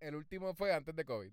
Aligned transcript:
El 0.00 0.14
último 0.14 0.54
fue 0.54 0.72
antes 0.72 0.96
de 0.96 1.04
COVID. 1.04 1.30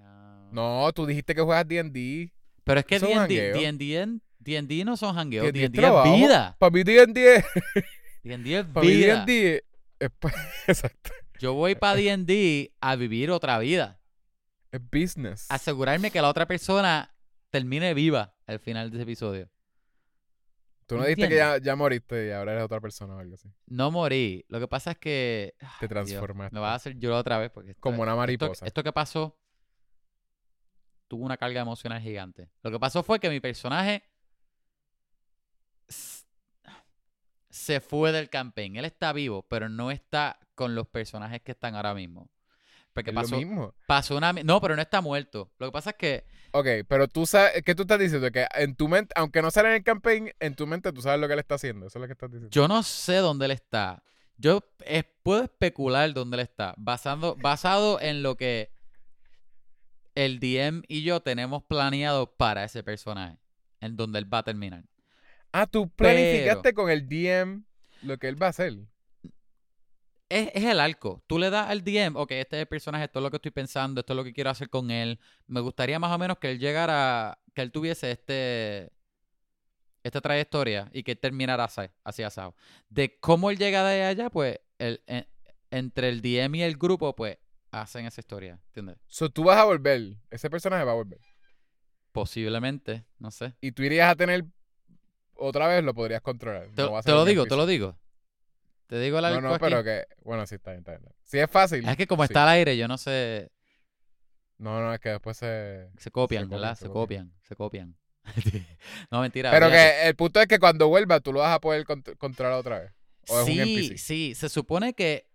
Ah. 0.00 0.48
No, 0.50 0.92
tú 0.92 1.06
dijiste 1.06 1.34
que 1.34 1.40
juegas 1.40 1.66
D&D. 1.66 2.32
Pero 2.64 2.80
es 2.80 2.86
que 2.86 2.98
D&D. 2.98 4.20
D&D 4.38 4.84
no 4.84 4.96
son 4.96 5.14
jangueos, 5.14 5.52
D&D 5.52 5.64
es 5.64 5.70
vida. 5.70 6.56
Para 6.58 6.70
mí 6.70 6.82
D&D 6.82 7.36
es... 7.36 7.44
D&D 8.24 8.58
es 8.58 8.72
vida. 8.74 9.24
D&D 9.24 9.64
es... 10.00 10.10
Exacto. 10.66 11.12
Yo 11.38 11.54
voy 11.54 11.76
para 11.76 11.94
D&D 11.96 12.72
a 12.80 12.96
vivir 12.96 13.30
otra 13.30 13.58
vida. 13.58 14.00
Es 14.72 14.80
business. 14.90 15.46
Asegurarme 15.48 16.10
que 16.10 16.20
la 16.20 16.28
otra 16.28 16.46
persona 16.46 17.14
termine 17.50 17.94
viva 17.94 18.34
al 18.46 18.58
final 18.58 18.90
de 18.90 18.96
ese 18.96 19.02
episodio. 19.04 19.48
Tú 20.86 20.96
no 20.96 21.04
dijiste 21.04 21.28
que 21.28 21.36
ya, 21.36 21.58
ya 21.58 21.74
moriste 21.76 22.26
y 22.26 22.30
ahora 22.32 22.52
eres 22.52 22.64
otra 22.64 22.80
persona 22.80 23.14
o 23.16 23.18
algo 23.18 23.34
así. 23.34 23.48
No 23.66 23.90
morí. 23.90 24.44
Lo 24.48 24.60
que 24.60 24.68
pasa 24.68 24.92
es 24.92 24.98
que... 24.98 25.54
Te 25.58 25.66
Ay, 25.66 25.70
Dios, 25.80 25.88
transformaste. 25.88 26.54
me 26.54 26.60
vas 26.60 26.72
a 26.72 26.74
hacer 26.74 26.98
llorar 26.98 27.20
otra 27.20 27.38
vez 27.38 27.50
porque... 27.50 27.70
esto- 27.70 27.80
Como 27.80 28.02
una 28.02 28.14
mariposa. 28.14 28.66
Esto, 28.66 28.82
que 28.82 28.92
pasó 28.92 29.38
tuvo 31.08 31.24
una 31.26 31.36
carga 31.36 31.60
emocional 31.60 32.00
gigante. 32.00 32.48
Lo 32.62 32.70
que 32.70 32.78
pasó 32.80 33.02
fue 33.02 33.20
que 33.20 33.28
mi 33.28 33.38
personaje 33.38 34.02
se 37.50 37.80
fue 37.80 38.12
del 38.12 38.30
campaign. 38.30 38.76
Él 38.76 38.84
está 38.86 39.12
vivo, 39.12 39.42
pero 39.48 39.68
no 39.68 39.90
está 39.90 40.38
con 40.54 40.74
los 40.74 40.88
personajes 40.88 41.42
que 41.42 41.52
están 41.52 41.74
ahora 41.74 41.92
mismo. 41.94 42.30
Porque 42.94 43.12
pasó, 43.12 43.32
lo 43.32 43.38
mismo. 43.38 43.74
pasó 43.86 44.16
una... 44.16 44.32
No, 44.32 44.60
pero 44.60 44.74
no 44.76 44.82
está 44.82 45.00
muerto. 45.02 45.52
Lo 45.58 45.66
que 45.66 45.72
pasa 45.72 45.90
es 45.90 45.96
que... 45.96 46.26
Ok, 46.52 46.66
pero 46.86 47.08
tú 47.08 47.24
sabes... 47.26 47.62
¿Qué 47.62 47.74
tú 47.74 47.82
estás 47.82 47.98
diciendo? 47.98 48.30
Que 48.30 48.46
en 48.54 48.74
tu 48.76 48.86
mente... 48.88 49.12
Aunque 49.16 49.40
no 49.42 49.50
sale 49.50 49.70
en 49.70 49.74
el 49.76 49.82
campaign, 49.84 50.30
en 50.38 50.54
tu 50.54 50.66
mente 50.66 50.92
tú 50.92 51.00
sabes 51.02 51.18
lo 51.20 51.26
que 51.26 51.32
él 51.32 51.38
está 51.40 51.54
haciendo. 51.54 51.86
Eso 51.86 51.98
es 51.98 52.00
lo 52.02 52.06
que 52.06 52.12
estás 52.12 52.30
diciendo. 52.30 52.50
Yo 52.50 52.68
no 52.68 52.82
sé 52.82 53.16
dónde 53.16 53.46
él 53.46 53.50
está. 53.52 54.02
Yo 54.36 54.62
es- 54.84 55.04
puedo 55.22 55.44
especular 55.44 56.12
dónde 56.12 56.36
él 56.36 56.40
está, 56.42 56.74
basando, 56.76 57.36
basado 57.36 58.00
en 58.00 58.22
lo 58.22 58.36
que 58.36 58.70
el 60.14 60.40
DM 60.40 60.82
y 60.88 61.02
yo 61.04 61.20
tenemos 61.20 61.62
planeado 61.62 62.34
para 62.36 62.64
ese 62.64 62.82
personaje, 62.82 63.38
en 63.80 63.96
donde 63.96 64.18
él 64.18 64.32
va 64.32 64.38
a 64.38 64.42
terminar. 64.42 64.84
Ah, 65.52 65.66
tú 65.66 65.88
planificaste 65.88 66.74
con 66.74 66.90
el 66.90 67.08
DM 67.08 67.62
lo 68.02 68.18
que 68.18 68.28
él 68.28 68.40
va 68.40 68.46
a 68.46 68.50
hacer. 68.50 68.74
Es, 70.32 70.50
es 70.54 70.64
el 70.64 70.80
arco. 70.80 71.22
Tú 71.26 71.38
le 71.38 71.50
das 71.50 71.68
al 71.68 71.82
DM, 71.84 72.12
ok, 72.18 72.30
este 72.32 72.56
es 72.56 72.60
el 72.62 72.66
personaje, 72.68 73.04
esto 73.04 73.18
es 73.18 73.22
lo 73.22 73.30
que 73.30 73.36
estoy 73.36 73.50
pensando, 73.50 74.00
esto 74.00 74.12
es 74.12 74.16
lo 74.16 74.24
que 74.24 74.32
quiero 74.32 74.50
hacer 74.50 74.68
con 74.70 74.90
él. 74.90 75.18
Me 75.46 75.60
gustaría 75.60 75.98
más 75.98 76.10
o 76.12 76.18
menos 76.18 76.38
que 76.38 76.50
él 76.50 76.58
llegara, 76.58 77.38
que 77.54 77.62
él 77.62 77.70
tuviese 77.72 78.10
este 78.10 78.92
esta 80.02 80.20
trayectoria 80.20 80.90
y 80.92 81.02
que 81.04 81.12
él 81.12 81.18
terminara 81.18 81.64
así, 81.64 81.82
así 82.02 82.22
asado. 82.22 82.56
De 82.88 83.18
cómo 83.20 83.50
él 83.50 83.58
llega 83.58 83.84
de 83.84 84.02
allá, 84.04 84.30
pues, 84.30 84.58
el, 84.78 85.00
en- 85.06 85.28
entre 85.70 86.08
el 86.08 86.20
DM 86.22 86.58
y 86.58 86.62
el 86.62 86.76
grupo, 86.76 87.14
pues, 87.14 87.38
hacen 87.70 88.06
esa 88.06 88.20
historia, 88.20 88.58
¿entiendes? 88.68 88.96
So, 89.06 89.30
tú 89.30 89.44
vas 89.44 89.58
a 89.58 89.64
volver. 89.64 90.16
Ese 90.30 90.50
personaje 90.50 90.84
va 90.84 90.92
a 90.92 90.96
volver. 90.96 91.20
Posiblemente, 92.10 93.04
no 93.18 93.30
sé. 93.30 93.54
Y 93.60 93.72
tú 93.72 93.82
irías 93.82 94.10
a 94.10 94.16
tener... 94.16 94.44
Otra 95.34 95.66
vez 95.66 95.82
lo 95.82 95.94
podrías 95.94 96.20
controlar. 96.20 96.68
Te, 96.74 96.82
No 96.82 97.00
te 97.02 97.10
lo 97.12 97.24
digo, 97.24 97.46
te 97.46 97.56
lo 97.56 97.66
digo. 97.66 97.96
Te 98.92 99.00
digo 99.00 99.18
el 99.20 99.24
No, 99.24 99.40
no, 99.40 99.54
aquí. 99.54 99.64
pero 99.64 99.82
que... 99.82 100.04
Bueno, 100.22 100.46
sí, 100.46 100.56
está 100.56 100.72
bien, 100.72 100.80
está 100.80 100.98
bien. 100.98 101.10
Si 101.24 101.38
es 101.38 101.50
fácil. 101.50 101.88
Es 101.88 101.96
que 101.96 102.06
como 102.06 102.24
sí. 102.24 102.26
está 102.26 102.42
al 102.42 102.50
aire, 102.50 102.76
yo 102.76 102.86
no 102.88 102.98
sé... 102.98 103.50
No, 104.58 104.82
no, 104.82 104.92
es 104.92 105.00
que 105.00 105.08
después 105.08 105.34
se... 105.38 105.88
Se 105.96 106.10
copian, 106.10 106.44
Se 106.44 106.50
¿verdad? 106.50 106.74
se 106.74 106.84
Se 106.84 106.90
copian. 106.90 107.32
se 107.40 107.56
copian. 107.56 107.96
no, 109.10 109.22
mentira. 109.22 109.50
Pero 109.50 109.70
fíjate. 109.70 109.82
que 110.02 110.08
el 110.08 110.14
punto 110.14 110.40
es 110.42 110.46
que 110.46 110.58
cuando 110.58 110.88
vuelva 110.88 111.20
tú 111.20 111.32
lo 111.32 111.38
vas 111.38 111.54
a 111.56 111.60
poder 111.62 111.86
cont- 111.86 112.18
controlar 112.18 112.52
otra 112.58 112.80
vez. 112.80 112.92
O 113.30 113.40
es 113.40 113.48
un 113.48 113.64
sí, 113.64 113.96
sí, 113.96 114.34
se 114.34 114.50
supone 114.50 114.92
que 114.92 115.26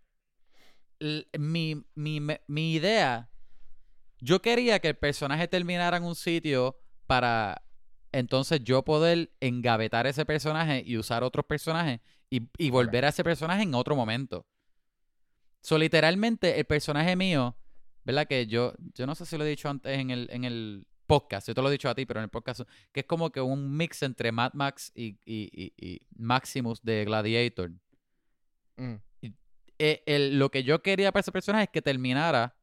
mi, 1.39 1.83
mi, 1.95 2.19
mi 2.45 2.73
idea, 2.73 3.31
yo 4.19 4.39
quería 4.39 4.77
que 4.77 4.89
el 4.89 4.97
personaje 4.97 5.47
terminara 5.47 5.97
en 5.97 6.03
un 6.03 6.13
sitio 6.15 6.77
para 7.07 7.63
entonces 8.11 8.63
yo 8.63 8.85
poder 8.85 9.31
engavetar 9.39 10.05
ese 10.05 10.25
personaje 10.27 10.83
y 10.85 10.95
usar 10.97 11.23
otros 11.23 11.45
personajes 11.47 12.01
y, 12.29 12.41
y 12.57 12.69
volver 12.69 13.05
a 13.05 13.09
ese 13.09 13.23
personaje 13.23 13.63
en 13.63 13.73
otro 13.75 13.95
momento. 13.95 14.45
So, 15.61 15.77
literalmente, 15.77 16.59
el 16.59 16.65
personaje 16.65 17.15
mío, 17.15 17.57
¿verdad? 18.03 18.27
Que 18.27 18.47
yo, 18.47 18.73
yo 18.93 19.05
no 19.05 19.15
sé 19.15 19.25
si 19.25 19.37
lo 19.37 19.45
he 19.45 19.49
dicho 19.49 19.69
antes 19.69 19.97
en 19.97 20.09
el, 20.11 20.29
en 20.31 20.43
el 20.43 20.85
podcast, 21.07 21.47
yo 21.47 21.53
te 21.55 21.61
lo 21.61 21.69
he 21.69 21.71
dicho 21.71 21.89
a 21.89 21.95
ti, 21.95 22.05
pero 22.05 22.19
en 22.19 22.25
el 22.25 22.29
podcast, 22.29 22.61
que 22.91 23.01
es 23.01 23.05
como 23.05 23.29
que 23.31 23.39
un 23.41 23.75
mix 23.75 24.03
entre 24.03 24.31
Mad 24.31 24.53
Max 24.53 24.91
y, 24.93 25.17
y- 25.25 25.49
y- 25.53 25.73
y 25.77 26.01
Maximus 26.17 26.81
de 26.83 27.05
Gladiator. 27.05 27.71
Mm. 28.77 28.95
Eh, 29.79 30.03
el- 30.05 30.39
lo 30.39 30.49
que 30.51 30.63
yo 30.63 30.81
quería 30.81 31.11
para 31.11 31.21
ese 31.21 31.31
personaje 31.31 31.65
es 31.65 31.69
que 31.69 31.81
terminara 31.81 32.55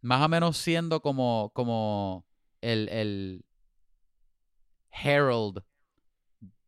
más 0.00 0.22
o 0.22 0.28
menos 0.28 0.56
siendo 0.58 1.00
como, 1.00 1.50
como 1.54 2.26
el, 2.60 2.88
el 2.88 3.44
Herald 4.90 5.62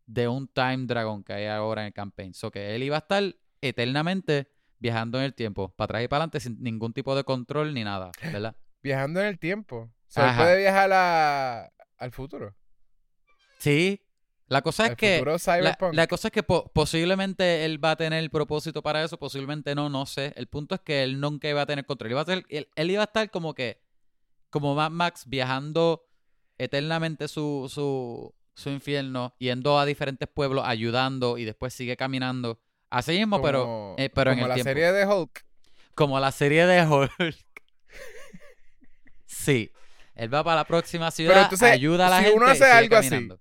de 0.06 0.28
un 0.28 0.48
Time 0.48 0.86
Dragon 0.86 1.22
que 1.24 1.32
hay 1.32 1.46
ahora 1.46 1.82
en 1.82 1.88
el 1.88 1.92
campaign. 1.92 2.32
So 2.34 2.50
que 2.50 2.74
él 2.74 2.82
iba 2.82 2.96
a 2.96 3.00
estar 3.00 3.22
eternamente 3.60 4.48
viajando 4.78 5.18
en 5.18 5.24
el 5.24 5.34
tiempo, 5.34 5.70
para 5.74 5.84
atrás 5.86 6.04
y 6.04 6.08
para 6.08 6.18
adelante, 6.24 6.40
sin 6.40 6.62
ningún 6.62 6.92
tipo 6.92 7.16
de 7.16 7.24
control 7.24 7.74
ni 7.74 7.82
nada, 7.84 8.10
¿verdad? 8.32 8.56
Viajando 8.82 9.20
en 9.20 9.26
el 9.26 9.38
tiempo. 9.38 9.76
O 9.78 9.90
sea, 10.08 10.24
él 10.24 10.30
Ajá. 10.30 10.42
puede 10.44 10.58
viajar 10.58 10.92
a- 10.92 11.72
al 11.98 12.12
futuro. 12.12 12.54
Sí. 13.58 14.02
La 14.48 14.62
cosa 14.62 14.86
es 14.86 14.96
que. 14.96 15.24
La, 15.92 16.06
cosa 16.06 16.28
es 16.28 16.32
que 16.32 16.42
po- 16.44 16.70
posiblemente 16.72 17.64
él 17.64 17.84
va 17.84 17.92
a 17.92 17.96
tener 17.96 18.22
el 18.22 18.30
propósito 18.30 18.80
para 18.80 19.02
eso, 19.02 19.18
posiblemente 19.18 19.74
no, 19.74 19.88
no 19.88 20.06
sé. 20.06 20.32
El 20.36 20.46
punto 20.46 20.76
es 20.76 20.80
que 20.82 21.02
él 21.02 21.18
nunca 21.18 21.48
iba 21.48 21.62
a 21.62 21.66
tener 21.66 21.84
control. 21.84 22.12
Iba 22.12 22.20
a 22.20 22.24
ser- 22.26 22.44
él, 22.48 22.68
él 22.76 22.90
iba 22.92 23.02
a 23.02 23.06
estar 23.06 23.28
como 23.32 23.54
que, 23.54 23.80
como 24.50 24.76
Mad 24.76 24.92
Max, 24.92 25.24
viajando 25.26 26.06
eternamente 26.58 27.26
su, 27.26 27.68
su, 27.68 28.32
su 28.56 28.70
infierno, 28.70 29.34
yendo 29.38 29.78
a 29.78 29.84
diferentes 29.86 30.26
pueblos, 30.28 30.64
ayudando 30.66 31.38
y 31.38 31.44
después 31.44 31.72
sigue 31.74 31.96
caminando. 31.96 32.58
Así 32.90 33.12
mismo, 33.18 33.40
pero, 33.42 33.62
Como- 33.64 33.94
eh, 33.98 34.10
pero 34.12 34.30
en 34.32 34.36
como 34.38 34.46
el 34.46 34.48
la 34.48 34.54
tiempo. 34.54 34.68
serie 34.70 34.92
de 34.92 35.06
Hulk. 35.06 35.44
Como 35.94 36.18
la 36.18 36.32
serie 36.32 36.66
de 36.66 36.86
Hulk. 36.86 37.36
sí. 39.26 39.70
Él 40.14 40.32
va 40.32 40.42
para 40.42 40.56
la 40.56 40.64
próxima 40.64 41.10
ciudad, 41.10 41.42
entonces, 41.42 41.70
ayuda 41.70 42.06
a 42.06 42.10
la 42.10 42.18
si 42.18 42.24
gente 42.24 42.36
uno 42.38 42.46
y 42.46 42.50
hace 42.50 42.64
sigue 42.64 42.72
algo 42.72 42.96
así, 42.96 43.08
caminando. 43.10 43.40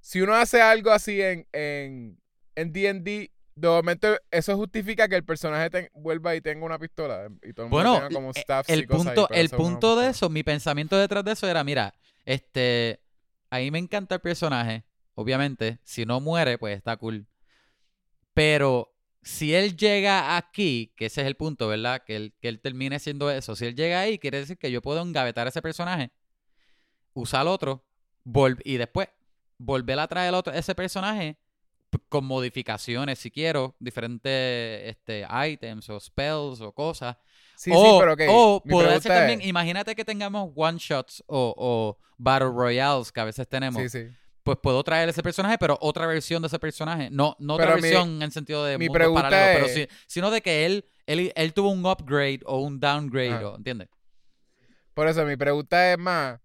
Si 0.00 0.20
uno 0.20 0.34
hace 0.34 0.60
algo 0.60 0.90
así 0.90 1.20
en 1.22 1.46
en 1.52 2.20
en 2.54 2.72
D&D, 2.72 3.30
de 3.54 3.68
momento 3.68 4.14
eso 4.30 4.54
justifica 4.56 5.08
que 5.08 5.16
el 5.16 5.24
personaje 5.24 5.70
ten- 5.70 5.90
vuelva 5.94 6.34
y 6.36 6.42
tenga 6.42 6.66
una 6.66 6.78
pistola. 6.78 7.28
Y 7.42 7.54
todo 7.54 7.66
el 7.66 7.70
mundo 7.72 7.76
Bueno, 7.90 7.94
tenga 7.94 8.10
como 8.10 8.30
eh, 8.30 8.40
staffs 8.42 8.68
el 8.68 8.80
ahí, 8.80 8.86
punto, 8.86 9.26
pero 9.28 9.40
el 9.40 9.48
punto 9.48 9.96
de 9.96 10.02
pistola. 10.08 10.10
eso, 10.10 10.28
mi 10.28 10.42
pensamiento 10.42 10.98
detrás 10.98 11.24
de 11.24 11.32
eso 11.32 11.48
era, 11.48 11.64
mira, 11.64 11.94
este, 12.26 13.00
a 13.56 13.60
mí 13.60 13.70
me 13.70 13.78
encanta 13.78 14.16
el 14.16 14.20
personaje, 14.20 14.84
obviamente, 15.14 15.80
si 15.84 16.06
no 16.06 16.20
muere, 16.20 16.58
pues 16.58 16.76
está 16.76 16.96
cool. 16.96 17.26
Pero 18.34 18.94
si 19.22 19.54
él 19.54 19.76
llega 19.76 20.36
aquí, 20.36 20.92
que 20.96 21.06
ese 21.06 21.22
es 21.22 21.26
el 21.26 21.36
punto, 21.36 21.68
¿verdad? 21.68 22.02
Que 22.04 22.16
él, 22.16 22.34
que 22.40 22.48
él 22.48 22.60
termine 22.60 22.98
siendo 22.98 23.30
eso, 23.30 23.56
si 23.56 23.66
él 23.66 23.74
llega 23.74 24.00
ahí, 24.00 24.18
quiere 24.18 24.38
decir 24.38 24.58
que 24.58 24.70
yo 24.70 24.82
puedo 24.82 25.02
engavetar 25.02 25.46
a 25.46 25.50
ese 25.50 25.62
personaje, 25.62 26.10
usar 27.14 27.42
al 27.42 27.48
otro, 27.48 27.84
y 28.64 28.76
después 28.76 29.08
volver 29.58 29.98
a 29.98 30.08
traer 30.08 30.34
otro, 30.34 30.52
ese 30.52 30.74
personaje 30.74 31.38
con 32.08 32.24
modificaciones, 32.24 33.18
si 33.18 33.30
quiero, 33.30 33.76
diferentes 33.78 34.82
este, 34.84 35.26
items 35.48 35.88
o 35.88 36.00
spells 36.00 36.60
o 36.60 36.72
cosas. 36.72 37.16
Sí, 37.56 37.70
o 37.74 37.82
sí, 37.82 37.96
pero 38.16 38.32
o 38.32 38.62
poder 38.62 38.90
hacer 38.94 39.12
también, 39.12 39.40
es- 39.40 39.46
imagínate 39.46 39.94
que 39.94 40.04
tengamos 40.04 40.50
one 40.54 40.78
shots 40.78 41.22
o, 41.26 41.54
o 41.56 41.98
battle 42.18 42.48
royales 42.50 43.10
que 43.10 43.20
a 43.20 43.24
veces 43.24 43.48
tenemos. 43.48 43.80
Sí, 43.82 43.88
sí. 43.88 44.08
Pues 44.42 44.58
puedo 44.62 44.84
traer 44.84 45.08
ese 45.08 45.22
personaje, 45.24 45.58
pero 45.58 45.76
otra 45.80 46.06
versión 46.06 46.40
de 46.40 46.46
ese 46.46 46.58
personaje. 46.60 47.08
No, 47.10 47.34
no 47.40 47.54
otra 47.54 47.74
mi- 47.74 47.82
versión 47.82 48.22
en 48.22 48.30
sentido 48.30 48.64
de 48.64 48.78
mi 48.78 48.86
mundos 48.88 48.98
pregunta 49.00 49.28
pero 49.30 49.66
sí, 49.68 49.88
sino 50.06 50.30
de 50.30 50.40
que 50.40 50.64
él, 50.66 50.84
él, 51.06 51.32
él 51.34 51.52
tuvo 51.52 51.70
un 51.70 51.84
upgrade 51.84 52.40
o 52.44 52.60
un 52.60 52.78
downgrade, 52.78 53.44
o- 53.44 53.56
¿entiendes? 53.56 53.88
Por 54.94 55.08
eso 55.08 55.24
mi 55.26 55.36
pregunta 55.36 55.92
es 55.92 55.98
más 55.98 56.40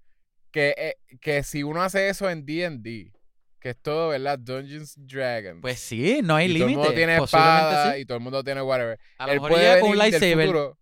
que, 0.51 0.73
eh, 0.77 0.95
que 1.19 1.43
si 1.43 1.63
uno 1.63 1.81
hace 1.83 2.09
eso 2.09 2.29
en 2.29 2.45
D&D, 2.45 3.13
que 3.59 3.69
es 3.69 3.77
todo, 3.81 4.09
¿verdad? 4.09 4.39
Dungeons 4.39 4.95
Dragons. 4.97 5.61
Pues 5.61 5.79
sí, 5.79 6.19
no 6.23 6.35
hay 6.35 6.47
y 6.47 6.49
todo 6.49 6.55
el 6.55 6.59
límite. 6.71 6.77
mundo 6.79 6.93
tiene 6.93 7.15
espada 7.17 7.93
sí. 7.93 7.99
y 8.01 8.05
todo 8.05 8.17
el 8.17 8.23
mundo 8.23 8.43
tiene 8.43 8.61
whatever. 8.61 8.99
A 9.19 9.27
lo 9.27 9.31
él 9.33 9.37
mejor 9.37 9.51
puede 9.51 9.79
con 9.79 9.89
un 9.91 9.97
lightsaber. 9.99 10.47
futuro. 10.47 10.77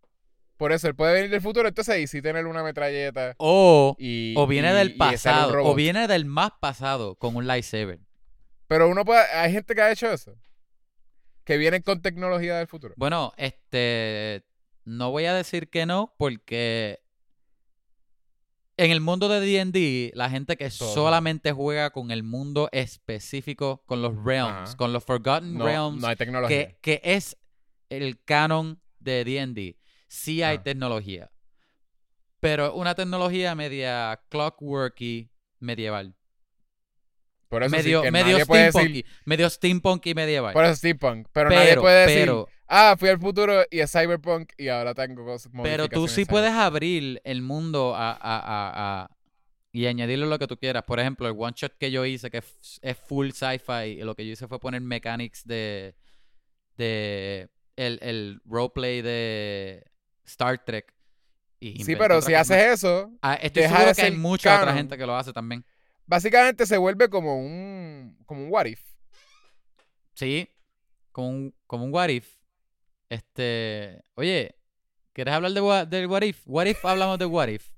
Por 0.59 0.73
eso, 0.73 0.89
él 0.89 0.95
puede 0.95 1.13
venir 1.13 1.29
del 1.29 1.39
futuro, 1.39 1.69
entonces 1.69 1.97
y 1.99 2.07
sí 2.07 2.21
tener 2.21 2.45
una 2.45 2.61
metralleta. 2.63 3.33
O, 3.37 3.95
Y, 3.97 4.33
o 4.35 4.45
viene 4.45 4.71
y- 4.71 4.75
del 4.75 4.97
pasado. 4.97 5.63
O 5.63 5.73
viene 5.73 6.05
del 6.05 6.25
más 6.25 6.51
pasado 6.59 7.15
con 7.15 7.37
un 7.37 7.47
lightsaber. 7.47 7.99
Pero 8.67 8.89
uno 8.89 9.05
puede, 9.05 9.21
hay 9.33 9.53
gente 9.53 9.73
que 9.73 9.81
ha 9.81 9.89
hecho 9.89 10.11
eso. 10.11 10.35
Que 11.45 11.55
vienen 11.55 11.81
con 11.81 12.01
tecnología 12.01 12.57
del 12.57 12.67
futuro. 12.67 12.93
Bueno, 12.97 13.31
este. 13.37 14.43
No 14.83 15.11
voy 15.11 15.25
a 15.25 15.33
decir 15.33 15.69
que 15.69 15.85
no, 15.85 16.13
porque. 16.17 16.99
En 18.77 18.91
el 18.91 18.99
mundo 19.01 19.27
de 19.29 19.39
DD, 19.41 20.11
la 20.15 20.29
gente 20.29 20.55
que 20.57 20.69
Todo. 20.69 20.93
solamente 20.93 21.51
juega 21.53 21.89
con 21.89 22.11
el 22.11 22.23
mundo 22.23 22.67
específico, 22.71 23.81
con 23.85 24.01
los 24.01 24.13
realms, 24.25 24.69
Ajá. 24.71 24.77
con 24.77 24.93
los 24.93 25.03
Forgotten 25.05 25.57
No, 25.57 25.65
Realms, 25.65 26.01
no 26.01 26.07
hay 26.07 26.15
tecnología. 26.15 26.67
que, 26.67 26.77
que 26.81 27.01
es 27.03 27.37
el 27.89 28.21
canon 28.23 28.81
de 28.99 29.23
D&D, 29.25 29.77
sí 30.09 30.43
hay 30.43 30.57
Ah. 30.57 30.63
tecnología. 30.63 31.31
Pero 32.41 32.73
una 32.75 32.95
tecnología 32.95 33.55
media 33.55 34.21
clockworky 34.29 35.29
medieval. 35.59 36.15
Por 37.47 37.63
eso 37.63 37.71
medio 37.71 37.99
sí, 38.01 38.05
que 38.05 38.11
medio 38.11 38.37
decir... 38.45 39.05
Medio 39.25 39.49
steampunky 39.49 40.13
medieval. 40.13 40.53
Por 40.53 40.65
eso 40.65 40.75
steampunk. 40.75 41.27
Pero, 41.31 41.49
nadie 41.49 41.69
pero, 41.69 41.81
puede 41.81 42.05
decir... 42.05 42.31
Ah, 42.67 42.95
fui 42.99 43.09
al 43.09 43.19
futuro 43.19 43.63
y 43.71 43.79
es 43.79 43.91
cyberpunk 43.91 44.51
y 44.55 44.67
ahora 44.67 44.93
tengo 44.93 45.25
cosas 45.25 45.51
pero 45.63 45.89
tú 45.89 46.07
sí 46.07 46.25
puedes 46.25 46.51
abrir 46.51 47.19
el 47.23 47.41
mundo 47.41 47.95
a, 47.95 48.11
a- 48.11 48.17
a- 48.21 49.01
a- 49.03 49.09
y 49.71 49.87
añadirle 49.87 50.27
lo 50.27 50.37
que 50.37 50.45
tú 50.45 50.55
quieras. 50.57 50.83
Por 50.83 50.99
ejemplo, 50.99 51.27
el 51.27 51.33
one 51.35 51.53
shot 51.55 51.75
que 51.79 51.89
yo 51.89 52.05
hice, 52.05 52.29
que 52.29 52.37
es 52.37 52.79
es 52.83 52.95
full 52.97 53.31
sci-fi, 53.31 53.99
y 53.99 54.03
lo 54.03 54.13
que 54.15 54.25
yo 54.25 54.33
hice 54.33 54.47
fue 54.47 54.59
poner 54.59 54.81
mechanics 54.81 55.45
de, 55.47 55.95
de 56.77 57.49
el, 57.75 57.97
el 58.03 58.41
roleplay 58.45 59.01
de 59.01 59.83
Star 60.29 60.63
Trek. 60.63 60.93
y 61.59 61.83
Sí, 61.83 61.95
pero 61.95 62.21
si 62.21 62.33
haces 62.33 62.57
más. 62.57 62.73
eso, 62.79 63.11
Ah, 63.21 63.33
estoy 63.35 63.63
deja 63.63 63.75
seguro 63.75 63.89
de 63.89 63.95
que 63.95 64.01
hay 64.03 64.11
mucha 64.15 64.57
otra 64.61 64.73
gente 64.73 64.97
que 64.97 65.05
lo 65.05 65.15
hace 65.15 65.33
también. 65.33 65.65
básicamente 66.05 66.65
se 66.65 66.77
vuelve 66.77 67.09
como 67.09 67.37
un... 67.39 68.17
Como 68.25 68.43
un 68.43 68.51
what 68.51 68.65
if. 68.65 68.81
Sí, 70.13 70.49
como 71.11 71.29
un, 71.29 71.55
como 71.67 71.85
un 71.85 71.93
what 71.93 72.09
if. 72.09 72.35
Este, 73.09 74.01
oye, 74.15 74.55
¿quieres 75.13 75.33
hablar 75.33 75.51
de 75.51 75.85
del 75.97 76.07
what 76.07 76.21
if? 76.23 76.41
What 76.45 76.65
if 76.67 76.83
hablamos 76.85 77.17
de 77.19 77.25
what 77.25 77.47
if. 77.47 77.69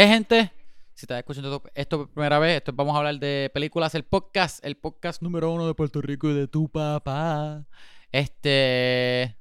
Eh, 0.00 0.06
gente, 0.06 0.52
si 0.94 1.06
estás 1.06 1.18
escuchando 1.18 1.60
esto- 1.74 1.98
por 1.98 2.10
primera 2.12 2.38
vez, 2.38 2.58
esto 2.58 2.72
vamos 2.72 2.94
a 2.94 2.98
hablar 2.98 3.18
de 3.18 3.50
películas, 3.52 3.96
el 3.96 4.04
podcast, 4.04 4.64
el 4.64 4.76
podcast 4.76 5.22
número 5.22 5.50
uno 5.50 5.66
de 5.66 5.74
Puerto 5.74 6.00
Rico 6.00 6.30
y 6.30 6.34
de 6.34 6.46
tu 6.46 6.68
papá. 6.68 7.66
Este, 8.12 9.36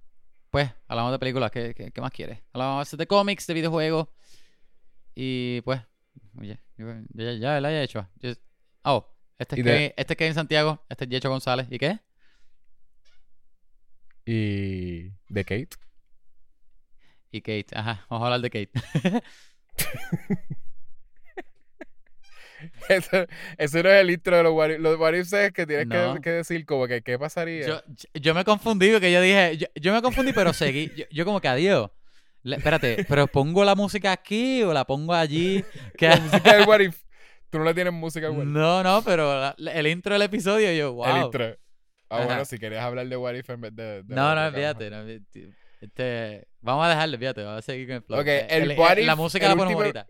pues, 0.50 0.71
hablamos 0.88 1.12
de 1.12 1.19
películas, 1.19 1.51
¿qué, 1.51 1.75
qué, 1.75 1.92
qué 1.92 2.01
más 2.01 2.12
quieres? 2.12 2.39
Hablamos 2.54 2.89
de 2.89 3.06
cómics, 3.06 3.45
de 3.45 3.54
videojuegos. 3.54 4.07
Y 5.13 5.62
pues, 5.62 5.80
oye, 6.39 6.60
ya, 7.13 7.33
ya 7.33 7.62
la 7.62 7.71
he 7.71 7.83
hecho. 7.83 8.07
Yo- 8.15 8.31
oh, 8.83 9.07
este 9.38 9.56
es, 9.56 9.60
Y 9.60 9.62
de- 9.62 9.71
Kevin, 9.71 9.94
este 9.95 10.13
es 10.13 10.18
Kevin 10.18 10.33
Santiago, 10.33 10.83
este 10.89 11.03
es 11.03 11.10
Yecho 11.12 11.30
González. 11.30 11.68
¿Y 11.69 11.77
qué? 11.77 12.00
Y... 14.25 15.10
De 15.30 15.44
Kate. 15.45 15.69
Y 17.31 17.42
Kate, 17.42 17.68
ajá, 17.75 18.06
vamos 18.10 18.24
a 18.24 18.25
hablar 18.33 18.42
de 18.42 18.50
Kate. 18.50 18.71
Eso, 22.89 23.27
eso 23.57 23.83
no 23.83 23.89
es 23.89 24.01
el 24.01 24.09
intro 24.09 24.35
de 24.35 24.44
los 24.44 24.51
what 24.53 24.69
if. 24.71 24.79
Los 24.79 24.97
what 25.00 25.13
ifs 25.13 25.31
es 25.33 25.51
que 25.51 25.68
tienes 25.68 25.85
No. 25.88 26.15
que, 26.15 26.21
que 26.21 26.29
decir 26.31 26.65
como 26.65 26.88
que 26.88 27.01
qué 27.03 27.19
pasaría. 27.19 27.68
Yo, 27.68 27.81
yo- 28.15 28.33
me 28.33 28.44
confundí 28.44 28.89
porque 28.91 29.12
yo 29.12 29.21
dije, 29.21 29.57
yo, 29.57 29.68
yo 29.75 29.94
me 29.94 30.01
confundí, 30.01 30.33
pero 30.33 30.53
seguí. 30.53 30.91
Yo, 30.95 31.06
yo 31.12 31.24
como 31.25 31.39
que 31.39 31.47
adiós. 31.50 31.91
Le- 32.41 32.56
espérate, 32.56 33.06
pero 33.07 33.27
pongo 33.27 33.63
la 33.63 33.75
música 33.75 34.12
aquí 34.12 34.63
o 34.63 34.74
la 34.74 34.85
pongo 34.85 35.13
allí. 35.13 35.63
Que- 35.97 36.07
La 36.09 36.18
música 36.19 36.56
del 36.57 36.68
what 36.68 36.79
if. 36.79 37.00
Tú 37.51 37.59
no 37.59 37.63
le 37.65 37.74
tienes 37.75 37.94
música 37.94 38.31
what 38.31 38.39
if. 38.44 38.45
no, 38.50 38.81
no, 38.83 39.03
pero 39.03 39.53
la- 39.57 39.71
el 39.74 39.85
intro 39.88 40.13
del 40.13 40.24
episodio, 40.24 40.71
yo, 40.74 40.94
wow. 40.94 41.06
El 41.15 41.24
intro. 41.25 41.45
Ah, 42.09 42.18
Ajá. 42.18 42.25
bueno, 42.25 42.45
si 42.45 42.57
querías 42.57 42.83
hablar 42.83 43.07
de 43.07 43.18
what 43.18 43.35
if 43.35 43.50
en 43.51 43.62
vez 43.62 43.75
de... 43.75 44.01
de 44.03 44.15
no, 44.15 44.33
no, 44.33 44.51
fíjate. 44.51 44.89
no, 44.89 45.06
fíjate, 45.06 45.53
este, 45.81 46.47
vamos 46.62 46.85
a 46.85 46.89
dejarlo, 46.89 47.18
fíjate, 47.18 47.44
vamos 47.44 47.59
a 47.59 47.62
seguir 47.62 47.88
con 47.88 47.95
el 47.97 48.01
flow. 48.03 48.19
Ok, 48.19 48.27
Eh, 48.27 48.47
el 48.50 48.77
what 48.79 48.97
La 48.97 49.13
if, 49.13 49.18
música 49.18 49.45
el 49.45 49.51
la 49.51 49.56
ponemos 49.56 49.83
último- 49.83 50.00
ahorita. 50.00 50.07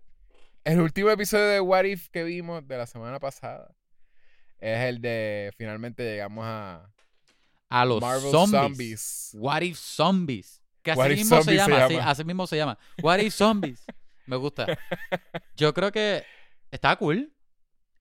El 0.63 0.81
último 0.81 1.09
episodio 1.11 1.45
de 1.45 1.59
What 1.61 1.85
If 1.85 2.09
que 2.09 2.23
vimos 2.25 2.67
de 2.67 2.77
la 2.77 2.85
semana 2.87 3.19
pasada 3.19 3.73
es 4.59 4.79
el 4.85 4.99
de 5.01 5.53
finalmente 5.57 6.03
llegamos 6.03 6.43
a 6.45 6.91
A 7.69 7.85
los 7.85 8.01
Marvel 8.01 8.31
zombies. 8.31 8.51
Zombies. 8.61 9.31
What 9.35 9.61
if 9.61 9.77
zombies? 9.77 10.61
Que 10.81 10.91
así 10.91 10.99
What 10.99 11.09
mismo 11.09 11.37
se 11.37 11.43
se 11.43 11.55
llama, 11.55 11.87
llama. 11.87 12.09
así 12.09 12.23
mismo 12.25 12.47
se 12.47 12.57
llama. 12.57 12.77
What 13.01 13.19
if 13.19 13.33
zombies? 13.33 13.85
Me 14.25 14.35
gusta. 14.35 14.65
Yo 15.55 15.73
creo 15.73 15.89
que 15.91 16.25
está 16.69 16.95
cool. 16.97 17.31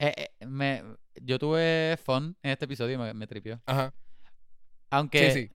Eh, 0.01 0.13
eh, 0.41 0.47
me, 0.47 0.83
yo 1.23 1.39
tuve 1.39 1.97
fun 2.05 2.37
en 2.43 2.51
este 2.51 2.65
episodio, 2.65 2.99
me, 2.99 3.15
me 3.15 3.27
tripió. 3.29 3.61
Ajá. 3.65 3.95
Aunque 4.91 5.31
Sí, 5.33 5.43
sí. 5.47 5.51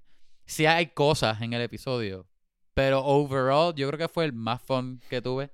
Sí 0.52 0.66
hay 0.66 0.88
cosas 0.88 1.42
en 1.42 1.54
el 1.54 1.62
episodio, 1.62 2.28
pero 2.74 3.04
overall 3.06 3.74
yo 3.76 3.88
creo 3.88 3.98
que 3.98 4.08
fue 4.14 4.26
el 4.26 4.34
más 4.34 4.62
fun 4.62 5.02
que 5.10 5.22
tuve. 5.22 5.50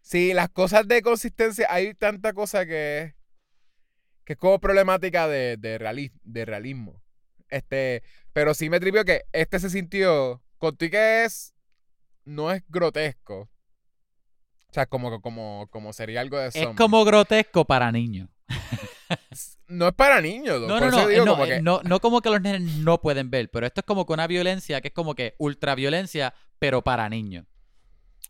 Sí, 0.00 0.32
las 0.34 0.48
cosas 0.50 0.86
de 0.86 1.02
consistencia, 1.02 1.66
hay 1.68 1.92
tanta 1.94 2.32
cosa 2.32 2.64
que 2.64 2.98
es, 3.02 3.14
que 4.24 4.32
es 4.34 4.38
como 4.38 4.60
problemática 4.60 5.26
de, 5.28 5.56
de, 5.56 5.78
reali- 5.80 6.12
de 6.22 6.44
realismo. 6.44 7.02
Este, 7.48 8.02
pero 8.32 8.54
sí 8.54 8.70
me 8.70 8.80
tripió 8.80 9.04
que 9.04 9.22
este 9.32 9.58
se 9.58 9.70
sintió, 9.70 10.42
contigo 10.58 10.92
que 10.92 11.24
es, 11.24 11.54
no 12.24 12.52
es 12.52 12.62
grotesco. 12.68 13.50
O 14.68 14.72
sea, 14.72 14.86
como, 14.86 15.20
como, 15.20 15.68
como 15.70 15.92
sería 15.92 16.20
algo 16.20 16.38
de 16.38 16.48
Es 16.48 16.54
zombie. 16.54 16.76
como 16.76 17.04
grotesco 17.04 17.64
para 17.64 17.90
niños. 17.92 18.28
No 19.68 19.88
es 19.88 19.94
para 19.94 20.20
niños, 20.20 20.60
No, 20.60 20.78
no, 20.78 20.90
no, 20.90 21.08
digo 21.08 21.24
no, 21.24 21.32
como 21.32 21.44
eh, 21.44 21.48
que- 21.48 21.62
no, 21.62 21.80
no 21.82 22.00
como 22.00 22.20
que 22.20 22.30
los 22.30 22.40
nenes 22.40 22.62
no 22.78 23.00
pueden 23.00 23.30
ver, 23.30 23.50
pero 23.50 23.66
esto 23.66 23.80
es 23.80 23.84
como 23.84 24.06
que 24.06 24.12
una 24.12 24.26
violencia 24.28 24.80
que 24.80 24.88
es 24.88 24.94
como 24.94 25.14
que 25.14 25.34
ultraviolencia, 25.38 26.34
pero 26.60 26.82
para 26.82 27.08
niños. 27.08 27.46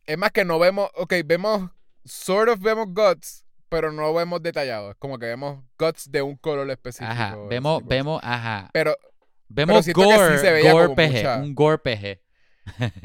Es 0.07 0.17
más 0.17 0.33
que 0.33 0.45
no 0.45 0.59
vemos, 0.59 0.89
ok, 0.95 1.13
vemos, 1.27 1.71
sort 2.05 2.49
of 2.49 2.61
vemos 2.61 2.87
guts, 2.89 3.45
pero 3.69 3.93
no 3.93 4.15
vemos 4.15 4.43
detallado. 4.43 4.93
Es 4.93 4.97
como 4.97 5.19
que 5.19 5.27
vemos 5.27 5.63
guts 5.79 6.11
de 6.11 6.23
un 6.23 6.37
color 6.37 6.71
específico. 6.71 7.11
Ajá, 7.11 7.37
vemos, 7.49 7.85
vemos, 7.87 8.21
ajá. 8.25 8.71
Pero 8.73 8.97
Vemos 9.49 9.85
siento 9.85 10.01
que 10.01 10.07
sí 10.09 10.17
gore, 10.17 10.39
se 10.39 10.53
veía 10.53 10.73
gore 10.73 10.85
como 10.87 10.97
PG, 10.97 11.13
mucha- 11.13 11.37
un 11.37 11.55
gore 11.55 11.79
PG. 11.79 12.21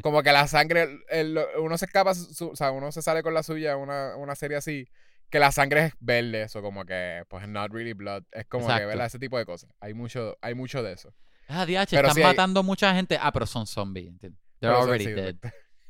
como 0.01 0.23
que 0.23 0.31
la 0.31 0.47
sangre, 0.47 0.87
el- 1.09 1.37
uno 1.59 1.77
se 1.77 1.85
escapa, 1.85 2.15
su- 2.15 2.49
o 2.49 2.55
sea, 2.55 2.71
uno 2.71 2.91
se 2.91 3.01
sale 3.01 3.21
con 3.23 3.33
la 3.33 3.43
suya, 3.43 3.75
una, 3.77 4.15
una 4.15 4.35
serie 4.35 4.57
así, 4.57 4.87
que 5.31 5.39
la 5.39 5.51
sangre 5.51 5.85
es 5.85 5.93
verde, 5.99 6.43
eso 6.43 6.61
como 6.61 6.85
que, 6.85 7.23
pues, 7.29 7.47
not 7.47 7.71
really 7.71 7.93
blood. 7.93 8.23
Es 8.31 8.45
como 8.45 8.67
que. 8.67 8.85
¿verdad? 8.85 9.07
Ese 9.07 9.17
tipo 9.17 9.37
de 9.37 9.45
cosas. 9.45 9.71
Hay 9.79 9.93
mucho, 9.95 10.37
hay 10.41 10.53
mucho 10.53 10.83
de 10.83 10.93
eso. 10.93 11.13
Ah, 11.47 11.65
DH, 11.65 11.81
están 11.95 12.13
sí 12.13 12.21
hay- 12.21 12.27
matando 12.27 12.61
mucha 12.63 12.93
gente. 12.93 13.17
Ah, 13.19 13.31
pero 13.31 13.45
son 13.47 13.65
zombies. 13.65 14.13
They're 14.19 14.35
Pero, 14.59 14.77
already 14.77 15.05
sí, 15.05 15.11
dead. 15.11 15.35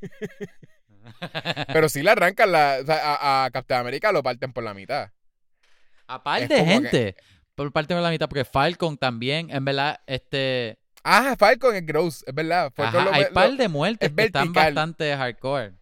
Pero 1.72 1.88
sí 1.88 2.02
le 2.02 2.10
arrancan 2.10 2.52
la, 2.52 2.78
o 2.82 2.86
sea, 2.86 3.14
a, 3.14 3.44
a 3.44 3.50
Captain 3.50 3.80
America 3.80 4.12
lo 4.12 4.22
parten 4.22 4.52
por 4.52 4.62
la 4.64 4.74
mitad. 4.74 5.10
Aparte 6.06 6.48
de 6.54 6.60
que- 6.60 6.64
gente, 6.66 7.16
por 7.54 7.72
parte 7.72 7.94
de 7.94 8.00
la 8.00 8.10
mitad, 8.10 8.28
porque 8.28 8.44
Falcon 8.44 8.96
también, 8.96 9.50
en 9.50 9.64
verdad, 9.64 10.00
este... 10.06 10.78
Ah, 11.04 11.34
Falcon 11.36 11.74
es 11.74 11.84
gross, 11.84 12.24
es 12.26 12.34
verdad. 12.34 12.72
Ajá, 12.76 13.04
lo- 13.04 13.12
hay 13.12 13.24
lo- 13.24 13.32
par 13.32 13.50
de 13.56 13.68
muertes 13.68 14.10
es 14.10 14.14
que 14.16 14.22
están 14.24 14.44
vertical. 14.52 14.74
bastante 14.74 15.16
hardcore. 15.16 15.74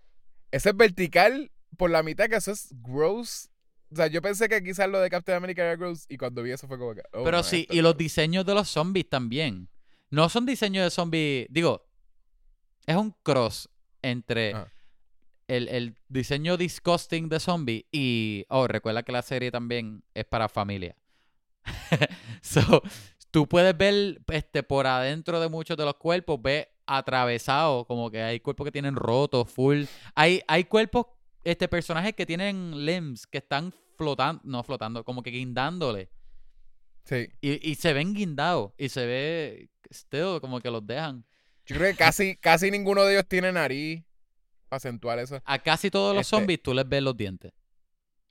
Ese 0.51 0.71
es 0.71 0.77
vertical 0.77 1.51
por 1.77 1.91
la 1.91 2.03
mitad, 2.03 2.27
que 2.29 2.37
eso 2.37 2.53
es 2.53 2.69
gross. 2.83 3.50
O 3.93 3.97
sea, 3.97 4.07
yo 4.07 4.23
pensé 4.23 4.49
que 4.49 4.63
quizás 4.63 4.89
lo 4.89 5.01
de 5.01 5.11
Captain 5.11 5.37
America 5.37 5.63
era 5.63 5.77
gross 5.77 6.07
y 6.09 6.17
cuando 6.17 6.43
vi 6.43 6.53
eso 6.53 6.69
fue 6.69 6.79
como 6.79 6.95
que. 6.95 7.03
oh, 7.13 7.25
Pero 7.25 7.43
sí, 7.43 7.67
y 7.71 7.81
los 7.81 7.97
diseños 7.97 8.47
de 8.47 8.55
los 8.55 8.69
zombies 8.69 9.09
también. 9.09 9.69
No 10.11 10.29
son 10.29 10.47
diseños 10.47 10.85
de 10.85 10.91
zombies, 10.91 11.47
digo, 11.51 11.87
es 12.87 12.97
un 12.97 13.15
cross 13.23 13.69
entre 14.03 14.55
Ajá. 14.55 14.73
el, 15.47 15.69
el 15.69 15.97
diseño 16.09 16.57
disgusting 16.57 17.29
de 17.29 17.39
zombie 17.39 17.87
y, 17.93 18.45
oh, 18.49 18.67
recuerda 18.67 19.03
que 19.05 19.13
la 19.13 19.23
serie 19.23 19.51
también 19.53 20.03
es 20.15 20.25
para 20.25 20.49
familia. 20.49 20.97
so, 22.43 22.83
tú 23.31 23.49
puedes 23.49 23.77
ver 23.77 24.21
este, 24.29 24.63
por 24.63 24.87
adentro 24.87 25.41
de 25.41 25.49
muchos 25.49 25.77
de 25.77 25.85
los 25.85 25.95
cuerpos, 25.95 26.41
ve 26.43 26.69
atravesado, 26.87 27.85
como 27.85 28.11
que 28.11 28.21
hay 28.21 28.41
cuerpos 28.41 28.65
que 28.65 28.73
tienen 28.73 28.97
rotos, 28.97 29.51
full. 29.51 29.85
Hay, 30.15 30.43
hay 30.49 30.65
cuerpos, 30.65 31.07
este, 31.45 31.69
personajes 31.69 32.15
que 32.15 32.27
tienen 32.27 32.85
limbs, 32.85 33.27
que 33.27 33.39
están 33.39 33.73
flotando, 34.01 34.41
no 34.45 34.63
flotando, 34.63 35.05
como 35.05 35.23
que 35.23 35.31
guindándole. 35.31 36.11
Sí. 37.05 37.29
Y, 37.43 37.71
y 37.71 37.75
se 37.75 37.93
ven 37.93 38.15
guindados. 38.15 38.73
Y 38.79 38.89
se 38.89 39.05
ve 39.07 39.69
still 39.93 40.41
como 40.41 40.61
que 40.61 40.71
los 40.71 40.87
dejan. 40.87 41.25
Yo 41.67 41.77
creo 41.77 41.91
que 41.91 41.97
casi, 41.99 42.37
casi 42.41 42.71
ninguno 42.71 43.05
de 43.05 43.13
ellos 43.15 43.29
tiene 43.29 43.53
nariz 43.53 44.03
acentuar 44.71 45.19
eso. 45.19 45.41
A 45.45 45.59
casi 45.59 45.91
todos 45.91 46.15
los 46.15 46.23
Este- 46.27 46.37
zombies 46.37 46.63
tú 46.63 46.73
les 46.73 46.89
ves 46.89 47.03
los 47.03 47.17
dientes. 47.17 47.53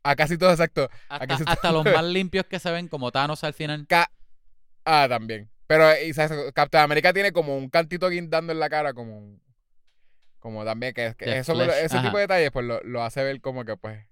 A 0.04 0.16
casi 0.16 0.38
todos, 0.38 0.54
exacto. 0.54 0.90
Hasta, 1.10 1.28
casi 1.28 1.44
hasta 1.46 1.70
todos. 1.70 1.86
los 1.86 1.94
más 1.94 2.04
limpios 2.18 2.46
que 2.46 2.58
se 2.60 2.72
ven 2.72 2.88
como 2.88 3.12
Thanos 3.12 3.44
al 3.44 3.54
final. 3.54 3.86
Ca- 3.88 4.12
ah, 4.86 5.06
también. 5.10 5.52
Pero 5.68 5.86
y, 6.02 6.14
¿sabes? 6.14 6.52
Captain 6.54 6.84
America 6.84 7.14
tiene 7.14 7.32
como 7.32 7.56
un 7.58 7.70
cantito 7.70 8.10
guindando 8.10 8.52
en 8.54 8.60
la 8.60 8.70
cara, 8.70 8.94
como 8.94 9.40
Como 10.40 10.64
también 10.66 10.94
que, 10.94 11.14
que 11.18 11.38
eso, 11.40 11.54
ese 11.62 11.98
ajá. 11.98 12.06
tipo 12.08 12.18
de 12.18 12.22
detalles, 12.24 12.50
pues 12.52 12.66
lo, 12.66 12.82
lo 12.84 13.04
hace 13.04 13.24
ver 13.24 13.40
como 13.42 13.66
que, 13.66 13.76
pues. 13.78 14.04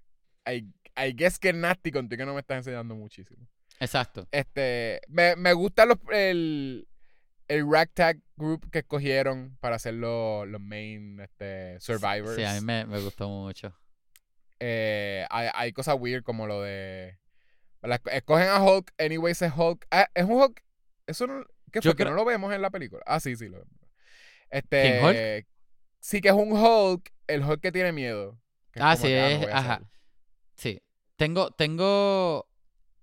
I 1.06 1.12
guess 1.14 1.38
que 1.38 1.50
es 1.50 1.54
nasty 1.54 1.90
contigo 1.92 2.18
que 2.18 2.26
no 2.26 2.34
me 2.34 2.40
estás 2.40 2.58
enseñando 2.58 2.94
muchísimo. 2.94 3.46
Exacto. 3.80 4.26
Este, 4.32 5.00
me, 5.08 5.36
me 5.36 5.52
gusta 5.52 5.86
los, 5.86 5.98
el, 6.10 6.88
el 7.46 7.70
ragtag 7.70 8.18
group 8.36 8.68
que 8.70 8.80
escogieron 8.80 9.56
para 9.60 9.76
hacer 9.76 9.94
los, 9.94 10.46
los 10.48 10.60
main 10.60 11.20
este, 11.20 11.78
survivors. 11.80 12.34
Sí, 12.36 12.44
a 12.44 12.54
mí 12.54 12.60
me, 12.60 12.84
me 12.86 12.98
gustó 13.00 13.28
mucho. 13.28 13.72
Eh, 14.60 15.24
hay, 15.30 15.48
hay 15.54 15.72
cosas 15.72 15.96
weird 15.98 16.24
como 16.24 16.46
lo 16.48 16.62
de... 16.62 17.18
la- 17.82 18.00
escogen 18.12 18.48
a 18.48 18.60
Hulk, 18.62 18.92
anyways 18.98 19.40
es 19.42 19.52
Hulk. 19.56 19.86
Ah, 19.90 20.08
es 20.14 20.24
un 20.24 20.32
Hulk... 20.32 20.62
Eso 21.06 21.26
no... 21.26 21.44
¿Qué 21.70 21.80
fue? 21.82 21.92
Que 21.92 22.02
creo- 22.02 22.10
no 22.10 22.16
lo 22.16 22.24
vemos 22.24 22.52
en 22.52 22.60
la 22.62 22.70
película. 22.70 23.02
Ah, 23.06 23.20
sí, 23.20 23.36
sí 23.36 23.46
lo 23.48 23.58
vemos. 23.58 23.78
Este... 24.50 24.82
¿Quién, 24.82 25.04
Hulk? 25.04 25.46
Sí, 26.00 26.20
que 26.20 26.28
es 26.28 26.34
un 26.34 26.52
Hulk, 26.52 27.12
el 27.28 27.44
Hulk 27.44 27.60
que 27.60 27.70
tiene 27.72 27.92
miedo. 27.92 28.40
que 28.72 28.80
Ah, 28.82 28.96
sí, 28.96 29.04
que, 29.08 29.38
no 29.40 29.48
es- 29.48 29.54
ajá. 29.54 29.82
Sí. 30.56 30.80
Tengo, 31.18 31.50
tengo. 31.50 32.48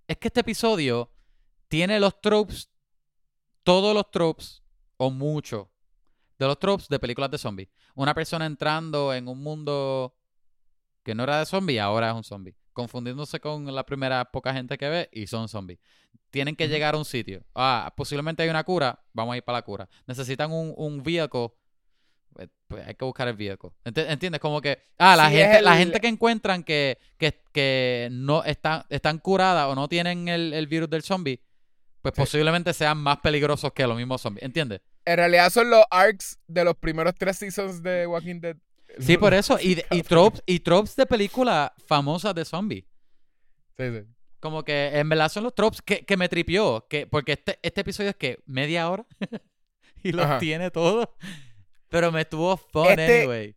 Es 0.08 0.16
que 0.18 0.30
este 0.30 0.40
episodio 0.40 1.12
tiene 1.68 2.00
los 2.00 2.22
tropes, 2.22 2.72
todos 3.64 3.94
los 3.94 4.10
tropes, 4.10 4.64
o 4.96 5.12
mucho, 5.12 5.70
de 6.40 6.46
los 6.48 6.58
tropes 6.58 6.88
de 6.88 6.98
películas 6.98 7.30
de 7.30 7.38
zombies. 7.38 7.68
Una 7.94 8.14
persona 8.14 8.46
entrando 8.46 9.14
en 9.14 9.28
un 9.28 9.44
mundo 9.44 10.16
que 11.04 11.14
no 11.14 11.24
era 11.24 11.40
de 11.40 11.46
zombies, 11.46 11.82
ahora 11.82 12.10
es 12.10 12.16
un 12.16 12.24
zombie. 12.24 12.56
Confundiéndose 12.72 13.42
con 13.42 13.76
la 13.76 13.86
primera 13.86 14.24
poca 14.24 14.54
gente 14.54 14.78
que 14.78 14.88
ve 14.88 15.10
y 15.12 15.28
son 15.28 15.50
zombies. 15.50 15.80
Tienen 16.30 16.56
que 16.56 16.70
llegar 16.70 16.96
a 16.96 16.98
un 16.98 17.06
sitio. 17.06 17.44
Ah, 17.54 17.94
posiblemente 17.98 18.44
hay 18.44 18.50
una 18.50 18.64
cura, 18.64 19.04
vamos 19.12 19.34
a 19.34 19.38
ir 19.38 19.44
para 19.44 19.58
la 19.58 19.64
cura. 19.64 19.90
Necesitan 20.08 20.54
un, 20.54 20.74
un 20.78 21.04
vehicle. 21.04 21.50
Pues, 22.36 22.50
pues 22.68 22.86
hay 22.86 22.96
que 22.96 23.06
buscar 23.06 23.30
el 23.30 23.36
vehicle. 23.38 23.70
Ent- 23.86 24.10
¿Entiendes? 24.10 24.42
Como 24.42 24.60
que, 24.60 24.78
ah, 24.98 25.16
la, 25.16 25.30
Sí, 25.30 25.38
gente, 25.38 25.62
la 25.62 25.78
gente 25.78 26.02
que 26.02 26.08
encuentran 26.10 26.64
que, 26.66 26.98
que, 27.18 27.42
que 27.54 28.10
no 28.12 28.44
están, 28.44 28.84
están 28.90 29.20
curadas 29.20 29.68
o 29.70 29.74
no 29.76 29.88
tienen 29.88 30.28
el, 30.28 30.52
el 30.54 30.68
virus 30.68 30.90
del 30.90 31.02
zombie, 31.02 31.42
pues 32.02 32.14
Sí. 32.14 32.22
posiblemente 32.22 32.74
sean 32.74 32.98
más 32.98 33.20
peligrosos 33.20 33.72
que 33.72 33.88
los 33.88 33.96
mismos 33.96 34.20
zombies. 34.22 34.44
¿Entiendes? 34.44 34.82
En 35.06 35.16
realidad 35.16 35.50
son 35.50 35.70
los 35.70 35.86
arcs 35.90 36.38
de 36.46 36.66
los 36.66 36.76
primeros 36.76 37.16
tres 37.18 37.38
seasons 37.38 37.82
de 37.82 38.06
Walking 38.06 38.42
Dead. 38.42 38.58
Sí, 39.00 39.16
por 39.18 39.34
eso. 39.34 39.58
Y, 39.62 39.82
y, 39.92 40.04
tropes, 40.04 40.44
y 40.46 40.60
tropes 40.60 40.98
de 40.98 41.06
películas 41.06 41.72
famosas 41.88 42.36
de 42.36 42.44
zombies. 42.44 42.84
Sí, 43.78 43.84
sí. 43.92 44.02
Como 44.42 44.64
que 44.64 44.88
en 45.00 45.08
verdad 45.08 45.30
son 45.30 45.44
los 45.46 45.56
tropes 45.56 45.82
que, 45.82 46.06
que 46.06 46.18
me 46.18 46.28
tripió. 46.28 46.86
Que, 46.90 47.08
porque 47.08 47.32
este, 47.32 47.60
este 47.62 47.80
episodio 47.82 48.10
es 48.10 48.16
que 48.18 48.40
media 48.46 48.90
hora 48.90 49.06
y 50.04 50.12
los 50.12 50.26
Ajá. 50.26 50.40
tiene 50.40 50.70
todos. 50.70 51.08
Pero 51.96 52.12
me 52.12 52.22
estuvo 52.22 52.58
fun 52.58 52.88
Este- 52.90 53.20
anyway. 53.22 53.56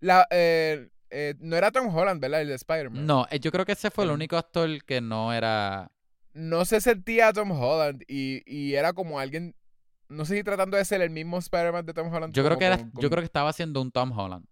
La, 0.00 0.26
eh, 0.30 0.88
eh, 1.10 1.34
no 1.40 1.56
era 1.56 1.70
Tom 1.70 1.94
Holland, 1.94 2.20
¿verdad? 2.20 2.42
El 2.42 2.48
de 2.48 2.54
Spider-Man. 2.54 3.04
No, 3.06 3.26
eh, 3.30 3.40
yo 3.40 3.50
creo 3.52 3.64
que 3.64 3.72
ese 3.72 3.90
fue 3.90 4.04
el 4.04 4.10
único 4.10 4.36
actor 4.36 4.82
que 4.84 5.00
no 5.00 5.32
era. 5.32 5.90
no 6.34 6.64
se 6.64 6.80
sentía 6.80 7.32
Tom 7.32 7.50
Holland 7.50 8.02
y, 8.06 8.42
y 8.46 8.74
era 8.74 8.92
como 8.92 9.18
alguien, 9.18 9.56
no 10.08 10.24
sé 10.24 10.36
si 10.36 10.44
tratando 10.44 10.76
de 10.76 10.84
ser 10.84 11.00
el 11.02 11.10
mismo 11.10 11.38
Spider-Man 11.38 11.84
de 11.84 11.92
Tom 11.94 12.12
Holland. 12.12 12.32
Yo 12.32 12.44
creo 12.44 12.56
que 12.58 12.64
era, 12.66 12.78
con- 12.78 12.92
yo 13.00 13.10
creo 13.10 13.20
que 13.22 13.26
estaba 13.26 13.50
haciendo 13.50 13.80
un 13.82 13.90
Tom 13.90 14.16
Holland. 14.16 14.46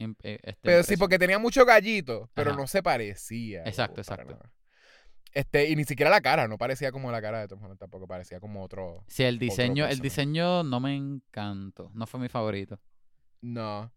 Eh, 0.00 0.38
este, 0.42 0.58
Pero 0.62 0.82
sí, 0.82 0.96
porque 0.96 1.18
tenía 1.18 1.38
mucho 1.38 1.64
gallito, 1.64 2.28
pero 2.34 2.50
Ajá. 2.50 2.60
no 2.60 2.66
se 2.66 2.82
parecía. 2.82 3.62
Exacto, 3.64 4.00
exacto. 4.00 4.32
nada. 4.32 4.52
Este, 5.32 5.68
y 5.68 5.76
ni 5.76 5.84
siquiera 5.84 6.10
la 6.10 6.20
cara, 6.20 6.48
no 6.48 6.58
parecía 6.58 6.90
como 6.90 7.10
la 7.12 7.20
cara 7.20 7.40
de 7.40 7.48
Tom 7.48 7.62
Holland 7.62 7.78
tampoco, 7.78 8.06
parecía 8.06 8.40
como 8.40 8.62
otro. 8.64 9.04
Sí, 9.08 9.22
el 9.24 9.38
diseño, 9.38 9.86
el 9.86 10.00
diseño 10.00 10.62
no 10.62 10.80
me 10.80 10.96
encantó. 10.96 11.90
No 11.94 12.06
fue 12.06 12.18
mi 12.20 12.28
favorito. 12.28 12.80
No. 13.40 13.92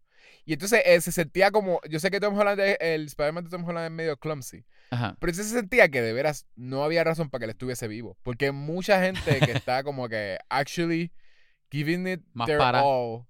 Y 0.45 0.53
entonces 0.53 0.81
eh, 0.85 1.01
se 1.01 1.11
sentía 1.11 1.49
como, 1.51 1.79
yo 1.89 1.99
sé 1.99 2.11
que 2.11 2.19
Tom 2.19 2.37
Holland, 2.37 2.59
es- 2.59 2.77
el 2.79 3.05
Spider-Man 3.07 3.43
de 3.45 3.49
Tom 3.49 3.63
Holland 3.65 3.85
es 3.85 3.91
medio 3.91 4.17
clumsy, 4.17 4.65
Ajá. 4.91 5.15
pero 5.19 5.33
se 5.33 5.43
sentía 5.43 5.89
que 5.89 6.01
de 6.01 6.13
veras 6.13 6.45
no 6.55 6.83
había 6.83 7.03
razón 7.03 7.29
para 7.29 7.39
que 7.39 7.45
él 7.45 7.51
estuviese 7.51 7.87
vivo, 7.87 8.17
porque 8.21 8.51
mucha 8.51 9.01
gente 9.01 9.39
que 9.39 9.51
está 9.51 9.83
como 9.83 10.07
que 10.09 10.37
actually 10.49 11.11
giving 11.71 12.07
it 12.07 12.21
Más 12.33 12.45
their 12.47 12.59
para. 12.59 12.83
all, 12.83 13.25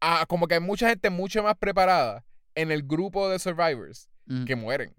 ah, 0.00 0.24
como 0.28 0.46
que 0.48 0.54
hay 0.54 0.60
mucha 0.60 0.88
gente 0.88 1.08
mucho 1.10 1.42
más 1.42 1.56
preparada 1.56 2.24
en 2.54 2.70
el 2.72 2.82
grupo 2.82 3.28
de 3.30 3.38
survivors 3.38 4.08
Mm. 4.26 4.44
que 4.44 4.56
mueren. 4.56 4.94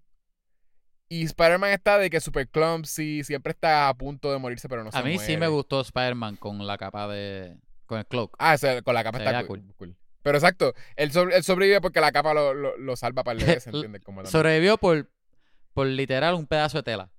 Y 1.14 1.24
Spider-Man 1.26 1.72
está 1.72 1.98
de 1.98 2.10
que 2.10 2.22
super 2.22 2.48
clumsy, 2.48 3.26
siempre 3.26 3.52
está 3.52 3.90
a 3.90 3.94
punto 3.94 4.32
de 4.32 4.38
morirse, 4.40 4.70
pero 4.70 4.82
no 4.84 4.92
se 4.94 4.98
A 4.98 5.02
mí 5.04 5.20
sí 5.20 5.36
me 5.36 5.50
gustó 5.50 5.82
Spider-Man 5.82 6.38
con 6.38 6.66
la 6.66 6.78
capa 6.78 7.06
de. 7.10 7.58
con 7.86 8.00
el 8.00 8.06
cloak. 8.06 8.34
Ah, 8.40 8.56
con 8.84 8.94
la 8.94 9.04
capa 9.04 9.18
Se 9.18 9.26
está 9.26 9.46
cool, 9.46 9.62
cool. 9.76 9.98
Pero 10.24 10.38
exacto, 10.38 10.74
él, 10.96 11.12
sobre- 11.12 11.36
él 11.36 11.44
sobrevive 11.44 11.82
porque 11.82 12.00
la 12.00 12.14
capa 12.14 12.34
lo, 12.34 12.54
lo, 12.54 12.78
lo 12.78 12.96
salva 12.96 13.24
para 13.26 13.38
el 13.40 13.46
bebé, 13.46 13.60
¿se 13.60 13.72
entiende? 13.72 14.00
Como. 14.00 14.26
Sobrevivió 14.26 14.78
por, 14.78 15.12
por 15.74 15.86
literal 15.88 16.36
un 16.36 16.48
pedazo 16.48 16.78
de 16.78 16.84
tela. 16.84 17.12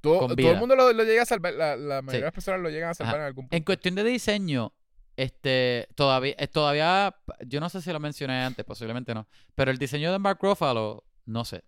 todo, 0.00 0.28
todo 0.36 0.50
el 0.52 0.56
mundo 0.58 0.76
lo, 0.76 0.92
lo 0.92 1.02
llega 1.02 1.22
a 1.22 1.26
salvar, 1.26 1.54
la, 1.54 1.74
la 1.76 2.02
mayoría 2.02 2.12
Sí. 2.12 2.16
de 2.18 2.24
las 2.26 2.32
personas 2.34 2.60
lo 2.60 2.70
llegan 2.70 2.90
a 2.90 2.94
salvar 2.94 3.14
Ajá. 3.14 3.22
en 3.22 3.26
algún 3.26 3.44
punto. 3.46 3.56
En 3.56 3.64
cuestión 3.64 3.94
de 3.96 4.04
diseño, 4.04 4.72
este, 5.16 5.88
todavía, 5.96 6.34
eh, 6.38 6.46
todavía, 6.46 7.16
yo 7.46 7.58
no 7.58 7.68
sé 7.68 7.82
si 7.82 7.90
lo 7.92 7.98
mencioné 7.98 8.44
antes, 8.44 8.64
posiblemente 8.64 9.12
no, 9.14 9.26
pero 9.56 9.70
el 9.72 9.78
diseño 9.78 10.12
de 10.12 10.18
Mark 10.20 10.38
Ruffalo, 10.40 11.02
no 11.24 11.44
sé. 11.44 11.64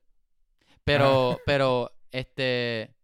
Pero, 0.92 1.38
pero, 1.46 1.92
este, 2.10 2.94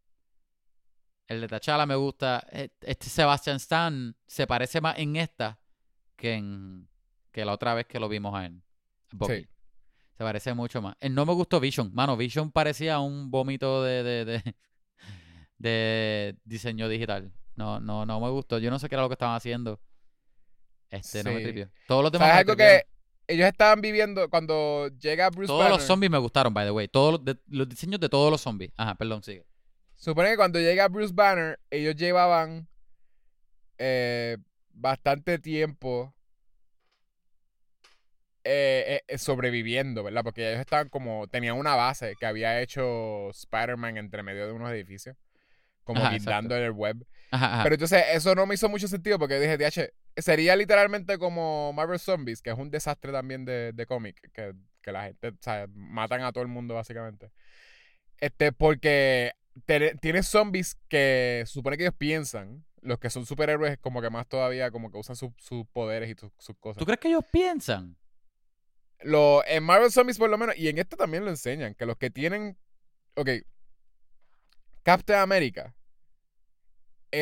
el 1.29 1.41
de 1.41 1.49
T'Challa 1.49 1.87
me 1.87 1.95
gusta. 1.95 2.47
E- 2.51 2.71
Este 2.81 3.07
Sebastian 3.09 3.57
Stan 3.57 4.17
se 4.27 4.47
parece 4.47 4.81
más 4.81 4.99
en 4.99 5.17
esta 5.17 5.59
que 6.17 6.35
en, 6.35 6.89
que 7.33 7.45
la 7.45 7.53
otra 7.53 7.75
vez 7.75 7.87
que 7.87 7.99
lo 8.01 8.09
vimos 8.09 8.35
a 8.35 8.47
él. 8.47 8.63
Bucky. 9.13 9.35
Sí. 9.43 9.49
Se 10.17 10.23
parece 10.25 10.55
mucho 10.55 10.81
más. 10.81 10.97
No 11.11 11.27
me 11.27 11.33
gustó 11.33 11.59
Vision. 11.61 11.91
Mano, 11.93 12.17
Vision 12.17 12.51
parecía 12.53 13.01
un 13.01 13.31
vómito 13.31 13.83
de, 13.83 14.03
de, 14.05 14.25
de, 14.25 14.55
de 15.59 16.37
diseño 16.45 16.89
digital. 16.89 17.33
No, 17.57 17.81
no, 17.81 18.05
no 18.07 18.21
me 18.21 18.31
gustó. 18.31 18.59
Yo 18.59 18.71
no 18.71 18.79
sé 18.79 18.89
qué 18.89 18.95
era 18.95 19.03
lo 19.03 19.09
que 19.09 19.15
estaban 19.15 19.37
haciendo. 19.37 19.81
Este, 20.91 21.25
no 21.25 21.31
me 21.33 21.39
Sí. 21.39 21.43
tripió. 21.45 21.71
Todos 21.89 22.03
los 22.05 22.13
demás 22.13 22.29
¿Sabes 22.29 22.41
algo 22.41 22.57
que 22.57 22.87
ellos 23.27 23.47
estaban 23.49 23.81
viviendo 23.81 24.29
cuando 24.31 24.89
llega 25.01 25.31
Bruce 25.31 25.47
Todos 25.49 25.61
Banner? 25.65 25.79
los 25.79 25.83
zombies 25.87 26.11
me 26.11 26.19
gustaron, 26.19 26.53
by 26.55 26.67
the 26.67 26.71
way. 26.71 26.89
Todos 26.89 27.13
los, 27.15 27.25
de- 27.25 27.39
los 27.49 27.69
diseños 27.69 28.01
de 28.01 28.09
todos 28.09 28.31
los 28.31 28.41
zombies. 28.41 28.71
Ajá, 28.77 28.95
perdón, 28.95 29.23
sigue. 29.23 29.45
Supone 29.95 30.31
que 30.31 30.37
cuando 30.37 30.59
llega 30.59 30.89
Bruce 30.89 31.13
Banner, 31.15 31.59
ellos 31.71 31.95
llevaban 31.97 32.69
eh, 33.79 34.37
bastante 34.73 35.39
tiempo 35.39 36.15
eh, 38.45 39.01
eh, 39.09 39.19
sobreviviendo, 39.19 40.03
¿verdad? 40.05 40.23
Porque 40.23 40.49
ellos 40.51 40.61
estaban 40.61 40.89
como, 40.91 41.27
tenían 41.29 41.57
una 41.57 41.75
base 41.77 42.15
que 42.21 42.27
había 42.27 42.61
hecho 42.61 43.31
Spider-Man 43.31 43.97
entre 43.97 44.23
medio 44.23 44.47
de 44.47 44.53
unos 44.53 44.71
edificios, 44.71 45.17
como 45.83 46.07
guindando 46.11 46.55
el 46.57 46.71
web. 46.73 47.07
Ajá, 47.31 47.55
ajá. 47.55 47.63
Pero 47.63 47.75
entonces 47.77 48.05
eso 48.13 48.35
no 48.35 48.45
me 48.47 48.55
hizo 48.55 48.69
mucho 48.69 48.87
sentido 48.89 49.19
porque 49.19 49.41
dije, 49.41 49.57
DH, 49.57 49.91
sería 50.17 50.57
literalmente 50.57 51.19
como 51.19 51.73
Marvel 51.73 51.99
Zombies, 51.99 52.43
que 52.43 52.51
es 52.51 52.59
un 52.59 52.71
desastre 52.71 53.13
también 53.13 53.45
de, 53.45 53.73
de 53.73 53.87
cómic, 53.87 54.21
que, 54.33 54.55
que 54.81 54.93
la 54.93 55.05
gente, 55.05 55.29
o 55.29 55.37
sea, 55.41 55.67
matan 55.75 56.23
a 56.23 56.33
todo 56.33 56.43
el 56.43 56.49
mundo 56.49 56.75
básicamente. 56.75 57.31
Este, 58.19 58.53
porque 58.53 59.33
te- 59.67 59.95
tienes 59.97 60.27
zombies 60.29 60.77
que 60.89 61.43
se 61.47 61.53
supone 61.53 61.77
que 61.77 61.85
ellos 61.85 61.95
piensan, 61.97 62.65
los 62.81 62.99
que 62.99 63.11
son 63.11 63.27
superhéroes 63.27 63.79
como 63.79 64.03
que 64.03 64.11
más 64.11 64.27
todavía, 64.29 64.71
como 64.71 64.91
que 64.91 64.99
usan 64.99 65.17
sus 65.17 65.31
sus 65.39 65.67
poderes 65.69 66.11
y 66.11 66.15
sus- 66.15 66.33
sus 66.39 66.57
cosas. 66.59 66.79
¿Tú 66.79 66.85
crees 66.85 67.01
que 67.01 67.09
ellos 67.09 67.25
piensan? 67.33 67.97
Lo, 69.01 69.45
en 69.47 69.63
Marvel 69.65 69.91
Zombies 69.91 70.19
por 70.19 70.31
lo 70.31 70.39
menos, 70.39 70.57
y 70.57 70.69
en 70.69 70.79
este 70.79 70.97
también 70.97 71.25
lo 71.25 71.31
enseñan, 71.31 71.75
que 71.75 71.87
los 71.87 71.97
que 71.97 72.11
tienen, 72.11 72.57
ok, 73.17 73.31
Captain 74.83 75.19
America 75.19 75.75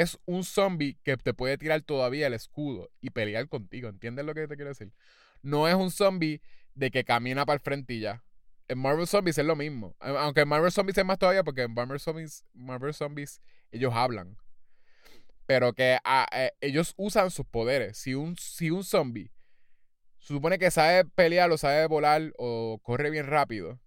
es 0.00 0.18
un 0.26 0.44
zombie 0.44 0.98
que 1.04 1.16
te 1.16 1.34
puede 1.34 1.58
tirar 1.58 1.82
todavía 1.82 2.26
el 2.26 2.34
escudo 2.34 2.90
y 3.00 3.10
pelear 3.10 3.48
contigo, 3.48 3.88
¿entiendes 3.88 4.24
lo 4.24 4.34
que 4.34 4.48
te 4.48 4.56
quiero 4.56 4.70
decir? 4.70 4.92
No 5.42 5.68
es 5.68 5.74
un 5.74 5.90
zombie 5.90 6.40
de 6.74 6.90
que 6.90 7.04
camina 7.04 7.44
para 7.46 7.54
el 7.56 7.60
frente 7.60 7.94
y 7.94 8.00
ya. 8.00 8.24
En 8.68 8.78
Marvel 8.78 9.06
Zombies 9.06 9.36
es 9.38 9.44
lo 9.44 9.56
mismo, 9.56 9.94
aunque 10.00 10.42
en 10.42 10.48
Marvel 10.48 10.72
Zombies 10.72 10.96
es 10.98 11.04
más 11.04 11.18
todavía 11.18 11.44
porque 11.44 11.62
en 11.62 11.74
Marvel 11.74 12.00
Zombies, 12.00 12.44
Marvel 12.54 12.94
Zombies 12.94 13.42
ellos 13.70 13.92
hablan. 13.94 14.38
Pero 15.46 15.72
que 15.74 15.98
ah, 16.04 16.26
eh, 16.32 16.52
ellos 16.60 16.94
usan 16.96 17.30
sus 17.30 17.46
poderes. 17.46 17.98
Si 17.98 18.14
un, 18.14 18.36
si 18.38 18.70
un 18.70 18.84
zombie 18.84 19.30
se 20.18 20.34
supone 20.34 20.58
que 20.58 20.70
sabe 20.70 21.04
pelear 21.06 21.50
o 21.52 21.58
sabe 21.58 21.86
volar 21.86 22.32
o 22.38 22.80
corre 22.82 23.10
bien 23.10 23.26
rápido. 23.26 23.80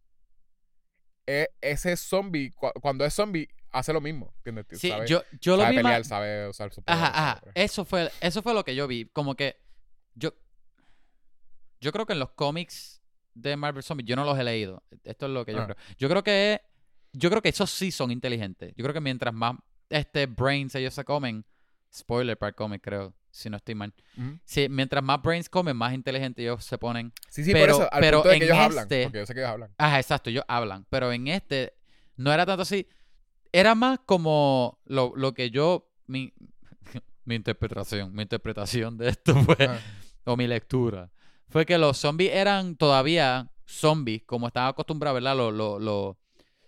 e- 1.28 1.50
ese 1.62 1.96
zombie, 1.98 2.52
cu- 2.52 2.72
cuando 2.82 3.06
es 3.06 3.14
zombie, 3.14 3.48
hace 3.78 3.94
lo 3.94 4.02
mismo. 4.02 4.34
¿Entiendes? 4.44 4.80
Sí, 4.80 4.90
sabe 4.90 5.08
yo, 5.08 5.24
yo 5.40 5.56
lo 5.56 5.64
sabe 5.64 5.76
pelear, 5.76 6.06
sabe 6.06 6.48
usar. 6.50 6.72
Ajá, 6.86 7.08
ajá. 7.08 7.40
sabe- 7.42 7.52
Eso 7.56 7.86
fue, 7.86 8.12
eso 8.22 8.42
fue 8.42 8.54
lo 8.54 8.64
que 8.64 8.76
yo 8.76 8.88
vi. 8.88 9.06
Como 9.06 9.36
que 9.36 9.58
yo, 10.16 10.34
yo 11.82 11.92
creo 11.92 12.06
que 12.06 12.14
en 12.14 12.20
los 12.20 12.32
cómics 12.32 13.02
de 13.34 13.56
Marvel 13.58 13.84
Zombies, 13.84 14.08
yo 14.08 14.16
no 14.16 14.24
los 14.24 14.38
he 14.40 14.44
leído. 14.44 14.84
Esto 15.04 15.26
es 15.26 15.32
lo 15.32 15.46
que 15.46 15.52
yo 15.54 15.62
Ah. 15.62 15.66
creo. 15.66 15.78
Yo 15.98 16.10
creo 16.10 16.24
que, 16.24 16.62
yo 17.14 17.30
creo 17.30 17.42
que 17.42 17.50
esos 17.50 17.70
sí 17.70 17.92
son 17.92 18.12
inteligentes. 18.12 18.74
Yo 18.76 18.84
creo 18.84 18.94
que 18.94 19.02
mientras 19.02 19.34
más 19.34 19.56
este 19.90 20.26
brains 20.26 20.74
ellos 20.76 20.94
se 20.94 21.04
comen, 21.04 21.46
spoiler 21.94 22.38
para 22.38 22.50
el 22.50 22.56
cómic 22.56 22.82
creo, 22.84 23.14
si 23.30 23.50
no 23.50 23.58
estoy 23.58 23.76
mal. 23.76 23.94
Sí, 24.46 24.68
mientras 24.70 25.04
más 25.04 25.22
brains 25.22 25.50
comen, 25.50 25.76
más 25.76 25.94
inteligentes 25.94 26.42
ellos 26.42 26.64
se 26.64 26.78
ponen. 26.78 27.12
Sí, 27.30 27.44
sí, 27.44 27.52
Pero- 27.52 27.74
por 27.76 27.84
eso, 27.84 27.94
al 27.94 28.02
pero 28.02 28.18
punto 28.20 28.30
de 28.30 28.40
que 28.40 28.46
en 28.46 28.52
ellos 28.52 28.58
hablan. 28.66 28.84
este- 28.84 29.04
Porque 29.04 29.20
yo 29.20 29.26
sé 29.26 29.34
que 29.34 29.40
ellos 29.42 29.52
hablan. 29.52 29.72
Ajá, 29.78 30.00
exacto, 30.00 30.30
ellos 30.30 30.44
hablan. 30.48 30.86
Pero 30.90 31.12
en 31.12 31.28
este 31.28 31.74
no 32.16 32.32
era 32.34 32.46
tanto 32.46 32.62
así. 32.64 32.88
Era 33.60 33.76
más 33.76 34.00
como 34.06 34.80
lo, 34.86 35.14
lo 35.16 35.34
que 35.34 35.50
yo, 35.52 35.90
mi, 36.08 36.34
mi 37.26 37.36
interpretación, 37.36 38.14
mi 38.14 38.24
interpretación 38.24 38.98
de 38.98 39.10
esto 39.10 39.34
fue, 39.44 39.58
Ah. 39.60 39.80
o 40.26 40.36
mi 40.38 40.48
lectura, 40.48 41.12
fue 41.50 41.66
que 41.66 41.78
los 41.78 41.98
zombies 41.98 42.32
eran 42.34 42.76
todavía 42.76 43.52
zombies, 43.66 44.24
como 44.26 44.48
estaban 44.48 44.70
acostumbrados, 44.70 45.16
¿verdad? 45.22 45.36
Los, 45.38 45.54
los, 45.54 45.82
los 45.82 46.16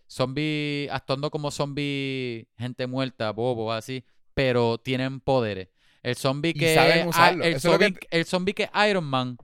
zombies 0.07 0.89
actuando 0.91 1.29
como 1.31 1.51
zombies, 1.51 2.47
gente 2.57 2.87
muerta, 2.87 3.31
bobo, 3.31 3.71
así, 3.73 4.03
pero 4.33 4.77
tienen 4.77 5.19
poderes. 5.19 5.69
El 6.03 6.15
zombie 6.15 6.51
Y 6.51 6.53
que 6.53 6.73
es- 6.73 6.79
el, 6.79 7.37
lo 7.37 7.43
que 7.43 7.59
zombie, 7.59 7.97
el 8.11 8.25
zombie 8.25 8.53
que 8.53 8.63
es 8.63 8.69
Iron 8.89 9.03
Man, 9.03 9.37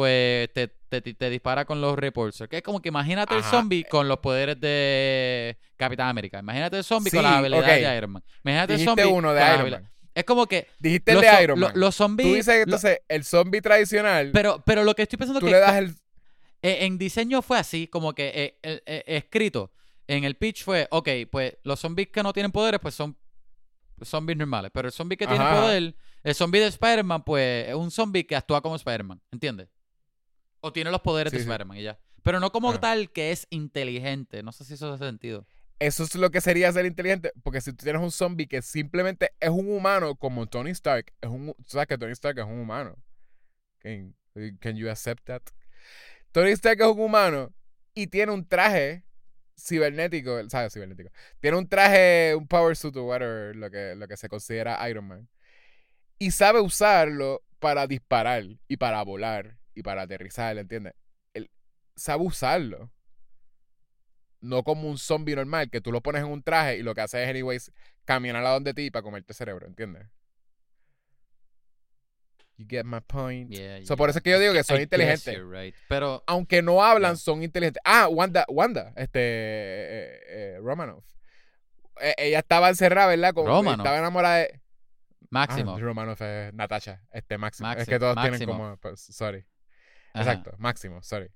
pues 0.00 0.50
te, 0.54 0.68
te, 0.88 1.02
te 1.02 1.28
dispara 1.28 1.66
con 1.66 1.78
los 1.82 1.98
repulsors. 1.98 2.48
Que 2.48 2.56
es 2.56 2.62
como 2.62 2.80
que 2.80 2.88
imagínate 2.88 3.36
el 3.36 3.44
zombie 3.44 3.84
con 3.84 4.08
los 4.08 4.16
poderes 4.20 4.58
de 4.58 5.58
Capitán 5.76 6.08
América. 6.08 6.38
Imagínate 6.38 6.78
el 6.78 6.84
zombie 6.84 7.10
con 7.10 7.22
las 7.22 7.34
habilidades 7.34 7.84
ok. 7.84 7.90
de 7.90 7.96
Iron 7.98 8.10
Man. 8.12 8.22
Imagínate 8.42 8.74
el 8.76 8.84
zombie 8.84 9.04
uno 9.04 9.34
de 9.34 9.40
con 9.42 9.54
Iron 9.54 9.70
Man. 9.72 9.90
Es 10.14 10.24
como 10.24 10.46
que 10.46 10.66
Dijiste 10.78 11.10
el 11.10 11.16
los, 11.16 11.22
de 11.22 11.30
zo- 11.30 11.42
Iron 11.42 11.58
Man. 11.60 11.72
los 11.74 11.94
zombies. 11.94 12.28
Tú 12.30 12.34
dices 12.34 12.54
que 12.54 12.62
entonces 12.62 13.00
el 13.08 13.24
zombie 13.24 13.60
tradicional, 13.60 14.30
pero, 14.32 14.62
pero 14.64 14.84
lo 14.84 14.94
que 14.94 15.02
estoy 15.02 15.18
pensando 15.18 15.38
tú 15.40 15.44
que 15.46 15.52
le 15.52 15.58
das 15.58 15.76
el... 15.76 15.90
eh, 16.62 16.86
en 16.86 16.96
diseño 16.96 17.42
fue 17.42 17.58
así, 17.58 17.86
como 17.86 18.14
que 18.14 18.28
eh, 18.28 18.58
eh, 18.62 18.82
eh, 18.86 19.04
escrito. 19.06 19.70
En 20.08 20.24
el 20.24 20.34
pitch 20.36 20.64
fue, 20.64 20.88
ok, 20.90 21.08
pues 21.30 21.58
los 21.62 21.78
zombies 21.78 22.08
que 22.08 22.22
no 22.22 22.32
tienen 22.32 22.52
poderes, 22.52 22.80
pues 22.80 22.94
son 22.94 23.18
zombies 24.02 24.38
normales. 24.38 24.70
Pero 24.72 24.88
el 24.88 24.92
zombie 24.92 25.18
que 25.18 25.26
tiene 25.26 25.44
Ajá, 25.44 25.60
poder, 25.60 25.94
el 26.24 26.34
zombie 26.34 26.58
de 26.62 26.68
Spider-Man, 26.68 27.22
pues 27.22 27.68
es 27.68 27.74
un 27.74 27.90
zombie 27.90 28.24
que 28.24 28.34
actúa 28.34 28.62
como 28.62 28.76
Spider-Man, 28.76 29.20
¿entiendes? 29.30 29.68
O 30.60 30.72
tiene 30.72 30.90
los 30.90 31.00
poderes 31.00 31.30
Sí, 31.30 31.36
de 31.38 31.42
sí. 31.44 31.48
Spider-Man 31.48 31.78
y 31.78 31.82
ya. 31.82 31.98
Pero 32.22 32.38
no 32.40 32.52
como 32.52 32.70
Ajá. 32.70 32.80
tal 32.80 33.10
que 33.10 33.32
es 33.32 33.46
inteligente. 33.50 34.42
No 34.42 34.52
sé 34.52 34.64
si 34.64 34.74
eso 34.74 34.92
hace 34.92 35.04
sentido. 35.04 35.46
Eso 35.78 36.02
es 36.04 36.14
lo 36.14 36.30
que 36.30 36.42
sería 36.42 36.70
ser 36.72 36.84
inteligente, 36.84 37.32
porque 37.42 37.62
si 37.62 37.72
tú 37.72 37.84
tienes 37.84 38.02
un 38.02 38.10
zombie 38.10 38.46
que 38.46 38.60
simplemente 38.60 39.30
es 39.40 39.48
un 39.48 39.70
humano 39.72 40.14
como 40.14 40.46
Tony 40.46 40.70
Stark, 40.72 41.10
es 41.22 41.30
un, 41.30 41.54
tú 41.54 41.64
sabes 41.68 41.86
que 41.88 41.96
Tony 41.96 42.12
Stark 42.12 42.38
es 42.38 42.44
un 42.44 42.58
humano. 42.60 42.96
Can, 43.78 44.14
can 44.60 44.76
you 44.76 44.90
accept 44.90 45.24
that? 45.24 45.40
Tony 46.32 46.50
Stark 46.50 46.78
es 46.82 46.86
un 46.86 47.00
humano 47.00 47.54
y 47.94 48.08
tiene 48.08 48.30
un 48.32 48.46
traje 48.46 49.04
cibernético, 49.58 50.48
¿sabes? 50.50 50.74
Cibernético. 50.74 51.10
Tiene 51.40 51.56
un 51.56 51.66
traje, 51.66 52.34
un 52.34 52.46
power 52.46 52.76
suit 52.76 52.94
o 52.96 53.04
whatever, 53.04 53.56
lo 53.56 53.70
que, 53.70 53.94
lo 53.96 54.06
que 54.06 54.18
se 54.18 54.28
considera 54.28 54.86
Iron 54.90 55.06
Man. 55.06 55.28
Y 56.18 56.32
sabe 56.32 56.60
usarlo 56.60 57.42
para 57.58 57.86
disparar 57.86 58.44
y 58.68 58.76
para 58.76 59.02
volar 59.02 59.56
y 59.74 59.82
para 59.82 60.02
aterrizar, 60.02 60.56
¿entiendes? 60.58 60.94
Él 61.34 61.50
sabe 61.96 62.24
usarlo. 62.24 62.90
No 64.40 64.62
como 64.64 64.88
un 64.88 64.96
zombie 64.98 65.36
normal, 65.36 65.68
que 65.70 65.80
tú 65.82 65.92
lo 65.92 66.00
pones 66.00 66.22
en 66.22 66.28
un 66.28 66.42
traje 66.42 66.78
y 66.78 66.82
lo 66.82 66.94
que 66.94 67.02
hace 67.02 67.22
es, 67.22 67.28
anyways, 67.28 67.72
caminar 68.06 68.44
a 68.44 68.50
donde 68.50 68.72
ti 68.72 68.90
para 68.90 69.02
comerte 69.02 69.34
cerebro, 69.34 69.66
¿entiendes? 69.66 70.06
You 72.56 72.66
get 72.68 72.84
my 72.84 73.00
point. 73.00 73.50
Yeah, 73.50 73.84
So, 73.86 73.96
por 73.96 74.10
eso 74.10 74.18
es 74.18 74.22
que 74.22 74.30
yo 74.30 74.38
digo 74.38 74.52
que 74.52 74.62
son 74.64 74.80
inteligentes. 74.80 75.38
right. 75.50 75.74
Pero 75.88 76.22
Aunque 76.26 76.60
no 76.62 76.82
hablan, 76.82 77.12
Yeah. 77.12 77.16
son 77.16 77.42
inteligentes. 77.42 77.80
Ah, 77.86 78.06
Wanda, 78.08 78.44
Wanda, 78.48 78.92
este, 78.96 79.20
eh, 79.20 80.20
eh, 80.28 80.58
Romanoff. 80.60 81.04
Eh, 82.02 82.14
ella 82.18 82.38
estaba 82.40 82.68
encerrada, 82.68 83.08
¿verdad? 83.08 83.32
Como- 83.32 83.48
Romanoff. 83.48 83.80
Estaba 83.84 83.98
enamorada 83.98 84.36
de... 84.38 84.60
Máximo. 85.30 85.76
Ah, 85.76 85.80
Romanoff 85.80 86.20
es 86.22 86.52
Natasha, 86.52 87.02
este 87.12 87.38
Máximo. 87.38 87.70
es 87.72 87.86
que 87.88 87.98
todos 87.98 88.16
tienen 88.20 88.44
como... 88.46 88.76
pues, 88.78 89.00
sorry. 89.00 89.44
Ajá, 90.12 90.32
Exacto, 90.32 90.54
Máximo, 90.58 91.02
sorry. 91.02 91.30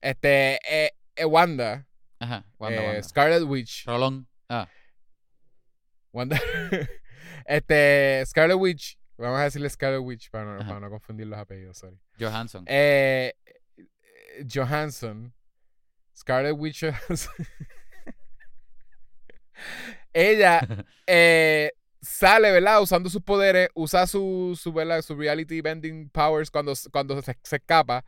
Este, 0.00 0.58
eh, 0.68 0.90
eh, 1.16 1.24
Wanda, 1.24 1.86
Ajá. 2.18 2.44
Wanda, 2.58 2.82
eh, 2.82 2.86
Wanda. 2.86 3.02
Scarlet 3.02 3.42
Witch. 3.44 3.84
Rolón. 3.86 4.26
Ah, 4.48 4.68
Wanda. 6.12 6.36
este, 7.46 8.24
Scarlet 8.26 8.56
Witch. 8.58 8.98
Vamos 9.16 9.40
a 9.40 9.44
decirle 9.44 9.70
Scarlet 9.70 10.00
Witch 10.00 10.30
para 10.30 10.44
no, 10.44 10.60
Ajá. 10.60 10.68
para 10.68 10.80
no 10.80 10.90
confundir 10.90 11.26
los 11.26 11.38
apellidos, 11.38 11.78
sorry. 11.78 11.98
Johansson. 12.18 12.64
Eh, 12.66 13.32
Johansson. 14.52 15.32
Scarlet 16.16 16.54
Witch 16.56 16.80
Johansson. 16.80 17.32
Ella 20.12 20.60
eh, 21.06 21.70
sale, 22.02 22.52
¿verdad? 22.52 22.82
Usando 22.82 23.10
sus 23.10 23.22
poderes, 23.22 23.70
usa 23.74 24.06
su, 24.08 24.58
su, 24.60 24.72
¿verdad? 24.74 25.02
su 25.02 25.16
reality 25.16 25.62
bending 25.62 26.10
powers 26.10 26.50
cuando, 26.50 26.74
cuando 26.92 27.22
se, 27.22 27.38
se 27.44 27.56
escapa 27.56 28.04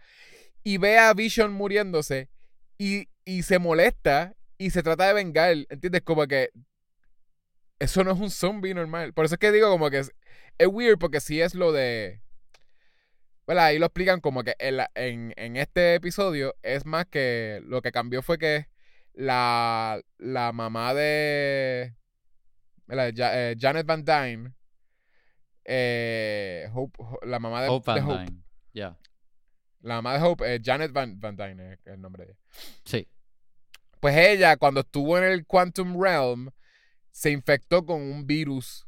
y 0.64 0.78
ve 0.78 0.98
a 0.98 1.14
Vision 1.14 1.52
muriéndose 1.52 2.28
y, 2.78 3.08
y 3.24 3.42
se 3.44 3.58
molesta 3.58 4.34
y 4.58 4.70
se 4.70 4.82
trata 4.82 5.08
de 5.08 5.14
vengar, 5.14 5.52
¿entiendes? 5.70 6.02
Como 6.02 6.26
que 6.26 6.50
eso 7.78 8.04
no 8.04 8.12
es 8.12 8.18
un 8.20 8.30
zombie 8.30 8.74
normal. 8.74 9.12
Por 9.12 9.24
eso 9.24 9.34
es 9.34 9.38
que 9.38 9.52
digo 9.52 9.68
como 9.70 9.90
que 9.90 10.00
es, 10.00 10.12
es 10.58 10.68
weird 10.68 10.98
porque 10.98 11.20
sí 11.20 11.40
es 11.40 11.54
lo 11.54 11.72
de... 11.72 12.20
¿verdad? 13.46 13.66
Ahí 13.66 13.78
lo 13.78 13.86
explican 13.86 14.20
como 14.20 14.42
que 14.44 14.54
en, 14.58 14.76
la- 14.78 14.90
en, 14.94 15.32
en 15.36 15.56
este 15.56 15.94
episodio 15.94 16.54
es 16.62 16.86
más 16.86 17.06
que 17.06 17.60
lo 17.66 17.82
que 17.82 17.92
cambió 17.92 18.22
fue 18.22 18.38
que 18.38 18.68
la, 19.12 20.00
la 20.18 20.52
mamá 20.52 20.94
de 20.94 21.94
Ja- 22.88 23.32
eh, 23.50 23.56
Janet 23.58 23.86
Van 23.86 24.04
Dyne, 24.04 24.52
eh, 25.64 26.68
Hope- 26.72 27.02
Ho- 27.02 27.18
la 27.26 27.38
mamá 27.38 27.62
de 27.62 27.68
Hope 27.68 27.92
de 27.92 28.00
Van 28.00 28.10
Hope, 28.10 28.24
Dyne. 28.26 28.42
Ya. 28.72 28.98
la 29.80 29.94
mamá 29.96 30.14
de 30.18 30.24
Hope, 30.24 30.54
eh, 30.54 30.60
Janet 30.62 30.92
Van, 30.92 31.18
Van 31.20 31.36
Dyne 31.36 31.74
es 31.74 31.78
el 31.86 32.00
nombre 32.00 32.24
de 32.26 32.30
ella. 32.32 32.40
Sí. 32.84 33.08
Pues 34.00 34.16
ella, 34.16 34.56
cuando 34.56 34.80
estuvo 34.80 35.16
en 35.18 35.24
el 35.24 35.46
Quantum 35.46 36.00
Realm, 36.00 36.50
se 37.10 37.30
infectó 37.30 37.84
con 37.86 38.02
un 38.02 38.26
virus. 38.26 38.86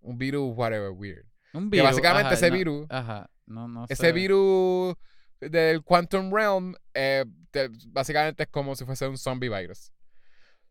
Un 0.00 0.18
virus, 0.18 0.52
whatever, 0.56 0.90
weird. 0.90 1.24
Un 1.52 1.70
Que 1.70 1.78
virus. 1.78 1.90
básicamente 1.90 2.26
ajá, 2.28 2.34
ese 2.34 2.50
no- 2.50 2.56
virus, 2.56 2.86
Ajá. 2.90 3.30
No, 3.46 3.66
no 3.68 3.84
ese 3.84 3.96
sé. 3.96 4.12
virus 4.12 4.94
del 5.40 5.82
Quantum 5.82 6.32
Realm, 6.32 6.74
eh, 6.94 7.24
te- 7.50 7.70
básicamente 7.88 8.44
es 8.44 8.48
como 8.48 8.74
si 8.76 8.84
fuese 8.84 9.06
un 9.08 9.16
zombie 9.18 9.48
virus. 9.48 9.92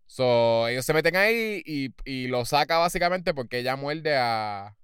So, 0.07 0.67
ellos 0.67 0.85
se 0.85 0.93
meten 0.93 1.15
ahí 1.15 1.61
y, 1.65 1.93
y 2.05 2.27
lo 2.27 2.45
saca 2.45 2.77
básicamente 2.77 3.33
porque 3.33 3.59
ella 3.59 3.75
muerde 3.75 4.15
a, 4.17 4.75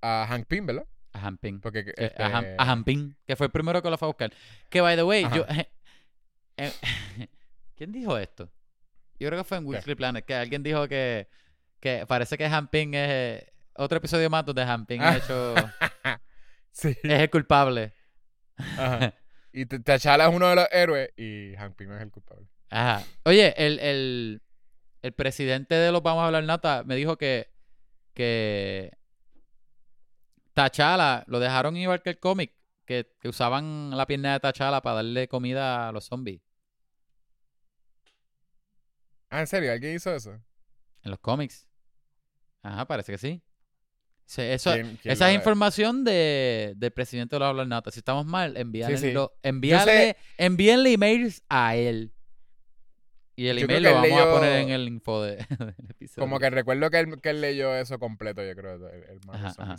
a 0.00 0.26
Hank 0.28 0.46
Pym, 0.46 0.66
¿verdad? 0.66 0.86
A 1.12 1.26
Hamping. 1.26 1.60
Porque, 1.60 1.80
Eh, 1.80 1.94
este, 1.96 2.22
a, 2.22 2.28
Ham- 2.30 2.54
a 2.58 2.70
Hamping, 2.70 3.16
que 3.26 3.36
fue 3.36 3.46
el 3.46 3.52
primero 3.52 3.82
que 3.82 3.90
lo 3.90 3.98
fue 3.98 4.06
a 4.06 4.10
buscar. 4.10 4.32
Que, 4.68 4.80
by 4.80 4.96
the 4.96 5.02
way, 5.02 5.24
Ajá. 5.24 5.36
yo... 5.36 5.44
eh, 6.56 6.72
¿Quién 7.76 7.92
dijo 7.92 8.16
esto? 8.18 8.50
Yo 9.18 9.28
creo 9.28 9.40
que 9.40 9.44
fue 9.44 9.58
en 9.58 9.66
Weekly 9.66 9.94
Planet, 9.94 10.24
que 10.24 10.34
alguien 10.34 10.62
dijo 10.62 10.88
que, 10.88 11.28
que 11.80 12.06
parece 12.06 12.38
que 12.38 12.46
Hamping 12.46 12.94
es... 12.94 13.08
eh, 13.10 13.52
otro 13.74 13.98
episodio 13.98 14.28
más 14.30 14.44
donde 14.44 14.62
Hamping 14.62 15.00
Ah. 15.02 15.16
es, 15.16 15.24
hecho, 15.24 15.54
sí. 16.72 16.88
es 17.02 17.20
el 17.20 17.30
culpable. 17.30 17.92
Ajá. 18.56 19.14
Y 19.52 19.66
T'Challa 19.66 20.28
es 20.28 20.34
uno 20.34 20.46
de 20.48 20.54
los 20.54 20.68
héroes 20.70 21.10
y 21.16 21.54
Hank 21.56 21.74
Pym 21.74 21.92
es 21.92 22.00
el 22.00 22.10
culpable. 22.12 22.46
Ajá. 22.70 23.04
Oye, 23.24 23.52
el, 23.56 23.78
el, 23.80 24.42
el 25.02 25.12
presidente 25.12 25.74
de 25.74 25.90
los 25.92 26.02
Vamos 26.02 26.22
a 26.22 26.26
hablar 26.26 26.44
Nata 26.44 26.84
me 26.84 26.94
dijo 26.96 27.18
que, 27.18 27.50
que 28.14 28.96
T'Challa 30.54 31.24
lo 31.26 31.40
dejaron 31.40 31.76
igual 31.76 32.02
que 32.02 32.10
el 32.10 32.18
cómic, 32.18 32.52
que, 32.86 33.12
que 33.20 33.28
usaban 33.28 33.90
la 33.96 34.06
pierna 34.06 34.32
de 34.34 34.40
T'Challa 34.40 34.80
para 34.82 34.96
darle 34.96 35.28
comida 35.28 35.88
a 35.88 35.92
los 35.92 36.04
zombies. 36.06 36.40
Ah, 39.30 39.40
¿en 39.40 39.46
serio? 39.46 39.72
¿Alguien 39.72 39.94
hizo 39.96 40.14
eso? 40.14 40.32
En 41.02 41.10
los 41.10 41.20
cómics. 41.20 41.68
Ajá, 42.62 42.86
parece 42.86 43.12
que 43.12 43.18
sí. 43.18 43.42
Eso, 44.36 44.72
¿Quién- 44.74 44.96
quién 45.02 45.12
esa 45.12 45.28
es 45.30 45.34
información 45.34 46.04
de, 46.04 46.74
del 46.76 46.92
presidente 46.92 47.34
de 47.34 47.40
los 47.40 47.48
Hablar 47.48 47.66
Nata. 47.66 47.90
Si 47.90 47.98
estamos 47.98 48.26
mal, 48.26 48.56
envíale, 48.56 48.96
Sí, 48.96 49.12
sí. 49.12 50.16
envíenle 50.38 50.92
emails 50.92 51.42
a 51.48 51.74
él. 51.74 52.12
Y 53.40 53.48
el 53.48 53.58
Yo 53.58 53.64
email 53.64 53.82
lo 53.84 53.94
vamos 53.94 54.20
a 54.20 54.30
poner 54.32 54.52
en 54.60 54.68
el 54.70 54.86
info 54.88 55.22
de, 55.22 55.36
del 55.58 55.74
episodio. 55.88 56.20
Como 56.24 56.38
que 56.38 56.50
recuerdo 56.50 56.90
que 56.90 56.98
él, 56.98 57.20
que 57.22 57.30
él 57.30 57.40
leyó 57.40 57.74
eso 57.74 57.98
completo, 57.98 58.44
yo 58.44 58.54
creo, 58.54 58.74
el, 58.74 59.02
el 59.04 59.20
Marvel 59.26 59.46
Ajá. 59.56 59.76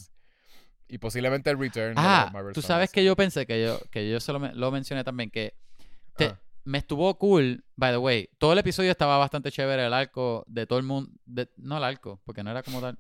Y 0.88 0.98
posiblemente 0.98 1.50
el 1.52 1.60
Return 1.60 1.90
de 1.96 2.02
Ah, 2.04 2.34
tú 2.54 2.62
sabes 2.62 2.92
que 2.92 3.04
yo 3.04 3.16
pensé 3.16 3.46
que 3.46 3.64
yo, 3.64 3.80
que 3.92 4.10
yo 4.10 4.20
se 4.20 4.34
lo, 4.34 4.40
lo 4.40 4.72
mencioné 4.72 5.04
también, 5.04 5.30
que 5.30 5.54
te- 6.18 6.26
Ah. 6.26 6.40
me 6.64 6.80
estuvo 6.80 7.18
cool, 7.20 7.64
by 7.76 7.92
the 7.92 7.98
way. 7.98 8.30
Todo 8.40 8.54
el 8.54 8.60
episodio 8.60 8.90
estaba 8.92 9.18
bastante 9.18 9.52
chévere, 9.52 9.86
el 9.86 9.94
arco 9.94 10.44
de 10.48 10.66
todo 10.66 10.80
el 10.80 10.86
mundo. 10.86 11.12
de- 11.26 11.50
no 11.58 11.78
el 11.78 11.84
arco, 11.84 12.20
porque 12.26 12.44
no 12.44 12.50
era 12.52 12.64
como 12.64 12.82
tal. 12.82 12.98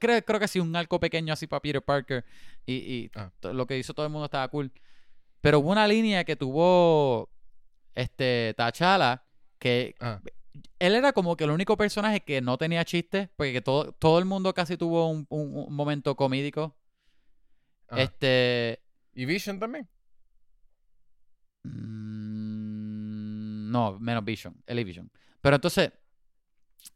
Creo, 0.00 0.24
creo 0.24 0.40
que 0.40 0.48
sí, 0.48 0.58
un 0.58 0.74
arco 0.74 0.98
pequeño 0.98 1.32
así 1.32 1.46
para 1.46 1.60
Peter 1.60 1.82
Parker. 1.82 2.24
Y, 2.66 2.72
y 2.74 3.10
Ah. 3.14 3.30
lo 3.52 3.66
que 3.66 3.78
hizo 3.78 3.92
todo 3.94 4.06
el 4.06 4.10
mundo 4.12 4.24
estaba 4.24 4.48
cool. 4.48 4.72
Pero 5.42 5.58
hubo 5.60 5.70
una 5.70 5.86
línea 5.86 6.24
que 6.24 6.34
tuvo 6.34 7.28
este 7.94 8.54
T'Challa 8.56 9.22
que 9.62 9.94
Ah. 10.00 10.20
él 10.80 10.94
era 10.96 11.12
como 11.12 11.36
que 11.36 11.44
el 11.44 11.50
único 11.50 11.76
personaje 11.76 12.20
que 12.24 12.40
no 12.40 12.58
tenía 12.58 12.84
chistes, 12.84 13.28
porque 13.36 13.60
todo, 13.62 13.92
todo 13.92 14.18
el 14.18 14.24
mundo 14.24 14.52
casi 14.54 14.76
tuvo 14.76 15.08
un, 15.08 15.24
un- 15.30 15.54
un 15.68 15.74
momento 15.74 16.16
comídico. 16.16 16.76
Ajá. 17.88 18.02
Este. 18.02 18.82
¿Y 19.14 19.24
Vision 19.24 19.58
también? 19.60 19.88
Mm, 22.02 23.70
no, 23.70 23.98
menos 24.00 24.24
Vision, 24.24 24.54
Elivision. 24.66 25.10
Pero 25.40 25.56
entonces, 25.56 25.92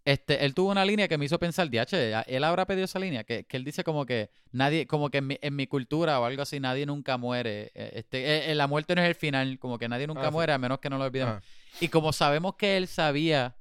este, 0.04 0.44
él 0.44 0.54
tuvo 0.54 0.70
una 0.70 0.84
línea 0.84 1.08
que 1.08 1.18
me 1.18 1.24
hizo 1.24 1.38
pensar, 1.38 1.68
DH, 1.70 2.24
él 2.26 2.44
habrá 2.44 2.66
pedido 2.66 2.84
esa 2.84 2.98
línea, 2.98 3.24
que, 3.24 3.44
que 3.44 3.56
él 3.56 3.64
dice 3.64 3.84
como 3.84 4.06
que 4.06 4.30
nadie, 4.52 4.86
como 4.86 5.10
que 5.10 5.18
en 5.18 5.26
mi, 5.26 5.38
en 5.40 5.54
mi 5.56 5.66
cultura 5.66 6.18
o 6.20 6.24
algo 6.24 6.42
así, 6.42 6.58
nadie 6.60 6.86
nunca 6.86 7.16
muere. 7.18 7.70
eh, 7.74 7.90
Este, 7.94 8.18
eh, 8.24 8.50
eh, 8.50 8.54
la 8.54 8.66
muerte 8.66 8.94
no 8.94 9.02
es 9.02 9.08
el 9.08 9.14
final, 9.14 9.58
como 9.58 9.78
que 9.78 9.88
nadie 9.88 10.06
nunca 10.06 10.22
Ah, 10.22 10.26
sí. 10.28 10.32
muere 10.32 10.52
a 10.52 10.58
menos 10.58 10.78
que 10.80 10.90
no 10.90 10.98
lo 10.98 11.04
olvidemos. 11.04 11.36
Ajá. 11.36 11.44
Y 11.80 11.88
como 11.88 12.12
sabemos 12.12 12.54
que 12.56 12.76
él 12.76 12.86
sabía 12.88 13.56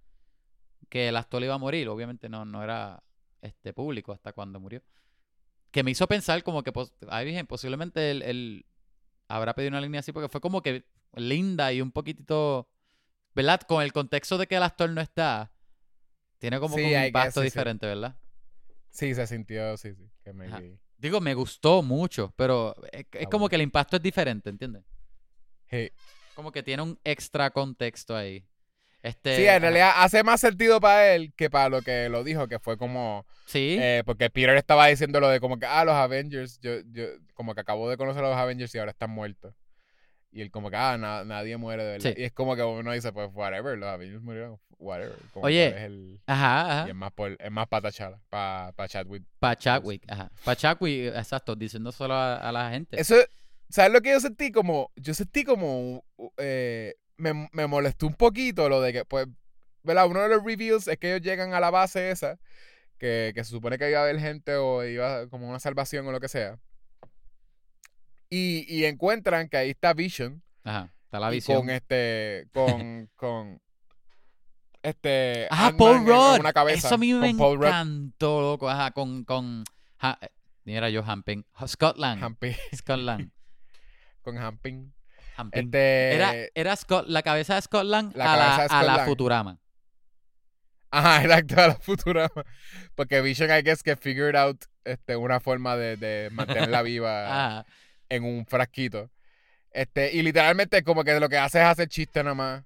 que 0.89 1.09
el 1.09 1.17
actor 1.17 1.43
iba 1.43 1.55
a 1.55 1.57
morir, 1.59 1.87
obviamente 1.89 2.29
no, 2.29 2.45
no 2.45 2.63
era 2.63 3.03
este 3.41 3.73
público 3.73 4.13
hasta 4.13 4.33
cuando 4.33 4.59
murió. 4.59 4.81
Que 5.71 5.83
me 5.83 5.91
hizo 5.91 6.07
pensar 6.07 6.41
como 6.43 6.63
que, 6.63 6.71
pos- 6.71 6.93
ay, 7.09 7.25
virgen, 7.25 7.45
posiblemente 7.47 8.11
él, 8.11 8.21
él 8.21 8.65
habrá 9.27 9.53
pedido 9.53 9.69
una 9.69 9.81
línea 9.81 9.99
así 9.99 10.11
porque 10.11 10.29
fue 10.29 10.39
como 10.41 10.61
que 10.61 10.85
linda 11.15 11.73
y 11.73 11.81
un 11.81 11.91
poquitito, 11.91 12.69
¿verdad? 13.33 13.61
Con 13.61 13.81
el 13.83 13.91
contexto 13.91 14.37
de 14.37 14.47
que 14.47 14.55
el 14.55 14.63
actor 14.63 14.89
no 14.89 15.01
está, 15.01 15.51
tiene 16.39 16.59
como 16.59 16.75
Sí, 16.75 16.83
un 16.83 16.89
guess, 16.89 17.07
impacto 17.07 17.41
sí, 17.41 17.45
sí. 17.49 17.51
diferente, 17.51 17.85
¿verdad? 17.87 18.15
Sí, 18.89 19.13
se 19.13 19.27
sintió, 19.27 19.75
sí, 19.77 19.93
sí. 19.95 20.09
Que 20.23 20.33
me. 20.33 20.77
Digo, 20.97 21.19
me 21.19 21.33
gustó 21.33 21.81
mucho, 21.83 22.33
pero 22.37 22.73
es, 22.91 23.05
es 23.11 23.25
Ah, 23.25 23.29
como 23.29 23.41
bueno. 23.41 23.49
que 23.49 23.55
el 23.57 23.61
impacto 23.63 23.97
es 23.97 24.01
diferente, 24.03 24.49
¿entiendes? 24.49 24.83
Sí. 25.69 25.91
Como 26.35 26.51
que 26.51 26.63
tiene 26.63 26.83
un 26.83 26.99
extra 27.03 27.49
contexto 27.49 28.15
ahí. 28.15 28.45
Este, 29.03 29.35
Sí, 29.35 29.45
en 29.45 29.61
realidad 29.61 29.91
hace 29.97 30.23
más 30.23 30.41
sentido 30.41 30.79
para 30.79 31.13
él 31.13 31.31
que 31.35 31.49
para 31.49 31.69
lo 31.69 31.81
que 31.83 32.09
lo 32.09 32.23
dijo, 32.23 32.47
que 32.47 32.57
fue 32.59 32.77
como. 32.77 33.25
Sí. 33.45 33.77
eh, 33.79 34.01
porque 34.05 34.29
Peter 34.31 34.55
estaba 34.57 34.87
diciendo 34.87 35.19
lo 35.19 35.27
de 35.29 35.39
como 35.39 35.59
que, 35.59 35.65
ah, 35.67 35.85
los 35.85 35.93
Avengers, 35.93 36.59
yo, 36.59 36.79
yo, 36.91 37.03
como 37.35 37.53
que 37.53 37.61
acabo 37.61 37.89
de 37.89 37.97
conocer 37.97 38.23
a 38.23 38.29
los 38.29 38.37
Avengers 38.37 38.73
y 38.73 38.79
ahora 38.79 38.91
están 38.91 39.11
muertos. 39.11 39.53
Y 40.31 40.41
él 40.41 40.51
como 40.51 40.69
que, 40.69 40.75
ah, 40.75 40.97
na- 40.97 41.23
nadie 41.23 41.55
muere 41.57 41.83
de 41.83 41.91
verdad. 41.93 42.09
Sí. 42.13 42.21
Y 42.21 42.23
es 42.25 42.31
como 42.33 42.55
que 42.55 42.63
uno 42.63 42.91
dice, 42.91 43.13
pues, 43.13 43.29
whatever, 43.33 43.77
los 43.77 43.87
Avengers 43.87 44.21
murieron, 44.21 44.59
whatever. 44.77 45.15
Como 45.33 45.45
Oye, 45.45 45.67
es 45.67 45.75
el- 45.83 46.19
Ajá, 46.25 46.83
y 46.87 46.89
es 46.89 46.95
más, 46.95 47.11
por, 47.13 47.37
es 47.39 47.51
más 47.51 47.67
para 47.67 47.89
T'Challa, 47.89 48.19
para 48.29 48.71
pa 48.73 48.87
Chadwick. 48.87 49.23
Para 49.39 49.55
Chadwick, 49.55 50.03
ajá. 50.11 50.29
Para 50.43 50.55
Chadwick, 50.57 51.13
exacto, 51.15 51.55
diciéndoselo 51.55 52.13
a, 52.13 52.35
a 52.37 52.51
la 52.51 52.69
gente. 52.71 52.99
Eso, 52.99 53.15
¿sabes 53.69 53.93
lo 53.93 54.01
que 54.01 54.11
yo 54.11 54.19
sentí? 54.19 54.51
Como, 54.51 54.91
yo 54.97 55.13
sentí 55.13 55.45
como, 55.45 56.03
eh, 56.37 56.95
me, 57.17 57.47
me 57.53 57.65
molestó 57.67 58.05
un 58.07 58.15
poquito 58.15 58.67
lo 58.67 58.81
de 58.81 58.91
que, 58.91 59.05
pues, 59.05 59.27
¿verdad? 59.83 60.07
Uno 60.07 60.21
de 60.21 60.29
los 60.29 60.43
reviews 60.43 60.87
es 60.89 60.97
que 60.97 61.13
ellos 61.15 61.21
llegan 61.25 61.53
a 61.53 61.61
la 61.61 61.69
base 61.71 62.11
esa, 62.11 62.37
que, 62.97 63.31
que 63.33 63.43
se 63.45 63.51
supone 63.51 63.77
que 63.77 63.89
iba 63.89 63.99
a 63.99 64.03
haber 64.03 64.19
gente 64.19 64.55
o 64.55 64.83
iba 64.83 65.29
como 65.29 65.47
una 65.49 65.59
salvación 65.59 66.05
o 66.07 66.11
lo 66.11 66.19
que 66.19 66.27
sea. 66.27 66.59
Y, 68.29 68.65
y 68.67 68.85
encuentran 68.85 69.47
que 69.49 69.57
ahí 69.57 69.69
está 69.71 69.93
Vision. 69.93 70.41
Ajá, 70.63 70.91
está 71.05 71.19
la 71.19 71.31
y 71.31 71.35
visión. 71.35 71.57
con 71.59 71.69
este, 71.69 72.47
con, 72.53 73.09
con, 73.15 73.61
este, 74.81 75.47
Ajá, 75.49 75.75
Paul 75.77 76.05
Rudd. 76.05 76.39
una 76.39 76.53
cabeza, 76.53 76.87
Eso 76.87 76.95
a 76.95 76.97
mí 76.97 77.13
me 77.13 77.29
encantó, 77.29 78.41
loco. 78.41 78.69
Ajá, 78.69 78.91
con, 78.91 79.23
con, 79.23 79.63
ja- 79.97 80.19
mira 80.63 80.89
yo, 80.89 81.03
Hamping. 81.05 81.45
Scott 81.67 81.97
Lang. 81.97 82.21
Hamping, 82.23 82.55
Scott 82.75 82.99
Lang. 82.99 83.31
con 84.21 84.37
Hamping. 84.37 84.91
Hamping. 85.37 85.65
Este, 85.65 86.15
Era, 86.15 86.33
era 86.55 86.75
Scott, 86.75 87.07
la 87.07 87.21
cabeza 87.21 87.55
de 87.55 87.61
La 88.15 88.33
a 88.33 88.37
la, 88.37 88.55
a 88.65 88.83
la. 88.83 89.05
Futurama. 89.05 89.59
Ajá, 90.91 91.21
exacto, 91.23 91.61
a 91.61 91.67
la 91.67 91.75
Futurama. 91.75 92.43
Porque 92.95 93.21
Vision, 93.21 93.49
I 93.51 93.61
guess, 93.61 93.83
que 93.83 93.95
figured 93.97 94.35
out 94.35 94.63
este, 94.85 95.15
una 95.17 95.39
forma 95.39 95.75
de, 95.75 95.97
de 95.97 96.29
mantenerla 96.31 96.81
viva 96.83 97.25
Ajá. 97.57 97.65
En 98.09 98.23
un 98.23 98.45
frasquito. 98.45 99.09
Este, 99.71 100.13
y 100.13 100.21
literalmente 100.21 100.83
como 100.83 101.03
que 101.03 101.19
lo 101.19 101.27
que 101.29 101.37
hace 101.37 101.59
es 101.59 101.65
hacer 101.65 101.87
chiste 101.89 102.23
nada 102.23 102.35
más. 102.35 102.63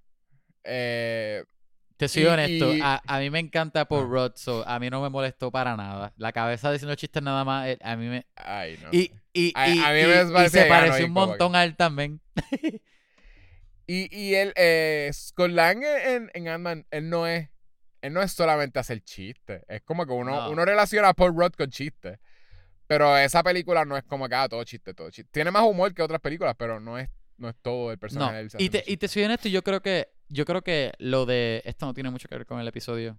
Eh, 0.64 1.44
Te 1.98 2.08
soy 2.08 2.24
Y- 2.24 2.26
honesto, 2.28 2.74
y- 2.76 2.82
a, 2.82 3.02
a 3.06 3.20
mí 3.20 3.30
me 3.30 3.40
encanta 3.40 3.84
Paul 3.86 4.06
Ah. 4.06 4.10
Rudd, 4.10 4.32
so 4.36 4.66
a 4.68 4.80
mí 4.80 4.90
no 4.90 5.02
me 5.02 5.10
molestó 5.10 5.52
para 5.52 5.76
nada. 5.76 6.14
La 6.18 6.32
cabeza 6.32 6.72
diciendo 6.72 6.96
chistes 6.96 7.22
nada 7.22 7.44
más, 7.44 7.68
eh, 7.68 7.78
a 7.82 7.96
mí 7.98 8.08
me... 8.08 8.26
ay, 8.36 8.80
no. 8.82 8.90
Y, 8.94 9.12
y, 9.34 9.52
A- 9.56 9.68
y- 9.68 9.80
a 9.80 9.88
mí 9.90 10.08
me 10.10 10.30
y 10.30 10.34
parecía 10.34 10.64
se 10.64 10.70
pareció 10.70 11.06
un 11.08 11.12
montón 11.12 11.56
a 11.58 11.64
él 11.66 11.76
también. 11.76 12.22
Y, 13.88 14.08
y 14.16 14.36
él, 14.36 14.54
eh, 14.56 15.10
Scott 15.12 15.50
Lang 15.50 15.84
en, 15.84 16.30
en 16.36 16.48
Ant-Man, 16.48 16.86
él 16.92 17.10
no 17.10 17.26
es, 17.26 17.50
él 18.02 18.14
no 18.14 18.22
es 18.22 18.32
solamente 18.32 18.78
hacer 18.78 19.02
chistes. 19.04 19.64
Es 19.68 19.82
como 19.82 20.06
que 20.06 20.12
uno, 20.14 20.32
No. 20.44 20.52
uno 20.52 20.64
relaciona 20.64 21.10
a 21.10 21.14
Paul 21.16 21.36
Rudd 21.36 21.54
con 21.58 21.72
chistes. 21.72 22.20
Pero 22.90 23.16
esa 23.16 23.44
película 23.44 23.86
no 23.86 23.96
es 23.96 24.04
como 24.04 24.28
que 24.28 24.34
ah, 24.34 24.50
todo 24.50 24.64
chiste, 24.64 24.96
todo 24.96 25.12
chiste. 25.12 25.30
Tiene 25.32 25.52
más 25.52 25.62
humor 25.62 25.94
que 25.94 26.02
otras 26.02 26.20
películas, 26.20 26.56
pero 26.58 26.80
no 26.80 26.98
es, 26.98 27.08
no 27.38 27.48
es 27.48 27.56
todo 27.62 27.92
el 27.92 28.00
personaje 28.00 28.34
de 28.34 28.40
él 28.42 28.50
y 28.58 28.70
te, 28.72 28.84
y 28.88 28.98
te 28.98 29.08
soy 29.08 29.26
honesto, 29.26 29.48
yo 29.48 29.62
creo 29.64 29.80
que 29.80 30.10
yo 30.28 30.44
creo 30.44 30.64
que 30.64 30.92
lo 30.98 31.28
de 31.28 31.62
esto 31.66 31.86
no 31.86 31.94
tiene 31.94 32.10
mucho 32.10 32.28
que 32.28 32.36
ver 32.36 32.48
con 32.48 32.60
el 32.60 32.68
episodio, 32.68 33.16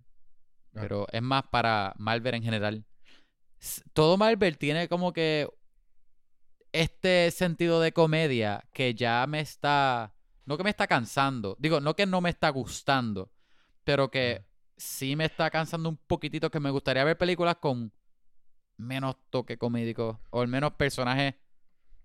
Ah. 0.75 0.79
pero 0.83 1.07
es 1.13 1.23
más 1.23 1.45
para 1.51 1.95
Marvel 1.99 2.35
en 2.35 2.43
general. 2.43 2.85
Todo 3.93 4.17
Marvel 4.17 4.59
tiene 4.59 4.89
como 4.89 5.13
que 5.13 5.49
este 6.73 7.31
sentido 7.31 7.81
de 7.81 7.93
comedia 7.93 8.65
que 8.73 8.95
ya 8.95 9.25
me 9.29 9.41
está 9.41 10.15
no 10.47 10.57
que 10.57 10.65
me 10.65 10.71
está 10.71 10.87
cansando, 10.89 11.57
digo, 11.61 11.81
no 11.81 11.95
que 11.95 12.07
no 12.07 12.21
me 12.21 12.31
está 12.31 12.49
gustando, 12.49 13.31
pero 13.85 14.11
que 14.11 14.39
Ajá. 14.41 14.47
sí 14.77 15.15
me 15.15 15.27
está 15.27 15.49
cansando 15.51 15.89
un 15.89 15.97
poquitito 15.97 16.51
que 16.51 16.59
me 16.59 16.71
gustaría 16.71 17.05
ver 17.05 17.17
películas 17.19 17.57
con 17.57 17.93
menos 18.81 19.17
toque 19.31 19.57
comédico 19.59 20.21
o 20.31 20.41
al 20.43 20.49
menos 20.49 20.73
personajes 20.75 21.35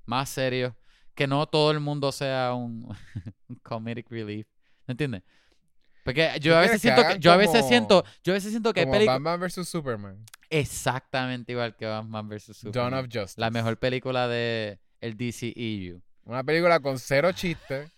más 0.06 0.30
serios, 0.30 0.74
que 1.16 1.28
no 1.28 1.48
todo 1.48 1.72
el 1.72 1.80
mundo 1.80 2.12
sea 2.12 2.54
un, 2.54 2.88
un 3.50 3.56
comedic 3.64 4.10
relief, 4.12 4.48
¿me 4.88 4.92
entiendes? 4.94 5.24
Porque 6.04 6.32
yo 6.40 6.52
¿Tú 6.54 6.58
a 6.58 6.62
veces 6.62 6.82
siento 6.82 7.02
que 7.08 7.18
yo 7.20 7.32
a 7.32 7.38
veces 7.38 7.58
como- 7.58 7.68
siento, 7.70 8.06
yo 8.24 8.34
a 8.34 8.36
veces 8.36 8.52
siento 8.52 8.74
que 8.74 8.82
hay 8.82 8.86
Como 8.86 8.94
películas 8.98 9.22
Batman 9.24 9.40
vs. 9.40 9.68
Superman. 9.68 10.26
exactamente 10.52 11.52
igual 11.54 11.76
que 11.76 11.86
Batman 11.88 12.30
vs 12.30 12.46
Dawn 12.48 12.56
Superman. 12.74 12.94
of 12.94 13.06
Justice. 13.12 13.42
La 13.42 13.50
mejor 13.50 13.80
película 13.80 14.28
de 14.28 14.80
el 15.02 15.18
DCEU. 15.18 16.02
Una 16.26 16.44
película 16.44 16.80
con 16.80 17.00
cero 17.00 17.32
chistes. 17.32 17.92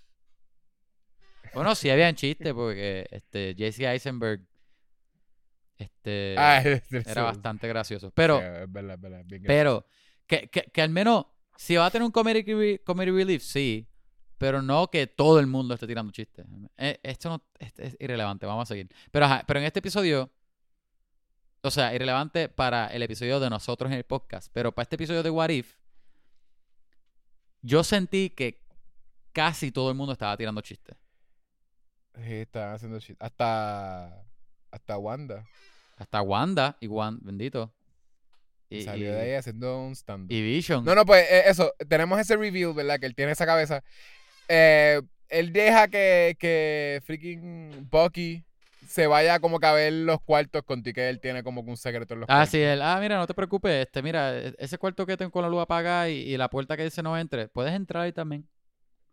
Bueno, 1.54 1.76
sí 1.76 1.90
habían 1.90 2.16
chistes 2.16 2.54
porque 2.54 3.08
este 3.12 3.56
Jesse 3.58 3.82
Eisenberg 3.82 4.42
este 5.78 6.36
Ah, 6.38 6.62
es- 6.66 7.08
era 7.08 7.24
bastante 7.24 7.68
gracioso, 7.68 8.12
pero 8.12 8.40
Sí, 8.40 8.46
es 8.46 8.72
verdad, 8.72 8.96
es 8.96 9.02
verdad, 9.02 9.24
bien 9.26 9.44
pero 9.46 9.86
que, 10.26 10.50
que, 10.50 10.64
que 10.64 10.82
al 10.82 10.90
menos 10.90 11.26
si 11.56 11.76
va 11.76 11.86
a 11.88 11.92
tener 11.92 12.06
un 12.06 12.12
comedy, 12.12 12.78
comedy 12.80 13.12
relief, 13.12 13.42
sí, 13.44 13.88
pero 14.38 14.62
no 14.62 14.90
que 14.92 15.08
todo 15.08 15.40
el 15.40 15.48
mundo 15.48 15.74
esté 15.74 15.88
tirando 15.88 16.12
chistes. 16.12 16.46
Eh, 16.78 17.00
Esto 17.02 17.30
no 17.30 17.44
es 17.58 17.98
irrelevante, 18.00 18.46
vamos 18.46 18.64
a 18.70 18.74
seguir. 18.74 18.88
Pero 19.12 19.26
ajá, 19.26 19.44
pero 19.48 19.60
en 19.60 19.66
este 19.66 19.80
episodio 19.80 20.30
o 21.64 21.72
sea, 21.72 21.94
irrelevante 21.96 22.48
para 22.50 22.88
el 22.88 23.02
episodio 23.02 23.40
de 23.40 23.50
nosotros 23.50 23.92
en 23.92 23.98
el 23.98 24.04
podcast, 24.04 24.50
pero 24.54 24.72
para 24.74 24.84
este 24.84 24.96
episodio 24.96 25.24
de 25.24 25.30
What 25.32 25.50
If 25.50 25.76
yo 27.62 27.84
sentí 27.84 28.30
que 28.30 28.64
casi 29.34 29.72
todo 29.72 29.90
el 29.90 29.96
mundo 29.98 30.14
estaba 30.14 30.38
tirando 30.38 30.62
chistes. 30.62 30.96
Sí, 32.16 32.34
estaban 32.34 32.76
haciendo 32.76 33.00
chistes. 33.00 33.18
Hasta, 33.20 34.24
hasta 34.78 34.98
Wanda. 34.98 35.44
Hasta 35.98 36.22
Wanda 36.22 36.78
y 36.80 36.88
Wanda, 36.88 37.22
bendito. 37.24 37.74
Y, 38.70 38.82
salió 38.84 39.10
y- 39.10 39.12
de 39.16 39.22
ahí 39.22 39.34
haciendo 39.34 39.80
un 39.82 39.94
stand 39.94 40.32
y 40.32 40.42
Vision. 40.42 40.84
No, 40.86 40.94
no, 40.94 41.06
pues 41.06 41.24
eh, 41.30 41.44
eso, 41.48 41.74
tenemos 41.88 42.20
ese 42.20 42.36
reveal, 42.36 42.74
¿verdad? 42.74 43.00
Que 43.00 43.06
él 43.08 43.16
tiene 43.16 43.32
esa 43.32 43.46
cabeza. 43.46 43.84
Eh, 44.48 45.02
él 45.30 45.52
deja 45.52 45.88
que, 45.88 46.36
que 46.40 47.02
freaking 47.06 47.88
Bucky 47.90 48.44
se 48.88 49.08
vaya 49.08 49.40
como 49.40 49.60
que 49.60 49.66
a 49.68 49.74
ver 49.74 49.92
los 49.92 50.22
cuartos 50.22 50.64
con 50.64 50.82
ti, 50.84 50.94
que 50.94 51.10
él 51.10 51.20
tiene 51.20 51.44
como 51.44 51.64
que 51.66 51.72
un 51.72 51.78
secreto 51.78 52.14
en 52.14 52.22
los 52.22 52.30
Ah, 52.30 52.36
cuartos. 52.36 52.52
sí, 52.52 52.60
él, 52.62 52.82
ah, 52.82 52.98
mira, 53.02 53.18
no 53.18 53.28
te 53.28 53.34
preocupes, 53.34 53.86
este, 53.86 54.02
mira, 54.02 54.38
e- 54.38 54.56
ese 54.60 54.78
cuarto 54.78 55.06
que 55.06 55.18
tengo 55.18 55.32
con 55.32 55.42
la 55.44 55.50
luz 55.50 55.62
apagada 55.62 56.10
y, 56.10 56.20
y 56.20 56.38
la 56.38 56.50
puerta 56.50 56.78
que 56.78 56.84
dice 56.84 57.02
no 57.04 57.18
entre, 57.18 57.48
puedes 57.50 57.74
entrar 57.74 58.04
ahí 58.04 58.14
también. 58.14 58.48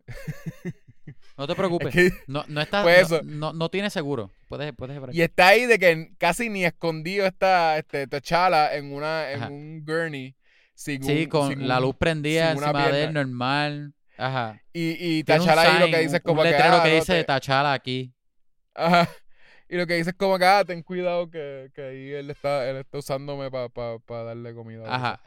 No 1.37 1.47
te 1.47 1.53
Es 1.53 1.57
preocupes. 1.59 1.93
que- 1.95 2.13
No, 2.27 2.45
no 2.49 2.61
está, 2.61 2.83
Pues 2.83 3.11
no, 3.11 3.17
eso. 3.17 3.25
no, 3.25 3.53
no 3.53 3.69
tiene 3.69 3.91
seguro. 3.91 4.31
Puedes, 4.49 4.73
puedes 4.75 5.01
y 5.15 5.23
está 5.23 5.49
ahí 5.49 5.67
de 5.67 5.79
que 5.79 6.11
casi 6.19 6.49
ni 6.49 6.65
escondido 6.65 7.27
está 7.27 7.77
este, 7.79 8.07
T'Challa 8.07 8.75
en, 8.77 8.93
una, 8.93 9.31
en 9.33 9.43
Ajá. 9.43 9.51
un 9.53 9.85
gurney. 9.85 10.35
Sin 10.75 11.03
Sí, 11.05 11.23
un- 11.25 11.29
con 11.29 11.49
sin 11.51 11.69
la 11.69 11.79
luz 11.81 11.95
prendida 11.97 12.53
encima 12.53 12.89
de 12.89 13.05
él, 13.05 13.13
normal. 13.13 13.95
Ajá. 14.17 14.61
Y, 14.73 14.97
y 15.19 15.25
T'Challa 15.25 15.61
ahí 15.61 15.81
lo 15.81 15.87
que 15.97 16.03
dice 16.03 16.17
es 16.17 16.23
como 16.23 16.41
un 16.41 16.47
que. 16.47 16.53
letrero 16.53 16.77
ah, 16.77 16.83
que 16.83 16.89
no, 16.91 16.95
dice 16.97 17.15
te- 17.15 17.25
Tachala 17.25 17.73
aquí. 17.73 18.13
Ajá. 18.75 19.09
Y 19.67 19.77
lo 19.77 19.87
que 19.87 19.95
dice 19.95 20.11
es 20.11 20.17
como 20.17 20.39
que, 20.39 20.45
ah, 20.45 20.63
ten 20.65 20.83
cuidado 20.83 21.31
que, 21.31 21.71
que 21.75 21.83
ahí 21.83 22.11
él 22.13 22.31
está, 22.31 22.69
él 22.69 22.77
está 22.77 22.99
usándome 22.99 23.51
para 23.51 24.25
darle 24.25 24.55
comida. 24.55 24.81
o 24.81 24.85
lo 24.85 24.89
que 24.91 24.95
Ajá. 24.95 25.21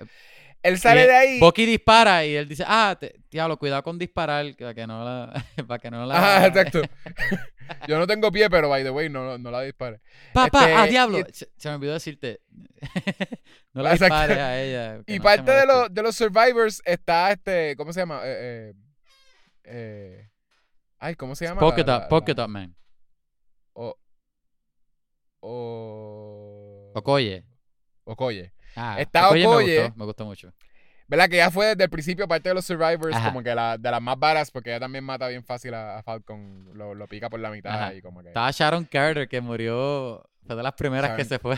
Él 0.67 0.77
sale 0.79 1.03
Y 1.03 1.07
de 1.07 1.15
ahí. 1.15 1.39
Bucky 1.39 1.65
dispara 1.65 2.25
y 2.25 2.35
él 2.35 2.47
dice, 2.47 2.63
ah, 2.67 2.95
te- 2.99 3.19
diablo, 3.31 3.57
cuidado 3.57 3.83
con 3.83 3.97
disparar 3.97 4.45
para 4.57 4.73
que 4.73 4.85
no 4.87 5.03
la... 5.03 5.45
para 5.67 5.79
que 5.79 5.89
no 5.91 6.05
la... 6.05 6.17
Ajá, 6.17 6.47
exacto. 6.47 6.81
Yo 7.87 7.97
no 7.99 8.07
tengo 8.07 8.31
pie, 8.31 8.49
pero 8.49 8.69
by 8.69 8.83
the 8.83 8.89
way, 8.89 9.09
no, 9.09 9.37
no 9.37 9.51
la 9.51 9.61
dispare. 9.61 10.01
Papá, 10.33 10.61
Este, 10.61 10.73
ah, 10.73 10.85
diablo. 10.87 11.19
y- 11.19 11.25
Se, 11.33 11.49
se 11.57 11.69
me 11.69 11.75
olvidó 11.75 11.93
decirte. 11.93 12.41
no 13.73 13.81
la 13.81 13.93
Exacto. 13.93 14.15
dispares 14.15 14.37
a 14.37 14.61
ella. 14.61 15.01
Y 15.07 15.17
no 15.17 15.23
parte 15.23 15.51
de, 15.51 15.65
los 15.65 15.93
de 15.93 16.01
los 16.03 16.15
survivors 16.15 16.81
está 16.85 17.31
este, 17.31 17.75
¿cómo 17.75 17.93
se 17.93 17.99
llama? 18.01 18.21
Eh, 18.23 18.73
eh, 18.73 18.73
eh, 19.65 20.29
ay, 20.99 21.15
¿cómo 21.15 21.35
se 21.35 21.45
llama? 21.45 21.61
La- 21.61 22.07
Dot 22.09 22.47
Man. 22.49 22.75
O, 23.73 23.95
o... 25.41 26.91
Okoye. 26.95 27.43
Okoye. 28.05 28.53
Ah, 28.77 28.95
Está 28.99 29.27
Okoye 29.27 29.41
me 29.41 29.47
Okoye. 29.47 29.79
gustó, 29.81 29.95
me 29.97 30.05
gustó 30.05 30.25
mucho. 30.25 30.53
¿Verdad? 31.09 31.29
Que 31.29 31.37
ya 31.37 31.49
fue 31.51 31.67
desde 31.67 31.85
el 31.85 31.89
principio, 31.89 32.25
aparte 32.25 32.49
de 32.49 32.55
los 32.55 32.65
Survivors, 32.65 33.15
Ajá. 33.15 33.29
como 33.29 33.41
que 33.41 33.55
la, 33.55 33.77
de 33.77 33.89
las 33.91 34.01
más 34.01 34.19
varas, 34.19 34.51
porque 34.51 34.69
ella 34.71 34.79
también 34.81 35.03
mata 35.05 35.27
bien 35.29 35.43
fácil 35.43 35.73
a, 35.73 35.97
a 35.99 36.03
Falcon. 36.03 36.69
Lo, 36.73 36.93
lo 36.95 37.07
pica 37.07 37.29
por 37.29 37.39
la 37.39 37.49
mitad 37.49 37.73
Ajá. 37.73 37.93
y 37.93 38.01
como 38.01 38.21
que... 38.21 38.27
Estaba 38.29 38.51
Sharon 38.51 38.83
Carter 38.85 39.27
que 39.27 39.39
murió. 39.41 40.23
Fue 40.45 40.55
de 40.55 40.63
las 40.63 40.73
primeras 40.73 41.15
que 41.17 41.25
se 41.25 41.39
fue. 41.39 41.57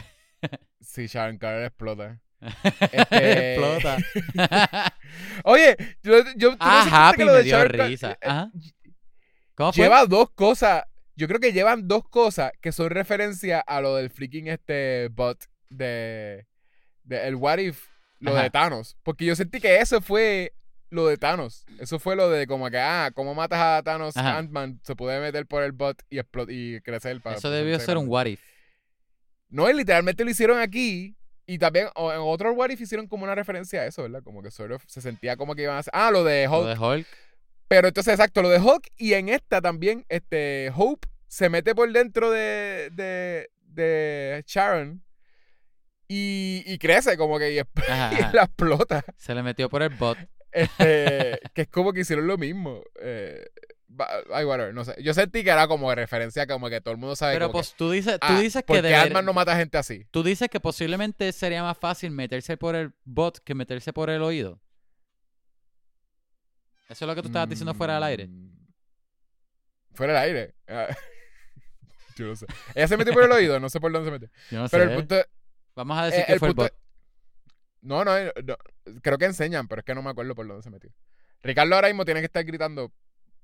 Sí, 0.79 1.07
Sharon 1.07 1.37
Carter 1.37 1.65
explota. 1.65 2.19
Este- 2.91 3.55
Explota. 3.55 3.97
Oye, 5.43 5.75
yo, 6.03 6.13
yo 6.37 6.51
no 6.51 6.57
ah, 6.59 7.09
Happy 7.09 7.17
que 7.17 7.25
lo 7.25 7.31
me 7.33 7.37
de 7.39 7.43
dio 7.43 7.57
Sharon 7.57 7.87
risa. 7.87 8.11
eh, 8.13 8.17
Ajá. 8.21 8.51
¿Cómo 9.55 9.73
fue? 9.73 9.83
Lleva 9.83 10.05
dos 10.05 10.29
cosas. 10.31 10.83
Yo 11.15 11.27
creo 11.27 11.39
que 11.39 11.51
llevan 11.51 11.87
dos 11.87 12.03
cosas 12.07 12.51
que 12.61 12.71
son 12.71 12.89
referencia 12.91 13.59
a 13.59 13.81
lo 13.81 13.95
del 13.95 14.09
freaking 14.09 14.47
este 14.47 15.09
bot 15.09 15.43
de, 15.69 16.45
de 17.09 17.27
el 17.27 17.35
What 17.35 17.57
If, 17.57 17.87
lo 18.19 18.31
Ajá. 18.31 18.43
de 18.43 18.49
Thanos. 18.49 18.97
Porque 19.03 19.25
yo 19.25 19.35
sentí 19.35 19.59
que 19.59 19.77
eso 19.77 20.01
fue 20.01 20.53
lo 20.89 21.07
de 21.07 21.17
Thanos. 21.17 21.65
Eso 21.79 21.99
fue 21.99 22.15
lo 22.15 22.29
de 22.29 22.47
como 22.47 22.69
que, 22.69 22.77
ah, 22.77 23.11
cómo 23.13 23.35
matas 23.35 23.59
a 23.59 23.83
Thanos. 23.83 24.15
Ant-Man 24.15 24.79
se 24.83 24.95
puede 24.95 25.19
meter 25.19 25.45
por 25.45 25.63
el 25.63 25.71
bot 25.71 26.01
y 26.09 26.19
explotar 26.19 26.53
y 26.53 26.79
crecer 26.81 27.19
para 27.21 27.35
Eso 27.35 27.49
debió 27.49 27.79
ser 27.79 27.97
un 27.97 28.07
what 28.07 28.25
if. 28.25 28.41
No, 29.49 29.69
y 29.69 29.73
literalmente 29.73 30.23
lo 30.23 30.29
hicieron 30.29 30.59
aquí. 30.59 31.15
Y 31.47 31.57
también 31.57 31.87
o 31.95 32.11
en 32.13 32.19
otro 32.19 32.53
What 32.53 32.69
If 32.69 32.81
hicieron 32.81 33.07
como 33.07 33.23
una 33.23 33.33
referencia 33.33 33.81
a 33.81 33.87
eso, 33.87 34.03
¿verdad? 34.03 34.21
Como 34.21 34.43
que 34.43 34.51
sort 34.51 34.71
of 34.71 34.83
se 34.85 35.01
sentía 35.01 35.35
como 35.35 35.55
que 35.55 35.63
iban 35.63 35.77
a 35.77 35.79
hacer. 35.79 35.91
Ah, 35.95 36.11
lo 36.11 36.23
de 36.23 36.47
Hulk. 36.47 36.61
Lo 36.61 36.67
de 36.67 36.77
Hulk. 36.97 37.07
Pero 37.67 37.87
entonces, 37.87 38.13
exacto, 38.13 38.43
lo 38.43 38.49
de 38.49 38.59
Hulk 38.59 38.87
y 38.97 39.13
en 39.13 39.29
esta 39.29 39.59
también, 39.59 40.05
este, 40.09 40.71
Hope 40.75 41.07
se 41.27 41.49
mete 41.49 41.73
por 41.73 41.91
dentro 41.91 42.29
de, 42.29 42.91
de, 42.93 43.49
de 43.61 44.43
Sharon 44.45 45.03
y, 46.09 46.63
y 46.65 46.77
crece 46.79 47.15
como 47.17 47.39
que 47.39 47.53
y, 47.53 47.57
exp- 47.59 47.83
Ajá, 47.89 48.11
y 48.13 48.21
ajá. 48.21 48.31
la 48.33 48.43
explota. 48.43 49.05
Se 49.15 49.33
le 49.33 49.41
metió 49.43 49.69
por 49.69 49.81
el 49.83 49.89
bot. 49.95 50.17
Este, 50.51 51.39
que 51.53 51.61
es 51.61 51.67
como 51.69 51.93
que 51.93 52.01
hicieron 52.01 52.27
lo 52.27 52.37
mismo. 52.37 52.81
Eh, 52.99 53.45
ay, 54.33 54.43
whatever, 54.45 54.73
no 54.73 54.83
sé. 54.83 54.95
Yo 55.01 55.13
sentí 55.13 55.43
que 55.43 55.51
era 55.51 55.67
como 55.67 55.93
referencia, 55.93 56.47
como 56.47 56.69
que 56.69 56.81
todo 56.81 56.91
el 56.93 56.99
mundo 56.99 57.15
sabe 57.15 57.33
Pero 57.35 57.47
que, 57.49 57.53
pues 57.53 57.73
tú 57.75 57.91
dices, 57.91 58.13
tú 58.19 58.27
ah, 58.27 58.39
dices 58.41 58.63
que 58.63 58.73
porque 58.73 58.81
deber- 58.81 59.23
no 59.23 59.33
mata 59.33 59.55
gente 59.55 59.77
así. 59.77 60.05
tú 60.11 60.23
dices 60.23 60.49
que 60.49 60.59
posiblemente 60.59 61.31
sería 61.31 61.61
más 61.63 61.77
fácil 61.77 62.11
meterse 62.11 62.57
por 62.57 62.75
el 62.75 62.91
bot 63.05 63.39
que 63.43 63.53
meterse 63.55 63.93
por 63.93 64.09
el 64.09 64.21
oído. 64.23 64.59
Eso 66.89 67.05
es 67.05 67.07
lo 67.07 67.13
que 67.15 67.21
tú 67.21 67.27
estabas 67.27 67.47
diciendo 67.49 67.73
fuera 67.75 67.93
del 67.95 68.03
aire. 68.03 68.27
Mm, 68.27 68.49
Fuera 69.93 70.13
del 70.13 70.23
aire. 70.23 70.55
Ah, 70.67 70.87
Yo 72.17 72.25
no 72.27 72.35
sé. 72.35 72.45
Ella 72.73 72.87
se 72.87 72.97
metió 72.97 73.13
por 73.13 73.23
el 73.23 73.31
oído, 73.31 73.59
no 73.59 73.69
sé 73.69 73.79
por 73.79 73.91
dónde 73.91 74.07
se 74.07 74.11
metió. 74.11 74.29
Yo 74.51 74.61
no 74.63 74.69
Pero 74.69 74.85
sé. 74.85 74.89
el 74.91 74.97
punto, 74.97 75.15
Vamos 75.79 75.97
a 75.97 76.05
decir 76.07 76.19
Eh, 76.21 76.25
que 76.27 76.33
el 76.33 76.39
fue 76.39 76.49
el 76.49 76.53
bot. 76.55 76.73
No, 77.81 78.03
no, 78.03 78.11
no, 78.43 78.57
creo 79.01 79.17
que 79.17 79.23
enseñan, 79.25 79.69
pero 79.69 79.79
es 79.79 79.85
que 79.85 79.95
no 79.95 80.01
me 80.01 80.09
acuerdo 80.09 80.35
por 80.35 80.45
dónde 80.45 80.61
se 80.61 80.69
metió. 80.69 80.91
Ricardo 81.41 81.73
ahora 81.75 81.87
mismo 81.87 82.03
tiene 82.03 82.19
que 82.19 82.25
estar 82.25 82.43
gritando 82.43 82.91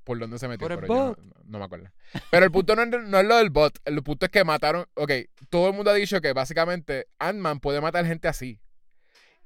por 0.03 0.19
dónde 0.19 0.37
se 0.37 0.49
metió, 0.49 0.67
Por 0.67 0.73
el 0.73 0.77
pero 0.81 0.87
yo 0.93 0.93
no- 0.99 1.09
bot. 1.11 1.19
no, 1.19 1.33
no 1.45 1.59
me 1.59 1.63
acuerdo. 1.65 1.89
Pero 2.29 2.45
el 2.45 2.51
punto 2.51 2.75
no 2.75 2.83
es, 2.83 2.89
no 3.07 3.19
es 3.21 3.25
lo 3.25 3.37
del 3.37 3.49
bot, 3.49 3.79
el 3.85 4.03
punto 4.03 4.25
es 4.25 4.31
que 4.33 4.43
mataron, 4.43 4.85
ok, 4.95 5.11
todo 5.49 5.69
el 5.69 5.73
mundo 5.73 5.91
ha 5.91 5.93
dicho 5.93 6.19
que 6.19 6.33
básicamente 6.33 7.07
Ant-Man 7.19 7.61
puede 7.61 7.79
matar 7.79 8.05
gente 8.05 8.27
así. 8.27 8.59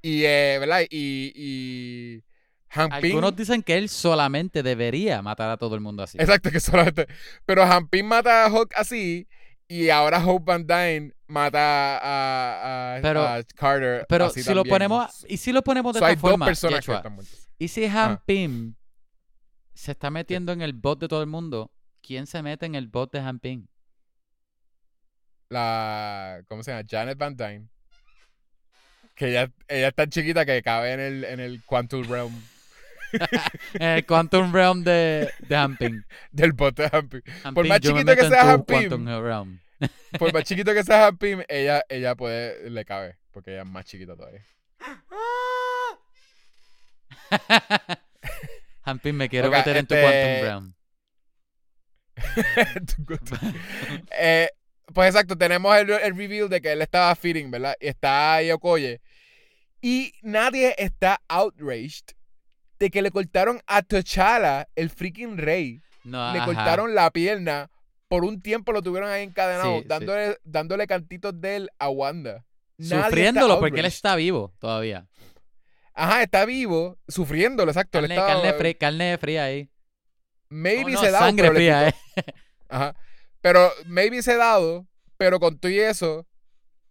Y, 0.02 0.24
eh, 0.24 0.58
¿verdad? 0.60 0.82
Y, 0.90 1.32
y 1.36 2.24
Algunos 2.70 3.36
dicen 3.36 3.62
que 3.64 3.78
él 3.78 3.90
solamente 3.90 4.64
debería 4.64 5.22
matar 5.22 5.50
a 5.52 5.58
todo 5.58 5.76
el 5.76 5.82
mundo 5.82 6.02
así. 6.04 6.18
Exacto, 6.20 6.50
que 6.50 6.60
solamente. 6.60 7.08
Pero 7.46 7.64
Hampin 7.64 8.06
mata 8.08 8.46
a 8.46 8.52
Hulk 8.52 8.74
así. 8.76 9.28
Y 9.72 9.90
ahora 9.92 10.18
Hope 10.26 10.46
Van 10.46 10.66
Dyne 10.66 11.14
mata 11.28 12.00
a, 12.00 12.96
a- 12.98 13.02
Pero- 13.02 13.22
a 13.22 13.44
Carter. 13.56 14.06
Pero 14.10 14.26
así 14.26 14.42
si 14.42 14.54
lo 14.54 14.66
ponemos, 14.66 15.26
y 15.30 15.38
si 15.38 15.52
lo 15.54 15.62
ponemos 15.62 15.94
de 15.94 16.00
So, 16.00 16.06
hay 16.06 16.14
esta 16.16 16.22
dos 16.22 16.32
forma, 16.32 16.46
personas 16.48 16.86
que 16.86 16.92
están 16.92 17.14
muertas. 17.14 17.50
y 17.60 17.68
si 17.68 17.86
Han 17.86 18.20
Pym 18.26 18.74
se 19.76 19.92
está 19.92 20.10
metiendo 20.10 20.52
en 20.52 20.62
el 20.64 20.74
bot 20.74 21.00
de 21.00 21.08
todo 21.08 21.22
el 21.22 21.28
mundo, 21.28 21.72
¿quién 22.02 22.26
se 22.26 22.42
mete 22.42 22.66
en 22.66 22.74
el 22.76 22.88
bot 22.88 23.12
de 23.12 23.20
Han 23.20 23.40
Pym? 23.40 23.68
La. 25.50 26.42
¿Cómo 26.48 26.64
se 26.64 26.72
llama? 26.72 26.88
Janet 26.90 27.18
Van 27.18 27.36
Dyne. 27.36 27.68
Que 29.16 29.30
ella, 29.30 29.52
ella 29.68 29.90
es 29.90 29.96
tan 29.96 30.10
chiquita 30.10 30.46
que 30.46 30.62
cabe 30.62 30.94
en 30.94 31.00
el, 31.00 31.24
en 31.26 31.40
el 31.40 31.64
Quantum 31.66 32.04
Realm 32.10 32.34
el 33.80 34.06
Quantum 34.06 34.54
Realm 34.54 34.84
de, 34.84 35.32
de 35.40 35.76
Pym. 35.78 36.04
del 36.32 36.54
bot 36.54 36.76
de 36.76 36.90
Hampin. 36.92 37.24
Han 37.44 37.54
Por 37.56 37.68
más 37.68 37.80
chiquito 37.80 38.16
que 38.16 38.28
sea 38.28 38.58
Realm. 38.58 39.60
Por 40.18 40.34
más 40.34 40.44
chiquito 40.44 40.74
que 40.74 40.84
sea 40.84 41.06
Hampin, 41.08 41.46
ella, 41.48 41.84
ella 41.90 42.16
puede. 42.16 42.70
Le 42.70 42.86
cabe. 42.86 43.18
Porque 43.32 43.52
ella 43.52 43.62
es 43.62 43.68
más 43.68 43.86
chiquita 43.86 44.16
todavía. 44.16 44.44
Pym, 49.04 49.16
me 49.16 49.30
quiero 49.30 49.52
meter 49.52 49.78
en 49.78 49.86
tu 49.86 49.94
este- 49.94 50.06
Quantum 50.06 50.42
Realm. 50.42 50.74
Eh, 54.12 54.50
pues 54.94 55.10
exacto, 55.10 55.38
tenemos 55.38 55.76
el, 55.78 55.90
el 55.90 56.18
reveal 56.18 56.50
de 56.50 56.62
que 56.62 56.72
él 56.72 56.82
estaba 56.82 57.16
feeding, 57.16 57.52
¿verdad? 57.52 57.76
Y 57.80 57.88
está 57.88 58.36
ahí 58.36 58.52
Okoye. 58.52 59.02
Y 59.82 60.14
nadie 60.22 60.76
está 60.78 61.22
outraged 61.30 62.14
de 62.80 62.90
que 62.90 63.02
le 63.02 63.12
cortaron 63.12 63.62
a 63.68 63.82
T'Challa, 63.82 64.68
el 64.76 64.90
freaking 64.90 65.38
rey. 65.38 65.82
No, 66.04 66.32
Le 66.32 66.40
ajá. 66.40 66.46
cortaron 66.46 66.96
la 66.96 67.12
pierna. 67.12 67.70
Por 68.08 68.24
un 68.24 68.42
tiempo 68.42 68.72
lo 68.72 68.82
tuvieron 68.82 69.10
ahí 69.10 69.24
encadenado, 69.24 69.76
Sí, 69.78 69.82
sí. 69.84 70.38
dándole, 70.44 70.88
cantitos 70.88 71.40
de 71.40 71.56
él 71.58 71.70
a 71.78 71.90
Wanda. 71.90 72.46
Nadie 72.78 73.04
Sufriéndolo 73.04 73.60
porque 73.60 73.82
él 73.82 73.86
está 73.86 74.16
vivo 74.16 74.54
todavía. 74.60 75.08
Ajá, 75.94 76.24
está 76.24 76.46
vivo, 76.46 76.98
sufriéndolo, 77.08 77.70
exacto. 77.72 78.00
Carne, 78.00 78.16
estaba- 78.16 78.34
carne, 78.42 78.54
fría, 78.54 78.74
carne 78.78 79.18
fría 79.18 79.44
ahí. 79.44 79.70
Maybe 80.50 80.94
No, 80.94 81.00
no, 81.00 81.02
se 81.02 81.12
da 81.12 81.20
sangre 81.20 81.52
fría, 81.52 81.90
eh. 81.90 81.94
Ajá. 82.70 82.96
Pero 83.42 83.70
maybe 83.86 84.24
se 84.24 84.36
dado, 84.38 84.88
pero 85.18 85.40
con 85.40 85.60
todo 85.60 85.72
y 85.72 85.80
eso, 85.80 86.26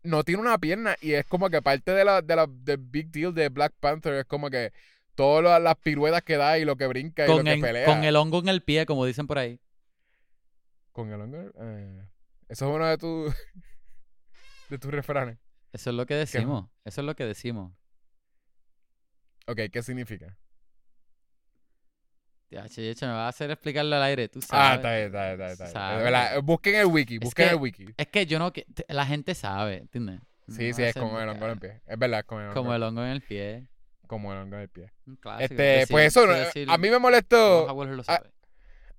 no 0.02 0.22
tiene 0.24 0.42
una 0.42 0.58
pierna. 0.58 0.94
Y 1.00 1.12
es 1.14 1.26
como 1.26 1.48
que 1.50 1.60
parte 1.62 1.90
de 1.92 2.04
la, 2.04 2.22
de 2.22 2.36
la 2.36 2.46
del 2.48 2.76
big 2.78 3.10
deal 3.10 3.34
de 3.34 3.48
Black 3.48 3.72
Panther 3.80 4.14
es 4.14 4.24
como 4.26 4.50
que 4.50 4.72
todas 5.18 5.60
las 5.60 5.74
piruetas 5.76 6.22
que 6.22 6.36
da 6.36 6.58
y 6.58 6.64
lo 6.64 6.76
que 6.76 6.86
brinca 6.86 7.24
y 7.24 7.28
lo 7.28 7.42
que 7.42 7.52
el- 7.54 7.60
pelea. 7.60 7.84
con 7.86 8.04
el 8.04 8.14
hongo 8.14 8.38
en 8.38 8.48
el 8.48 8.62
pie, 8.62 8.86
como 8.86 9.04
dicen 9.04 9.26
por 9.26 9.38
ahí. 9.38 9.60
Con 10.92 11.12
el 11.12 11.20
hongo, 11.20 11.38
eh, 11.60 12.06
eso 12.48 12.68
es 12.70 12.74
uno 12.76 12.86
de 12.86 12.96
tus 12.98 13.34
de 14.70 14.78
tus 14.78 14.90
refranes. 14.92 15.36
Eso 15.72 15.90
es 15.90 15.96
lo 15.96 16.06
que 16.06 16.14
decimos. 16.14 16.70
Eso 16.84 17.00
es 17.00 17.04
lo 17.04 17.16
que 17.16 17.24
decimos. 17.24 17.72
Ok, 19.48 19.58
¿qué 19.72 19.82
significa? 19.82 20.36
Ya, 22.50 22.66
che, 22.68 22.94
me 23.02 23.08
vas 23.08 23.24
a 23.26 23.28
hacer 23.28 23.50
explicarlo 23.50 23.96
al 23.96 24.02
aire, 24.04 24.28
tú 24.28 24.38
Ah, 24.44 24.46
sabes. 24.46 24.76
está 24.76 24.94
bien, 24.94 25.06
está 25.06 25.20
bien, 25.20 25.32
está 25.32 25.44
bien, 25.64 25.66
está 25.66 25.90
bien. 25.90 26.04
Verdad, 26.04 26.42
Busquen 26.42 26.74
el 26.76 26.86
wiki, 26.86 27.14
Es 27.16 27.20
busquen 27.20 27.46
que- 27.46 27.50
el 27.54 27.60
wiki. 27.60 27.86
Es 27.96 28.06
que 28.06 28.24
yo 28.26 28.38
no... 28.38 28.52
que- 28.52 28.66
La 28.88 29.04
gente 29.04 29.34
sabe, 29.34 29.78
¿entiendes? 29.78 30.20
Sí, 30.48 30.68
No 30.70 30.74
sí, 30.76 30.82
va 30.82 30.88
es 30.88 30.94
ser 30.94 31.02
como 31.02 31.20
el 31.20 31.28
hongo 31.28 31.44
en 31.46 31.50
el 31.50 31.58
pie. 31.58 31.80
Es 31.86 31.98
verdad, 31.98 32.24
con 32.24 32.38
el 32.40 32.44
hongo, 32.48 32.54
Como 32.54 32.74
el 32.74 32.82
hongo 32.84 33.02
en 33.02 33.10
el 33.10 33.20
pie. 33.20 33.68
Como 34.08 34.32
el 34.32 34.38
hongo 34.40 34.56
en 34.56 34.62
el 34.62 34.68
pie. 34.68 34.90
Un 35.06 35.14
clásico. 35.16 35.44
Este, 35.54 35.86
pues 35.88 36.06
eso, 36.16 36.26
sí 36.52 36.66
a 36.68 36.76
mí 36.76 36.90
me 36.90 36.98
molestó. 36.98 37.68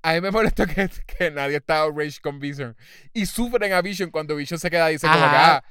A 0.02 0.14
mí 0.14 0.22
me 0.22 0.32
molestó 0.32 0.66
que, 0.66 0.90
que 1.18 1.30
nadie 1.32 1.58
estaba 1.58 1.82
outraged 1.82 2.22
con 2.22 2.40
Vision. 2.40 2.78
Y 3.12 3.26
sufren 3.26 3.74
a 3.74 3.82
Vision 3.82 4.10
cuando 4.12 4.36
Vision 4.38 4.58
se 4.58 4.70
queda 4.70 4.90
y 4.90 4.94
dice 4.94 5.08
como 5.08 5.20
que, 5.20 5.36
ah, 5.36 5.64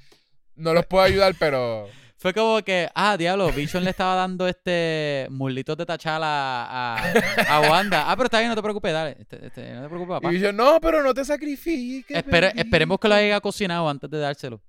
no 0.56 0.74
los 0.74 0.84
puedo 0.84 1.04
ayudar, 1.04 1.34
pero... 1.38 1.88
Fue 2.20 2.34
como 2.34 2.60
que, 2.64 2.88
ah, 2.96 3.16
diablo, 3.16 3.52
Vision 3.52 3.84
le 3.84 3.90
estaba 3.90 4.16
dando 4.16 4.48
este 4.48 5.28
mulitos 5.30 5.76
de 5.76 5.86
tachala 5.86 6.66
a, 6.68 7.12
a 7.48 7.60
Wanda. 7.70 8.10
Ah, 8.10 8.16
pero 8.16 8.24
está 8.26 8.40
bien, 8.40 8.48
no 8.50 8.56
te 8.56 8.62
preocupes, 8.62 8.92
dale. 8.92 9.16
Este- 9.20 9.46
este, 9.46 9.72
no 9.72 9.82
te 9.82 9.88
preocupes, 9.88 10.16
Y 10.16 10.20
papá. 10.20 10.28
Vision, 10.30 10.56
no, 10.56 10.80
pero 10.80 11.00
no 11.04 11.14
te 11.14 11.24
sacrifiques. 11.24 12.16
Espere- 12.16 12.48
baby". 12.48 12.60
esperemos 12.60 12.98
que 12.98 13.06
lo 13.08 13.14
haya 13.14 13.40
cocinado 13.40 13.88
antes 13.88 14.10
de 14.10 14.18
dárselo. 14.18 14.60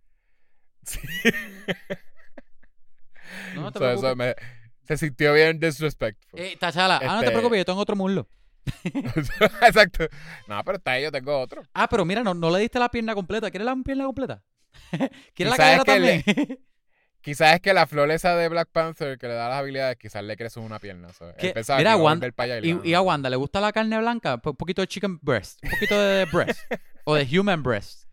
Sí. 0.85 0.99
No, 3.55 3.61
no 3.63 3.71
te 3.71 3.79
So, 3.79 3.89
eso 3.91 4.01
preocupes. 4.01 4.15
me- 4.15 4.58
se 4.89 4.97
sintió 4.97 5.33
bien 5.33 5.59
disrespectful. 5.59 6.39
Eh, 6.39 6.57
tachala, 6.59 6.97
ah, 6.97 7.05
no 7.05 7.19
te 7.19 7.25
Este- 7.27 7.31
preocupes, 7.31 7.57
yo 7.59 7.65
tengo 7.65 7.79
otro 7.79 7.95
muslo. 7.95 8.27
Exacto. 9.61 10.07
No, 10.47 10.63
pero 10.63 10.77
está 10.77 10.91
ahí, 10.91 11.03
yo 11.03 11.11
tengo 11.11 11.39
otro. 11.39 11.63
Ah, 11.73 11.87
pero 11.87 12.05
mira, 12.05 12.23
no, 12.23 12.33
no 12.33 12.49
le 12.49 12.59
diste 12.59 12.79
la 12.79 12.89
pierna 12.89 13.13
completa. 13.15 13.49
¿Quieres 13.49 13.65
la 13.65 13.75
pierna 13.83 14.05
completa? 14.05 14.43
¿Quieres 15.33 15.51
la 15.51 15.57
cadera 15.57 15.83
también? 15.83 16.23
Quizás 17.21 17.55
es 17.55 17.61
que 17.61 17.73
la 17.73 17.85
flor 17.85 18.09
esa 18.11 18.35
de 18.35 18.47
Black 18.47 18.69
Panther 18.71 19.17
que 19.17 19.27
le 19.27 19.33
da 19.33 19.49
las 19.49 19.59
habilidades, 19.59 19.97
quizás 19.97 20.23
le 20.23 20.37
crece 20.37 20.59
una 20.61 20.79
pierna. 20.79 21.09
mira, 21.77 21.91
a 21.93 21.97
Wanda- 21.97 22.29
allá 22.37 22.59
y, 22.59 22.71
Y, 22.71 22.79
y 22.85 22.93
a 22.93 23.01
Wanda, 23.01 23.29
¿le 23.29 23.35
gusta 23.35 23.59
la 23.59 23.73
carne 23.73 23.97
blanca? 23.99 24.35
Un 24.43 24.55
poquito 24.55 24.81
de 24.81 24.87
chicken 24.87 25.19
breast. 25.21 25.59
Un 25.63 25.69
poquito 25.71 25.99
de 25.99 26.25
breast. 26.25 26.59
o 27.03 27.15
de 27.15 27.27
human 27.39 27.61
breast. 27.61 28.07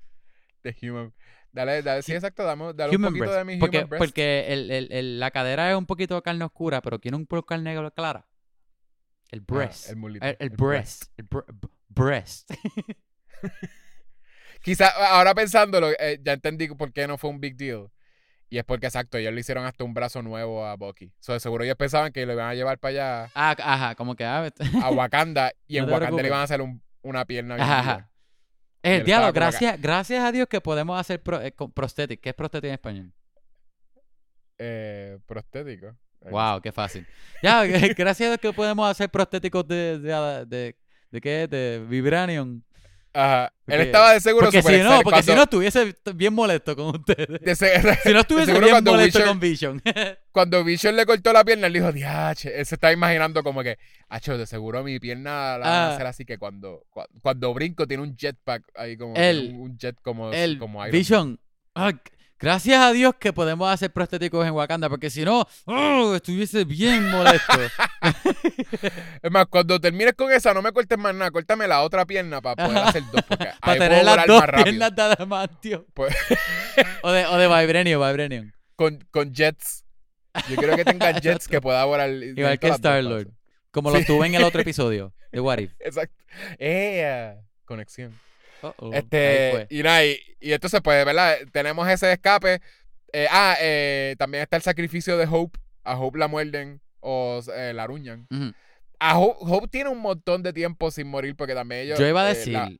de 0.65 0.77
human. 0.83 1.15
Dale, 1.57 1.83
dale, 1.83 2.03
sí, 2.03 2.12
exacto, 2.12 2.45
dame, 2.45 2.73
dale 2.75 2.90
un 2.90 2.97
Human 2.97 3.12
poquito 3.12 3.25
breast. 3.25 3.38
de 3.38 3.45
mi 3.45 3.57
porque 3.59 3.79
human 3.79 3.88
breast. 3.88 4.05
porque 4.05 4.53
el- 4.53 4.71
el- 4.71 4.92
el- 4.92 5.19
la 5.21 5.31
cadera 5.31 5.71
es 5.71 5.77
un 5.77 5.87
poquito 5.87 6.14
de 6.14 6.23
carne 6.23 6.45
oscura, 6.45 6.83
pero 6.83 6.99
quiere 7.01 7.16
un 7.16 7.27
poco 7.27 7.55
de 7.55 7.64
carne 7.64 7.90
clara. 7.95 8.27
El 9.31 9.40
Ah, 9.40 9.45
breast. 9.49 9.88
el 9.88 9.97
mulito. 9.97 10.27
el, 10.38 10.51
breast. 10.51 11.05
El 11.16 11.29
bre- 11.29 11.45
b- 11.49 11.69
breast. 11.88 12.51
Quizá 14.62 14.88
ahora 14.88 15.35
pensándolo, 15.35 15.90
eh, 15.99 16.21
ya 16.23 16.33
entendí 16.35 16.69
por 16.69 16.92
qué 16.92 17.07
no 17.07 17.19
fue 17.19 17.31
un 17.31 17.40
big 17.40 17.57
deal. 17.57 17.88
Y 18.49 18.59
es 18.59 18.64
porque, 18.64 18.87
exacto, 18.87 19.19
ellos 19.19 19.33
le 19.33 19.40
hicieron 19.40 19.64
hasta 19.64 19.83
un 19.83 19.92
brazo 19.95 20.23
nuevo 20.23 20.64
a 20.64 20.77
Bucky. 20.77 21.12
So, 21.21 21.33
de 21.33 21.40
seguro 21.40 21.64
ellos 21.64 21.77
pensaban 21.77 22.12
que 22.12 22.25
lo 22.27 22.33
iban 22.33 22.49
a 22.49 22.55
llevar 22.55 22.79
para 22.79 22.90
allá 23.25 23.31
Ah, 23.35 23.57
ajá, 23.59 23.95
como 23.97 24.14
que 24.14 24.25
ah, 24.25 24.49
a 24.85 24.90
Wakanda 24.90 25.53
y 25.66 25.79
No 25.79 25.85
en 25.85 25.90
Wakanda 25.90 25.99
preocupes. 25.99 26.23
le 26.23 26.29
iban 26.29 26.40
a 26.40 26.42
hacer 26.45 26.61
un- 26.61 26.83
una 27.03 27.25
pierna 27.25 27.57
bien 27.57 27.66
Ajá, 27.69 28.11
ajá. 28.83 28.95
El 28.95 29.01
él 29.01 29.05
diablo, 29.05 29.33
gracias, 29.33 29.81
gracias 29.81 30.23
a 30.25 30.33
Dios 30.33 30.47
que 30.49 30.61
podemos 30.61 30.99
hacer 31.01 31.23
pro, 31.23 31.41
eh, 31.41 31.53
con- 31.53 31.73
prosthetic. 31.73 32.21
¿Qué 32.21 32.29
es 32.31 32.35
prosthetic 32.35 32.69
en 32.69 32.75
español? 32.75 33.12
Eh, 34.59 35.19
prostético. 35.27 35.89
Eh, 35.89 36.31
Wow, 36.31 36.61
qué 36.61 36.73
fácil. 36.73 37.07
Ya, 37.43 37.65
gracias 37.97 38.27
a 38.27 38.31
Dios 38.31 38.39
que 38.41 38.53
podemos 38.53 38.89
hacer 38.91 39.11
prostéticos 39.11 39.67
de, 39.69 39.99
de, 39.99 40.45
de, 40.47 40.77
de, 41.11 41.21
qué? 41.21 41.47
De 41.47 41.85
vibranium. 41.89 42.62
Ajá. 43.18 43.52
Él 43.66 43.81
estaba 43.81 44.12
de 44.12 44.20
seguro 44.20 44.46
Porque 44.46 44.61
super 44.62 44.76
si 44.76 44.83
no, 44.83 45.00
porque 45.00 45.22
si 45.22 45.35
no 45.35 45.42
estuviese 45.42 45.94
bien 46.14 46.35
molesto 46.35 46.76
con 46.76 46.94
ustedes. 46.96 47.40
de 47.40 47.57
se- 47.57 47.81
Si 48.05 48.12
no 48.12 48.20
estuviese 48.20 48.52
bien 48.61 48.85
molesto 48.85 49.24
con 49.24 49.40
Vision. 49.40 49.83
cuando 50.33 50.62
Vision 50.62 50.94
le 50.94 51.07
cortó 51.07 51.33
la 51.33 51.44
pierna, 51.44 51.66
él 51.66 51.72
dijo, 51.72 51.90
diache. 51.92 52.59
Él 52.61 52.66
se 52.66 52.74
estaba 52.76 52.92
imaginando 52.92 53.42
como 53.42 53.62
que, 53.62 53.79
acho, 54.11 54.37
de 54.37 54.46
seguro 54.46 54.85
mi 54.85 55.00
pierna 55.00 55.57
la 55.57 55.59
van 55.59 55.68
a 55.68 55.87
Ah. 55.88 55.94
hacer 55.94 56.07
así 56.07 56.24
que 56.24 56.37
cuando, 56.38 56.85
cua- 56.92 57.09
cuando 57.22 57.52
brinco 57.55 57.87
tiene 57.87 58.02
un 58.02 58.16
jetpack 58.16 58.62
ahí 58.74 58.96
como 58.96 59.14
tiene 59.14 59.48
un, 59.48 59.61
un 59.62 59.79
jet 59.79 59.96
como, 60.02 60.33
El 60.33 60.59
como 60.59 60.79
Iron 60.81 60.90
Man. 60.90 60.90
Vision. 60.92 61.40
ah, 61.74 61.92
gracias 62.38 62.81
a 62.81 62.92
Dios 62.92 63.14
que 63.18 63.33
podemos 63.33 63.68
hacer 63.68 63.92
prostéticos 63.92 64.46
en 64.46 64.53
Wakanda, 64.53 64.88
porque 64.88 65.11
si 65.11 65.25
no, 65.25 65.46
oh, 65.64 66.14
estuviese 66.14 66.64
bien 66.64 67.11
molesto. 67.11 67.53
Es 69.22 69.31
más, 69.31 69.46
cuando 69.46 69.81
termines 69.81 70.14
con 70.14 70.33
esa, 70.33 70.55
no 70.55 70.62
me 70.62 70.72
cortes 70.72 70.99
más 70.99 71.14
nada, 71.14 71.31
córtame 71.31 71.66
la 71.66 71.83
otra 71.83 72.05
pierna 72.07 72.40
para 72.40 72.66
poder 72.66 72.79
hacer 72.79 73.03
dos. 73.12 73.22
Para 73.61 73.79
tener 73.79 74.05
las 74.05 74.27
dos 74.27 74.44
piernas 74.62 74.94
de 74.94 75.03
adamantio. 75.03 75.87
Pues- 75.94 76.14
o, 77.03 77.11
de, 77.11 77.27
o 77.27 77.37
de 77.37 77.49
vibranium, 77.49 78.07
vibranium. 78.07 78.53
Con, 78.77 79.05
con 79.11 79.33
jets. 79.35 79.85
Yo 80.49 80.57
quiero 80.57 80.77
que 80.77 80.85
tenga 80.85 81.18
jets 81.18 81.49
que 81.49 81.61
pueda 81.61 81.85
volar. 81.85 82.11
Igual 82.11 82.59
que 82.59 82.68
Star-Lord. 82.68 83.29
Como 83.70 83.90
lo 83.90 84.05
tuve 84.05 84.27
en 84.27 84.35
el 84.35 84.44
otro 84.44 84.61
episodio 84.61 85.12
de 85.33 85.40
What 85.40 85.59
If. 85.59 85.72
Exacto. 85.81 86.14
Eh, 86.59 87.37
conexión. 87.64 88.18
Este, 88.92 89.66
y 89.70 89.83
nada, 89.83 90.05
y, 90.05 90.18
y 90.40 90.52
entonces, 90.52 90.81
pues, 90.83 91.05
¿verdad? 91.05 91.37
Tenemos 91.52 91.88
ese 91.88 92.12
escape. 92.12 92.61
Eh, 93.12 93.26
ah, 93.31 93.57
eh, 93.61 94.14
también 94.18 94.42
está 94.42 94.57
el 94.57 94.62
sacrificio 94.62 95.16
de 95.16 95.26
Hope. 95.31 95.59
A 95.85 95.96
Hope 95.98 96.18
la 96.18 96.29
muerden 96.29 96.81
o 97.00 97.40
eh, 97.55 97.72
la 97.74 97.85
aruñan. 97.85 98.26
A 98.98 99.18
Hope, 99.18 99.38
Hope 99.40 99.68
tiene 99.68 99.90
un 99.90 100.00
montón 100.00 100.42
de 100.42 100.52
tiempo 100.52 100.90
sin 100.90 101.07
morir 101.07 101.37
porque 101.37 101.55
también 101.55 101.83
ellos. 101.83 101.98
Yo 101.98 102.07
iba 102.09 102.22
a 102.22 102.29
decir, 102.29 102.52
la- 102.55 102.72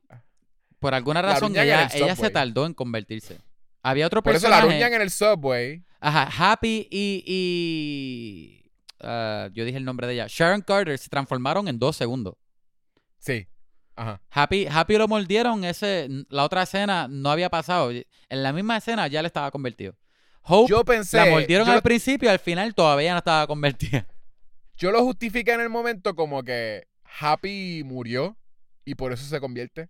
por 0.79 0.93
alguna 0.93 1.21
razón, 1.21 1.53
ella, 1.53 1.87
el 1.93 2.03
ella 2.03 2.15
se 2.15 2.29
tardó 2.29 2.65
en 2.65 2.73
convertirse. 2.73 3.37
Había 3.81 4.05
otro 4.07 4.21
por 4.21 4.35
eso 4.35 4.49
la 4.49 4.57
personaje. 4.57 4.75
aruñan 4.83 4.93
en 4.95 5.01
el 5.01 5.09
subway. 5.11 5.83
Ajá, 5.99 6.29
Happy 6.51 6.87
y. 6.91 7.23
y 7.25 8.71
ah, 8.99 9.49
yo 9.53 9.63
dije 9.65 9.77
el 9.77 9.85
nombre 9.85 10.07
de 10.07 10.13
ella. 10.13 10.25
Sharon 10.27 10.61
Carter 10.61 10.97
se 10.97 11.09
transformaron 11.09 11.67
en 11.67 11.79
dos 11.79 11.95
segundos. 11.95 12.35
Sí. 13.19 13.47
Ajá. 13.97 14.21
Happy, 14.29 14.67
Happy 14.69 14.97
lo 14.97 15.07
mordieron. 15.07 15.63
Ese, 15.63 16.07
la 16.29 16.45
otra 16.45 16.63
escena 16.63 17.07
no 17.09 17.29
había 17.31 17.49
pasado. 17.49 17.91
En 17.91 18.43
la 18.43 18.53
misma 18.53 18.77
escena 18.77 19.07
ya 19.07 19.21
le 19.21 19.27
estaba 19.27 19.51
convertido. 19.51 19.95
Hope 20.43 20.69
Yo 20.69 20.85
pensé. 20.85 21.17
la 21.17 21.25
mordieron 21.25 21.67
yo, 21.67 21.73
al 21.73 21.81
principio 21.81 22.31
al 22.31 22.39
final 22.39 22.73
todavía 22.73 23.11
no 23.11 23.17
estaba 23.17 23.45
convertida. 23.47 24.07
yo 24.77 24.91
lo 24.91 25.03
justifiqué 25.03 25.51
en 25.51 25.61
el 25.61 25.69
momento 25.69 26.15
como 26.15 26.43
que 26.43 26.87
Happy 27.19 27.83
murió 27.83 28.37
y 28.85 28.95
por 28.95 29.11
eso 29.11 29.25
se 29.25 29.41
convierte. 29.41 29.89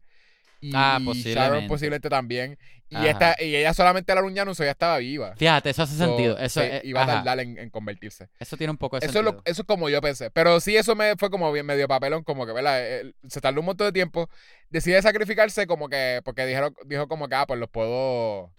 Y, 0.60 0.72
Ah, 0.74 0.98
y 1.00 1.06
posiblemente. 1.06 1.39
Sharon 1.39 1.67
posiblemente 1.67 2.10
también. 2.10 2.58
Y, 2.89 2.96
Ajá. 2.96 3.10
esta, 3.10 3.36
y 3.43 3.56
ella 3.56 3.74
solamente 3.74 4.13
la 4.13 4.22
aruñaron, 4.22 4.56
so 4.56 4.63
ya 4.63 4.72
estaba 4.72 4.98
viva. 5.00 5.36
Fíjate, 5.36 5.70
eso 5.72 5.84
hace 5.84 5.96
So, 5.98 6.06
sentido. 6.06 6.38
Eso, 6.38 6.62
se 6.62 6.78
eh, 6.78 6.82
iba 6.86 7.02
a 7.02 7.04
ajá. 7.04 7.13
tardar 7.15 7.39
en, 7.41 7.58
en 7.60 7.70
convertirse. 7.70 8.30
eso 8.39 8.56
tiene 8.58 8.72
un 8.72 8.78
poco 8.78 8.98
de 9.00 9.06
Eso 9.06 9.20
es, 9.20 9.26
lo- 9.26 9.32
sentido. 9.32 9.52
eso 9.52 9.62
es 9.63 9.67
como 9.67 9.89
yo 9.89 10.02
pensé. 10.02 10.32
Pero 10.32 10.60
sí, 10.62 10.76
eso 10.78 10.96
me 10.96 11.15
fue 11.17 11.30
como 11.30 11.52
bien 11.52 11.65
medio 11.65 11.88
papelón, 11.88 12.24
como 12.24 12.46
que, 12.46 12.54
¿verdad? 12.54 12.82
Él- 12.88 13.15
se 13.28 13.41
tardó 13.41 13.60
un 13.60 13.65
montón 13.65 13.88
de 13.88 13.91
tiempo. 13.91 14.30
Decide 14.70 15.02
sacrificarse 15.02 15.67
como 15.67 15.89
que, 15.89 16.22
porque 16.24 16.46
dijeron, 16.46 16.74
dijo 16.86 17.08
como 17.08 17.28
que, 17.28 17.36
ah, 17.36 17.46
pues 17.46 17.60
los 17.60 17.70
puedo... 17.70 18.52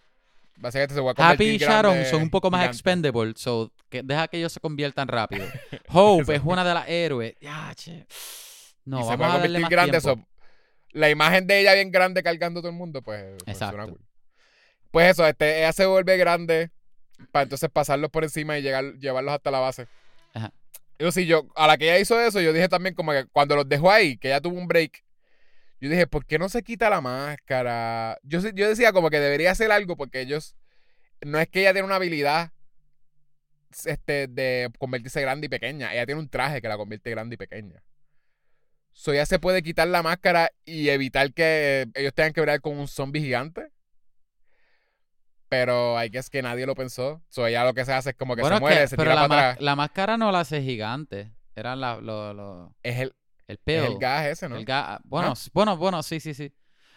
Básicamente 0.61 0.95
se 0.95 1.01
voy 1.01 1.11
a 1.13 1.15
convertir 1.15 1.47
Happy 1.47 1.55
y 1.55 1.59
Sharon 1.59 1.93
grande, 1.95 2.11
son 2.11 2.23
un 2.23 2.31
poco 2.31 2.51
más 2.51 2.61
gigante. 2.63 2.77
expendable, 2.77 3.33
so 3.37 3.73
que 3.89 4.03
deja 4.03 4.27
que 4.27 4.39
ellos 4.39 4.53
se 4.53 4.59
conviertan 4.61 5.07
rápido. 5.09 5.47
Hope 5.89 6.35
es 6.35 6.43
una 6.45 6.65
de 6.65 6.75
las 6.75 6.89
héroes. 6.89 7.35
Ya, 7.41 7.73
che. 7.77 8.07
No, 8.85 8.99
y 8.99 9.03
se 9.05 9.09
vamos 9.11 9.17
puede 9.19 9.31
a 9.31 9.39
darle 9.39 9.47
convertir 9.47 9.61
más 9.63 9.71
grande. 9.71 10.01
tiempo. 10.01 10.21
so, 10.21 10.38
la 10.99 11.11
imagen 11.11 11.47
de 11.47 11.61
ella 11.61 11.75
bien 11.75 11.91
grande 11.91 12.23
cargando 12.23 12.59
a 12.59 12.63
todo 12.63 12.71
el 12.71 12.77
mundo, 12.77 13.03
pues, 13.03 13.25
pues 13.45 13.57
Exacto. 13.57 13.89
cool. 13.89 14.01
Pues 14.91 15.11
eso, 15.11 15.27
este, 15.27 15.59
ella 15.59 15.73
se 15.73 15.87
vuelve 15.87 16.17
grande 16.17 16.71
para 17.31 17.45
entonces 17.45 17.71
pasarlos 17.71 18.11
por 18.11 18.25
encima 18.25 18.59
y 18.59 18.63
llegar, 18.63 18.95
llevarlos 18.95 19.35
hasta 19.35 19.51
la 19.51 19.61
base. 19.61 19.87
Ajá. 20.35 20.53
Yo 20.99 21.13
sí, 21.13 21.27
yo, 21.27 21.47
a 21.55 21.67
la 21.69 21.79
que 21.79 21.85
ella 21.85 21.99
hizo 21.99 22.21
eso, 22.21 22.41
yo 22.41 22.53
dije 22.53 22.69
también 22.69 22.95
como 22.95 23.13
que 23.13 23.27
cuando 23.27 23.55
los 23.55 23.69
dejó 23.69 23.93
ahí, 23.93 24.17
que 24.17 24.29
ella 24.29 24.41
tuvo 24.41 24.59
un 24.59 24.67
break, 24.67 25.05
yo 25.81 25.89
dije, 25.89 26.09
¿por 26.09 26.27
qué 26.27 26.39
no 26.39 26.49
se 26.49 26.65
quita 26.65 26.91
la 26.91 27.01
máscara? 27.01 28.19
Yo, 28.25 28.41
yo 28.41 28.69
decía 28.69 28.93
como 28.93 29.11
que 29.11 29.21
debería 29.21 29.53
hacer 29.53 29.71
algo 29.71 29.97
porque 29.97 30.21
ellos, 30.21 30.57
no 31.25 31.39
es 31.39 31.47
que 31.49 31.61
ella 31.61 31.73
tiene 31.73 31.87
una 31.87 31.97
habilidad 31.97 32.51
este, 33.85 34.27
de 34.27 34.71
convertirse 34.79 35.21
grande 35.21 35.47
y 35.47 35.49
pequeña, 35.49 35.93
ella 35.93 36.07
tiene 36.07 36.21
un 36.21 36.29
traje 36.29 36.61
que 36.61 36.69
la 36.69 36.77
convierte 36.77 37.11
grande 37.11 37.35
y 37.35 37.39
pequeña. 37.39 37.85
So 39.01 39.13
ella 39.13 39.27
se 39.27 39.39
puede 39.39 39.63
quitar 39.63 39.87
la 39.87 40.03
máscara 40.03 40.51
y 40.65 40.89
evitar 40.89 41.33
que 41.33 41.87
ellos 41.95 42.13
tengan 42.13 42.33
que 42.33 42.41
ver 42.41 42.61
con 42.61 42.77
un 42.77 42.89
zombie 42.89 43.21
gigante. 43.23 43.71
Pero 45.49 45.97
hay 45.97 46.11
que 46.11 46.19
es 46.19 46.29
que 46.29 46.43
nadie 46.43 46.67
lo 46.67 46.75
pensó. 46.75 47.23
So 47.29 47.47
ella 47.47 47.65
lo 47.65 47.75
que 47.75 47.85
se 47.85 47.93
hace 47.93 48.11
es 48.11 48.17
como 48.17 48.35
que 48.35 48.43
Bueno, 48.43 48.57
se 48.57 48.61
muere, 48.61 48.81
que- 48.81 48.89
se 48.89 48.97
pero 48.97 49.11
tira 49.13 49.23
la, 49.23 49.29
para 49.29 49.51
atrás. 49.51 49.63
la 49.63 49.77
máscara 49.77 50.17
no 50.17 50.33
la 50.33 50.41
hace 50.41 50.63
gigante. 50.63 51.33
Era 51.55 51.77
la, 51.77 51.97
lo, 52.01 52.35
lo- 52.35 52.75
Es 52.83 52.99
el, 52.99 53.15
el 53.47 53.55
es 53.55 53.61
pelo. 53.63 53.87
el 53.87 53.99
gas 53.99 54.27
ese, 54.27 54.49
¿no? 54.49 54.57
El 54.57 54.67
ga- 54.67 54.85
ah, 54.85 55.01
bueno, 55.05 55.33
bueno, 55.53 55.77
bueno, 55.77 56.03
sí, 56.03 56.19
sí, 56.19 56.35
sí. 56.35 56.53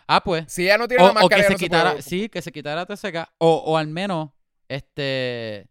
Ah, 0.07 0.23
pues. 0.23 0.51
Si 0.51 0.63
ella 0.63 0.79
no 0.79 0.87
tiene 0.87 1.03
O, 1.03 1.05
la 1.05 1.11
o 1.11 1.13
máscara, 1.13 1.29
que 1.29 1.35
ella 1.41 1.47
se 1.49 1.53
no 1.53 1.57
se 1.59 1.65
quitara, 1.65 1.89
puede- 1.91 2.01
sí, 2.01 2.29
que 2.29 2.41
se 2.41 2.51
quitara 2.51 2.85
todo 2.85 2.95
ese 2.95 3.11
gas. 3.11 3.27
O, 3.37 3.57
o 3.57 3.77
al 3.77 3.87
menos, 3.87 4.31
este. 4.67 5.69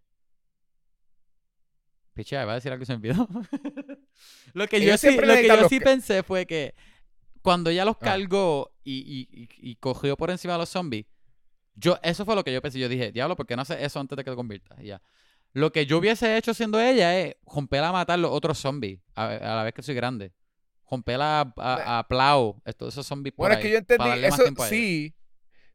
Picha, 2.14 2.42
iba 2.42 2.53
a 2.53 2.55
decir 2.57 2.73
algo 2.73 2.81
que 2.81 2.87
se 2.87 2.96
me 2.96 3.11
olvidó. 3.11 3.29
lo 4.55 4.66
que 4.66 4.81
yo 4.85 4.96
sí, 4.99 5.16
lo 5.16 5.35
que 5.35 5.46
yo 5.49 5.68
sí 5.68 5.81
pensé 5.81 6.23
fue 6.23 6.46
que 6.46 6.75
cuando 7.42 7.70
ella 7.70 7.85
los 7.85 7.96
Ah. 7.96 8.05
cargó 8.05 8.73
y, 8.85 8.99
y, 8.99 9.42
y, 9.42 9.70
y 9.70 9.77
cogió 9.77 10.16
por 10.16 10.31
encima 10.31 10.55
de 10.55 10.59
los 10.61 10.68
zombies, 10.68 11.07
yo, 11.75 11.99
eso 12.03 12.25
fue 12.25 12.35
lo 12.35 12.44
que 12.44 12.53
yo 12.53 12.61
pensé. 12.61 12.79
Yo 12.79 12.88
dije, 12.88 13.12
diablo, 13.12 13.37
¿por 13.37 13.46
qué 13.46 13.57
no 13.57 13.62
hace 13.62 13.83
eso 13.85 14.01
antes 14.01 14.16
de 14.16 14.25
que 14.25 14.31
te 14.31 14.37
conviertas? 14.37 14.79
Y 14.81 14.87
ya. 14.87 15.01
Lo 15.53 15.73
que 15.73 15.87
yo 15.87 15.99
hubiese 15.99 16.37
hecho 16.37 16.53
siendo 16.55 16.81
ella 16.81 17.18
es 17.18 17.37
romperla 17.46 17.88
a 17.88 17.92
matar 17.92 18.18
los 18.18 18.31
otros 18.31 18.59
zombies 18.59 19.01
a, 19.14 19.27
a 19.27 19.57
la 19.57 19.64
vez 19.64 19.73
que 19.75 19.83
soy 19.83 19.94
grande. 19.94 20.33
Romperla 20.90 21.40
a, 21.40 21.53
a, 21.57 21.99
a 22.01 22.09
plau, 22.09 22.61
estos, 22.64 22.92
esos 22.94 23.07
zombies 23.07 23.33
por 23.35 23.44
Bueno, 23.49 23.57
es 23.57 23.62
que 23.64 23.70
yo 23.70 23.79
entendí, 23.79 24.25
eso 24.25 24.44
sí. 24.68 25.14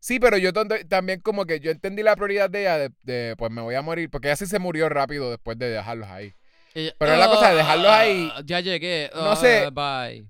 Sí, 0.05 0.19
pero 0.19 0.37
yo 0.37 0.53
también 0.87 1.19
como 1.19 1.45
que 1.47 1.59
yo 1.59 1.71
entendí 1.71 2.03
la 2.03 2.15
prioridad 2.15 2.47
de 2.47 2.61
ella 2.61 2.77
de, 2.77 2.91
de, 3.01 3.35
pues 3.39 3.49
me 3.51 3.63
voy 3.63 3.73
a 3.73 3.81
morir, 3.81 4.07
porque 4.11 4.27
ella 4.27 4.35
sí 4.35 4.45
se 4.45 4.59
murió 4.59 4.87
rápido 4.87 5.31
después 5.31 5.57
de 5.57 5.67
dejarlos 5.67 6.07
ahí. 6.09 6.31
Y- 6.75 6.91
Pero 6.99 7.13
es 7.13 7.17
la 7.17 7.25
cosa 7.25 7.49
de 7.49 7.55
dejarlos 7.55 7.87
ahí. 7.91 8.31
Ah, 8.35 8.43
Ya 8.45 8.59
llegué. 8.59 9.09
No 9.15 9.31
ah, 9.31 9.35
sé. 9.35 9.67
Bye. 9.73 10.27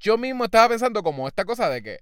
Yo 0.00 0.18
mismo 0.18 0.44
estaba 0.44 0.68
pensando 0.68 1.02
como 1.02 1.26
esta 1.26 1.46
cosa 1.46 1.70
de 1.70 1.82
que 1.82 2.00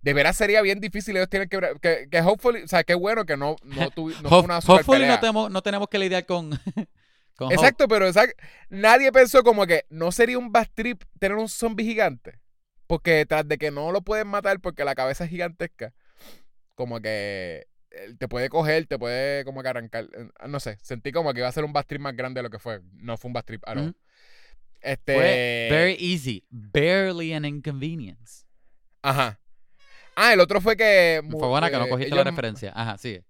de 0.00 0.14
veras 0.14 0.34
sería 0.34 0.62
bien 0.62 0.80
difícil 0.80 1.14
ellos 1.18 1.28
tienen 1.28 1.50
que 1.50 1.60
que, 1.82 2.08
que 2.10 2.20
hopefully, 2.22 2.62
o 2.62 2.68
sea, 2.68 2.82
qué 2.82 2.94
bueno 2.94 3.26
que 3.26 3.36
no, 3.36 3.56
no, 3.64 3.90
tuvi- 3.94 4.18
no 4.22 4.30
fue 4.30 4.40
una 4.40 4.62
super 4.62 4.76
hopefully 4.76 5.00
pelea. 5.00 5.16
no 5.16 5.20
tenemos, 5.20 5.50
no 5.50 5.60
tenemos 5.60 5.88
que 5.88 5.98
lidiar 5.98 6.24
con. 6.24 6.48
con 7.36 7.48
Hope. 7.48 7.54
Exacto, 7.56 7.88
pero 7.88 8.08
exact- 8.08 8.36
nadie 8.70 9.12
pensó 9.12 9.42
como 9.42 9.66
que 9.66 9.84
no 9.90 10.10
sería 10.12 10.38
un 10.38 10.50
bad 10.50 10.68
trip 10.74 11.02
tener 11.18 11.36
un 11.36 11.50
zombie 11.50 11.84
gigante. 11.84 12.40
Porque 12.86 13.26
tras 13.26 13.46
de 13.46 13.58
que 13.58 13.70
no 13.70 13.92
lo 13.92 14.00
pueden 14.00 14.28
matar 14.28 14.60
porque 14.60 14.82
la 14.82 14.94
cabeza 14.94 15.24
es 15.24 15.30
gigantesca, 15.30 15.92
como 16.82 17.00
que 17.00 17.66
él 17.90 18.18
te 18.18 18.26
puede 18.28 18.48
coger, 18.48 18.86
te 18.86 18.98
puede 18.98 19.44
como 19.44 19.62
que 19.62 19.68
arrancar. 19.68 20.08
eh, 20.16 20.28
No 20.48 20.60
sé, 20.60 20.78
sentí 20.82 21.12
como 21.12 21.32
que 21.32 21.40
iba 21.40 21.48
a 21.48 21.52
ser 21.52 21.64
un 21.64 21.72
bad 21.72 21.86
trip 21.86 22.00
más 22.00 22.16
grande 22.16 22.38
de 22.38 22.42
lo 22.42 22.50
que 22.50 22.58
fue. 22.58 22.80
No 22.94 23.16
fue 23.16 23.28
un 23.28 23.32
bad 23.34 23.44
trip 23.44 23.62
at 23.66 23.76
all. 23.76 23.94
Este. 24.80 25.14
Fue 25.14 25.68
very 25.70 25.96
easy. 26.00 26.44
Barely 26.50 27.32
an 27.34 27.44
inconvenience. 27.44 28.44
Ajá. 29.02 29.38
Ah, 30.16 30.32
el 30.32 30.40
otro 30.40 30.60
fue 30.60 30.76
que. 30.76 31.22
Fue 31.30 31.48
buena 31.48 31.70
que 31.70 31.76
no 31.78 31.86
eh, 31.86 31.88
cogiste 31.88 32.10
la 32.14 32.22
ellos- 32.22 32.30
referencia. 32.32 32.72
Ajá, 32.74 32.98
sigue. 32.98 33.24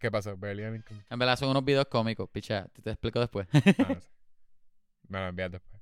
¿Qué 0.00 0.10
pasó? 0.10 0.36
Barely 0.36 0.64
an 0.64 0.76
income- 0.76 1.04
En 1.10 1.18
verdad 1.18 1.36
son 1.36 1.48
unos 1.50 1.64
videos 1.64 1.86
cómicos. 1.86 2.28
Picha, 2.30 2.68
te, 2.72 2.80
te 2.82 2.90
explico 2.90 3.20
después. 3.20 3.46
Ah, 3.52 3.60
no 3.88 4.00
sé. 4.00 4.08
Me 5.08 5.18
lo 5.20 5.28
envías 5.28 5.50
después. 5.50 5.80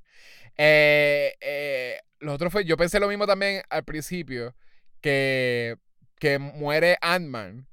Eh, 0.57 1.34
eh, 1.40 1.99
lo 2.20 2.32
otro 2.32 2.51
fue, 2.51 2.64
yo 2.64 2.76
pensé 2.76 2.99
lo 3.01 3.09
mismo 3.09 3.26
también 3.26 3.62
al 3.68 3.84
principio, 3.84 4.55
que, 5.01 5.76
que 6.19 6.39
muere 6.39 6.97
Ant-Man. 7.01 7.67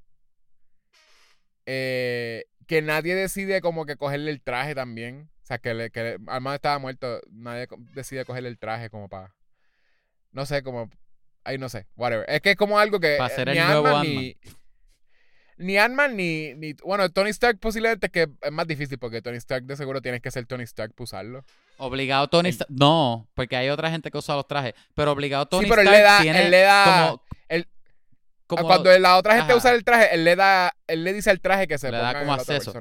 eh, 1.66 2.44
que 2.66 2.82
nadie 2.82 3.14
decide 3.14 3.60
como 3.60 3.84
que 3.86 3.96
cogerle 3.96 4.30
el 4.30 4.40
traje 4.42 4.74
también. 4.74 5.30
O 5.42 5.46
sea, 5.46 5.58
que, 5.58 5.74
le, 5.74 5.90
que 5.90 6.18
Ant-Man 6.26 6.54
estaba 6.54 6.78
muerto, 6.78 7.20
nadie 7.30 7.68
decide 7.94 8.24
cogerle 8.24 8.48
el 8.48 8.58
traje 8.58 8.88
como 8.90 9.08
para... 9.08 9.34
No 10.32 10.46
sé, 10.46 10.62
como... 10.62 10.90
Ahí 11.44 11.58
no 11.58 11.68
sé, 11.68 11.86
whatever. 11.96 12.24
Es 12.28 12.40
que 12.40 12.52
es 12.52 12.56
como 12.56 12.78
algo 12.78 12.98
que 13.00 13.18
Va 13.18 13.26
a 13.26 13.28
eh, 13.28 13.36
ser 13.36 13.48
el 13.50 13.58
nuevo 13.58 13.86
Ant-Man 13.88 14.06
ni 14.06 14.36
ni 15.56 15.76
Ant-Man 15.78 16.16
ni, 16.16 16.52
ni 16.54 16.72
bueno, 16.84 17.08
Tony 17.10 17.30
Stark 17.30 17.58
posiblemente 17.60 18.06
es 18.06 18.12
que 18.12 18.28
es 18.42 18.52
más 18.52 18.66
difícil 18.66 18.98
porque 18.98 19.22
Tony 19.22 19.36
Stark 19.36 19.64
de 19.64 19.76
seguro 19.76 20.02
tienes 20.02 20.20
que 20.20 20.30
ser 20.30 20.46
Tony 20.46 20.64
Stark 20.64 20.92
para 20.94 21.04
usarlo. 21.04 21.44
Obligado 21.76 22.26
Tony 22.28 22.48
El- 22.48 22.54
Stark. 22.54 22.70
No, 22.72 23.28
porque 23.34 23.56
hay 23.56 23.68
otra 23.68 23.90
gente 23.90 24.10
que 24.10 24.18
usa 24.18 24.34
los 24.34 24.48
trajes. 24.48 24.74
Pero 24.94 25.12
obligado 25.12 25.46
Tony 25.46 25.64
sí, 25.64 25.70
pero 25.70 25.82
él 25.82 25.90
le 25.90 26.00
da, 26.00 26.20
tiene 26.22 26.44
él 26.46 26.50
le 26.50 26.60
da 26.62 27.06
como, 27.06 27.23
como- 28.46 28.64
cuando 28.66 28.96
la 28.98 29.16
otra 29.16 29.34
gente 29.36 29.52
Ajá. 29.52 29.58
usa 29.58 29.72
el 29.74 29.84
traje, 29.84 30.14
él 30.14 30.24
le 30.24 30.36
da 30.36 30.72
él 30.86 31.02
le 31.04 31.12
dice 31.12 31.30
al 31.30 31.40
traje 31.40 31.66
que 31.66 31.78
se 31.78 31.90
Le 31.90 31.96
da 31.98 32.18
como 32.18 32.32
acceso. 32.34 32.72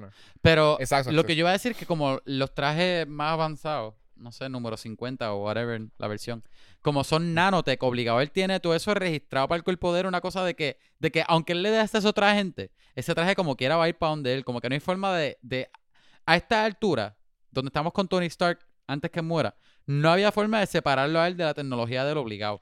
Pero 0.42 0.78
Exacto, 0.80 1.12
lo 1.12 1.22
acceso. 1.22 1.28
que 1.28 1.36
yo 1.36 1.40
iba 1.42 1.50
a 1.50 1.54
decir 1.54 1.72
es 1.72 1.78
que 1.78 1.86
como 1.86 2.20
los 2.26 2.54
trajes 2.54 3.08
más 3.08 3.32
avanzados, 3.34 3.96
no 4.16 4.32
sé, 4.32 4.48
número 4.50 4.78
50 4.78 5.34
o 5.34 5.44
whatever 5.46 5.82
la 5.98 6.08
versión, 6.08 6.44
como 6.82 7.04
son 7.04 7.34
nanotech, 7.34 7.82
obligado 7.84 8.20
él 8.22 8.32
tiene 8.32 8.60
todo 8.60 8.76
eso 8.76 8.94
registrado 8.94 9.48
para 9.48 9.58
el 9.58 9.64
cuerpo 9.64 9.94
de 9.94 10.02
él, 10.02 10.06
una 10.08 10.22
cosa 10.22 10.44
de 10.44 10.54
que, 10.56 10.78
de 11.00 11.12
que 11.12 11.24
aunque 11.28 11.54
él 11.54 11.62
le 11.64 11.72
dé 11.72 11.80
acceso 11.80 12.08
a 12.08 12.12
otra 12.12 12.34
gente, 12.36 12.72
ese 12.96 13.16
traje 13.16 13.36
como 13.36 13.56
quiera 13.56 13.76
va 13.78 13.86
a 13.86 13.90
ir 13.90 13.98
para 13.98 14.12
donde 14.12 14.34
él, 14.34 14.44
como 14.46 14.60
que 14.62 14.70
no 14.70 14.74
hay 14.76 14.80
forma 14.82 15.16
de, 15.16 15.38
de 15.42 15.70
a 16.26 16.36
esta 16.36 16.64
altura, 16.66 17.18
donde 17.52 17.70
estamos 17.70 17.94
con 17.94 18.08
Tony 18.08 18.26
Stark 18.28 18.60
antes 18.88 19.12
que 19.12 19.22
muera, 19.22 19.56
no 19.86 20.12
había 20.12 20.32
forma 20.32 20.60
de 20.60 20.68
separarlo 20.68 21.20
a 21.20 21.28
él 21.28 21.36
de 21.38 21.44
la 21.46 21.54
tecnología 21.54 22.04
del 22.06 22.18
obligado. 22.18 22.62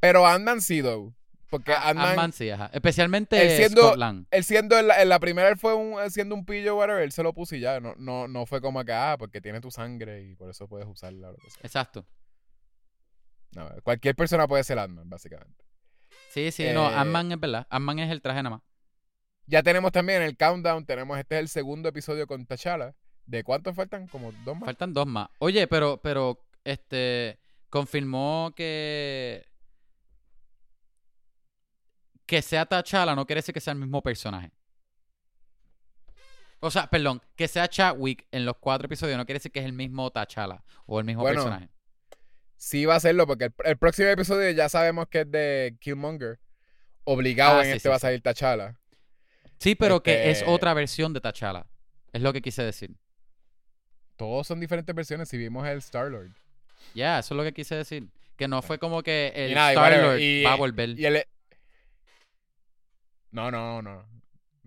Pero 0.00 0.26
Ant-Man 0.26 0.60
sí, 0.60 0.82
though. 0.82 1.12
Porque 1.50 1.72
A- 1.72 1.88
Ant-Man, 1.90 2.32
sí, 2.32 2.48
ajá. 2.48 2.70
Especialmente 2.72 3.42
Él 3.42 3.56
siendo- 3.56 3.82
Scott 3.88 3.98
Lang. 3.98 4.24
él 4.30 4.44
siendo 4.44 4.78
en 4.78 4.86
la, 4.86 5.02
en 5.02 5.08
la 5.08 5.18
primera, 5.18 5.48
él 5.48 5.56
fue 5.58 5.74
un, 5.74 5.98
siendo 6.10 6.34
un 6.36 6.44
pillo, 6.46 6.76
whatever, 6.76 7.02
él 7.02 7.10
se 7.12 7.22
lo 7.24 7.32
puso 7.34 7.56
y 7.56 7.60
ya. 7.60 7.80
No, 7.80 7.94
no, 7.98 8.28
no 8.28 8.46
fue 8.46 8.60
como 8.60 8.84
que, 8.84 8.92
ah, 8.92 9.16
porque 9.18 9.40
tiene 9.40 9.60
tu 9.60 9.70
sangre 9.70 10.22
y 10.22 10.36
por 10.36 10.48
eso 10.48 10.68
puedes 10.68 10.86
usarla 10.86 11.28
o 11.28 11.32
lo 11.32 11.38
que 11.38 11.50
sea. 11.50 11.60
Exacto. 11.64 12.06
No, 13.56 13.68
cualquier 13.82 14.14
persona 14.14 14.46
puede 14.46 14.62
ser 14.64 14.78
Ant-Man, 14.78 15.10
básicamente. 15.10 15.64
Sí, 16.30 16.52
sí, 16.52 16.64
no, 16.72 16.88
Eh, 16.88 16.94
Ant-Man 16.94 17.32
es 17.32 17.40
verdad. 17.40 17.66
Ant-Man 17.68 17.98
es 17.98 18.10
el 18.12 18.22
traje 18.22 18.42
nada 18.42 18.56
más. 18.56 18.62
Ya 19.46 19.64
tenemos 19.64 19.90
también 19.90 20.22
el 20.22 20.36
countdown, 20.36 20.86
tenemos, 20.86 21.18
este 21.18 21.34
es 21.34 21.40
el 21.40 21.48
segundo 21.48 21.88
episodio 21.88 22.28
con 22.28 22.46
T'Challa. 22.46 22.94
¿De 23.26 23.42
cuántos 23.42 23.74
faltan? 23.74 24.06
Como 24.06 24.30
dos 24.44 24.54
más. 24.56 24.66
Faltan 24.66 24.92
dos 24.94 25.06
más. 25.08 25.28
Oye, 25.40 25.66
pero, 25.66 26.00
pero, 26.00 26.38
este, 26.62 27.40
confirmó 27.68 28.52
que 28.54 29.44
que 32.30 32.42
sea 32.42 32.64
T'Challa 32.64 33.16
no 33.16 33.26
quiere 33.26 33.38
decir 33.40 33.52
que 33.52 33.60
sea 33.60 33.72
el 33.72 33.80
mismo 33.80 34.00
personaje. 34.04 34.52
O 36.60 36.70
sea, 36.70 36.86
perdón, 36.88 37.20
que 37.34 37.48
sea 37.48 37.66
Chadwick 37.66 38.28
en 38.30 38.44
los 38.44 38.54
cuatro 38.60 38.86
episodios 38.86 39.18
no 39.18 39.26
quiere 39.26 39.38
decir 39.38 39.50
que 39.50 39.58
es 39.58 39.64
el 39.66 39.72
mismo 39.72 40.08
T'Challa 40.12 40.62
o 40.86 41.00
el 41.00 41.06
mismo 41.06 41.22
Bueno, 41.22 41.42
personaje. 41.42 41.68
Sí 42.56 42.84
va 42.84 42.94
a 42.94 43.00
serlo, 43.00 43.26
porque 43.26 43.46
el, 43.46 43.54
el 43.64 43.76
próximo 43.78 44.06
episodio 44.10 44.48
ya 44.52 44.68
sabemos 44.68 45.08
que 45.08 45.22
es 45.22 45.30
de 45.32 45.76
Killmonger. 45.80 46.38
Obligado 47.02 47.58
Ah, 47.58 47.64
en 47.64 47.64
sí, 47.64 47.76
este 47.78 47.80
sí, 47.80 47.88
va 47.88 47.96
a 47.96 47.98
salir 47.98 48.22
T'Challa. 48.22 48.78
Sí, 49.58 49.74
pero 49.74 50.00
que 50.00 50.30
es 50.30 50.38
este- 50.38 50.50
otra 50.52 50.72
versión 50.72 51.12
de 51.12 51.20
T'Challa. 51.20 51.66
Es 52.12 52.22
lo 52.22 52.32
que 52.32 52.42
quise 52.42 52.62
decir. 52.62 52.94
Todos 54.14 54.46
son 54.46 54.60
diferentes 54.60 54.94
versiones 54.94 55.28
si 55.28 55.36
vimos 55.36 55.66
el 55.66 55.78
Star-Lord. 55.78 56.30
Ya, 56.94 57.18
eso 57.18 57.34
es 57.34 57.36
lo 57.38 57.42
que 57.42 57.52
quise 57.52 57.74
decir. 57.74 58.08
Que 58.36 58.46
no 58.46 58.62
fue 58.62 58.78
como 58.78 59.02
que 59.02 59.32
el 59.34 59.50
Star-Lord 59.50 60.20
va 60.46 60.52
a 60.52 60.56
volver. 60.56 60.90
Y 60.90 61.06
él... 61.06 61.24
No, 63.30 63.50
no, 63.50 63.80
no. 63.82 64.04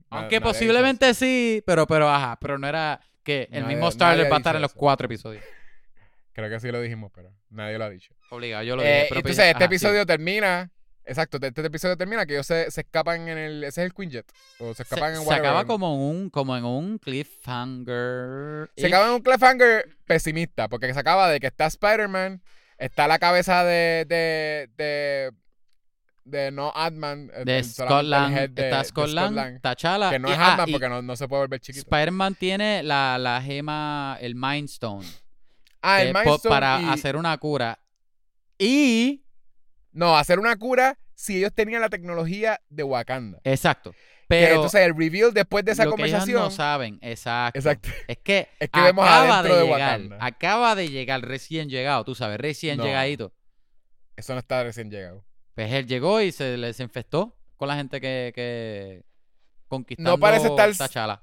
Aunque 0.10 0.40
nadie 0.40 0.42
posiblemente 0.42 1.14
sí, 1.14 1.64
pero, 1.66 1.88
pero 1.88 2.10
ajá, 2.10 2.38
pero 2.40 2.58
no 2.58 2.68
era 2.68 3.00
que 3.24 3.48
el 3.52 3.64
Nadie- 3.64 3.68
mismo 3.76 3.86
ha 3.88 3.90
va 4.30 4.36
a 4.36 4.38
estar 4.38 4.56
en 4.56 4.62
los 4.62 4.72
eso. 4.72 4.80
cuatro 4.80 5.06
episodios. 5.06 5.44
Creo 6.34 6.50
que 6.50 6.60
sí 6.60 6.72
lo 6.72 6.82
dijimos, 6.82 7.12
pero 7.14 7.32
nadie 7.50 7.78
lo 7.78 7.86
ha 7.86 7.90
dicho. 7.90 8.14
Obligado, 8.30 8.64
yo 8.64 8.76
lo 8.76 8.82
Eh, 8.84 8.86
dije. 8.86 9.06
pero 9.10 9.20
entonces, 9.20 9.40
este 9.46 9.52
ajá, 9.52 9.60
sí. 9.60 9.66
episodio 9.66 10.06
termina. 10.06 10.72
Exacto, 11.06 11.38
este 11.42 11.66
episodio 11.66 11.98
termina 11.98 12.26
que 12.26 12.34
ellos 12.34 12.48
se, 12.48 12.72
se 12.72 12.82
escapan 12.82 13.28
en 13.28 13.38
el. 13.38 13.64
Ese 13.66 13.82
es 13.82 13.86
el 13.88 13.94
Quinjet. 13.94 14.26
O 14.60 14.70
se 14.70 14.76
Se, 14.76 14.84
escapan 14.84 15.16
en 15.16 15.24
se 15.24 15.34
acaba 15.34 15.66
como 15.66 15.94
en 15.94 16.00
un, 16.00 16.30
como 16.30 16.56
en 16.56 16.64
un 16.64 16.98
cliffhanger. 16.98 18.72
Se 18.78 18.88
acaba 18.88 19.08
en 19.08 19.14
un 19.16 19.22
cliffhanger 19.22 19.98
pesimista, 20.06 20.68
porque 20.70 20.94
se 20.94 21.00
acaba 21.00 21.30
de 21.30 21.40
que 21.40 21.48
está 21.48 21.66
Spider-Man, 21.68 22.42
está 22.78 23.08
la 23.08 23.20
cabeza 23.20 23.64
de. 23.64 24.06
de. 24.08 24.70
de. 24.78 25.32
De 26.26 26.52
no 26.52 26.72
Ant-Man. 26.76 27.32
eh, 27.34 27.44
de 27.46 27.58
el- 27.60 27.66
solamente 27.66 28.02
el 28.02 28.16
Scotland. 28.24 28.36
de- 28.56 28.64
está 28.64 28.78
de 28.78 28.84
Scotland, 28.86 29.62
T'Challa. 29.62 30.10
Que 30.10 30.20
no 30.20 30.28
es 30.32 30.38
ah, 30.38 30.48
Ant-Man 30.52 30.70
y 30.70 30.72
porque 30.72 30.90
no, 30.90 31.02
no 31.02 31.16
se 31.16 31.28
puede 31.28 31.42
volver 31.44 31.60
chiquito. 31.60 31.82
Spider-Man 31.82 32.36
tiene 32.36 32.84
la, 32.84 33.18
la 33.18 33.42
gema, 33.42 34.18
el 34.22 34.36
Mind 34.36 34.70
Stone. 34.70 35.06
ah, 35.82 35.98
que 36.00 36.08
el 36.08 36.14
po- 36.14 36.20
Mind 36.24 36.36
Stone 36.38 36.50
para 36.54 36.82
y- 36.82 36.86
hacer 36.90 37.16
una 37.16 37.38
cura. 37.38 37.80
Y. 38.58 39.24
No, 39.92 40.18
hacer 40.18 40.40
una 40.40 40.56
cura 40.56 40.98
si 41.14 41.38
ellos 41.38 41.54
tenían 41.54 41.82
la 41.82 41.90
tecnología 41.90 42.60
de 42.70 42.84
Wakanda. 42.84 43.40
Exacto. 43.44 43.92
Que 43.92 44.40
Pero. 44.40 44.56
entonces 44.56 44.82
el 44.82 44.96
reveal 44.98 45.32
después 45.34 45.64
de 45.64 45.74
esa 45.74 45.86
lo 45.86 45.92
que 45.96 46.04
ellos 46.04 46.12
conversación. 46.22 46.42
no 46.42 46.50
saben, 46.50 46.98
exacto. 47.04 47.60
Exacto. 47.60 47.90
Es 48.08 48.18
que, 48.18 48.48
Es 48.60 48.70
que 48.70 48.82
vemos 48.82 49.06
acaba 49.06 49.40
adentro 49.40 49.56
de 49.56 49.62
de 49.62 49.68
llegar, 49.68 50.00
Wakanda. 50.02 50.18
acaba 50.26 50.76
de 50.76 50.88
llegar 50.90 51.22
recién 51.22 51.70
llegado, 51.70 52.04
tú 52.04 52.16
sabes, 52.16 52.40
recién 52.40 52.78
No. 52.78 52.86
llegadito. 52.86 53.32
Eso 54.16 54.34
no 54.34 54.40
está 54.40 54.64
recién 54.64 54.90
llegado. 54.90 55.24
Pues 55.56 55.72
él 55.72 55.86
llegó 55.88 56.22
y 56.22 56.32
se 56.32 56.58
les 56.58 56.80
infestó 56.80 57.36
con 57.58 57.68
la 57.68 57.76
gente 57.76 58.02
que, 58.02 58.32
que 58.36 59.04
conquistando 59.68 60.12
No 60.12 60.20
parece 60.20 60.48
estar-. 60.48 61.22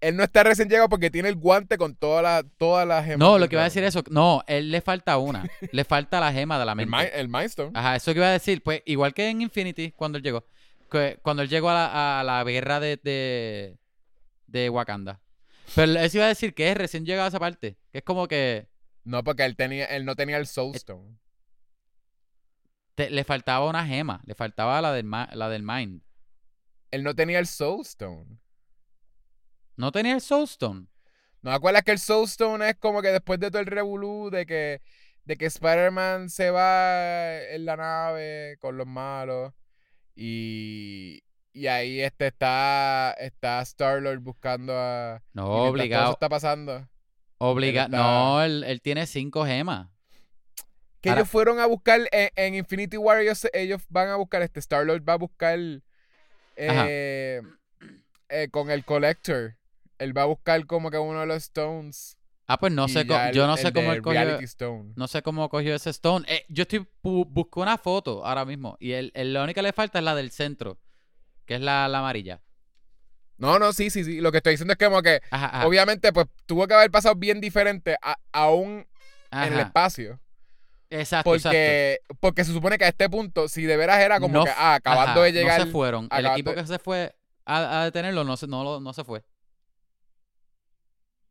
Él 0.00 0.16
no 0.16 0.22
está 0.22 0.44
recién 0.44 0.68
llegado 0.68 0.88
porque 0.88 1.10
tiene 1.10 1.28
el 1.28 1.34
guante 1.34 1.76
con 1.76 1.96
todas 1.96 2.22
las 2.22 2.44
todas 2.56 2.86
las 2.86 3.04
gemas. 3.04 3.18
No, 3.18 3.36
lo 3.36 3.48
que 3.48 3.56
iba 3.56 3.62
a 3.62 3.64
decir 3.64 3.82
eso, 3.82 4.04
no, 4.10 4.44
él 4.46 4.70
le 4.70 4.80
falta 4.80 5.18
una, 5.18 5.44
le 5.72 5.84
falta 5.84 6.20
la 6.20 6.32
gema 6.32 6.56
de 6.58 6.64
la 6.64 6.72
El, 6.72 6.76
mente. 6.86 6.96
Mi- 6.96 7.20
el 7.20 7.28
Mind 7.28 7.46
Stone. 7.46 7.72
Ajá, 7.74 7.96
eso 7.96 8.12
que 8.12 8.18
iba 8.18 8.28
a 8.28 8.32
decir, 8.32 8.62
pues 8.62 8.80
igual 8.86 9.12
que 9.12 9.28
en 9.28 9.42
Infinity 9.42 9.90
cuando 9.90 10.18
él 10.18 10.22
llegó, 10.24 10.44
que 10.88 11.18
cuando 11.22 11.42
él 11.42 11.48
llegó 11.48 11.68
a 11.70 11.74
la, 11.74 12.20
a 12.20 12.22
la 12.22 12.44
guerra 12.44 12.78
de, 12.78 12.96
de, 13.02 13.76
de 14.46 14.70
Wakanda. 14.70 15.20
Pero 15.74 15.98
eso 15.98 16.18
iba 16.18 16.26
a 16.26 16.28
decir 16.30 16.54
que 16.54 16.70
es 16.70 16.76
recién 16.76 17.04
llegado 17.04 17.24
a 17.24 17.28
esa 17.28 17.40
parte, 17.40 17.76
que 17.90 17.98
es 17.98 18.04
como 18.04 18.28
que 18.28 18.68
No, 19.02 19.24
porque 19.24 19.44
él 19.44 19.56
tenía, 19.56 19.86
él 19.86 20.04
no 20.04 20.14
tenía 20.14 20.36
el 20.36 20.46
Soul 20.46 20.76
Stone. 20.76 21.18
Te- 22.98 23.10
le 23.10 23.22
faltaba 23.22 23.66
una 23.68 23.86
gema, 23.86 24.20
le 24.26 24.34
faltaba 24.34 24.80
la 24.82 24.92
del, 24.92 25.08
la 25.10 25.48
del 25.48 25.62
Mind. 25.62 26.02
Él 26.90 27.04
no 27.04 27.14
tenía 27.14 27.38
el 27.38 27.46
Soul 27.46 27.82
Stone. 27.82 28.38
¿No 29.76 29.92
tenía 29.92 30.14
el 30.14 30.20
Soulstone? 30.20 30.88
¿No 31.40 31.52
acuerdas 31.52 31.84
que 31.84 31.92
el 31.92 32.00
Soul 32.00 32.24
Stone 32.24 32.68
es 32.68 32.76
como 32.76 33.00
que 33.00 33.08
después 33.12 33.38
de 33.38 33.50
todo 33.52 33.60
el 33.60 33.66
revolú 33.66 34.28
de 34.30 34.44
que, 34.44 34.82
de 35.24 35.36
que 35.36 35.46
Spider-Man 35.46 36.28
se 36.30 36.50
va 36.50 37.40
en 37.40 37.64
la 37.64 37.76
nave 37.76 38.56
con 38.60 38.76
los 38.76 38.88
malos 38.88 39.52
y, 40.16 41.22
y 41.52 41.68
ahí 41.68 42.00
este 42.00 42.26
está, 42.26 43.12
está 43.20 43.62
Star-Lord 43.62 44.18
buscando 44.18 44.72
a... 44.76 45.22
No, 45.32 45.42
mientras 45.44 45.52
todo 45.52 45.66
eso 45.66 45.70
obligado. 45.70 46.12
está 46.14 46.28
pasando. 46.28 46.88
Obliga 47.38 47.84
está- 47.84 47.96
No, 47.96 48.42
él, 48.42 48.64
él 48.64 48.82
tiene 48.82 49.06
cinco 49.06 49.46
gemas. 49.46 49.88
Que 51.08 51.10
Ahora- 51.10 51.20
ellos 51.20 51.30
fueron 51.30 51.58
a 51.60 51.66
buscar 51.66 52.00
en, 52.12 52.30
en 52.36 52.54
Infinity 52.54 52.96
War, 52.96 53.20
ellos, 53.20 53.46
ellos 53.52 53.82
van 53.88 54.08
a 54.08 54.16
buscar, 54.16 54.42
este 54.42 54.60
Star-Lord 54.60 55.02
va 55.08 55.14
a 55.14 55.16
buscar 55.16 55.58
eh, 56.56 57.40
eh, 58.28 58.48
con 58.50 58.70
el 58.70 58.84
Collector. 58.84 59.56
Él 59.98 60.16
va 60.16 60.22
a 60.22 60.26
buscar 60.26 60.64
como 60.66 60.90
que 60.90 60.98
uno 60.98 61.20
de 61.20 61.26
los 61.26 61.36
Stones. 61.44 62.16
Ah, 62.46 62.58
pues 62.58 62.72
no 62.72 62.88
sé, 62.88 63.00
el- 63.00 63.32
yo 63.34 63.46
no 63.46 63.56
sé 63.58 63.72
cómo 63.72 63.92
él 63.92 64.00
cogió, 64.00 64.38
Stone. 64.40 64.92
no 64.96 65.06
sé 65.06 65.22
cómo 65.22 65.48
cogió 65.50 65.74
ese 65.74 65.90
Stone. 65.90 66.24
Eh, 66.28 66.44
yo 66.48 66.62
estoy 66.62 66.86
bu- 67.02 67.26
busco 67.28 67.60
una 67.60 67.76
foto 67.76 68.24
ahora 68.24 68.44
mismo 68.46 68.76
y 68.80 68.92
el, 68.92 69.12
la 69.14 69.42
única 69.44 69.58
que 69.58 69.62
le 69.64 69.72
falta 69.72 69.98
es 69.98 70.04
la 70.04 70.14
del 70.14 70.30
centro, 70.30 70.78
que 71.44 71.56
es 71.56 71.60
la, 71.60 71.88
la 71.88 71.98
amarilla. 71.98 72.40
No, 73.36 73.58
no, 73.58 73.72
sí, 73.72 73.90
sí, 73.90 74.02
sí. 74.02 74.20
Lo 74.20 74.32
que 74.32 74.38
estoy 74.38 74.54
diciendo 74.54 74.72
es 74.72 74.78
que 74.78 74.86
como 74.86 75.02
que, 75.02 75.20
Ajá, 75.30 75.46
ajá, 75.58 75.66
obviamente, 75.66 76.12
pues 76.12 76.26
tuvo 76.46 76.66
que 76.66 76.74
haber 76.74 76.90
pasado 76.90 77.14
bien 77.16 77.40
diferente 77.40 77.96
a- 78.02 78.18
aún 78.32 78.86
en 79.30 79.52
el 79.52 79.60
espacio. 79.60 80.18
Exacto, 80.90 81.34
exacto. 81.34 81.48
Porque, 81.50 81.98
porque 82.20 82.44
se 82.44 82.52
supone 82.52 82.78
que 82.78 82.84
a 82.84 82.88
este 82.88 83.08
punto, 83.10 83.48
si 83.48 83.62
de 83.64 83.76
veras 83.76 84.00
era 84.00 84.20
como 84.20 84.38
No 84.38 84.44
que, 84.44 84.50
ah, 84.56 84.74
acabando 84.76 85.20
ajá, 85.20 85.22
de 85.22 85.32
llegar. 85.32 85.58
No 85.60 85.66
se 85.66 85.70
fueron. 85.70 86.08
El 86.10 86.26
equipo 86.26 86.50
de- 86.50 86.56
que 86.56 86.66
se 86.66 86.78
fue 86.78 87.14
a, 87.44 87.80
a 87.80 87.84
detenerlo 87.84 88.24
no 88.24 88.36
se, 88.36 88.46
no, 88.46 88.80
no 88.80 88.92
se 88.92 89.04
fue. 89.04 89.22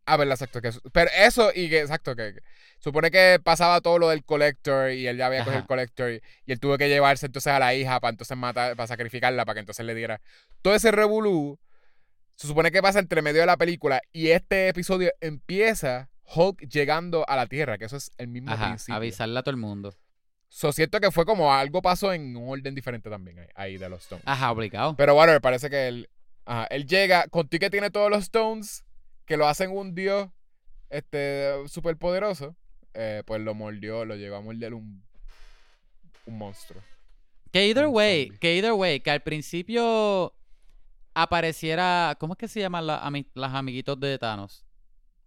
Ah, 0.06 0.16
verdad, 0.16 0.36
exacto. 0.36 0.62
Que, 0.62 0.72
pero 0.94 1.12
eso 1.18 1.52
y 1.54 1.70
que, 1.70 1.82
exacto, 1.82 2.16
que, 2.16 2.36
que 2.36 2.40
supone 2.80 3.12
que 3.12 3.40
pasaba 3.44 3.82
todo 3.82 4.00
lo 4.00 4.08
del 4.10 4.24
Collector 4.24 4.92
y 4.92 5.06
él 5.06 5.18
ya 5.18 5.26
había 5.26 5.40
cogido 5.44 5.60
el. 5.62 5.68
Collector 5.68 6.12
y, 6.12 6.22
y 6.46 6.52
él 6.54 6.60
tuvo 6.62 6.78
que 6.78 6.88
llevarse 6.88 7.26
entonces 7.26 7.52
a 7.52 7.60
la 7.60 7.74
hija 7.74 8.00
para 8.00 8.12
entonces 8.12 8.38
matar, 8.38 8.76
para 8.78 8.88
sacrificarla, 8.88 9.44
para 9.44 9.56
que 9.56 9.60
entonces 9.62 9.86
le 9.86 9.94
diera. 9.96 10.22
Todo 10.62 10.76
ese 10.76 10.92
revolú 10.92 11.60
se 12.36 12.48
supone 12.48 12.72
que 12.72 12.82
pasa 12.82 13.00
entre 13.00 13.22
medio 13.22 13.42
de 13.42 13.48
la 13.48 13.58
película 13.58 14.02
y 14.14 14.30
este 14.30 14.70
episodio 14.70 15.12
empieza 15.20 16.10
Hulk 16.34 16.68
llegando 16.70 17.24
a 17.28 17.36
la 17.36 17.48
Tierra, 17.48 17.78
que 17.78 17.86
eso 17.86 17.98
es 17.98 18.12
el 18.18 18.28
mismo 18.28 18.52
Ajá, 18.52 18.68
principio. 18.70 18.96
avisarle 18.96 19.40
a 19.40 19.44
todo 19.44 19.52
el 19.52 19.58
mundo. 19.58 19.94
So, 20.50 20.72
siento 20.72 21.00
que 21.00 21.12
fue 21.12 21.26
como 21.26 21.54
algo 21.54 21.82
pasó 21.82 22.14
en 22.14 22.36
un 22.38 22.50
orden 22.50 22.74
diferente 22.76 23.10
también 23.10 23.40
ahí, 23.40 23.48
ahí 23.56 23.78
de 23.78 23.90
los 23.90 24.02
Stones. 24.04 24.24
Ajá, 24.26 24.52
obligado. 24.52 24.96
Pero 24.96 25.14
bueno, 25.14 25.40
parece 25.42 25.70
que 25.70 25.88
él, 25.88 26.10
ajá, 26.46 26.66
él 26.70 26.86
llega, 26.86 27.28
con 27.28 27.48
ti 27.50 27.60
que 27.60 27.70
tiene 27.70 27.90
todos 27.92 28.10
los 28.10 28.24
Stones, 28.24 28.86
que 29.26 29.36
lo 29.38 29.48
hacen 29.48 29.72
un 29.72 29.94
dios 29.96 30.30
este 30.90 31.68
súper 31.68 31.98
poderoso, 31.98 32.56
eh, 32.94 33.24
pues 33.26 33.42
lo 33.42 33.54
mordió, 33.54 34.06
lo 34.06 34.16
llegó 34.16 34.38
a 34.38 34.42
morder 34.42 34.74
un, 34.74 35.04
un 36.26 36.38
monstruo. 36.38 36.82
Que 37.52 37.68
either 37.68 37.88
way, 37.88 38.30
que 38.40 38.56
either 38.58 38.74
way, 38.74 39.00
que 39.02 39.12
al 39.12 39.22
principio 39.22 40.34
apareciera. 41.14 42.16
¿Cómo 42.20 42.34
es 42.34 42.38
que 42.38 42.48
se 42.48 42.60
llaman 42.60 42.88
la- 42.88 43.04
ami- 43.04 43.28
las 43.34 43.54
amiguitos 43.54 44.00
de 44.00 44.18
Thanos? 44.18 44.64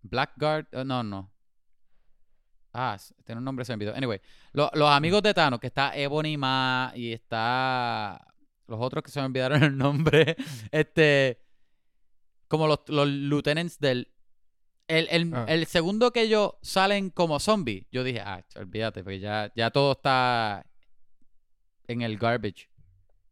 Blackguard. 0.02 0.66
eh, 0.72 0.84
no, 0.84 1.02
no. 1.02 1.32
Ah, 2.72 2.96
tiene 3.24 3.38
un 3.40 3.44
nombre, 3.44 3.64
se 3.64 3.72
me 3.76 3.84
olvidó. 3.84 3.96
Anyway, 3.96 4.20
lo- 4.52 4.70
los 4.74 4.88
amigos 4.90 5.22
de 5.22 5.34
Thanos, 5.34 5.58
que 5.58 5.66
está 5.66 5.96
Ebony 5.96 6.36
Ma 6.36 6.92
y 6.94 7.12
está. 7.12 8.24
Los 8.68 8.78
otros 8.80 9.02
que 9.02 9.10
se 9.10 9.18
me 9.20 9.26
olvidaron 9.26 9.62
el 9.64 9.76
nombre. 9.76 10.36
Este. 10.70 11.42
Como 12.48 12.66
los, 12.68 12.80
los 12.88 13.08
lieutenants 13.08 13.78
del. 13.80 14.12
El, 14.86 15.08
el- 15.10 15.34
Ah. 15.34 15.46
el 15.48 15.66
segundo 15.66 16.12
que 16.12 16.22
ellos 16.22 16.52
salen 16.62 17.10
como 17.10 17.38
zombies, 17.40 17.86
yo 17.92 18.02
dije, 18.04 18.20
ah, 18.20 18.44
olvídate, 18.56 19.02
porque 19.04 19.20
ya, 19.20 19.52
ya 19.54 19.70
todo 19.70 19.92
está 19.92 20.64
en 21.88 22.02
el 22.02 22.18
garbage. 22.18 22.69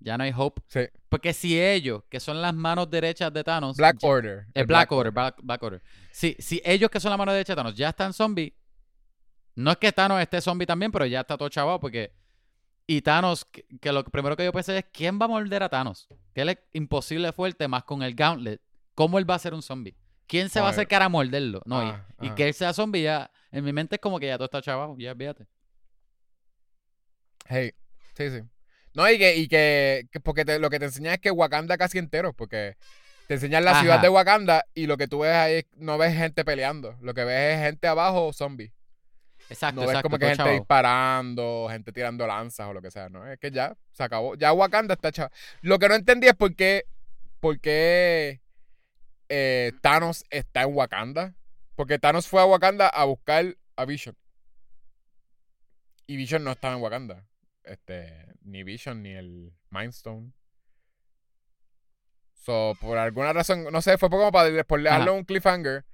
Ya 0.00 0.16
no 0.16 0.24
hay 0.24 0.32
hope. 0.36 0.62
Sí. 0.68 0.80
Porque 1.08 1.32
si 1.32 1.60
ellos, 1.60 2.04
que 2.08 2.20
son 2.20 2.40
las 2.40 2.54
manos 2.54 2.88
derechas 2.88 3.32
de 3.32 3.42
Thanos. 3.42 3.76
Black 3.76 3.98
ya- 4.00 4.08
Order. 4.08 4.46
el 4.54 4.66
Black, 4.66 4.92
Order, 4.92 5.12
Black, 5.12 5.36
Black 5.42 5.62
Order. 5.62 5.82
Si, 6.12 6.36
si 6.38 6.62
ellos 6.64 6.88
que 6.90 7.00
son 7.00 7.10
la 7.10 7.16
mano 7.16 7.32
derecha 7.32 7.52
de 7.52 7.56
Thanos 7.56 7.74
ya 7.74 7.88
están 7.88 8.12
zombies, 8.12 8.52
no 9.56 9.72
es 9.72 9.76
que 9.78 9.90
Thanos 9.90 10.20
esté 10.20 10.40
zombie 10.40 10.66
también, 10.66 10.92
pero 10.92 11.04
ya 11.06 11.20
está 11.20 11.36
todo 11.36 11.48
chavado 11.48 11.80
porque... 11.80 12.12
Y 12.86 13.02
Thanos, 13.02 13.44
que, 13.44 13.66
que 13.80 13.92
lo 13.92 14.02
primero 14.04 14.34
que 14.36 14.44
yo 14.44 14.52
pensé 14.52 14.78
es, 14.78 14.84
¿quién 14.92 15.18
va 15.20 15.24
a 15.26 15.28
morder 15.28 15.62
a 15.62 15.68
Thanos? 15.68 16.06
Que 16.32 16.42
él 16.42 16.50
es 16.50 16.58
imposible 16.72 17.32
fuerte 17.32 17.66
más 17.68 17.84
con 17.84 18.02
el 18.02 18.14
Gauntlet. 18.14 18.62
¿Cómo 18.94 19.18
él 19.18 19.28
va 19.28 19.34
a 19.34 19.38
ser 19.38 19.52
un 19.52 19.62
zombie? 19.62 19.94
¿Quién 20.26 20.48
se 20.48 20.60
va 20.60 20.68
a 20.68 20.70
acercar 20.70 21.02
a 21.02 21.08
morderlo? 21.08 21.60
No, 21.66 21.82
y- 21.82 21.88
Ah, 21.88 22.06
y, 22.22 22.26
ajá. 22.26 22.34
que 22.36 22.48
él 22.48 22.54
sea 22.54 22.72
zombie 22.72 23.02
ya... 23.02 23.30
En 23.50 23.64
mi 23.64 23.72
mente 23.72 23.96
es 23.96 24.00
como 24.00 24.18
que 24.20 24.26
ya 24.26 24.36
todo 24.36 24.44
está 24.44 24.62
chavado, 24.62 24.94
ya 24.98 25.14
fíjate. 25.14 25.46
Hey, 27.46 27.72
sí, 28.14 28.30
sí. 28.30 28.40
No, 28.94 29.08
y 29.10 29.18
que, 29.18 29.36
y 29.36 29.48
que, 29.48 30.06
que 30.10 30.20
porque 30.20 30.44
te- 30.44 30.58
lo 30.58 30.70
que 30.70 30.78
te 30.78 30.86
enseña 30.86 31.14
es 31.14 31.20
que 31.20 31.30
Wakanda 31.30 31.76
casi 31.76 31.98
entero, 31.98 32.32
porque 32.32 32.76
te 33.26 33.34
enseñan 33.34 33.64
la 33.64 33.80
ciudad 33.80 34.00
de 34.00 34.08
Wakanda 34.08 34.64
y 34.74 34.86
lo 34.86 34.96
que 34.96 35.06
tú 35.08 35.20
ves 35.20 35.34
ahí 35.34 35.66
no 35.76 35.98
ves 35.98 36.14
gente 36.16 36.44
peleando, 36.44 36.96
lo 37.00 37.14
que 37.14 37.24
ves 37.24 37.56
es 37.58 37.64
gente 37.64 37.86
abajo 37.86 38.32
zombie. 38.32 38.72
Exacto, 39.50 39.76
No 39.76 39.80
ves 39.82 39.90
exacto. 39.90 40.08
como 40.10 40.18
que 40.18 40.26
gente 40.34 40.50
disparando, 40.52 41.68
gente 41.70 41.92
tirando 41.92 42.26
lanzas 42.26 42.68
o 42.68 42.72
lo 42.74 42.82
que 42.82 42.90
sea, 42.90 43.08
¿no? 43.08 43.26
Es 43.30 43.38
que 43.38 43.50
ya 43.50 43.74
se 43.92 44.02
acabó. 44.02 44.34
Ya 44.34 44.52
Wakanda 44.52 44.94
está 44.94 45.10
chaval. 45.12 45.30
Lo 45.62 45.78
que 45.78 45.88
no 45.88 45.94
entendí 45.94 46.26
es 46.26 46.34
por 46.34 46.54
qué, 46.54 46.84
por 47.40 47.58
qué 47.60 48.40
eh, 49.30 49.72
Thanos 49.80 50.24
está 50.30 50.62
en 50.62 50.74
Wakanda. 50.74 51.34
Porque 51.76 51.98
Thanos 51.98 52.26
fue 52.26 52.40
a 52.42 52.44
Wakanda 52.44 52.88
a 52.88 53.04
buscar 53.04 53.56
a 53.76 53.84
Vision. 53.86 54.16
Y 56.06 56.16
Vision 56.16 56.44
no 56.44 56.52
estaba 56.52 56.74
en 56.74 56.82
Wakanda. 56.82 57.24
Este, 57.64 58.27
ni 58.48 58.62
Vision 58.64 59.02
ni 59.02 59.10
el 59.14 59.52
Mind 59.70 59.90
Stone. 59.90 60.32
So, 62.32 62.74
por 62.80 62.96
alguna 62.98 63.32
razón, 63.32 63.64
no 63.70 63.82
sé, 63.82 63.98
fue 63.98 64.08
como 64.08 64.32
para 64.32 64.64
por 64.64 64.86
Ajá. 64.86 65.10
un 65.12 65.24
cliffhanger. 65.24 65.84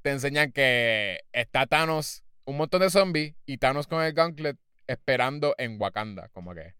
Te 0.00 0.10
enseñan 0.10 0.52
que 0.52 1.20
está 1.32 1.66
Thanos, 1.66 2.24
un 2.44 2.56
montón 2.56 2.80
de 2.80 2.90
zombies, 2.90 3.34
y 3.46 3.58
Thanos 3.58 3.86
con 3.86 4.02
el 4.02 4.12
Gauntlet 4.14 4.58
esperando 4.86 5.54
en 5.58 5.80
Wakanda. 5.80 6.28
Como 6.30 6.54
que. 6.54 6.74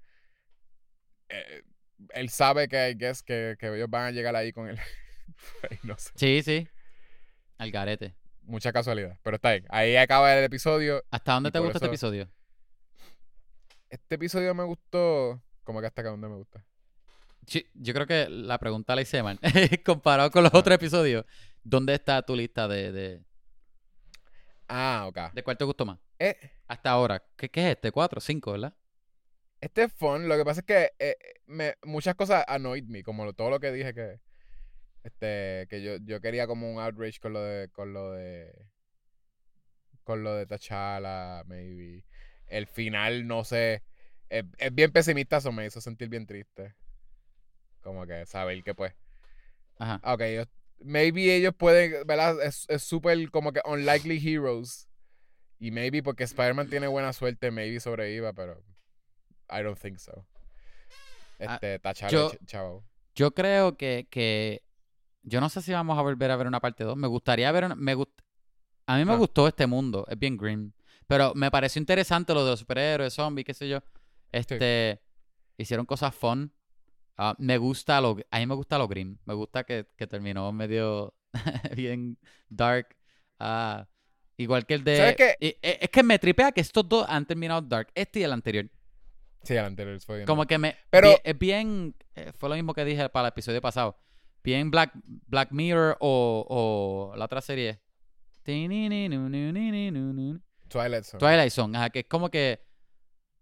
eh, 1.28 1.62
él 2.14 2.30
sabe 2.30 2.68
que, 2.68 2.90
I 2.90 2.94
guess, 2.94 3.22
que, 3.22 3.56
que 3.58 3.74
ellos 3.74 3.88
van 3.88 4.06
a 4.06 4.10
llegar 4.10 4.34
ahí 4.34 4.52
con 4.52 4.68
él. 4.68 4.78
no 5.82 5.96
sé. 5.98 6.10
Sí, 6.16 6.42
sí. 6.42 6.68
Al 7.58 7.70
garete. 7.70 8.16
Mucha 8.42 8.72
casualidad. 8.72 9.18
Pero 9.22 9.36
está 9.36 9.50
ahí. 9.50 9.64
Ahí 9.68 9.96
acaba 9.96 10.36
el 10.36 10.42
episodio. 10.44 11.04
¿Hasta 11.10 11.34
dónde 11.34 11.52
te 11.52 11.58
gusta 11.60 11.78
este 11.78 11.86
episodio? 11.86 12.28
Este 13.92 14.14
episodio 14.14 14.54
me 14.54 14.64
gustó. 14.64 15.42
Como 15.64 15.80
que 15.80 15.86
hasta 15.86 16.00
acá 16.00 16.10
donde 16.10 16.26
me 16.28 16.36
gusta. 16.36 16.64
Sí, 17.46 17.66
yo 17.74 17.92
creo 17.92 18.06
que 18.06 18.26
la 18.30 18.58
pregunta 18.58 18.94
la 18.96 19.02
hice 19.02 19.22
mal. 19.22 19.38
Comparado 19.84 20.30
con 20.30 20.42
los 20.44 20.54
Ah. 20.54 20.58
otros 20.58 20.74
episodios, 20.74 21.26
¿dónde 21.62 21.92
está 21.94 22.22
tu 22.22 22.34
lista 22.34 22.66
de, 22.68 22.90
de, 22.90 23.24
Ah, 24.68 25.04
ok. 25.08 25.32
de 25.34 25.42
cuál 25.42 25.58
te 25.58 25.64
gustó 25.64 25.84
más? 25.84 25.98
Eh, 26.18 26.36
Hasta 26.68 26.90
ahora. 26.90 27.22
¿Qué, 27.36 27.50
qué 27.50 27.60
es 27.68 27.76
este? 27.76 27.92
¿Cuatro? 27.92 28.20
¿Cinco, 28.20 28.52
verdad? 28.52 28.74
este 29.60 29.84
es 29.84 29.92
fun. 29.92 30.26
Lo 30.28 30.36
que 30.36 30.44
pasa 30.44 30.60
es 30.60 30.66
que 30.66 30.90
eh, 30.98 31.16
me, 31.46 31.74
muchas 31.84 32.14
cosas 32.14 32.44
annoyed 32.48 32.84
me. 32.84 33.02
Como 33.02 33.24
lo- 33.24 33.32
todo 33.34 33.50
lo 33.50 33.60
que 33.60 33.72
dije 33.72 33.92
que. 33.92 34.20
Este. 35.04 35.66
Que 35.68 35.82
yo, 35.82 35.96
yo 36.02 36.20
quería 36.20 36.46
como 36.46 36.72
un 36.72 36.80
outrage 36.80 37.20
con 37.20 37.32
lo 37.34 37.42
de. 37.42 37.68
Con 37.68 37.92
lo 37.92 38.12
de. 38.12 38.52
Con 40.04 40.22
lo 40.24 40.34
de 40.34 40.46
T'Challa, 40.46 41.44
maybe. 41.44 42.04
El 42.52 42.66
final, 42.66 43.26
no 43.26 43.44
sé. 43.44 43.82
Es, 44.28 44.44
es 44.58 44.74
bien 44.74 44.92
pesimista, 44.92 45.38
eso 45.38 45.52
me 45.52 45.66
hizo 45.66 45.80
sentir 45.80 46.08
bien 46.08 46.26
triste. 46.26 46.74
Como 47.82 48.06
que 48.06 48.26
saber 48.26 48.62
que 48.62 48.74
pues. 48.74 48.94
Ajá. 49.78 50.00
Ah, 50.02 50.14
Ok, 50.14 50.20
ellos, 50.22 50.48
maybe 50.80 51.34
ellos 51.34 51.54
pueden, 51.56 52.06
¿verdad? 52.06 52.42
Es 52.42 52.66
es 52.68 52.82
súper 52.82 53.30
como 53.30 53.52
que 53.52 53.60
unlikely 53.64 54.18
heroes. 54.24 54.88
Y 55.58 55.70
maybe 55.70 56.02
porque 56.02 56.24
Spider-Man 56.24 56.68
tiene 56.68 56.88
buena 56.88 57.12
suerte, 57.12 57.50
maybe 57.50 57.78
sobreviva, 57.80 58.32
pero 58.32 58.62
I 59.50 59.62
don't 59.62 59.78
think 59.78 59.98
so. 59.98 60.26
Ah, 61.40 61.58
Este, 61.62 61.80
yo- 62.10 62.30
ch- 62.32 62.38
chavo. 62.46 62.84
Yo 63.14 63.32
creo 63.32 63.76
que, 63.76 64.06
que. 64.10 64.62
Yo 65.22 65.40
no 65.40 65.48
sé 65.48 65.62
si 65.62 65.72
vamos 65.72 65.98
a 65.98 66.02
volver 66.02 66.30
a 66.30 66.36
ver 66.36 66.46
una 66.46 66.60
parte 66.60 66.84
2. 66.84 66.96
Me 66.96 67.06
gustaría 67.08 67.50
ver 67.52 67.64
una. 67.64 67.74
Me 67.76 67.94
gust... 67.94 68.10
A 68.86 68.96
mí 68.98 69.04
me 69.04 69.12
Ah. 69.12 69.16
gustó 69.16 69.46
este 69.48 69.66
mundo. 69.66 70.04
Es 70.08 70.18
bien 70.18 70.36
grim. 70.36 70.72
Pero 71.12 71.32
me 71.34 71.50
pareció 71.50 71.78
interesante 71.80 72.32
lo 72.34 72.44
de 72.44 72.50
los 72.52 72.60
superhéroes, 72.60 73.12
zombies, 73.14 73.44
qué 73.44 73.54
sé 73.54 73.68
yo. 73.68 73.78
Este. 74.30 75.00
Hicieron 75.58 75.84
cosas 75.86 76.14
fun. 76.14 76.52
Ah, 77.16 77.34
me 77.38 77.58
gusta 77.58 78.00
lo. 78.00 78.16
A 78.30 78.38
mí 78.38 78.46
me 78.46 78.54
gusta 78.54 78.78
lo 78.78 78.88
grim. 78.88 79.18
Me 79.26 79.34
gusta 79.34 79.64
que, 79.64 79.86
que 79.96 80.06
terminó 80.06 80.50
medio. 80.52 81.14
bien 81.76 82.18
dark. 82.48 82.96
Ah, 83.38 83.86
igual 84.36 84.64
que 84.66 84.74
el 84.74 84.84
de. 84.84 84.96
¿Sabes 84.96 85.16
qué? 85.16 85.36
y- 85.40 85.46
e- 85.62 85.78
es 85.82 85.90
que 85.90 86.02
me 86.02 86.18
tripea 86.18 86.52
que 86.52 86.60
estos 86.60 86.88
dos 86.88 87.06
han 87.08 87.26
terminado 87.26 87.60
dark. 87.62 87.88
Este 87.94 88.20
y 88.20 88.22
el 88.22 88.32
anterior. 88.32 88.70
Sí, 89.42 89.54
el 89.54 89.64
anterior 89.64 90.00
fue 90.00 90.16
bien. 90.16 90.26
Como 90.26 90.46
que 90.46 90.56
me. 90.58 90.76
Pero- 90.90 91.08
bien- 91.08 91.20
es 91.24 91.38
bien. 91.38 91.96
eh, 92.14 92.32
fue 92.38 92.48
lo 92.48 92.54
mismo 92.54 92.72
que 92.74 92.84
dije 92.84 93.08
para 93.08 93.28
el 93.28 93.32
episodio 93.32 93.60
pasado. 93.60 93.98
Bien 94.44 94.70
Black, 94.70 94.92
Black 95.04 95.52
Mirror 95.52 95.96
o, 96.00 96.46
o 97.12 97.16
la 97.16 97.26
otra 97.26 97.40
serie. 97.40 97.80
Twilight 100.72 101.04
Zone. 101.04 101.18
Twilight 101.20 101.52
Zone. 101.52 101.76
Ajá, 101.78 101.90
que 101.90 102.00
es 102.00 102.06
como 102.06 102.30
que. 102.30 102.60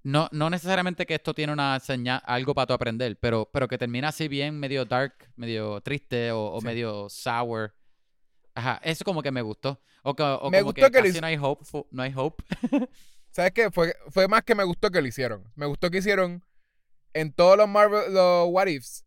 No, 0.03 0.29
no 0.33 0.49
necesariamente 0.49 1.05
que 1.05 1.15
esto 1.15 1.35
tiene 1.35 1.53
una 1.53 1.79
señal, 1.79 2.23
algo 2.25 2.55
para 2.55 2.67
tu 2.67 2.73
aprender, 2.73 3.19
pero, 3.21 3.51
pero 3.53 3.69
que 3.69 3.77
termina 3.77 4.09
así 4.09 4.29
bien 4.29 4.59
medio 4.59 4.87
dark, 4.87 5.31
medio 5.37 5.81
triste 5.83 6.33
o, 6.33 6.53
o 6.53 6.61
Sí. 6.61 6.67
medio 6.67 7.09
sour. 7.11 7.75
Ajá, 8.55 8.81
eso 8.83 9.05
como 9.05 9.23
que 9.23 9.31
me 9.31 9.43
gustó. 9.43 9.79
O, 10.03 10.15
que, 10.15 10.23
o 10.23 10.51
Me 10.51 10.59
como 10.61 10.73
gustó 10.73 10.87
que, 10.91 11.03
que 11.03 11.09
casi 11.09 11.21
no 11.21 11.27
hay 11.27 11.37
hope. 11.41 11.65
No 11.91 12.03
hay 12.03 12.13
hope. 12.17 12.43
¿Sabes 13.31 13.53
qué? 13.53 13.71
Fue, 13.71 13.95
fue 14.09 14.27
más 14.27 14.43
que 14.43 14.55
me 14.55 14.65
gustó 14.65 14.91
que 14.91 15.01
lo 15.03 15.07
hicieron. 15.07 15.45
Me 15.55 15.67
gustó 15.67 15.91
que 15.91 15.99
hicieron 15.99 16.43
en 17.13 17.33
todos 17.33 17.59
los 17.59 17.69
Marvel, 17.69 18.13
los 18.15 18.49
What 18.49 18.69
Ifs. 18.69 19.05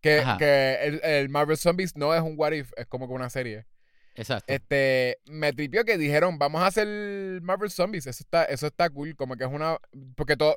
Que, 0.00 0.24
que 0.38 0.74
el, 0.82 1.00
el 1.04 1.28
Marvel 1.28 1.56
Zombies 1.56 1.96
no 1.96 2.14
es 2.14 2.20
un 2.22 2.34
What 2.36 2.52
If, 2.52 2.72
es 2.76 2.86
como 2.86 3.06
que 3.08 3.14
una 3.14 3.28
serie. 3.30 3.66
Exacto. 4.14 4.52
Este, 4.52 5.18
me 5.26 5.52
tripió 5.52 5.84
que 5.84 5.96
dijeron, 5.98 6.38
vamos 6.38 6.62
a 6.62 6.66
hacer 6.66 7.40
Marvel 7.42 7.70
Zombies. 7.70 8.06
Eso 8.06 8.22
está, 8.22 8.44
eso 8.44 8.66
está 8.66 8.90
cool. 8.90 9.16
Como 9.16 9.36
que 9.36 9.44
es 9.44 9.50
una. 9.50 9.78
Porque 10.16 10.36
todo. 10.36 10.56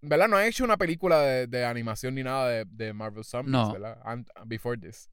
¿Verdad? 0.00 0.28
No 0.28 0.36
han 0.36 0.44
hecho 0.46 0.64
una 0.64 0.76
película 0.76 1.20
de, 1.22 1.46
de 1.46 1.64
animación 1.64 2.14
ni 2.14 2.22
nada 2.22 2.48
de, 2.50 2.64
de 2.68 2.92
Marvel 2.92 3.24
Zombies, 3.24 3.52
No. 3.52 3.72
¿verdad? 3.72 3.98
Ant- 4.04 4.28
before 4.44 4.78
this. 4.78 5.08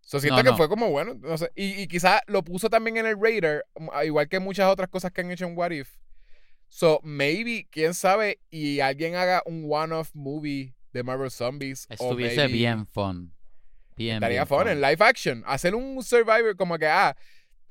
So, 0.00 0.18
siento 0.20 0.38
No, 0.38 0.42
que 0.44 0.50
no. 0.50 0.56
fue 0.56 0.68
como 0.68 0.90
bueno. 0.90 1.14
No 1.14 1.38
sé, 1.38 1.52
y, 1.54 1.82
y 1.82 1.86
quizás 1.86 2.20
lo 2.26 2.42
puso 2.42 2.68
también 2.68 2.96
en 2.96 3.06
el 3.06 3.16
radar, 3.20 3.64
um, 3.74 3.88
a- 3.92 4.04
igual 4.04 4.28
que 4.28 4.40
muchas 4.40 4.68
otras 4.68 4.88
cosas 4.88 5.12
que 5.12 5.20
han 5.20 5.30
hecho 5.30 5.46
en 5.46 5.56
What 5.56 5.70
If. 5.70 5.96
So, 6.66 7.00
maybe, 7.04 7.68
quién 7.70 7.94
sabe, 7.94 8.40
y 8.50 8.80
alguien 8.80 9.14
haga 9.14 9.42
un 9.46 9.66
one-off 9.70 10.10
movie 10.14 10.74
de 10.92 11.02
Marvel 11.04 11.30
Zombies. 11.30 11.86
o 11.90 11.94
Estuviese 11.94 12.36
maybe- 12.42 12.52
bien 12.52 12.86
fun. 12.86 13.32
Bien, 13.98 14.14
Estaría 14.16 14.44
bien 14.44 14.46
fun 14.46 14.68
en 14.68 14.80
live 14.80 14.96
action. 15.00 15.42
Hacer 15.46 15.74
un 15.74 16.02
Survivor 16.02 16.56
como 16.56 16.78
que, 16.78 16.86
ah, 16.86 17.14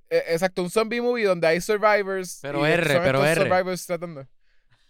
eh, 0.09 0.23
exacto, 0.30 0.61
un 0.61 0.69
zombie 0.69 1.01
movie 1.01 1.23
donde 1.25 1.47
hay 1.47 1.61
survivors. 1.61 2.39
Pero 2.41 2.67
y 2.67 2.71
R, 2.71 2.93
son 2.93 3.03
pero 3.03 3.25
R. 3.25 3.41
survivors 3.41 3.86
tratando. 3.86 4.28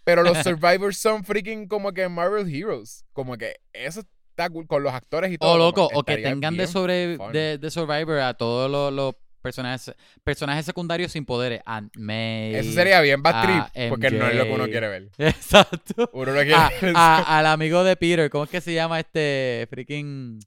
Pero 0.04 0.24
los 0.24 0.38
survivors 0.44 0.98
son 0.98 1.24
freaking 1.24 1.68
como 1.68 1.92
que 1.94 2.08
Marvel 2.10 2.54
Heroes. 2.54 3.06
Como 3.14 3.38
que 3.38 3.56
eso 3.74 4.02
está 4.30 4.50
cool 4.50 4.68
con 4.68 4.84
los 4.84 4.94
actores 4.94 5.32
y 5.32 5.38
todo. 5.38 5.50
O 5.50 5.54
como 5.54 5.66
loco, 5.66 5.90
o 5.94 6.04
que 6.04 6.18
tengan 6.18 6.56
de, 6.58 6.68
sobre, 6.68 7.18
de, 7.18 7.58
de 7.58 7.72
Survivor 7.72 8.20
a 8.20 8.34
todos 8.36 8.70
los, 8.70 8.94
los 8.94 9.16
personajes 9.42 9.94
personajes 10.24 10.66
secundarios 10.66 11.12
sin 11.12 11.26
poderes. 11.26 11.62
May. 11.96 12.56
Eso 12.56 12.72
sería 12.72 13.02
bien 13.02 13.22
bad 13.24 13.44
trip. 13.44 13.90
Porque 13.90 14.12
no 14.12 14.28
es 14.28 14.36
lo 14.36 14.44
que 14.46 14.52
uno 14.52 14.66
quiere 14.66 14.88
ver. 14.88 15.10
Exacto. 15.18 16.10
Uno 16.14 16.32
lo 16.34 16.40
quiere 16.42 16.54
A- 16.56 16.70
ver. 16.82 16.94
a- 16.96 17.40
al 17.40 17.46
amigo 17.48 17.84
de 17.84 17.96
Peter, 17.96 18.30
¿cómo 18.30 18.44
es 18.44 18.50
que 18.50 18.62
se 18.62 18.74
llama 18.74 19.00
este 19.00 19.68
freaking. 19.70 20.40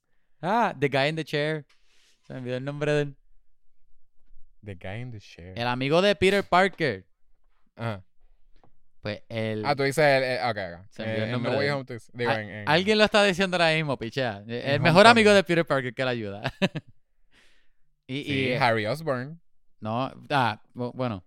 Ah, 0.43 0.75
The 0.79 0.89
Guy 0.89 1.09
in 1.09 1.17
the 1.17 1.25
Chair. 1.25 1.65
Se 2.23 2.33
me 2.35 2.41
olvidó 2.41 2.57
el 2.57 2.65
nombre 2.65 2.93
de 2.93 3.03
él. 3.03 3.17
The 4.65 4.75
guy 4.75 5.01
in 5.01 5.11
the 5.11 5.21
chair. 5.21 5.55
El 5.59 5.67
amigo 5.67 6.03
de 6.03 6.15
Peter 6.15 6.45
Parker. 6.45 7.07
Ajá. 7.77 8.05
Pues 9.01 9.23
el... 9.31 9.65
Ah, 9.65 9.75
tú 9.75 9.83
dices 9.85 10.05
el. 10.05 10.23
el- 10.23 10.39
ok, 10.51 10.59
ok. 10.81 10.87
Se 10.91 11.03
me 11.03 11.09
olvidó 11.11 11.25
el 11.25 11.29
Eh, 11.31 11.33
nombre 11.33 11.53
No 11.53 11.59
Way. 11.59 11.69
Home, 11.71 11.85
digo, 12.13 12.31
a- 12.31 12.41
en- 12.43 12.51
en- 12.51 12.69
Alguien 12.69 12.99
lo 12.99 13.05
está 13.05 13.25
diciendo 13.25 13.57
ahora 13.57 13.75
mismo, 13.75 13.97
pichea. 13.99 14.43
El 14.47 14.51
En 14.53 14.83
mejor 14.83 15.07
Homecoming. 15.07 15.11
amigo 15.11 15.33
de 15.33 15.45
Peter 15.45 15.65
Parker 15.65 15.95
que 15.95 16.05
le 16.05 16.11
ayuda. 16.11 16.43
y, 18.07 18.23
Sí, 18.25 18.49
y- 18.51 18.53
Harry 18.55 18.85
Osborn. 18.87 19.41
No, 19.81 20.13
ah, 20.29 20.61
bu- 20.75 20.93
bueno, 20.95 21.25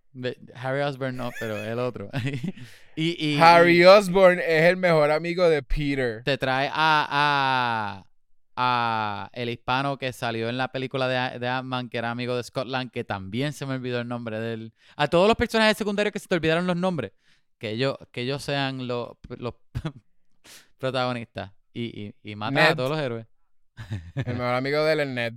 Harry 0.53 0.82
Osborn 0.82 1.16
no, 1.18 1.32
pero 1.39 1.57
el 1.57 1.80
otro. 1.80 2.11
y, 2.95 3.34
y- 3.34 3.39
Harry 3.41 3.84
Osborn 3.84 4.38
es 4.39 4.64
el 4.66 4.78
mejor 4.78 5.09
amigo 5.09 5.49
de 5.49 5.64
Peter. 5.64 6.22
te 6.24 6.38
trae 6.38 6.70
a, 6.72 8.05
a, 8.56 9.30
el 9.34 9.49
hispano 9.49 9.97
que 9.97 10.14
salió 10.14 10.49
en 10.49 10.58
la 10.58 10.72
película 10.72 11.08
de, 11.08 11.39
de 11.39 11.47
Ant-Man, 11.47 11.89
que 11.89 11.97
era 11.97 12.12
amigo 12.12 12.36
de 12.36 12.43
Scotland, 12.43 12.91
que 12.91 13.04
también 13.04 13.54
se 13.54 13.66
me 13.66 13.76
olvidó 13.76 13.99
el 13.99 14.08
nombre 14.08 14.39
de 14.39 14.54
él. 14.54 14.74
A 14.95 15.08
todos 15.08 15.28
los 15.28 15.36
personajes 15.36 15.78
secundarios 15.78 16.14
que 16.14 16.20
se 16.20 16.28
te 16.28 16.36
olvidaron 16.36 16.68
los 16.68 16.78
nombres, 16.78 17.12
que 17.58 17.72
ellos, 17.72 17.97
que 18.12 18.22
ellos 18.22 18.43
sean 18.43 18.88
los, 18.88 19.10
los 19.38 19.56
protagonistas. 20.78 21.51
Y, 21.74 22.14
y, 22.24 22.32
y 22.32 22.36
mata 22.36 22.70
a 22.70 22.76
todos 22.76 22.91
los 22.91 22.99
héroes. 22.99 23.26
El 24.16 24.34
mejor 24.36 24.54
amigo 24.54 24.84
de 24.84 24.93
él 24.93 24.99
es 24.99 25.08
Ned. 25.08 25.34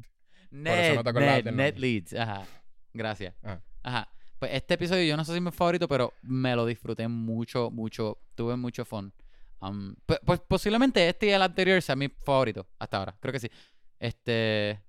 Ned, 0.51 1.03
no 1.03 1.12
Ned, 1.12 1.51
Ned. 1.51 1.77
Leeds, 1.77 2.14
ajá. 2.14 2.45
Gracias. 2.93 3.35
Ajá. 3.43 3.62
Ajá. 3.83 4.09
Pues 4.39 4.53
este 4.53 4.75
episodio 4.75 5.03
yo 5.05 5.17
no 5.17 5.25
sé 5.25 5.33
si 5.33 5.39
es 5.39 5.43
mi 5.43 5.51
favorito, 5.51 5.89
pero 5.89 6.12
me 6.23 6.55
lo 6.55 6.67
disfruté 6.67 7.09
mucho, 7.09 7.71
mucho. 7.71 8.19
Tuve 8.35 8.57
mucho 8.57 8.85
fun. 8.85 9.12
Um, 9.61 9.95
pues, 10.05 10.21
pues 10.25 10.41
posiblemente 10.41 11.09
este 11.09 11.27
y 11.27 11.31
el 11.31 11.41
anterior 11.43 11.81
sea 11.83 11.97
mi 11.97 12.09
favorito 12.09 12.67
hasta 12.79 12.99
ahora. 12.99 13.17
Creo 13.21 13.33
que 13.33 13.41
sí. 13.41 13.51
Este. 13.99 14.83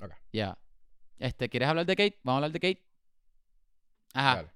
Ok. 0.00 0.12
Ya. 0.32 0.58
Este, 1.18 1.48
¿quieres 1.48 1.68
hablar 1.68 1.84
de 1.86 1.96
Kate? 1.96 2.18
Vamos 2.22 2.36
a 2.36 2.44
hablar 2.46 2.52
de 2.52 2.60
Kate. 2.60 2.86
Ajá. 4.14 4.34
Dale. 4.36 4.50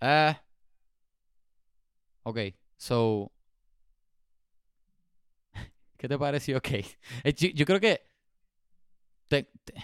Ah. 0.00 0.42
ok, 2.22 2.38
so. 2.76 3.30
¿Qué 5.96 6.08
te 6.08 6.18
pareció, 6.18 6.60
Kate? 6.60 6.98
Eh, 7.24 7.32
Yo, 7.34 7.48
yo 7.50 7.66
creo 7.66 7.80
que. 7.80 8.02
te- 9.28 9.50
te- 9.64 9.74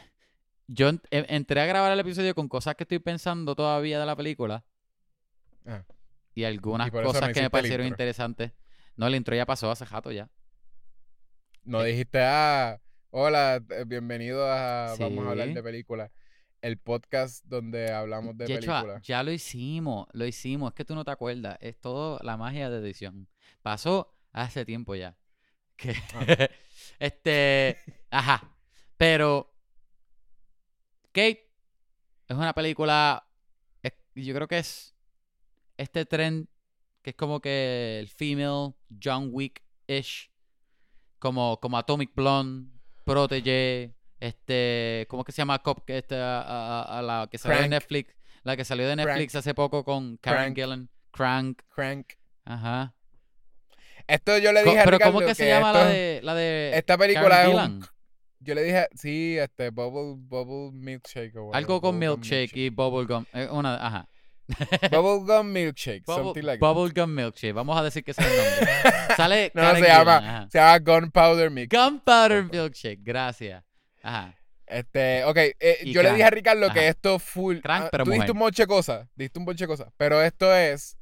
yo 0.69 0.89
en- 0.89 1.01
en- 1.11 1.27
entré 1.29 1.61
a 1.61 1.67
grabar 1.67 1.93
el 1.93 2.01
episodio 2.01 2.35
con 2.35 2.49
cosas 2.49 2.75
que 2.75 2.83
estoy 2.85 2.99
pensando 2.99 3.55
todavía 3.55 4.01
de 4.01 4.07
la 4.07 4.17
película. 4.17 4.65
Ah. 5.65 5.85
Y 6.35 6.45
algunas 6.45 6.89
Y 6.89 6.91
cosas 6.91 7.33
que 7.33 7.43
me 7.43 7.51
parecieron 7.51 7.87
interesantes. 7.87 8.53
No, 8.97 9.07
el 9.07 9.15
intro 9.15 9.35
ya 9.37 9.47
pasó 9.47 9.71
hace 9.71 9.85
rato 9.85 10.11
ya. 10.13 10.29
No 11.65 11.83
dijiste, 11.83 12.21
ah, 12.23 12.81
hola, 13.11 13.57
eh, 13.71 13.85
bienvenido 13.87 14.49
a 14.51 14.95
Vamos 14.99 15.27
a 15.27 15.31
hablar 15.31 15.49
de 15.53 15.63
películas. 15.63 16.11
El 16.63 16.79
podcast 16.79 17.45
donde 17.45 17.93
hablamos 17.93 18.37
de 18.39 18.47
Yechua, 18.47 18.81
películas. 18.81 19.03
ya 19.03 19.23
lo 19.23 19.31
hicimos, 19.33 20.09
lo 20.13 20.25
hicimos. 20.27 20.71
Es 20.71 20.75
que 20.75 20.85
tú 20.85 20.95
no 20.95 21.05
te 21.05 21.11
acuerdas. 21.11 21.59
Es 21.61 21.79
todo 21.81 22.19
la 22.23 22.37
magia 22.37 22.71
de 22.71 22.79
edición. 22.79 23.29
Pasó 23.63 24.15
hace 24.33 24.65
tiempo 24.65 24.95
ya. 24.95 25.17
Que 25.77 25.95
Ah. 26.15 26.49
este, 26.99 27.79
ajá. 28.11 28.57
Pero 28.97 29.53
Kate 31.13 31.51
es 32.29 32.37
una 32.37 32.55
película. 32.55 33.29
es- 33.83 33.93
yo 34.15 34.35
creo 34.35 34.49
que 34.49 34.59
es 34.59 34.95
este 35.77 36.07
tren 36.07 36.49
que 37.07 37.11
es 37.11 37.17
como 37.17 37.39
que 37.39 38.01
el 38.01 38.09
female 38.09 38.75
John 39.01 39.29
Wick-ish. 39.33 40.29
Como, 41.21 41.61
como 41.61 41.79
Atomic 41.79 42.11
Blonde, 42.17 42.69
Protege, 43.05 43.95
este, 44.19 45.07
¿cómo 45.09 45.23
que 45.23 45.31
se 45.31 45.39
llama? 45.39 45.61
Cop, 45.61 45.85
que 45.87 45.99
este, 45.99 46.17
a, 46.17 46.41
a- 46.43 46.99
a 46.99 47.03
la 47.03 47.29
que 47.31 47.39
salió 47.39 47.63
de. 47.63 47.69
Netflix, 47.69 48.13
la 48.43 48.57
que 48.57 48.65
salió 48.65 48.89
de 48.89 48.97
Netflix 48.97 49.37
hace 49.37 49.55
poco 49.55 49.85
con 49.85 50.17
Karen 50.17 50.53
Crank. 50.53 50.57
Gillan, 50.57 50.91
Crank, 51.13 51.63
Crank. 51.73 52.13
ajá. 52.45 52.93
Esto 54.09 54.37
yo 54.39 54.53
le 54.53 54.65
Co- 54.65 54.71
dije 54.71 54.81
a 54.81 54.85
Pero 54.85 54.97
Ricardo 54.99 55.15
¿cómo 55.15 55.27
que 55.27 55.35
se 55.37 55.47
llama 55.49 55.73
la 55.73 55.85
de, 55.87 56.21
la 56.25 56.35
de 56.35 56.73
Esta 56.77 56.99
película 56.99 57.29
Karen 57.29 57.51
es 57.57 57.57
un... 57.65 57.87
Yo 58.41 58.55
le 58.57 58.63
dije, 58.65 58.89
sí, 58.95 59.39
este, 59.39 59.71
Bubble, 59.71 60.17
bubble 60.19 60.73
Milkshake 60.77 61.37
o 61.37 61.45
whatever, 61.45 61.57
Algo 61.57 61.81
con 61.81 61.99
milkshake 61.99 62.57
y 62.57 62.69
bubblegum, 62.71 63.25
eh, 63.33 63.49
una, 63.51 63.77
ajá. 63.77 64.09
Bubblegum 64.91 65.49
Milkshake, 65.53 66.05
Bubble- 66.05 66.25
something 66.25 66.43
like 66.43 66.61
bubblegum 66.61 67.11
milkshake, 67.13 67.53
vamos 67.53 67.77
a 67.79 67.83
decir 67.83 68.05
que 68.05 68.13
es 68.13 68.19
el 68.19 68.25
nombre. 68.27 68.73
Sale 69.17 69.51
No, 69.55 69.63
Karen 69.63 69.83
se 69.83 69.89
llama, 69.89 70.17
ajá. 70.19 70.49
se 70.51 70.59
llama 70.59 70.79
Gunpowder 70.79 71.51
Mix. 71.51 71.69
Gunpowder 71.77 72.45
milkshake, 72.45 73.01
gracias. 73.03 73.65
Ajá. 74.03 74.35
Este, 74.67 75.25
ok, 75.25 75.37
eh, 75.37 75.79
yo 75.87 76.03
le 76.03 76.11
dije 76.11 76.25
a 76.25 76.31
Ricardo 76.31 76.71
que 76.73 76.81
Ajá. 76.81 76.89
esto 76.89 77.19
full. 77.19 77.59
Crank, 77.59 77.85
ah, 77.85 77.89
pero 77.91 78.05
tú 78.05 78.11
mujer. 78.11 78.31
un 78.31 78.39
montón 78.39 78.57
de 78.57 78.67
cosas, 78.67 79.09
dijiste 79.15 79.39
un 79.39 79.47
cosas, 79.69 79.93
pero 79.97 80.21
esto 80.23 80.55
es 80.55 80.97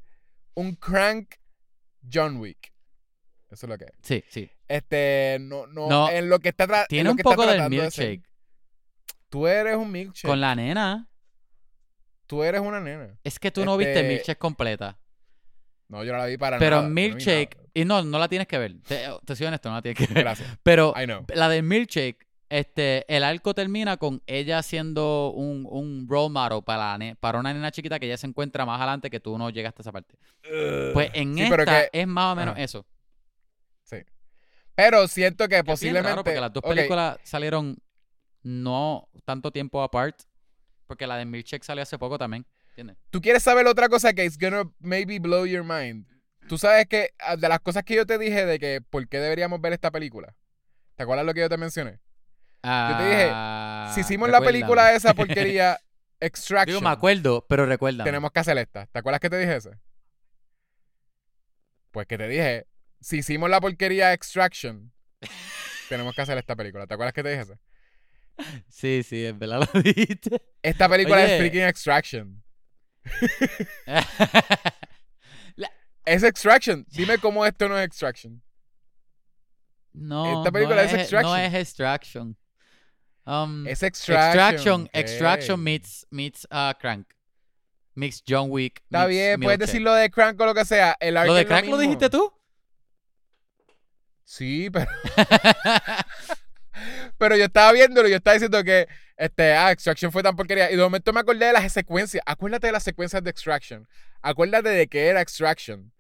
un 0.55 0.75
crank 0.77 1.35
John 2.13 2.37
Wick. 2.39 2.73
Eso 3.51 3.67
es 3.67 3.71
lo 3.71 3.79
que 3.79 3.85
es. 3.85 3.93
Sí, 4.03 4.25
sí. 4.29 4.51
Este, 4.69 5.39
no, 5.41 5.67
no, 5.67 5.89
No, 5.89 6.11
en 6.11 6.29
lo 6.29 6.39
que 6.41 6.49
está 6.51 6.87
Tiene 6.89 7.05
lo 7.05 7.11
un 7.13 7.17
que 7.17 7.23
poco 7.23 7.47
del 7.47 7.61
de 7.63 7.69
milkshake. 7.69 8.23
Tú 9.29 9.47
eres 9.47 9.77
un 9.77 9.91
milkshake. 9.91 10.29
Con 10.31 10.41
la 10.41 10.55
nena. 10.55 11.09
Tú 12.27 12.43
eres 12.43 12.61
una 12.61 12.81
nena. 12.81 13.19
Es 13.23 13.39
que 13.39 13.51
tú 13.51 13.65
no 13.65 13.77
viste 13.77 13.93
Este, 13.97 14.09
milkshake 14.09 14.39
completa. 14.39 14.99
No, 15.89 16.03
yo 16.03 16.13
no 16.13 16.19
la 16.19 16.27
vi 16.27 16.39
para 16.39 16.59
Pero 16.59 16.77
nada. 16.77 16.89
vi 16.89 16.95
milkshake. 16.95 17.57
Y 17.75 17.85
no, 17.85 18.03
no 18.03 18.19
la 18.19 18.29
tienes 18.29 18.47
que 18.49 18.57
ver. 18.59 18.81
Te, 18.87 19.07
te 19.25 19.37
soy 19.37 19.47
honesto, 19.47 19.69
no 19.69 19.75
la 19.77 19.83
tienes 19.83 19.99
que 19.99 20.13
ver. 20.13 20.25
Gracias. 20.25 20.59
Pero 20.63 20.95
I 20.97 21.05
know. 21.05 21.25
la 21.35 21.49
de 21.49 21.61
milkshake, 21.63 22.27
este, 22.49 23.05
el 23.15 23.25
arco 23.25 23.53
termina 23.55 23.97
con 23.97 24.23
ella 24.27 24.63
siendo 24.63 25.33
un, 25.33 25.67
un 25.69 26.07
role 26.09 26.31
model 26.31 26.63
para, 26.65 26.97
la 26.97 27.15
para 27.17 27.39
una 27.41 27.53
nena 27.53 27.71
chiquita 27.71 27.99
que 27.99 28.07
ella 28.07 28.17
se 28.17 28.27
encuentra 28.27 28.65
más 28.65 28.79
adelante 28.81 29.11
que 29.11 29.21
tú 29.21 29.37
no 29.37 29.51
llegaste 29.51 29.81
a 29.81 29.83
esa 29.83 29.93
parte. 29.93 30.17
Pues 30.95 31.11
en 31.15 31.35
Sí, 31.35 31.43
esta 31.43 31.57
pero 31.57 31.65
que- 31.71 31.91
es 31.93 32.07
más 32.07 32.33
o 32.33 32.37
menos 32.37 32.55
Ajá. 32.55 32.63
eso. 32.65 32.87
Pero 34.77 35.07
siento 35.07 35.47
que 35.49 35.63
posiblemente. 35.63 36.17
porque 36.17 36.41
las 36.41 36.53
dos 36.53 36.63
películas 36.63 37.19
salieron 37.23 37.77
no 38.43 39.09
tanto 39.25 39.53
tiempo 39.53 39.81
apart. 39.83 40.17
Porque 40.87 41.07
la 41.07 41.17
de 41.17 41.25
Milkshake 41.25 41.65
salió 41.65 41.83
hace 41.83 41.99
poco 41.99 42.19
también. 42.19 42.47
¿Entiendes? 42.71 42.97
Tú 43.11 43.21
quieres 43.21 43.43
saber 43.43 43.67
otra 43.67 43.89
cosa 43.89 44.13
que 44.13 44.25
es 44.25 44.39
gonna 44.39 44.65
maybe 44.81 45.19
blow 45.19 45.47
your 45.47 45.65
mind. 45.65 46.07
Tú 46.49 46.59
sabes 46.59 46.87
que 46.87 47.11
ah, 47.21 47.37
de 47.37 47.49
las 47.49 47.61
cosas 47.61 47.85
que 47.85 47.95
yo 47.95 48.05
te 48.05 48.19
dije 48.19 48.45
de 48.45 48.59
que 48.59 48.81
por 48.83 49.09
qué 49.09 49.19
deberíamos 49.19 49.61
ver 49.61 49.73
esta 49.73 49.91
película. 49.91 50.35
¿Te 50.97 51.03
acuerdas 51.03 51.25
lo 51.25 51.35
que 51.35 51.41
yo 51.41 51.49
te 51.49 51.57
mencioné? 51.57 52.01
Yo 52.63 52.97
te 52.97 53.05
dije, 53.05 53.33
Si 53.95 54.01
hicimos 54.01 54.29
la 54.31 54.41
película 54.41 54.95
esa 54.95 55.15
porquería 55.15 55.79
Extraction, 56.21 56.79
Digo, 56.79 56.81
me 56.81 56.91
acuerdo, 56.91 57.45
pero 57.49 57.67
recuerda. 57.67 58.05
tenemos 58.05 58.31
que 58.33 58.41
hacer 58.41 58.57
esta. 58.57 58.87
¿Te 58.87 58.99
acuerdas 58.99 59.21
que 59.21 59.29
te 59.29 59.39
dije 59.39 59.57
eso? 59.57 59.71
Pues 61.91 62.07
que 62.07 62.17
te 62.17 62.29
dije, 62.29 62.67
si 63.01 63.19
hicimos 63.19 63.51
la 63.51 63.61
porquería 63.61 64.13
Extraction, 64.13 64.93
tenemos 65.89 66.15
que 66.15 66.23
hacer 66.23 66.39
esta 66.39 66.57
película. 66.57 66.87
¿Te 66.87 66.95
acuerdas 66.95 67.13
que 67.13 67.23
te 67.23 67.31
dije 67.31 67.43
eso? 67.43 67.59
Sí, 68.69 69.03
sí, 69.03 69.25
es 69.25 69.39
verdad 69.39 69.69
lo 69.73 69.81
dijiste. 69.83 70.43
Esta 70.63 70.89
película 70.89 71.17
Oye. 71.17 71.35
es 71.35 71.39
freaking 71.41 71.63
Extraction. 71.63 72.43
Es 76.07 76.23
Extraction. 76.23 76.85
Dime 76.91 77.17
cómo 77.19 77.47
esto 77.47 77.67
no 77.67 77.79
es 77.79 77.87
Extraction. 77.87 78.43
no, 79.95 80.39
Esta 80.41 80.53
película 80.53 80.77
no 80.77 80.83
es 80.83 80.93
No 80.93 80.99
Extraction. 81.01 81.41
es 81.41 81.55
Extraction. 81.55 82.37
Um, 83.25 83.67
Es 83.67 83.83
Extraction. 83.83 84.29
Extraction, 84.29 84.83
ok. 84.83 84.91
Extraction 84.93 85.63
meets, 85.63 86.07
meets 86.11 86.47
uh, 86.51 86.75
Crank. 86.79 87.07
Meets 87.95 88.23
John 88.29 88.51
Wick. 88.51 88.83
Está 88.85 89.07
bien, 89.07 89.41
puedes 89.41 89.59
decir 89.59 89.81
lo 89.81 89.95
de 89.95 90.11
Crank 90.11 90.39
o 90.41 90.45
lo 90.45 90.53
que 90.55 90.65
sea. 90.67 90.95
El 91.01 91.15
¿Lo 91.15 91.33
de 91.33 91.47
Crank 91.47 91.69
lo 91.69 91.79
dijiste 91.79 92.11
tú? 92.11 92.31
Sí, 94.25 94.69
pero, 94.71 94.91
pero 97.19 97.37
yo 97.37 97.45
estaba 97.45 97.73
viéndolo 97.73 98.09
y 98.09 98.11
yo 98.13 98.17
estaba 98.17 98.35
diciendo 98.35 98.63
que 98.65 98.87
este, 99.17 99.53
ah, 99.55 99.71
Extraction 99.73 100.11
fue 100.13 100.23
tan 100.23 100.35
porquería. 100.37 100.71
Y 100.71 100.77
de 100.77 100.83
momento 100.83 101.13
me 101.13 101.21
acordé 101.21 101.47
de 101.47 101.53
las 101.53 101.73
secuencias. 101.73 102.23
Acuérdate 102.27 102.67
de 102.69 102.73
las 102.73 102.83
secuencias 102.83 103.23
de 103.23 103.31
Extraction. 103.31 103.87
Acuérdate 104.23 104.69
de 104.71 104.87
que 104.89 105.07
era 105.09 105.21
Extraction. 105.21 105.93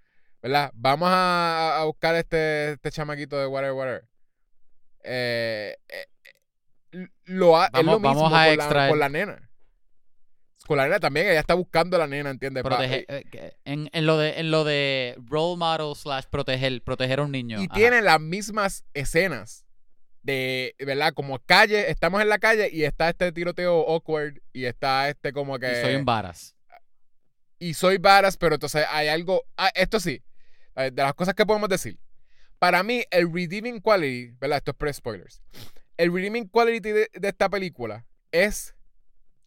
¿Verdad? 0.42 0.70
Vamos 0.74 1.08
a, 1.10 1.80
a 1.80 1.84
buscar 1.84 2.14
este, 2.16 2.72
este 2.72 2.90
chamaquito 2.90 3.38
de 3.38 3.46
Whatever, 3.46 3.72
Whatever. 3.74 4.04
Eh, 5.02 5.76
eh, 5.88 7.06
lo 7.24 7.56
ha- 7.58 7.66
es 7.66 7.72
Vamos- 7.72 7.94
lo 7.94 8.00
mismo 8.00 8.22
vamos 8.24 8.32
a 8.38 8.44
con, 8.46 8.54
extraer- 8.54 8.84
la, 8.84 8.88
con 8.90 8.98
la 8.98 9.08
nena. 9.08 9.50
Con 10.66 10.76
la 10.78 10.84
nena 10.84 10.98
también, 11.00 11.26
ella 11.28 11.40
está 11.40 11.54
buscando 11.54 11.96
a 11.96 12.00
la 12.00 12.06
nena, 12.06 12.30
¿entiendes? 12.30 12.64
Protege- 12.64 13.04
eh, 13.08 13.56
en, 13.66 13.90
en 13.92 14.06
lo 14.06 14.16
de 14.16 14.40
en 14.40 14.50
lo 14.50 14.64
de 14.64 15.14
role 15.26 15.56
model 15.58 15.94
slash 15.94 16.24
proteger 16.30 16.82
proteger 16.82 17.18
a 17.18 17.22
un 17.22 17.32
niño. 17.32 17.60
Y 17.60 17.64
Ajá. 17.66 17.74
tienen 17.74 18.04
las 18.04 18.18
mismas 18.20 18.84
escenas 18.94 19.63
de, 20.24 20.74
¿verdad? 20.78 21.12
Como 21.14 21.38
calle, 21.38 21.90
estamos 21.90 22.20
en 22.20 22.28
la 22.28 22.38
calle 22.38 22.68
y 22.72 22.82
está 22.82 23.10
este 23.10 23.30
tiroteo 23.30 23.86
awkward 23.88 24.40
y 24.52 24.64
está 24.64 25.08
este 25.08 25.32
como 25.32 25.58
que... 25.58 25.70
Y 25.70 25.82
soy 25.82 25.94
un 25.94 26.04
varas. 26.04 26.56
y 27.58 27.74
soy 27.74 27.98
varas, 27.98 28.36
pero 28.36 28.54
entonces 28.54 28.84
hay 28.90 29.08
algo... 29.08 29.44
ah, 29.56 29.70
esto 29.74 30.00
sí, 30.00 30.22
de 30.74 30.90
las 30.96 31.14
cosas 31.14 31.34
que 31.34 31.46
podemos 31.46 31.68
decir. 31.68 31.98
Para 32.58 32.82
mí, 32.82 33.04
el 33.10 33.32
redeeming 33.32 33.80
quality, 33.80 34.34
¿verdad? 34.40 34.58
Esto 34.58 34.70
es 34.72 34.76
pre-spoilers. 34.76 35.42
El 35.96 36.12
redeeming 36.12 36.48
quality 36.48 36.90
de, 36.90 37.10
de 37.12 37.28
esta 37.28 37.48
película 37.48 38.06
es 38.32 38.74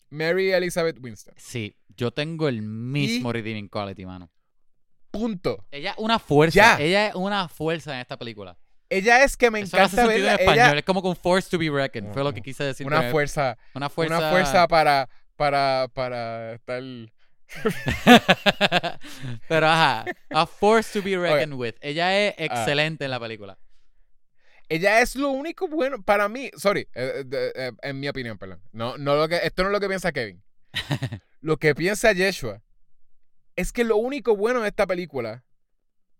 Mary 0.09 0.51
Elizabeth 0.51 0.97
Winston. 1.01 1.33
Sí, 1.37 1.75
yo 1.89 2.11
tengo 2.11 2.47
el 2.47 2.61
mismo 2.61 3.33
redeeming 3.33 3.67
quality, 3.67 4.05
mano. 4.05 4.31
Punto. 5.09 5.65
Ella 5.71 5.91
es 5.91 5.97
una 5.97 6.19
fuerza. 6.19 6.55
Ya. 6.55 6.79
Ella 6.79 7.07
es 7.07 7.15
una 7.15 7.47
fuerza 7.47 7.95
en 7.95 8.01
esta 8.01 8.17
película. 8.17 8.57
Ella 8.89 9.23
es 9.23 9.35
que 9.35 9.51
me 9.51 9.59
Eso 9.59 9.75
no 9.77 9.83
hace 9.83 9.95
encanta 9.95 10.11
sentido 10.13 10.27
verla. 10.27 10.33
en 10.33 10.39
español. 10.39 10.65
Ella, 10.69 10.79
Es 10.79 10.85
como 10.85 11.01
con 11.01 11.15
force 11.15 11.49
to 11.49 11.57
be 11.57 11.69
reckoned. 11.69 12.13
Fue 12.13 12.23
lo 12.23 12.33
que 12.33 12.41
quise 12.41 12.63
decir. 12.63 12.85
una 12.87 13.11
fuerza, 13.11 13.57
Una 13.73 13.89
fuerza. 13.89 14.17
una 14.17 14.29
fuerza 14.29 14.67
para, 14.67 15.09
para, 15.35 15.89
para 15.93 16.53
estar. 16.53 16.81
Pero 19.47 19.67
ajá. 19.67 20.05
A 20.31 20.45
force 20.45 20.99
to 20.99 21.03
be 21.03 21.17
reckoned 21.17 21.53
with. 21.53 21.75
Ella 21.81 22.17
es 22.27 22.35
excelente 22.37 23.05
en 23.05 23.11
la 23.11 23.19
película. 23.19 23.57
Ella 24.69 25.01
es 25.01 25.15
lo 25.15 25.29
único 25.29 25.67
bueno 25.67 26.01
para 26.03 26.27
mí. 26.27 26.51
Sorry, 26.57 26.87
eh, 26.93 27.23
eh, 27.31 27.51
eh, 27.55 27.71
en 27.83 27.99
mi 27.99 28.09
opinión, 28.09 28.37
perdón. 28.37 28.61
No, 28.73 28.97
no 28.97 29.15
lo 29.15 29.27
que, 29.29 29.37
esto 29.43 29.63
no 29.63 29.69
es 29.69 29.73
lo 29.73 29.79
que 29.79 29.87
piensa 29.87 30.11
Kevin. 30.11 30.43
lo 31.41 31.57
que 31.57 31.73
piensa 31.73 32.11
Yeshua 32.11 32.61
es 33.55 33.71
que 33.71 33.83
lo 33.85 33.95
único 33.97 34.35
bueno 34.35 34.61
de 34.61 34.67
esta 34.67 34.85
película 34.85 35.43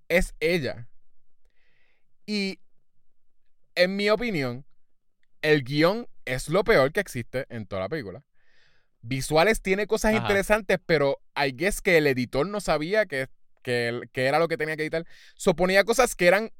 es 0.07 0.33
ella. 0.39 0.87
Y 2.27 2.59
en 3.75 3.95
mi 3.95 4.09
opinión, 4.09 4.65
el 5.41 5.63
guion 5.63 6.07
es 6.25 6.49
lo 6.49 6.63
peor 6.63 6.91
que 6.91 6.99
existe 6.99 7.45
en 7.49 7.65
toda 7.65 7.83
la 7.83 7.89
película. 7.89 8.23
Visuales 9.01 9.61
tiene 9.61 9.87
cosas 9.87 10.13
Ajá. 10.13 10.21
interesantes, 10.21 10.77
pero 10.85 11.21
I 11.35 11.53
guess 11.53 11.81
que 11.81 11.97
el 11.97 12.05
editor 12.05 12.45
no 12.45 12.59
sabía 12.59 13.05
que, 13.05 13.29
que, 13.63 14.01
que 14.11 14.25
era 14.25 14.39
lo 14.39 14.49
que 14.49 14.57
tenía 14.57 14.75
que 14.75 14.83
editar. 14.83 15.05
Suponía 15.35 15.85
cosas 15.85 16.15
que 16.15 16.27
eran 16.27 16.51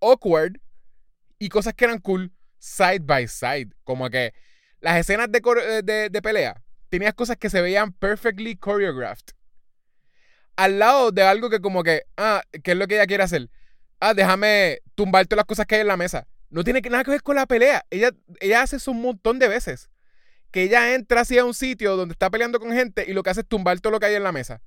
awkward 0.00 0.54
y 1.38 1.50
cosas 1.50 1.74
que 1.74 1.84
eran 1.84 1.98
cool 1.98 2.32
side 2.58 3.00
by 3.00 3.28
side. 3.28 3.68
Como 3.84 4.08
que 4.08 4.32
las 4.80 4.98
escenas 4.98 5.30
de, 5.30 5.42
eh, 5.44 5.82
de, 5.84 6.08
de 6.08 6.22
pelea 6.22 6.62
tenías 6.88 7.12
cosas 7.12 7.36
que 7.36 7.50
se 7.50 7.60
veían 7.60 7.92
perfectly 7.92 8.56
choreographed. 8.56 9.34
Al 10.56 10.78
lado 10.78 11.10
de 11.10 11.22
algo 11.22 11.50
que 11.50 11.60
como 11.60 11.82
que, 11.82 12.02
ah, 12.16 12.42
¿qué 12.62 12.72
es 12.72 12.76
lo 12.78 12.86
que 12.86 12.94
ella 12.94 13.06
quiere 13.06 13.24
hacer? 13.24 13.50
Ah, 14.04 14.14
déjame 14.14 14.80
tumbar 14.96 15.26
todas 15.26 15.38
las 15.38 15.46
cosas 15.46 15.64
que 15.66 15.76
hay 15.76 15.80
en 15.82 15.86
la 15.86 15.96
mesa. 15.96 16.26
No 16.50 16.64
tiene 16.64 16.80
nada 16.80 17.04
que 17.04 17.10
ver 17.12 17.22
con 17.22 17.36
la 17.36 17.46
pelea. 17.46 17.84
Ella, 17.90 18.10
ella 18.40 18.62
hace 18.62 18.76
eso 18.76 18.90
un 18.90 19.00
montón 19.00 19.38
de 19.38 19.46
veces. 19.48 19.90
Que 20.50 20.64
ella 20.64 20.94
entra 20.94 21.20
así 21.20 21.38
a 21.38 21.44
un 21.44 21.54
sitio 21.54 21.96
donde 21.96 22.12
está 22.12 22.28
peleando 22.28 22.58
con 22.58 22.72
gente 22.72 23.04
y 23.08 23.12
lo 23.12 23.22
que 23.22 23.30
hace 23.30 23.40
es 23.42 23.46
tumbar 23.48 23.78
todo 23.80 23.92
lo 23.92 24.00
que 24.00 24.06
hay 24.06 24.14
en 24.16 24.24
la 24.24 24.32
mesa. 24.32 24.60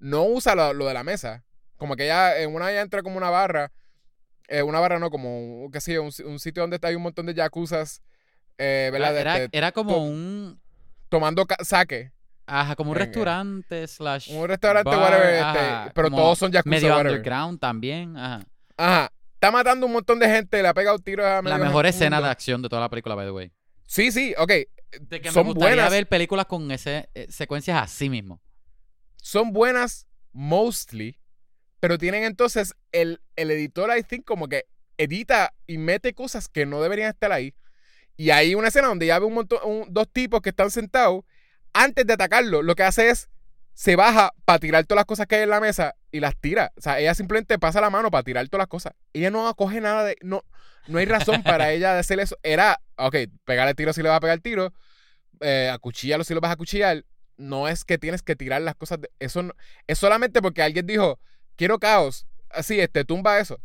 No 0.00 0.24
usa 0.24 0.54
lo, 0.54 0.74
lo 0.74 0.86
de 0.86 0.94
la 0.94 1.04
mesa. 1.04 1.44
Como 1.76 1.94
que 1.96 2.04
ella, 2.04 2.36
en 2.40 2.52
una 2.54 2.70
ella 2.70 2.80
entra 2.82 3.02
como 3.02 3.16
una 3.16 3.30
barra. 3.30 3.70
eh, 4.48 4.62
una 4.62 4.80
barra 4.80 4.98
no, 4.98 5.08
como, 5.10 5.70
qué 5.72 5.80
sé 5.80 5.92
yo, 5.94 6.02
un, 6.02 6.10
un 6.26 6.38
sitio 6.40 6.62
donde 6.62 6.78
hay 6.82 6.94
un 6.96 7.02
montón 7.02 7.26
de 7.26 7.34
yakuzas. 7.34 8.02
eh, 8.58 8.90
¿verdad? 8.92 9.14
De- 9.14 9.20
Era, 9.20 9.38
de- 9.38 9.48
era 9.52 9.72
como 9.72 9.92
to- 9.94 10.00
un. 10.00 10.60
tomando 11.08 11.46
saque. 11.60 12.12
Ajá, 12.46 12.74
como 12.74 12.90
un 12.90 12.96
restaurante 12.96 13.86
slash. 13.86 14.30
Un 14.34 14.48
restaurante, 14.48 14.90
bar, 14.90 14.98
whatever. 15.12 15.34
este, 15.34 15.92
pero 15.94 16.10
todos 16.10 16.36
son 16.38 16.50
yakuza, 16.50 16.68
Medio 16.68 16.88
whatever. 16.90 17.12
underground 17.12 17.60
también. 17.60 18.16
Ajá. 18.16 18.40
Ajá. 18.80 19.12
Está 19.34 19.50
matando 19.50 19.86
un 19.86 19.92
montón 19.92 20.18
de 20.18 20.28
gente, 20.28 20.60
le 20.62 20.68
ha 20.68 20.74
pegado 20.74 20.98
tiros 20.98 21.24
a 21.26 21.36
La 21.42 21.56
mejor 21.58 21.72
mundo. 21.72 21.88
escena 21.88 22.20
de 22.20 22.28
acción 22.28 22.60
de 22.62 22.68
toda 22.68 22.82
la 22.82 22.88
película, 22.90 23.14
by 23.14 23.26
the 23.26 23.30
way. 23.30 23.52
Sí, 23.86 24.12
sí, 24.12 24.34
ok. 24.36 24.52
De 25.00 25.20
que 25.20 25.30
Son 25.32 25.46
me 25.46 25.52
gustaría 25.52 25.76
buenas. 25.76 25.90
ver 25.90 26.06
películas 26.08 26.46
con 26.46 26.70
ese, 26.70 27.08
eh, 27.14 27.26
secuencias 27.30 27.80
así 27.82 28.10
mismo. 28.10 28.40
Son 29.16 29.52
buenas, 29.52 30.06
mostly. 30.32 31.18
Pero 31.80 31.96
tienen 31.96 32.24
entonces 32.24 32.74
el, 32.92 33.22
el 33.36 33.50
editor, 33.50 33.90
I 33.96 34.02
think, 34.02 34.24
como 34.24 34.48
que 34.48 34.66
edita 34.98 35.54
y 35.66 35.78
mete 35.78 36.12
cosas 36.12 36.48
que 36.48 36.66
no 36.66 36.82
deberían 36.82 37.08
estar 37.10 37.32
ahí. 37.32 37.54
Y 38.16 38.30
hay 38.30 38.54
una 38.54 38.68
escena 38.68 38.88
donde 38.88 39.06
ya 39.06 39.18
ve 39.18 39.24
un 39.24 39.34
montón, 39.34 39.58
un- 39.64 39.86
dos 39.90 40.08
tipos 40.12 40.42
que 40.42 40.50
están 40.50 40.70
sentados. 40.70 41.24
Antes 41.72 42.06
de 42.06 42.12
atacarlo, 42.12 42.62
lo 42.62 42.74
que 42.74 42.82
hace 42.82 43.08
es 43.08 43.30
se 43.80 43.96
baja 43.96 44.34
para 44.44 44.58
tirar 44.58 44.84
todas 44.84 44.98
las 44.98 45.06
cosas 45.06 45.26
que 45.26 45.36
hay 45.36 45.42
en 45.44 45.48
la 45.48 45.58
mesa 45.58 45.94
y 46.12 46.20
las 46.20 46.36
tira. 46.38 46.70
O 46.76 46.82
sea, 46.82 47.00
ella 47.00 47.14
simplemente 47.14 47.58
pasa 47.58 47.80
la 47.80 47.88
mano 47.88 48.10
para 48.10 48.22
tirar 48.22 48.46
todas 48.46 48.60
las 48.64 48.68
cosas. 48.68 48.92
Ella 49.14 49.30
no 49.30 49.54
coge 49.54 49.80
nada 49.80 50.04
de. 50.04 50.18
No, 50.20 50.44
no 50.86 50.98
hay 50.98 51.06
razón 51.06 51.42
para 51.42 51.70
ella 51.72 51.94
de 51.94 52.00
hacer 52.00 52.20
eso. 52.20 52.36
Era, 52.42 52.78
ok, 52.96 53.16
pegarle 53.46 53.74
tiro 53.74 53.94
si 53.94 54.02
le 54.02 54.10
vas 54.10 54.18
a 54.18 54.20
pegar 54.20 54.38
tiro, 54.40 54.74
eh, 55.40 55.70
acuchillarlo 55.72 56.24
si 56.24 56.34
lo 56.34 56.42
vas 56.42 56.50
a 56.50 56.52
acuchillar. 56.52 57.06
No 57.38 57.68
es 57.68 57.86
que 57.86 57.96
tienes 57.96 58.20
que 58.20 58.36
tirar 58.36 58.60
las 58.60 58.74
cosas. 58.74 59.00
de- 59.00 59.10
eso 59.18 59.42
no- 59.42 59.54
es 59.86 59.98
solamente 59.98 60.42
porque 60.42 60.60
alguien 60.60 60.86
dijo, 60.86 61.18
quiero 61.56 61.78
caos. 61.78 62.26
Así, 62.50 62.78
este, 62.80 63.06
tumba 63.06 63.38
eso. 63.38 63.62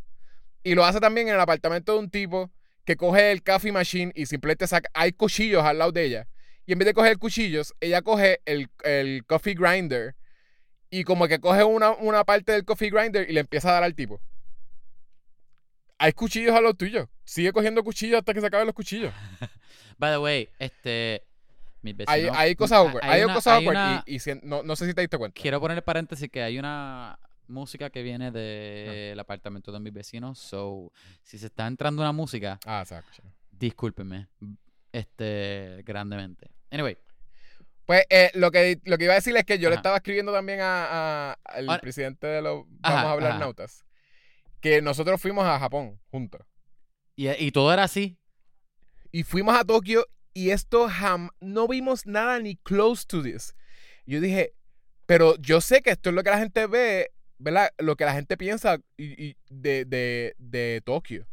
Y 0.64 0.76
lo 0.76 0.86
hace 0.86 1.02
también 1.02 1.28
en 1.28 1.34
el 1.34 1.42
apartamento 1.42 1.92
de 1.92 2.00
un 2.00 2.10
tipo 2.10 2.52
que 2.86 2.96
coge 2.96 3.34
el 3.34 3.44
coffee 3.44 3.74
machine 3.74 4.14
y 4.16 4.28
simplemente 4.28 4.66
saca. 4.66 4.90
Hay 4.94 5.12
cuchillos 5.12 5.66
al 5.66 5.78
lado 5.80 5.92
de 5.92 6.06
ella. 6.06 6.28
Y 6.66 6.74
en 6.74 6.80
vez 6.80 6.86
de 6.88 6.94
coger 6.94 7.18
cuchillos, 7.18 7.74
ella 7.80 8.02
coge 8.02 8.42
el, 8.46 8.70
el 8.84 9.24
coffee 9.26 9.54
grinder 9.54 10.16
y 10.90 11.04
como 11.04 11.28
que 11.28 11.40
coge 11.40 11.64
una, 11.64 11.92
una 11.92 12.24
parte 12.24 12.52
del 12.54 12.66
coffee 12.66 12.90
grinder 12.90 13.30
y 13.30 13.34
le 13.34 13.42
empieza 13.42 13.70
a 13.70 13.74
dar 13.74 13.84
al 13.84 13.94
tipo. 13.96 14.20
Hay 15.98 16.12
cuchillos 16.14 16.54
a 16.56 16.62
los 16.62 16.76
tuyos. 16.78 17.08
Sigue 17.24 17.54
cogiendo 17.54 17.84
cuchillos 17.84 18.20
hasta 18.20 18.34
que 18.34 18.42
se 18.42 18.48
acaben 18.48 18.66
los 18.68 18.76
cuchillos. 18.76 19.14
By 19.98 20.12
the 20.14 20.18
way, 20.18 20.50
este. 20.60 21.24
Mis 21.82 21.94
Hay, 22.08 22.24
vecinos- 22.24 22.38
hay 22.38 22.56
cosas 22.56 22.80
awkward. 22.80 23.04
Hay, 23.04 23.24
una- 23.24 23.34
cosas 23.36 23.54
hay 23.54 23.60
awkward 23.60 23.78
una- 23.78 24.04
y, 24.08 24.16
y 24.16 24.20
si- 24.20 24.40
no, 24.42 24.64
no 24.64 24.76
sé 24.76 24.88
si 24.88 24.94
te 24.96 25.02
diste 25.02 25.18
cuenta. 25.20 25.40
Quiero 25.40 25.60
poner 25.62 25.84
paréntesis 25.84 26.30
que 26.32 26.42
hay 26.42 26.58
una 26.58 27.20
música 27.48 27.92
que 27.92 28.02
viene 28.02 28.32
del 28.32 29.20
apartamento 29.20 29.72
de 29.72 29.80
mis 29.80 29.94
vecinos. 29.94 30.40
So, 30.40 30.92
si 31.22 31.38
se 31.38 31.46
está 31.46 31.68
entrando 31.68 32.02
una 32.02 32.12
música, 32.12 32.60
Ah, 32.66 32.82
exacto. 32.82 33.22
discúlpenme. 33.52 34.28
Este, 34.92 35.84
grandemente. 35.86 36.50
Anyway, 36.76 36.98
Pues 37.86 38.04
eh, 38.10 38.32
lo, 38.34 38.52
que, 38.52 38.80
lo 38.86 38.98
que 38.98 39.04
iba 39.06 39.14
a 39.14 39.18
decir 39.18 39.36
es 39.38 39.44
que 39.46 39.60
yo 39.60 39.70
le 39.70 39.76
estaba 39.76 39.98
escribiendo 39.98 40.32
también 40.34 40.60
a, 40.62 41.32
a- 41.32 41.38
al 41.46 41.70
Ahora- 41.70 41.82
presidente 41.82 42.28
de 42.28 42.42
los 42.42 42.64
Vamos 42.66 42.80
Ajá, 42.84 43.02
a 43.10 43.12
hablar 43.12 43.32
ajá. 43.32 43.40
nautas. 43.40 43.86
Que 44.62 44.82
nosotros 44.82 45.22
fuimos 45.22 45.46
a 45.46 45.60
Japón 45.60 46.00
juntos. 46.12 46.42
y, 47.16 47.30
y 47.30 47.52
todo 47.52 47.72
era 47.74 47.84
así. 47.84 48.18
Y 49.12 49.24
fuimos 49.24 49.56
a 49.56 49.64
Tokio 49.64 50.06
y 50.34 50.50
esto 50.50 50.90
jam 50.90 51.30
no 51.40 51.68
vimos 51.68 52.06
nada 52.06 52.40
ni 52.40 52.56
close 52.58 53.06
to 53.08 53.22
this. 53.24 53.56
Yo 54.06 54.20
dije, 54.20 54.54
pero 55.06 55.36
yo 55.38 55.62
sé 55.62 55.82
que 55.82 55.92
esto 55.92 56.10
es 56.10 56.16
lo 56.16 56.24
que 56.24 56.32
la 56.32 56.40
gente 56.40 56.66
ve, 56.68 57.12
¿verdad? 57.38 57.70
Lo 57.78 57.96
que 57.96 58.06
la 58.06 58.14
gente 58.14 58.36
piensa 58.38 58.80
y- 58.98 59.24
y 59.28 59.38
de, 59.50 59.86
de, 59.86 60.36
de 60.40 60.82
Tokio. 60.84 61.28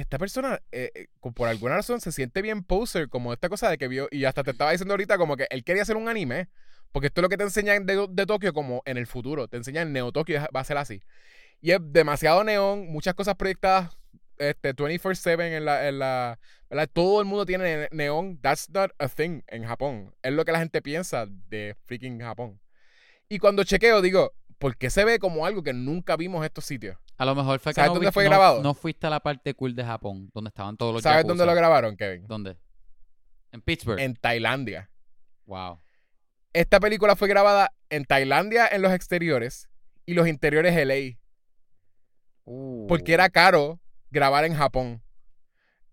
Esta 0.00 0.18
persona, 0.18 0.60
eh, 0.72 0.90
eh, 0.94 1.06
por 1.34 1.48
alguna 1.48 1.76
razón, 1.76 2.00
se 2.00 2.12
siente 2.12 2.42
bien 2.42 2.62
poser, 2.64 3.08
como 3.08 3.32
esta 3.32 3.48
cosa 3.48 3.70
de 3.70 3.78
que 3.78 3.88
vio, 3.88 4.08
y 4.10 4.24
hasta 4.24 4.42
te 4.44 4.52
estaba 4.52 4.70
diciendo 4.72 4.94
ahorita 4.94 5.18
como 5.18 5.36
que 5.36 5.46
él 5.50 5.64
quería 5.64 5.82
hacer 5.82 5.96
un 5.96 6.08
anime, 6.08 6.48
porque 6.92 7.06
esto 7.08 7.20
es 7.20 7.22
lo 7.22 7.28
que 7.28 7.36
te 7.36 7.44
enseñan 7.44 7.86
de, 7.86 8.06
de 8.10 8.26
Tokio 8.26 8.52
como 8.52 8.82
en 8.84 8.98
el 8.98 9.06
futuro, 9.06 9.48
te 9.48 9.56
enseñan 9.56 9.92
Neo 9.92 10.12
Tokio, 10.12 10.40
va 10.54 10.60
a 10.60 10.64
ser 10.64 10.78
así. 10.78 11.02
Y 11.60 11.70
es 11.70 11.78
demasiado 11.80 12.42
neón, 12.44 12.88
muchas 12.88 13.14
cosas 13.14 13.36
proyectadas 13.36 13.96
este, 14.38 14.74
24/7 14.74 15.56
en 15.56 15.64
la, 15.64 15.88
en 15.88 15.98
la. 15.98 16.38
Todo 16.92 17.20
el 17.20 17.26
mundo 17.26 17.46
tiene 17.46 17.76
ne- 17.76 17.88
neón. 17.92 18.38
That's 18.40 18.68
not 18.70 18.90
a 18.98 19.08
thing 19.08 19.42
en 19.46 19.64
Japón. 19.64 20.14
Es 20.22 20.32
lo 20.32 20.44
que 20.44 20.52
la 20.52 20.58
gente 20.58 20.82
piensa 20.82 21.26
de 21.26 21.76
freaking 21.84 22.20
Japón. 22.20 22.60
Y 23.28 23.38
cuando 23.38 23.64
chequeo, 23.64 24.02
digo, 24.02 24.32
¿por 24.58 24.76
qué 24.76 24.90
se 24.90 25.04
ve 25.04 25.18
como 25.18 25.46
algo 25.46 25.62
que 25.62 25.72
nunca 25.72 26.16
vimos 26.16 26.44
estos 26.44 26.64
sitios? 26.64 26.98
A 27.22 27.24
lo 27.24 27.36
mejor 27.36 27.60
fue 27.60 27.70
que 27.70 27.76
¿Sabes 27.76 27.90
no, 27.90 27.94
dónde 27.94 28.10
fue 28.10 28.24
no- 28.24 28.30
grabado? 28.30 28.62
no 28.64 28.74
fuiste 28.74 29.06
a 29.06 29.10
la 29.10 29.20
parte 29.20 29.54
cool 29.54 29.76
de 29.76 29.84
Japón, 29.84 30.28
donde 30.34 30.48
estaban 30.48 30.76
todos 30.76 30.92
los 30.92 31.04
¿Sabes 31.04 31.24
dónde 31.24 31.44
yakuza. 31.44 31.54
lo 31.54 31.56
grabaron, 31.56 31.96
Kevin? 31.96 32.26
¿Dónde? 32.26 32.56
En 33.52 33.60
Pittsburgh. 33.62 34.00
En 34.00 34.16
Tailandia. 34.16 34.90
Wow. 35.46 35.80
Esta 36.52 36.80
película 36.80 37.14
fue 37.14 37.28
grabada 37.28 37.72
en 37.90 38.06
Tailandia 38.06 38.66
en 38.66 38.82
los 38.82 38.90
exteriores 38.92 39.68
y 40.04 40.14
los 40.14 40.26
interiores 40.26 40.74
LA. 40.74 41.16
Porque 42.88 43.14
era 43.14 43.30
caro 43.30 43.78
grabar 44.10 44.44
en 44.44 44.56
Japón. 44.56 45.00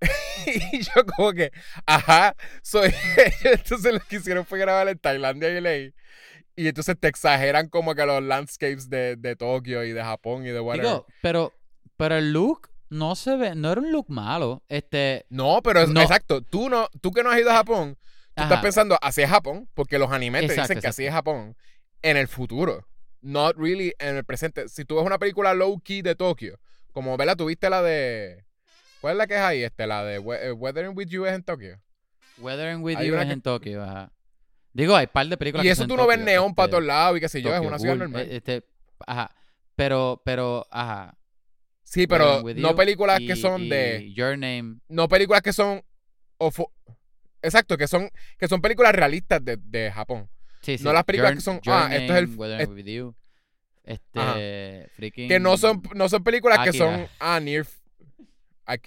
y 0.71 0.81
yo 0.81 1.05
como 1.15 1.31
que, 1.33 1.51
ajá, 1.85 2.35
soy 2.63 2.91
entonces 3.43 3.93
lo 3.93 3.99
que 3.99 4.15
hicieron 4.15 4.47
fue 4.47 4.57
grabar 4.57 4.87
en 4.87 4.97
Tailandia 4.97 5.49
y 5.49 5.61
LA. 5.61 5.93
Y 6.59 6.67
entonces 6.67 6.97
te 6.99 7.07
exageran 7.07 7.69
como 7.69 7.95
que 7.95 8.05
los 8.05 8.21
landscapes 8.21 8.89
de, 8.89 9.15
de 9.15 9.35
Tokio 9.37 9.83
y 9.85 9.93
de 9.93 10.03
Japón 10.03 10.45
y 10.45 10.49
de 10.49 10.59
whatever. 10.59 10.89
Digo, 10.91 11.05
pero, 11.21 11.53
pero 11.95 12.17
el 12.17 12.33
look 12.33 12.69
no 12.89 13.15
se 13.15 13.37
ve, 13.37 13.55
no 13.55 13.71
era 13.71 13.79
un 13.79 13.91
look 13.93 14.09
malo. 14.09 14.61
Este, 14.67 15.25
no, 15.29 15.61
pero 15.63 15.81
es- 15.83 15.89
no. 15.89 16.01
exacto, 16.01 16.41
tú 16.41 16.69
no, 16.69 16.89
tú 17.01 17.11
que 17.11 17.23
no 17.23 17.31
has 17.31 17.39
ido 17.39 17.49
a 17.51 17.55
Japón, 17.55 17.95
tú 18.35 18.43
estás 18.43 18.61
pensando 18.61 18.97
así 19.01 19.21
es 19.21 19.29
Japón, 19.29 19.69
porque 19.73 19.97
los 19.99 20.11
animes 20.11 20.47
te 20.47 20.53
dicen 20.61 20.81
que 20.81 20.87
así 20.87 21.05
es 21.05 21.13
Japón 21.13 21.55
en 22.01 22.17
el 22.17 22.27
futuro. 22.27 22.85
Not 23.21 23.55
really 23.57 23.93
en 23.99 24.17
el 24.17 24.23
presente. 24.25 24.67
Si 24.69 24.83
tú 24.85 24.95
ves 24.97 25.05
una 25.05 25.17
película 25.19 25.53
low 25.53 25.79
key 25.79 26.01
de 26.01 26.15
Tokio, 26.15 26.59
como 26.91 27.15
¿verdad? 27.15 27.37
tuviste 27.37 27.69
la 27.69 27.81
de. 27.81 28.43
¿Cuál 29.01 29.13
es 29.13 29.17
la 29.17 29.27
que 29.27 29.35
es 29.35 29.41
ahí? 29.41 29.63
Este, 29.63 29.87
la 29.87 30.03
de 30.03 30.15
eh, 30.15 30.51
Weathering 30.51 30.91
with 30.95 31.07
You 31.07 31.25
es 31.25 31.33
en 31.33 31.43
Tokio. 31.43 31.79
Weathering 32.37 32.81
with 32.81 32.97
hay 32.97 33.07
You 33.07 33.15
es 33.15 33.25
que- 33.25 33.31
en 33.31 33.41
Tokio, 33.41 33.83
ajá. 33.83 34.11
Digo, 34.79 34.95
hay 34.95 35.07
par 35.07 35.27
de 35.27 35.37
películas 35.37 35.63
Y 35.65 35.67
que 35.67 35.71
eso 35.73 35.81
son 35.83 35.89
tú 35.89 35.97
no 35.97 36.07
ves 36.07 36.17
Tokio, 36.17 36.25
neón 36.33 36.55
para 36.55 36.65
este, 36.65 36.71
todos 36.71 36.83
lados 36.85 37.17
y 37.17 37.19
qué 37.21 37.29
sé 37.29 37.41
yo, 37.41 37.49
es 37.49 37.55
Tokyo 37.55 37.67
una 37.67 37.79
ciudad 37.79 37.93
Ghoul, 37.93 37.99
normal. 38.11 38.27
Este, 38.31 38.63
ajá. 39.05 39.31
Pero, 39.75 40.21
pero, 40.25 40.65
ajá. 40.71 41.17
sí, 41.83 42.05
pero 42.07 42.43
no 42.55 42.75
películas 42.75 43.19
que 43.19 43.33
y- 43.33 43.35
son 43.35 43.63
y 43.63 43.69
de. 43.69 44.13
Your 44.13 44.37
Name. 44.37 44.75
No 44.87 45.07
películas 45.07 45.41
que 45.41 45.53
son. 45.53 45.81
ofo- 46.37 46.71
Exacto, 47.41 47.77
que 47.77 47.87
son, 47.87 48.09
que 48.37 48.47
son 48.47 48.61
películas 48.61 48.93
realistas 48.93 49.43
de, 49.43 49.57
de 49.57 49.91
Japón. 49.91 50.29
Sí, 50.61 50.77
sí. 50.77 50.83
No 50.83 50.91
las 50.91 51.05
películas 51.05 51.31
Your- 51.31 51.37
que 51.37 51.43
son, 51.43 51.61
ah, 51.67 51.89
esto 51.91 52.13
es 52.13 52.19
el- 52.19 52.25
Name, 52.25 52.35
Weathering 52.37 52.61
es- 52.61 52.69
with 52.75 52.85
You. 52.85 53.15
Este. 53.83 54.89
Freaking. 54.95 55.27
Que 55.29 55.39
no 55.39 55.57
son, 55.57 55.81
no 55.95 56.09
son 56.09 56.23
películas 56.23 56.59
que 56.59 56.69
Akira. 56.69 56.85
son. 56.97 57.07
Ah, 57.19 57.39
near. 57.39 57.65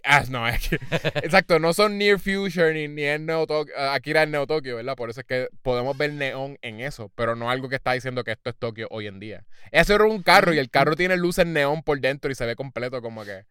Ah, 0.04 0.22
no, 0.30 0.46
es 0.48 0.72
exacto, 1.16 1.58
no 1.58 1.72
son 1.74 1.98
Near 1.98 2.18
Future 2.18 2.72
ni, 2.72 2.86
ni 2.88 3.02
en 3.02 3.26
Neo 3.26 3.46
Tokyo, 3.46 3.72
Akira 3.76 4.22
en 4.22 4.30
Neo 4.30 4.46
Tokyo, 4.46 4.76
¿verdad? 4.76 4.94
Por 4.96 5.10
eso 5.10 5.20
es 5.20 5.26
que 5.26 5.48
podemos 5.62 5.96
ver 5.96 6.12
neón 6.12 6.56
en 6.62 6.80
eso, 6.80 7.10
pero 7.14 7.34
no 7.34 7.50
algo 7.50 7.68
que 7.68 7.76
está 7.76 7.92
diciendo 7.92 8.22
que 8.22 8.30
esto 8.32 8.50
es 8.50 8.56
Tokio 8.56 8.86
hoy 8.90 9.06
en 9.08 9.18
día. 9.18 9.44
Eso 9.72 9.94
era 9.94 10.04
un 10.04 10.22
carro 10.22 10.54
y 10.54 10.58
el 10.58 10.70
carro 10.70 10.94
tiene 10.94 11.16
luces 11.16 11.46
neón 11.46 11.82
por 11.82 12.00
dentro 12.00 12.30
y 12.30 12.34
se 12.34 12.46
ve 12.46 12.54
completo 12.54 13.02
como 13.02 13.24
que, 13.24 13.44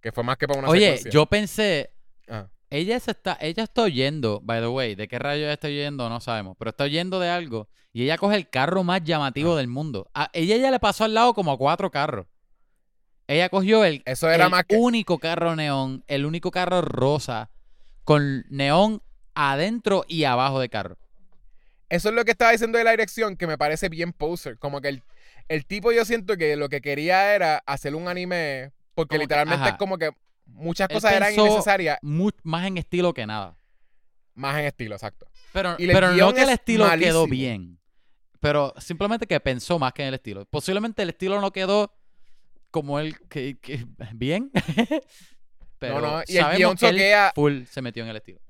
que 0.00 0.10
fue 0.12 0.24
más 0.24 0.36
que 0.38 0.48
para 0.48 0.58
una 0.60 0.68
Oye, 0.68 0.86
secuencia. 0.96 1.10
yo 1.10 1.26
pensé. 1.26 1.90
Ah. 2.28 2.48
Ella 2.68 2.98
se 2.98 3.12
está, 3.12 3.38
ella 3.40 3.62
está 3.62 3.82
oyendo, 3.82 4.40
by 4.42 4.60
the 4.60 4.66
way, 4.66 4.96
de 4.96 5.06
qué 5.06 5.20
rayo 5.20 5.44
ella 5.44 5.52
está 5.52 5.68
oyendo, 5.68 6.08
no 6.08 6.18
sabemos, 6.20 6.56
pero 6.58 6.70
está 6.70 6.82
oyendo 6.82 7.20
de 7.20 7.28
algo 7.28 7.68
y 7.92 8.02
ella 8.02 8.18
coge 8.18 8.34
el 8.34 8.50
carro 8.50 8.82
más 8.82 9.04
llamativo 9.04 9.54
Ah. 9.54 9.58
del 9.58 9.68
mundo. 9.68 10.10
A 10.14 10.30
ella 10.32 10.56
ya 10.56 10.72
le 10.72 10.80
pasó 10.80 11.04
al 11.04 11.14
lado 11.14 11.32
como 11.32 11.52
a 11.52 11.56
cuatro 11.58 11.92
carros. 11.92 12.26
Ella 13.28 13.48
cogió 13.48 13.84
el, 13.84 14.02
Eso 14.04 14.30
era 14.30 14.44
el 14.44 14.50
más 14.50 14.64
que... 14.64 14.76
único 14.76 15.18
carro 15.18 15.56
neón, 15.56 16.04
el 16.06 16.26
único 16.26 16.50
carro 16.50 16.80
rosa 16.82 17.50
con 18.04 18.44
neón 18.48 19.02
adentro 19.34 20.04
y 20.06 20.24
abajo 20.24 20.60
de 20.60 20.68
carro. 20.68 20.96
Eso 21.88 22.08
es 22.08 22.14
lo 22.14 22.24
que 22.24 22.32
estaba 22.32 22.52
diciendo 22.52 22.78
de 22.78 22.84
la 22.84 22.90
dirección, 22.92 23.36
que 23.36 23.46
me 23.46 23.58
parece 23.58 23.88
bien 23.88 24.12
poser. 24.12 24.58
Como 24.58 24.80
que 24.80 24.88
el, 24.88 25.02
el 25.48 25.66
tipo 25.66 25.92
yo 25.92 26.04
siento 26.04 26.36
que 26.36 26.56
lo 26.56 26.68
que 26.68 26.80
quería 26.80 27.34
era 27.34 27.58
hacer 27.66 27.94
un 27.94 28.08
anime, 28.08 28.72
porque 28.94 29.16
Como 29.16 29.22
literalmente 29.22 29.68
es 29.68 29.74
como 29.76 29.98
que 29.98 30.10
muchas 30.46 30.88
cosas 30.88 31.12
eran 31.12 31.34
innecesarias, 31.34 31.98
más 32.02 32.66
en 32.66 32.78
estilo 32.78 33.12
que 33.12 33.26
nada. 33.26 33.56
más 34.34 34.58
en 34.58 34.66
estilo, 34.66 34.94
exacto. 34.94 35.26
Pero, 35.52 35.72
no 35.72 36.34
que 36.34 36.42
el 36.42 36.48
es 36.48 36.54
estilo 36.54 36.88
quedó 36.98 37.26
bien. 37.26 37.78
Pero 38.40 38.74
simplemente 38.78 39.26
que 39.26 39.40
pensó 39.40 39.78
más 39.78 39.92
que 39.92 40.02
en 40.02 40.08
el 40.08 40.14
estilo. 40.14 40.44
Posiblemente 40.44 41.02
el 41.02 41.08
estilo 41.08 41.40
no 41.40 41.52
quedó 41.52 41.95
como 42.76 43.00
él 43.00 43.16
que, 43.30 43.56
que- 43.58 43.86
bien. 44.14 44.50
pero 45.78 46.00
no, 46.00 46.22
y 46.26 46.36
el 46.36 46.56
guion 46.56 46.76
que 46.76 46.88
él 46.88 46.96
soquea- 46.96 47.32
full 47.34 47.64
se 47.64 47.80
metió 47.82 48.02
en 48.02 48.10
el 48.10 48.16
estilo. 48.16 48.40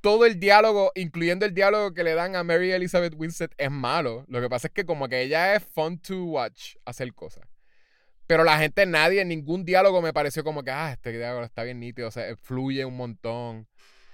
todo 0.00 0.24
el 0.24 0.40
diálogo, 0.40 0.92
incluyendo 0.94 1.44
el 1.44 1.52
diálogo 1.52 1.92
que 1.92 2.02
le 2.04 2.14
dan 2.14 2.36
a 2.36 2.42
Mary 2.42 2.72
Elizabeth 2.72 3.14
Winstead, 3.16 3.50
es 3.58 3.70
malo. 3.70 4.24
Lo 4.28 4.40
que 4.40 4.48
pasa 4.48 4.68
es 4.68 4.72
que 4.72 4.86
como 4.86 5.08
que 5.08 5.20
ella 5.22 5.54
es 5.54 5.62
fun 5.62 5.98
to 5.98 6.24
watch 6.24 6.76
hacer 6.86 7.12
cosas. 7.14 7.44
Pero 8.26 8.44
la 8.44 8.58
gente, 8.58 8.86
nadie, 8.86 9.20
en 9.20 9.28
ningún 9.28 9.64
diálogo 9.64 10.00
me 10.00 10.12
pareció 10.12 10.42
como 10.44 10.62
que, 10.62 10.70
ah, 10.70 10.92
este 10.92 11.12
diálogo 11.12 11.44
está 11.44 11.64
bien 11.64 11.80
nítido, 11.80 12.08
o 12.08 12.10
sea, 12.10 12.34
fluye 12.36 12.84
un 12.84 12.96
montón. 12.96 13.66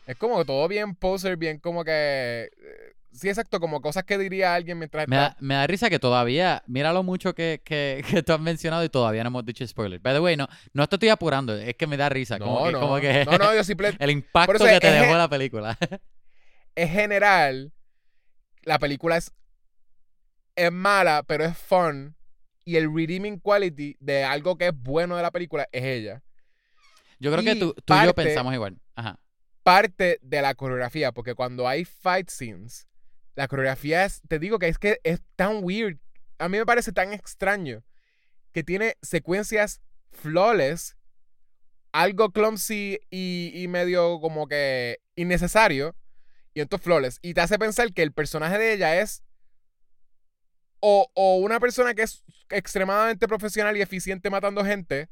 Es 0.07 0.16
como 0.16 0.38
que 0.38 0.44
todo 0.47 0.66
bien 0.68 0.94
poser, 0.97 1.36
bien 1.36 1.59
como 1.61 1.84
que... 1.84 2.49
eh, 2.51 2.92
Sí, 3.17 3.29
exacto, 3.31 3.61
como 3.61 3.81
cosas 3.81 4.05
que 4.05 4.19
diría 4.19 4.55
alguien 4.55 4.79
mientras 4.79 5.09
Me 5.09 5.17
está... 5.17 5.29
da, 5.31 5.37
me 5.41 5.55
da 5.55 5.67
risa 5.67 5.89
que 5.89 5.99
todavía, 5.99 6.62
mira 6.67 6.93
lo 6.93 7.03
mucho 7.03 7.35
que, 7.35 7.62
que, 7.64 8.05
que 8.09 8.23
tú 8.23 8.35
has 8.35 8.41
mencionado 8.41 8.85
y 8.85 8.91
todavía 8.91 9.25
no 9.25 9.29
hemos 9.29 9.47
dicho 9.47 9.67
spoiler. 9.67 10.01
By 10.01 10.12
the 10.12 10.21
way, 10.21 10.37
no, 10.37 10.47
no 10.75 10.87
te 10.87 10.97
estoy 10.97 11.09
apurando, 11.09 11.57
es 11.57 11.75
que 11.77 11.87
me 11.87 11.97
da 11.97 12.11
risa. 12.11 12.39
como 12.39 12.61
No, 12.61 12.67
que, 12.67 12.73
no, 12.73 12.81
como 12.81 12.97
que 13.01 13.25
no, 13.25 13.39
no, 13.39 13.55
yo 13.55 13.64
simplemente... 13.64 14.03
el 14.05 14.11
impacto 14.11 14.64
que 14.64 14.81
te 14.81 14.91
dejó 14.91 15.17
la 15.17 15.29
película. 15.29 15.79
es 16.75 16.91
general. 16.91 17.73
La 18.64 18.79
película 18.79 19.17
es, 19.17 19.33
es 20.55 20.71
mala, 20.71 21.23
pero 21.27 21.45
es 21.45 21.57
fun. 21.57 22.14
Y 22.64 22.77
el 22.77 22.93
redeeming 22.95 23.39
quality 23.39 23.97
de 23.99 24.25
algo 24.25 24.59
que 24.59 24.67
es 24.67 24.75
bueno 24.75 25.17
de 25.17 25.23
la 25.23 25.31
película 25.31 25.67
es 25.73 25.85
ella. 25.85 26.23
Yo 27.19 27.33
creo 27.33 27.43
que 27.43 27.57
tú, 27.57 27.75
tú 27.85 27.95
y 27.95 28.05
yo 28.05 28.14
pensamos 28.14 28.53
igual. 28.53 28.77
Ajá. 28.95 29.19
Parte 29.62 30.19
de 30.21 30.43
la 30.43 30.55
coreografía, 30.55 31.12
porque 31.12 31.35
cuando 31.35 31.67
hay 31.67 31.85
fight 31.85 32.29
scenes, 32.29 32.87
la 33.37 33.49
coreografía 33.49 34.05
es, 34.05 34.22
te 34.28 34.39
digo 34.41 34.59
que 34.59 34.68
es 34.68 34.78
que 34.78 35.01
es 35.05 35.20
tan 35.37 35.61
weird. 35.62 35.99
A 36.39 36.49
mí 36.49 36.59
me 36.59 36.66
parece 36.66 36.93
tan 36.93 37.12
extraño 37.12 37.84
que 38.53 38.64
tiene 38.64 38.97
secuencias 39.03 39.80
flawless, 40.11 40.97
algo 41.93 42.30
clumsy 42.32 42.99
y, 43.11 43.53
y 43.55 43.68
medio 43.68 44.20
como 44.20 44.49
que 44.49 44.99
innecesario, 45.16 45.95
y 46.55 46.61
entonces 46.61 46.84
flawless. 46.84 47.18
Y 47.22 47.34
te 47.34 47.43
hace 47.43 47.59
pensar 47.59 47.93
que 47.93 48.03
el 48.03 48.12
personaje 48.12 48.59
de 48.59 48.72
ella 48.74 49.01
es 49.01 49.22
o, 50.80 51.09
o 51.14 51.37
una 51.39 51.61
persona 51.61 51.95
que 51.95 52.03
es 52.03 52.24
extremadamente 52.51 53.26
profesional 53.28 53.76
y 53.76 53.82
eficiente 53.82 54.30
matando 54.30 54.64
gente, 54.64 55.09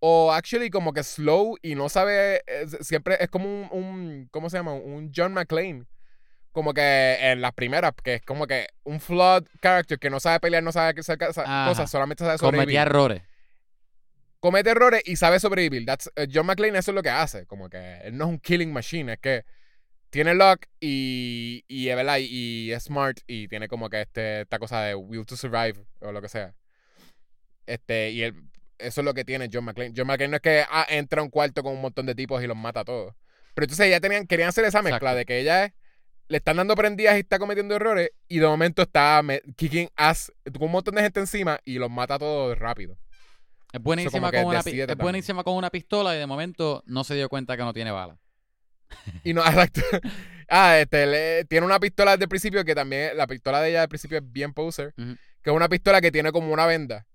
o 0.00 0.32
actually 0.32 0.70
como 0.70 0.92
que 0.92 1.02
slow 1.02 1.56
y 1.62 1.74
no 1.74 1.88
sabe, 1.88 2.42
es- 2.46 2.78
siempre 2.86 3.16
es 3.20 3.28
como 3.28 3.46
un, 3.48 3.68
un- 3.72 4.28
¿cómo 4.30 4.50
se 4.50 4.58
llama? 4.58 4.74
Un 4.74 5.12
John 5.14 5.32
McClane. 5.34 5.84
Como 6.58 6.74
que 6.74 7.16
en 7.20 7.40
las 7.40 7.52
primeras, 7.52 7.92
que 8.02 8.14
es 8.14 8.22
como 8.22 8.48
que 8.48 8.66
un 8.82 8.98
flawed 8.98 9.44
character 9.62 9.96
que 9.96 10.10
no 10.10 10.18
sabe 10.18 10.40
pelear, 10.40 10.60
no 10.60 10.72
sabe 10.72 10.98
hacer 10.98 11.16
cosas, 11.16 11.88
solamente 11.88 12.24
sabe 12.24 12.36
sobrevivir. 12.36 12.64
Cometía 12.64 12.82
errores. 12.82 13.22
Comete 14.40 14.70
errores 14.70 15.02
y 15.04 15.14
sabe 15.14 15.38
sobrevivir. 15.38 15.86
That's- 15.86 16.10
eh, 16.16 16.26
John 16.34 16.46
McClane 16.46 16.76
eso 16.76 16.90
es 16.90 16.96
lo 16.96 17.02
que 17.04 17.10
hace. 17.10 17.46
Como 17.46 17.68
que 17.70 17.98
él 17.98 18.18
no 18.18 18.24
es 18.24 18.30
un 18.30 18.38
killing 18.40 18.72
machine, 18.72 19.12
es 19.12 19.20
que 19.20 19.44
tiene 20.10 20.34
luck 20.34 20.66
y, 20.80 21.64
y, 21.68 21.90
es 21.90 21.94
verdad, 21.94 22.16
y, 22.18 22.24
y 22.24 22.72
es 22.72 22.82
smart 22.82 23.20
y 23.28 23.46
tiene 23.46 23.68
como 23.68 23.88
que 23.88 24.00
este, 24.00 24.40
esta 24.40 24.58
cosa 24.58 24.82
de 24.82 24.96
will 24.96 25.26
to 25.26 25.36
survive 25.36 25.86
o 26.00 26.10
lo 26.10 26.20
que 26.20 26.28
sea. 26.28 26.56
Este, 27.66 28.10
y 28.10 28.22
él, 28.24 28.34
eso 28.78 29.00
es 29.00 29.04
lo 29.04 29.14
que 29.14 29.24
tiene 29.24 29.48
John 29.52 29.62
McClane. 29.64 29.92
John 29.96 30.08
McClane 30.08 30.30
no 30.32 30.36
es 30.38 30.42
que 30.42 30.64
ah, 30.68 30.86
entra 30.88 31.20
a 31.20 31.24
un 31.24 31.30
cuarto 31.30 31.62
con 31.62 31.72
un 31.74 31.80
montón 31.80 32.04
de 32.06 32.16
tipos 32.16 32.42
y 32.42 32.48
los 32.48 32.56
mata 32.56 32.80
a 32.80 32.84
todos. 32.84 33.14
Pero 33.54 33.64
entonces 33.64 33.88
ya 33.90 34.00
tenían, 34.00 34.26
querían 34.26 34.48
hacer 34.48 34.64
esa 34.64 34.82
mezcla 34.82 34.96
Exacto. 34.96 35.16
de 35.18 35.24
que 35.24 35.38
ella 35.38 35.64
es, 35.66 35.72
le 36.28 36.36
están 36.38 36.56
dando 36.58 36.74
prendidas 36.74 37.16
y 37.16 37.20
está 37.20 37.38
cometiendo 37.38 37.74
errores 37.74 38.10
y 38.28 38.38
de 38.38 38.46
momento 38.46 38.82
está 38.82 39.22
kicking 39.56 39.88
ass 39.96 40.32
con 40.52 40.64
un 40.64 40.72
montón 40.72 40.94
de 40.94 41.02
gente 41.02 41.20
encima 41.20 41.58
y 41.64 41.78
los 41.78 41.90
mata 41.90 42.14
a 42.14 42.18
todos 42.18 42.58
rápido. 42.58 42.98
Es 43.72 43.80
buenísima, 43.82 44.30
con 44.30 44.44
una, 44.46 44.60
es 44.92 44.96
buenísima 44.96 45.44
con 45.44 45.54
una 45.54 45.70
pistola 45.70 46.14
y 46.14 46.18
de 46.18 46.26
momento 46.26 46.82
no 46.86 47.04
se 47.04 47.14
dio 47.14 47.28
cuenta 47.28 47.56
que 47.56 47.62
no 47.62 47.72
tiene 47.74 47.90
bala. 47.90 48.18
Y 49.24 49.34
no, 49.34 49.42
exacto. 49.46 49.82
Ah, 50.48 50.78
este, 50.78 51.06
le- 51.06 51.44
tiene 51.44 51.66
una 51.66 51.78
pistola 51.78 52.12
desde 52.12 52.24
el 52.24 52.28
principio 52.30 52.64
que 52.64 52.74
también, 52.74 53.14
la 53.16 53.26
pistola 53.26 53.60
de 53.60 53.70
ella 53.70 53.80
del 53.80 53.88
principio 53.90 54.16
es 54.18 54.24
bien 54.32 54.54
poser, 54.54 54.94
que 55.42 55.50
es 55.50 55.56
una 55.56 55.68
pistola 55.68 56.00
que 56.00 56.10
tiene 56.10 56.32
como 56.32 56.50
una 56.52 56.64
venda. 56.66 57.06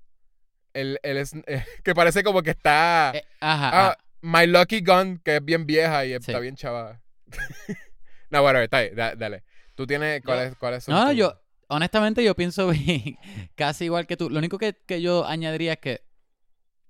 El, 0.74 0.99
el 1.03 1.18
es- 1.18 1.34
eh, 1.47 1.66
que 1.84 1.95
parece 1.95 2.24
como 2.24 2.41
que 2.43 2.51
está... 2.51 3.11
Eh, 3.16 3.24
ajá. 3.39 3.89
ah, 3.89 3.97
My 4.22 4.45
Lucky 4.47 4.82
Gun, 4.82 5.20
que 5.24 5.38
es 5.38 5.45
bien 5.45 5.66
vieja 5.66 6.05
y 6.05 6.14
está 6.14 6.39
bien 6.39 6.55
chavada. 6.55 7.01
no, 8.34 8.41
bueno, 8.41 8.59
está 8.59 8.77
ahí, 8.77 8.89
da- 8.89 9.15
dale. 9.15 9.43
Tú 9.75 9.88
tienes, 9.88 10.19
Yo- 10.21 10.25
¿cuáles 10.25 10.55
cuáles 10.55 10.84
son 10.84 10.95
No, 10.95 11.05
no, 11.05 11.11
yo, 11.13 11.39
honestamente, 11.67 12.23
yo 12.23 12.36
pienso 12.36 12.67
bien- 12.69 13.17
casi 13.55 13.86
igual 13.86 14.05
que 14.07 14.17
tú. 14.17 14.29
Lo 14.29 14.39
único 14.39 14.57
que, 14.57 14.73
que 14.86 15.01
yo 15.01 15.25
añadiría 15.25 15.73
es 15.73 15.79
que, 15.79 16.01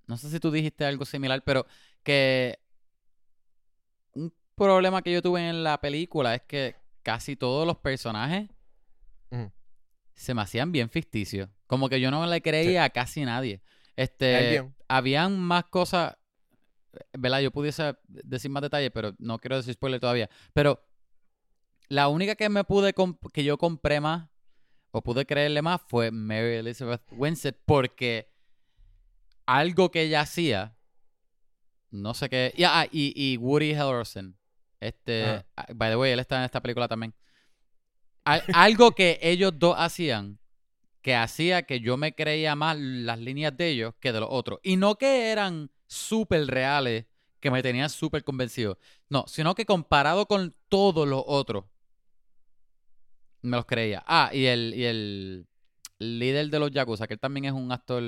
no 0.08 0.18
sé 0.18 0.30
si 0.30 0.39
tú 0.39 0.50
dijiste 0.52 0.86
algo 0.86 1.06
similar, 1.06 1.44
pero 1.46 1.66
que 2.02 2.60
un 4.14 4.34
problema 4.56 5.02
que 5.02 5.12
yo 5.12 5.22
tuve 5.22 5.48
en 5.50 5.64
la 5.64 5.80
película 5.82 6.36
es 6.36 6.41
que 6.44 6.76
casi 7.02 7.36
todos 7.36 7.68
los 7.68 7.78
personajes 7.78 8.50
se 10.14 10.34
me 10.34 10.41
hacían 10.41 10.72
bien 10.72 10.89
ficticios. 10.89 11.50
Como 11.68 11.89
que 11.89 12.00
yo 12.00 12.12
no 12.12 12.26
le 12.28 12.41
creía 12.41 12.84
a 12.84 12.89
casi 12.89 13.26
nadie. 13.26 13.62
Este, 13.96 14.58
habían 14.88 15.39
más 15.39 15.66
cosas, 15.66 16.16
¿verdad? 17.18 17.39
Yo 17.41 17.52
pudiese 17.52 17.96
decir 18.08 18.52
más 18.52 18.62
detalles, 18.62 18.91
pero 18.94 19.14
no 19.18 19.39
quiero 19.39 19.58
decir 19.58 19.74
spoiler 19.74 20.00
todavía. 20.00 20.30
Pero 20.54 20.84
la 21.90 22.08
única 22.08 22.36
que 22.36 22.50
me 22.50 22.64
pude 22.64 22.94
que 23.34 23.44
yo 23.44 23.58
compré 23.58 24.00
más 24.00 24.30
o 24.92 25.02
pude 25.02 25.26
creerle 25.26 25.62
más 25.62 25.82
fue 25.88 26.12
Mary 26.12 26.56
Elizabeth 26.58 27.02
Winstead 27.12 27.56
porque 27.66 28.30
algo 29.46 29.92
que 29.92 30.04
ella 30.04 30.22
hacía 30.22 30.76
no 31.92 32.14
sé 32.14 32.30
qué 32.30 32.54
y, 32.56 32.64
ah, 32.64 32.88
y, 32.92 33.14
y 33.16 33.38
Woody 33.38 33.74
Harrelson 33.74 34.38
este 34.80 35.24
Ajá. 35.24 35.46
ah, 35.56 35.66
by 35.76 35.92
the 35.92 35.96
way 35.98 36.12
él 36.12 36.20
está 36.20 36.38
en 36.38 36.44
esta 36.44 36.62
película 36.62 36.88
también. 36.88 37.14
Al- 38.26 38.44
algo 38.54 38.92
que 38.92 39.20
ellos 39.22 39.54
dos 39.58 39.76
hacían 39.78 40.40
que 41.02 41.16
hacía 41.16 41.64
que 41.64 41.80
yo 41.82 41.98
me 41.98 42.16
creía 42.16 42.56
más 42.56 42.78
las 42.80 43.20
líneas 43.20 43.56
de 43.58 43.70
ellos 43.70 43.94
que 44.00 44.12
de 44.14 44.22
los 44.22 44.30
otros. 44.32 44.60
Y 44.64 44.78
no 44.78 44.96
que 44.96 45.32
eran 45.32 45.70
súper 45.88 46.48
reales 46.48 47.06
que 47.42 47.52
me 47.52 47.62
tenían 47.62 47.90
súper 47.90 48.24
convencido. 48.24 48.78
No 49.10 49.26
sino 49.28 49.54
que 49.56 49.66
comparado 49.66 50.26
con 50.26 50.56
todos 50.70 51.08
los 51.08 51.24
otros 51.26 51.66
me 53.44 53.58
los 53.58 53.66
creía. 53.66 54.04
Ah, 54.08 54.30
y 54.34 54.46
el, 54.46 54.74
y 54.76 54.84
el 54.86 55.48
líder 56.00 56.50
de 56.50 56.60
los 56.60 56.72
Yakuza, 56.72 57.06
que 57.08 57.14
él 57.14 57.20
también 57.20 57.46
es 57.46 57.52
un 57.54 57.72
actor 57.72 58.04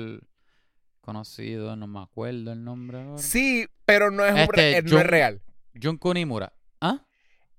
conocido, 1.00 1.76
no 1.76 1.86
me 1.86 2.00
acuerdo 2.00 2.52
el 2.52 2.64
nombre 2.64 3.00
ahora. 3.02 3.18
Sí, 3.22 3.66
pero 3.84 4.10
no 4.10 4.24
es, 4.24 4.32
un 4.32 4.38
Este, 4.40 4.78
eh, 4.78 4.82
no 4.82 4.90
Jun- 4.90 5.00
es 5.00 5.06
real. 5.06 5.42
Jun 5.80 5.96
Kunimura. 5.98 6.52
¿Ah? 6.80 7.00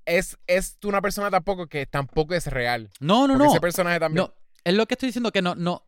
Es, 0.06 0.38
es 0.48 0.78
una 0.84 1.02
persona 1.02 1.30
tampoco 1.32 1.68
que 1.68 1.86
tampoco 1.86 2.34
es 2.34 2.48
real. 2.48 2.90
No, 3.00 3.28
no, 3.28 3.38
no. 3.38 3.46
ese 3.46 3.60
personaje 3.62 4.00
también... 4.00 4.26
No, 4.26 4.34
es 4.64 4.74
lo 4.74 4.86
que 4.86 4.96
estoy 4.96 5.08
diciendo 5.08 5.32
que 5.32 5.42
no, 5.42 5.56
no. 5.56 5.84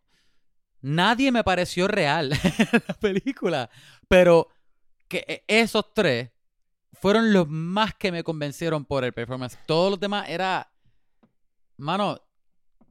Nadie 0.81 1.31
me 1.31 1.43
pareció 1.43 1.87
real 1.89 2.31
en 2.71 2.83
la 2.87 2.93
película. 2.95 3.69
Pero 4.07 4.47
que 5.09 5.25
e- 5.27 5.43
esos 5.47 5.93
tres 5.93 6.31
fueron 6.93 7.33
los 7.33 7.47
más 7.49 7.93
que 7.95 8.11
me 8.11 8.23
convencieron 8.23 8.85
por 8.85 9.03
el 9.03 9.11
performance. 9.13 9.57
Todos 9.65 9.91
los 9.91 9.99
demás 9.99 10.29
era. 10.29 10.71
Mano, 11.79 12.19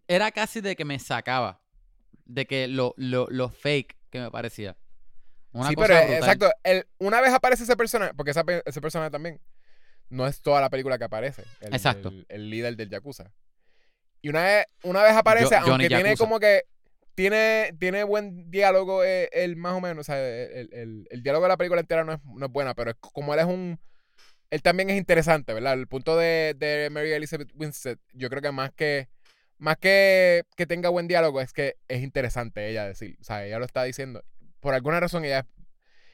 era 0.09 0.30
casi 0.32 0.61
de 0.61 0.74
que 0.76 0.84
me 0.84 0.99
sacaba. 0.99 1.61
de 2.24 2.47
que 2.47 2.68
lo, 2.68 2.95
lo, 2.97 3.26
lo 3.30 3.49
fake 3.49 3.97
que 4.11 4.20
me 4.20 4.30
parecía. 4.30 4.76
Una 5.53 5.68
sí, 5.70 5.74
cosa 5.74 5.89
pero 5.89 6.01
brutal. 6.01 6.18
exacto. 6.18 6.51
El, 6.62 6.86
una 6.99 7.20
vez 7.22 7.32
aparece 7.32 7.62
ese 7.62 7.76
personaje, 7.76 8.12
porque 8.14 8.32
esa 8.32 8.45
ese 8.66 8.80
personaje 8.80 9.11
también 9.11 9.41
no 10.11 10.26
es 10.26 10.41
toda 10.43 10.61
la 10.61 10.68
película 10.70 10.99
que 10.99 11.05
aparece. 11.05 11.45
El, 11.61 11.74
Exacto. 11.74 12.09
El, 12.09 12.26
el 12.28 12.51
líder 12.51 12.76
del 12.76 12.91
Yakuza. 12.91 13.32
Y 14.20 14.28
una 14.28 14.43
vez, 14.45 14.66
una 14.82 15.03
vez 15.03 15.12
aparece, 15.12 15.55
aunque 15.57 15.89
tiene 15.89 16.03
Yakuza. 16.11 16.24
como 16.24 16.39
que. 16.41 16.62
Tiene, 17.14 17.74
tiene 17.80 18.05
buen 18.05 18.49
diálogo, 18.49 19.03
eh, 19.03 19.28
él 19.32 19.57
más 19.57 19.72
o 19.74 19.80
menos. 19.80 20.03
O 20.03 20.05
sea, 20.05 20.18
el, 20.18 20.68
el- 20.72 21.09
el 21.11 21.22
diálogo 21.24 21.47
de 21.47 21.49
la 21.49 21.57
película 21.57 21.80
entera 21.80 22.05
no 22.05 22.12
es, 22.12 22.20
no 22.24 22.47
es 22.47 22.53
buena, 22.53 22.74
pero 22.74 22.91
es 22.93 22.97
como 23.01 23.34
él 23.34 23.41
es 23.41 23.47
un. 23.47 23.80
Él 24.51 24.62
también 24.62 24.90
es 24.90 24.96
interesante, 24.96 25.53
¿verdad? 25.53 25.74
El 25.74 25.86
punto 25.88 26.16
de, 26.16 26.55
de 26.59 26.88
Mary 26.90 27.12
Elizabeth 27.12 27.51
Winstead, 27.55 27.99
yo 28.14 28.30
creo 28.30 28.42
que 28.42 28.53
más 28.53 28.72
que. 28.72 29.09
Más 29.59 29.76
que, 29.76 30.44
que 30.57 30.66
tenga 30.66 30.88
buen 30.88 31.09
diálogo, 31.09 31.40
es 31.40 31.53
que 31.53 31.76
es 31.88 32.03
interesante 32.03 32.68
ella 32.70 32.86
decir. 32.86 33.16
O 33.20 33.24
sea, 33.24 33.44
ella 33.44 33.59
lo 33.59 33.64
está 33.64 33.82
diciendo. 33.84 34.22
Por 34.61 34.74
alguna 34.74 35.01
razón, 35.01 35.24
ella 35.24 35.40
es 35.40 35.46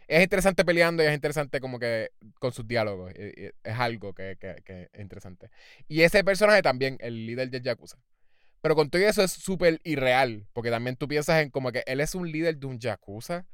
es 0.09 0.23
interesante 0.23 0.65
peleando 0.65 1.03
y 1.03 1.07
es 1.07 1.15
interesante 1.15 1.61
como 1.61 1.79
que 1.79 2.11
con 2.41 2.53
sus 2.53 2.67
diálogos. 2.69 3.13
Es 3.17 3.53
algo 3.79 4.13
que, 4.15 4.37
que- 4.41 4.57
que 4.65 4.89
es 4.93 5.01
interesante. 5.01 5.51
Y 5.89 6.03
ese 6.03 6.25
personaje 6.25 6.63
también, 6.63 6.99
el 7.01 7.27
líder 7.27 7.51
del 7.51 7.63
Yakuza. 7.63 7.99
Pero 8.61 8.75
con 8.75 8.91
todo 8.91 9.03
eso 9.03 9.23
es 9.23 9.33
súper 9.33 9.81
irreal. 9.85 10.47
Porque 10.53 10.71
también 10.71 10.97
tú 10.97 11.09
piensas 11.09 11.43
en 11.43 11.51
como 11.51 11.73
que 11.73 11.83
él 11.87 12.01
es 12.01 12.15
un 12.15 12.31
líder 12.31 12.57
de 12.59 12.67
un 12.67 12.79
Yakuza. 12.79 13.47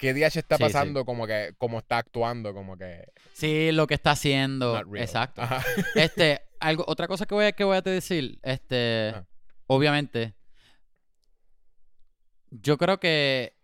¿Qué 0.00 0.14
DH 0.14 0.38
está 0.38 0.56
Sí, 0.56 0.64
sí. 0.64 0.72
pasando? 0.72 1.04
Como 1.04 1.26
que, 1.26 1.54
como 1.58 1.78
está 1.78 1.98
actuando, 1.98 2.54
como 2.54 2.76
que. 2.76 3.04
Sí, 3.34 3.70
lo 3.70 3.86
que 3.86 3.94
está 3.94 4.12
haciendo. 4.12 4.76
Exacto. 4.96 5.42
Ajá. 5.42 5.62
Este, 5.94 6.40
algo, 6.58 6.84
otra 6.88 7.06
cosa 7.06 7.26
que 7.26 7.34
voy 7.34 7.44
a, 7.44 7.52
que 7.52 7.64
voy 7.64 7.76
a 7.76 7.82
te 7.82 7.90
decir, 7.90 8.38
este, 8.42 9.10
Ajá. 9.10 9.26
obviamente, 9.66 10.34
yo 12.50 12.76
creo 12.78 12.98
que 12.98 13.54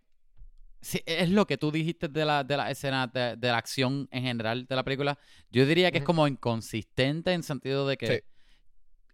sí, 0.80 1.02
es 1.06 1.30
lo 1.30 1.46
que 1.46 1.56
tú 1.58 1.72
dijiste 1.72 2.08
de 2.08 2.24
la, 2.24 2.44
de 2.44 2.56
la 2.56 2.70
escena, 2.70 3.06
de, 3.06 3.36
de 3.36 3.48
la 3.48 3.56
acción 3.58 4.08
en 4.12 4.22
general 4.24 4.66
de 4.66 4.76
la 4.76 4.84
película. 4.84 5.18
Yo 5.50 5.66
diría 5.66 5.90
que 5.90 5.98
es 5.98 6.04
como 6.04 6.28
inconsistente 6.28 7.32
en 7.32 7.42
sentido 7.42 7.88
de 7.88 7.96
que 7.96 8.24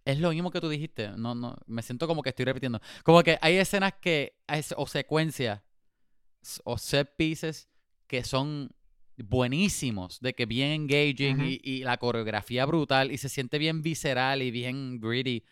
es 0.05 0.19
lo 0.19 0.31
mismo 0.31 0.51
que 0.51 0.59
tú 0.61 0.69
dijiste. 0.69 1.09
No, 1.17 1.33
no, 1.33 1.55
me 1.65 1.81
siento 1.81 2.07
como 2.07 2.21
que 2.21 2.29
estoy 2.29 2.45
repitiendo. 2.45 2.81
Como 3.03 3.23
que 3.23 3.37
hay 3.41 3.55
escenas 3.57 3.93
que, 4.01 4.35
o 4.75 4.85
secuencias, 4.87 5.61
o 6.65 6.77
set 6.77 7.15
pieces 7.17 7.69
que 8.07 8.23
son 8.23 8.69
buenísimos, 9.17 10.19
de 10.19 10.33
que 10.33 10.45
bien 10.45 10.71
engaging 10.71 11.39
y, 11.41 11.59
y 11.63 11.83
la 11.83 11.97
coreografía 11.97 12.65
brutal 12.65 13.11
y 13.11 13.17
se 13.17 13.29
siente 13.29 13.57
bien 13.59 13.81
visceral 13.81 14.41
y 14.41 14.51
bien 14.51 14.99
gritty. 14.99 15.43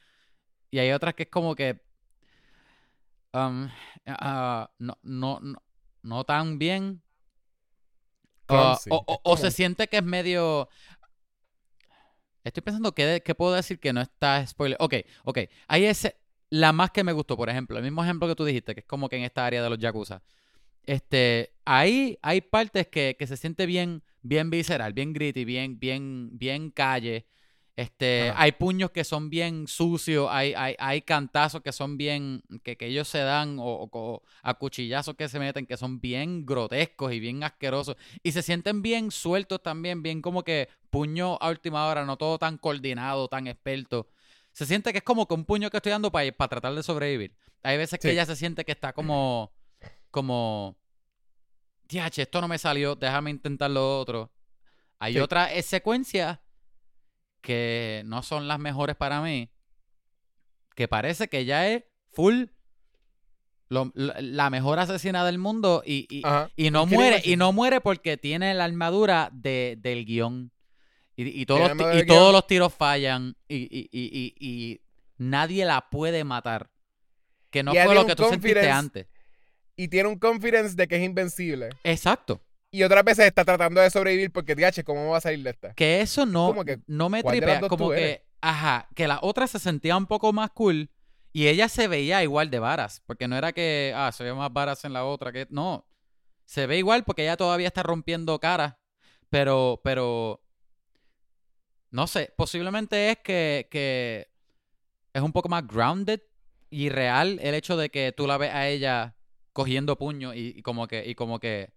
Y 0.71 0.79
hay 0.79 0.91
otras 0.91 1.15
que 1.15 1.23
es 1.23 1.29
como 1.29 1.55
que 1.55 1.81
um, 3.33 3.69
ah, 4.07 4.69
no, 4.79 4.97
no, 5.03 5.39
no, 5.41 5.61
no 6.03 6.23
tan 6.23 6.57
bien. 6.59 7.01
Ah, 8.47 8.81
o, 8.89 8.97
o- 9.07 9.21
o 9.23 9.37
se 9.37 9.51
siente 9.51 9.87
que 9.87 9.97
es 9.97 10.03
medio... 10.03 10.67
Estoy 12.43 12.61
pensando 12.63 12.93
que, 12.93 13.21
que 13.23 13.35
puedo 13.35 13.53
decir 13.53 13.79
que 13.79 13.93
no 13.93 14.01
está 14.01 14.45
spoiler. 14.47 14.77
Ok, 14.79 14.95
ok. 15.23 15.39
Hay 15.67 15.85
ese... 15.85 16.17
La 16.49 16.73
más 16.73 16.91
que 16.91 17.03
me 17.03 17.13
gustó, 17.13 17.37
por 17.37 17.49
ejemplo, 17.49 17.77
el 17.77 17.83
mismo 17.83 18.03
ejemplo 18.03 18.27
que 18.27 18.35
tú 18.35 18.43
dijiste, 18.43 18.73
que 18.73 18.81
es 18.81 18.85
como 18.85 19.07
que 19.07 19.15
en 19.15 19.23
esta 19.23 19.45
área 19.45 19.63
de 19.63 19.69
los 19.69 19.79
Yakuza. 19.79 20.21
Este, 20.85 21.53
ahí 21.65 22.17
hay 22.21 22.41
partes 22.41 22.87
que, 22.87 23.15
que 23.17 23.27
se 23.27 23.37
siente 23.37 23.65
bien, 23.65 24.03
bien 24.21 24.49
visceral, 24.49 24.93
bien 24.93 25.13
gritty, 25.13 25.45
bien, 25.45 25.79
bien, 25.79 26.29
bien 26.37 26.71
calle. 26.71 27.27
Este, 27.77 28.29
Ajá. 28.29 28.41
hay 28.43 28.51
puños 28.51 28.91
que 28.91 29.03
son 29.03 29.29
bien 29.29 29.65
sucios, 29.65 30.27
hay, 30.29 30.53
hay, 30.55 30.75
hay 30.77 31.01
cantazos 31.01 31.61
que 31.61 31.71
son 31.71 31.97
bien, 31.97 32.43
que, 32.63 32.75
que 32.75 32.87
ellos 32.87 33.07
se 33.07 33.19
dan, 33.19 33.57
o, 33.59 33.89
o- 33.91 34.21
a 34.43 34.53
cuchillazos 34.55 35.15
que 35.15 35.29
se 35.29 35.39
meten, 35.39 35.65
que 35.65 35.77
son 35.77 36.01
bien 36.01 36.45
grotescos 36.45 37.13
y 37.13 37.19
bien 37.19 37.43
asquerosos. 37.43 37.95
Y 38.23 38.33
se 38.33 38.41
sienten 38.41 38.81
bien 38.81 39.09
sueltos 39.09 39.63
también, 39.63 40.03
bien 40.03 40.21
como 40.21 40.43
que 40.43 40.67
puño 40.89 41.37
a 41.39 41.49
última 41.49 41.87
hora, 41.87 42.05
no 42.05 42.17
todo 42.17 42.37
tan 42.37 42.57
coordinado, 42.57 43.29
tan 43.29 43.47
experto. 43.47 44.09
Se 44.51 44.65
siente 44.65 44.91
que 44.91 44.97
es 44.97 45.03
como 45.03 45.25
que 45.27 45.33
un 45.33 45.45
puño 45.45 45.69
que 45.69 45.77
estoy 45.77 45.93
dando 45.93 46.11
para 46.11 46.29
tratar 46.49 46.75
de 46.75 46.83
sobrevivir. 46.83 47.33
Hay 47.63 47.77
veces 47.77 47.99
que 47.99 48.11
ella 48.11 48.25
se 48.25 48.35
siente 48.35 48.65
que 48.65 48.73
está 48.73 48.91
como, 48.91 49.53
como, 50.11 50.77
diache, 51.87 52.21
esto 52.23 52.41
no 52.41 52.47
me 52.47 52.57
salió, 52.57 52.95
déjame 52.95 53.31
intentar 53.31 53.71
lo 53.71 53.99
otro. 53.99 54.31
Hay 54.99 55.13
Sí. 55.13 55.19
otras 55.19 55.65
secuencias 55.65 56.39
que 57.41 58.03
no 58.05 58.21
son 58.21 58.47
las 58.47 58.59
mejores 58.59 58.95
para 58.95 59.21
mí, 59.21 59.49
que 60.75 60.87
parece 60.87 61.27
que 61.27 61.39
ella 61.39 61.67
es 61.69 61.83
full 62.11 62.45
lo- 63.69 63.91
la 63.95 64.19
la 64.21 64.49
mejor 64.49 64.79
asesina 64.79 65.25
del 65.25 65.37
mundo 65.37 65.81
y, 65.85 66.05
y, 66.09 66.23
y 66.57 66.71
no 66.71 66.85
muere 66.85 67.21
y 67.23 67.37
no 67.37 67.53
muere 67.53 67.79
porque 67.79 68.17
tiene 68.17 68.53
la 68.53 68.65
armadura 68.65 69.29
de, 69.31 69.77
del 69.79 70.05
guion. 70.05 70.51
Y, 71.15 71.41
y 71.41 71.45
todos, 71.45 71.75
los, 71.77 71.95
y 72.01 72.05
todos 72.05 72.33
los 72.33 72.47
tiros 72.47 72.73
fallan 72.73 73.35
y, 73.47 73.55
y- 73.57 73.89
y- 73.91 74.35
y- 74.39 74.45
y 74.73 74.81
nadie 75.17 75.65
la 75.65 75.89
puede 75.89 76.23
matar. 76.23 76.69
Que 77.49 77.63
no 77.63 77.71
fue 77.73 77.95
lo 77.95 78.05
que 78.05 78.15
tú 78.15 78.25
sentiste 78.29 78.69
antes 78.69 79.07
Y 79.81 79.87
tiene 79.87 80.09
un 80.09 80.19
confidence 80.19 80.75
de 80.75 80.87
que 80.87 80.97
es 80.97 81.03
invencible. 81.03 81.69
exacto 81.83 82.39
Y 82.69 82.83
otras 82.83 83.03
veces 83.03 83.25
está 83.25 83.43
tratando 83.43 83.81
de 83.81 83.89
sobrevivir 83.89 84.31
porque, 84.31 84.53
DH, 84.53 84.83
¿cómo 84.83 85.09
va 85.09 85.17
a 85.17 85.21
salir 85.21 85.41
de 85.43 85.49
esta? 85.49 85.73
que 85.73 86.01
eso 86.01 86.27
no, 86.27 86.53
que, 86.63 86.79
no 86.85 87.09
me 87.09 87.23
¿cuál 87.23 87.39
de 87.39 87.45
las 87.47 87.55
tripea 87.55 87.69
como 87.69 87.89
que 87.89 88.03
eres? 88.03 88.21
ajá 88.41 88.87
que 88.93 89.07
la 89.07 89.17
otra 89.23 89.47
se 89.47 89.57
sentía 89.57 89.97
un 89.97 90.05
poco 90.05 90.33
más 90.33 90.51
cool 90.51 90.91
y 91.33 91.47
ella 91.47 91.67
se 91.67 91.87
veía 91.87 92.21
igual 92.21 92.51
de 92.51 92.59
varas 92.59 93.01
porque 93.07 93.27
no 93.27 93.35
era 93.35 93.53
que 93.53 93.91
ah 93.95 94.11
se 94.11 94.23
ve 94.23 94.33
más 94.35 94.53
varas 94.53 94.85
en 94.85 94.93
la 94.93 95.03
otra 95.03 95.31
que 95.31 95.47
no 95.49 95.87
se 96.45 96.67
ve 96.67 96.77
igual 96.77 97.03
porque 97.03 97.23
ella 97.23 97.37
todavía 97.37 97.67
está 97.67 97.81
rompiendo 97.81 98.39
caras 98.39 98.75
pero 99.29 99.81
pero 99.83 100.43
no 101.89 102.05
sé 102.05 102.33
posiblemente 102.37 103.09
es 103.09 103.17
que, 103.17 103.67
que 103.71 104.29
es 105.13 105.21
un 105.23 105.31
poco 105.31 105.49
más 105.49 105.65
grounded 105.65 106.21
y 106.69 106.89
real 106.89 107.39
el 107.41 107.55
hecho 107.55 107.77
de 107.77 107.89
que 107.89 108.11
tú 108.11 108.27
la 108.27 108.37
ves 108.37 108.53
a 108.53 108.67
ella 108.67 109.15
cogiendo 109.53 109.97
puño 109.97 110.33
y, 110.33 110.53
y 110.57 110.61
como 110.61 110.87
que 110.87 111.05
y 111.07 111.15
como 111.15 111.39
que 111.39 111.73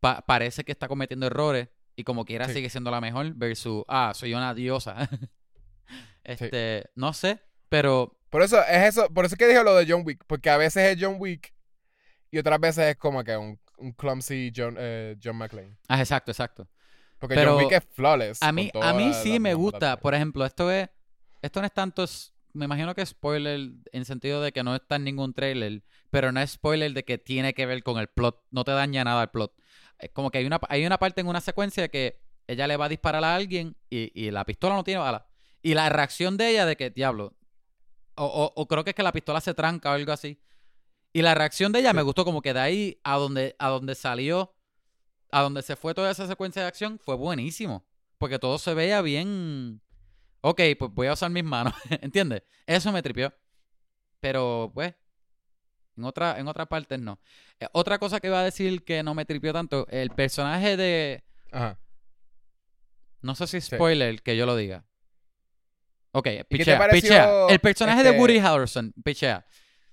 pa- 0.00 0.22
parece 0.26 0.64
que 0.64 0.72
está 0.72 0.88
cometiendo 0.88 1.26
errores 1.26 1.68
y 1.96 2.04
como 2.04 2.24
quiera 2.24 2.46
Sí. 2.46 2.54
sigue 2.54 2.70
siendo 2.70 2.90
la 2.90 3.00
mejor 3.00 3.32
versus 3.34 3.84
ah 3.88 4.12
soy 4.14 4.34
una 4.34 4.54
diosa 4.54 5.08
este 6.24 6.90
no 6.94 7.12
sé 7.12 7.40
pero 7.68 8.18
Por 8.30 8.42
eso 8.42 8.60
es 8.62 8.84
eso, 8.96 9.08
por 9.12 9.24
eso 9.26 9.34
es 9.34 9.38
que 9.38 9.46
dije 9.46 9.62
lo 9.64 9.74
de 9.74 9.86
John 9.90 10.02
Wick, 10.04 10.24
porque 10.26 10.48
a 10.50 10.56
veces 10.56 10.84
es 10.96 11.02
John 11.02 11.16
Wick 11.18 11.54
y 12.30 12.38
otras 12.38 12.58
veces 12.60 12.84
es 12.86 12.96
como 12.96 13.22
que 13.24 13.36
un, 13.36 13.58
un 13.78 13.92
clumsy 13.92 14.52
John, 14.54 14.76
eh, 14.78 15.16
John 15.22 15.36
McClane. 15.36 15.76
ah, 15.88 15.98
exacto 16.00 16.30
exacto 16.30 16.68
Porque 17.18 17.34
Pero 17.34 17.54
John 17.54 17.64
Wick 17.64 17.72
es 17.72 17.84
flawless. 17.92 18.42
a 18.42 18.52
mí 18.52 18.70
a 18.80 18.92
mí 18.92 19.12
sí 19.14 19.34
la- 19.34 19.38
me 19.40 19.54
gusta 19.54 19.98
por 19.98 20.14
ejemplo 20.14 20.44
esto 20.44 20.70
es 20.70 20.88
esto 21.42 21.60
no 21.60 21.66
es 21.66 21.72
tanto 21.72 22.04
es- 22.04 22.34
me 22.58 22.66
imagino 22.66 22.94
que 22.94 23.02
es 23.02 23.10
spoiler 23.10 23.70
en 23.92 24.04
sentido 24.04 24.42
de 24.42 24.52
que 24.52 24.62
no 24.62 24.74
está 24.74 24.96
en 24.96 25.04
ningún 25.04 25.32
trailer 25.32 25.82
pero 26.10 26.32
no 26.32 26.40
es 26.40 26.50
spoiler 26.52 26.92
de 26.92 27.04
que 27.04 27.16
tiene 27.18 27.54
que 27.54 27.64
ver 27.66 27.82
con 27.82 27.98
el 27.98 28.08
plot 28.08 28.42
no 28.50 28.64
te 28.64 28.72
daña 28.72 29.04
nada 29.04 29.22
el 29.22 29.30
plot 29.30 29.54
es 29.98 30.10
como 30.10 30.30
que 30.30 30.38
hay 30.38 30.46
una 30.46 30.60
hay 30.68 30.84
una 30.84 30.98
parte 30.98 31.20
en 31.20 31.28
una 31.28 31.40
secuencia 31.40 31.88
que 31.88 32.20
ella 32.46 32.66
le 32.66 32.76
va 32.76 32.86
a 32.86 32.88
disparar 32.88 33.24
a 33.24 33.34
alguien 33.34 33.76
y, 33.90 34.10
y 34.14 34.30
la 34.30 34.44
pistola 34.44 34.74
no 34.74 34.84
tiene 34.84 35.00
bala 35.00 35.26
y 35.62 35.74
la 35.74 35.88
reacción 35.88 36.36
de 36.36 36.50
ella 36.50 36.66
de 36.66 36.76
que 36.76 36.90
diablo 36.90 37.36
o, 38.16 38.24
o- 38.24 38.52
o 38.60 38.68
creo 38.68 38.84
que 38.84 38.90
es 38.90 38.96
que 38.96 39.02
la 39.02 39.12
pistola 39.12 39.40
se 39.40 39.54
tranca 39.54 39.90
o 39.90 39.94
algo 39.94 40.12
así 40.12 40.40
y 41.12 41.22
la 41.22 41.34
reacción 41.34 41.72
de 41.72 41.80
ella 41.80 41.92
me 41.92 42.02
gustó 42.02 42.24
como 42.24 42.42
que 42.42 42.52
de 42.54 42.60
ahí 42.60 43.00
a 43.04 43.16
donde 43.16 43.56
a 43.58 43.68
donde 43.68 43.94
salió 43.94 44.54
a 45.30 45.42
donde 45.42 45.62
se 45.62 45.76
fue 45.76 45.94
toda 45.94 46.10
esa 46.10 46.26
secuencia 46.26 46.62
de 46.62 46.68
acción 46.68 46.98
fue 46.98 47.14
buenísimo. 47.14 47.84
Porque 48.16 48.38
todo 48.38 48.58
se 48.58 48.72
veía 48.74 49.02
bien. 49.02 49.82
Ok, 50.40 50.60
pues 50.78 50.92
voy 50.92 51.06
a 51.08 51.12
usar 51.14 51.30
mis 51.30 51.44
manos. 51.44 51.74
¿Entiendes? 52.02 52.42
Eso 52.66 52.92
me 52.92 53.02
tripió. 53.02 53.32
Pero, 54.20 54.70
pues, 54.74 54.94
en 55.96 56.04
otra, 56.04 56.38
en 56.38 56.48
otras 56.48 56.68
partes 56.68 56.98
no. 57.00 57.18
Eh, 57.60 57.66
otra 57.72 57.98
cosa 57.98 58.20
que 58.20 58.28
iba 58.28 58.40
a 58.40 58.44
decir 58.44 58.84
que 58.84 59.02
no 59.02 59.14
me 59.14 59.24
tripió 59.24 59.52
tanto, 59.52 59.86
el 59.90 60.10
personaje 60.10 60.76
de. 60.76 61.24
Ajá. 61.52 61.78
No 63.20 63.34
sé 63.34 63.46
si 63.48 63.60
Sí. 63.60 63.74
spoiler 63.76 64.22
que 64.22 64.36
yo 64.36 64.46
lo 64.46 64.54
diga. 64.56 64.84
Ok, 66.12 66.28
pichea, 66.48 66.78
pareció, 66.78 67.02
pichea. 67.02 67.46
El 67.48 67.58
personaje 67.58 68.02
de 68.02 68.10
este- 68.10 68.20
Woody 68.20 68.38
Harrelson, 68.38 68.92
pichea. 69.04 69.44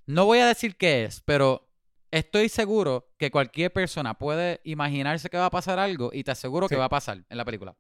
No 0.05 0.25
voy 0.25 0.39
a 0.39 0.47
decir 0.47 0.75
qué 0.77 1.03
es, 1.05 1.21
pero 1.21 1.67
estoy 2.11 2.49
seguro 2.49 3.11
que 3.17 3.31
cualquier 3.31 3.73
persona 3.73 4.13
puede 4.17 4.61
imaginarse 4.63 5.29
que 5.29 5.37
va 5.37 5.47
a 5.47 5.51
pasar 5.51 5.79
algo 5.79 6.11
y 6.13 6.23
te 6.23 6.31
aseguro 6.31 6.69
que 6.69 6.75
va 6.75 6.85
a 6.85 6.89
pasar 6.89 7.25
en 7.27 7.37
la 7.37 7.43
película. 7.45 7.75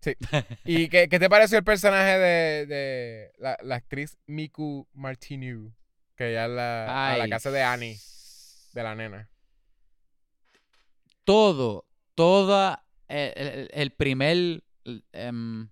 ¿Y 0.64 0.88
qué, 0.88 1.08
qué 1.08 1.18
te 1.18 1.28
pareció 1.28 1.58
el 1.58 1.64
personaje 1.64 2.18
de, 2.18 2.66
de 2.66 3.32
la, 3.38 3.58
la 3.62 3.74
actriz 3.76 4.16
Miku 4.26 4.86
Martinu? 4.94 5.72
Que 6.16 6.30
ella 6.30 6.44
es 6.46 6.50
la, 6.50 6.84
a 7.12 7.16
la 7.18 7.28
casa 7.30 7.50
de 7.50 7.62
Annie, 7.62 7.98
de 8.74 8.82
la 8.82 8.94
nena. 8.94 9.30
Todo, 11.24 11.86
toda 12.14 12.84
el, 13.08 13.32
el- 13.36 13.70
el 13.72 13.90
primer, 13.92 14.62
em, 15.12 15.68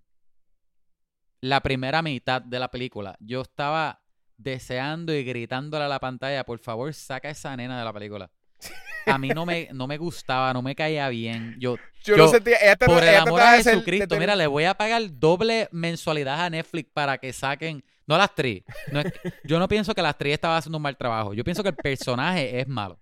la 1.41 1.61
primera 1.63 2.03
mitad 2.03 2.43
de 2.43 2.59
la 2.59 2.71
película, 2.71 3.17
yo 3.21 3.41
estaba 3.43 4.03
deseando 4.37 5.15
y 5.15 5.25
gritándole 5.25 5.85
a 5.85 5.89
la 5.89 5.99
pantalla, 6.01 6.45
por 6.45 6.59
favor, 6.59 6.93
saca 6.93 7.29
a 7.29 7.31
esa 7.31 7.57
nena 7.57 7.79
de 7.79 7.85
la 7.85 7.93
película. 7.93 8.31
A 9.07 9.19
mí 9.19 9.29
no 9.29 9.47
me, 9.47 9.69
no 9.73 9.87
me 9.87 9.97
gustaba, 9.99 10.53
no 10.53 10.63
me 10.63 10.75
caía 10.75 11.09
bien. 11.09 11.57
Yo, 11.59 11.77
Yo, 12.05 12.17
Yo, 12.17 12.25
no 12.25 12.29
sentía. 12.29 12.57
Ella 12.61 12.77
por 12.77 13.03
el 13.03 13.17
amor 13.17 13.41
a 13.41 13.57
Jesucristo, 13.57 14.17
mira, 14.19 14.37
le 14.37 14.47
voy 14.47 14.65
a 14.65 14.75
pagar 14.75 15.03
doble 15.19 15.69
mensualidad 15.73 16.45
a 16.45 16.51
Netflix 16.51 16.91
para 16.93 17.19
que 17.19 17.33
saquen. 17.33 17.85
No 18.07 18.15
a 18.15 18.19
la 18.19 18.25
actriz. 18.25 18.63
No 18.93 19.01
es- 19.01 19.13
yo 19.45 19.59
no 19.59 19.67
pienso 19.67 19.95
que 19.95 20.03
la 20.03 20.11
actriz 20.11 20.35
estaba 20.35 20.57
haciendo 20.57 20.79
un 20.79 20.83
mal 20.83 20.97
trabajo. 20.97 21.35
Yo 21.35 21.43
pienso 21.43 21.63
que 21.63 21.71
el 21.71 21.77
personaje 21.77 22.61
es 22.61 22.69
malo. 22.69 23.01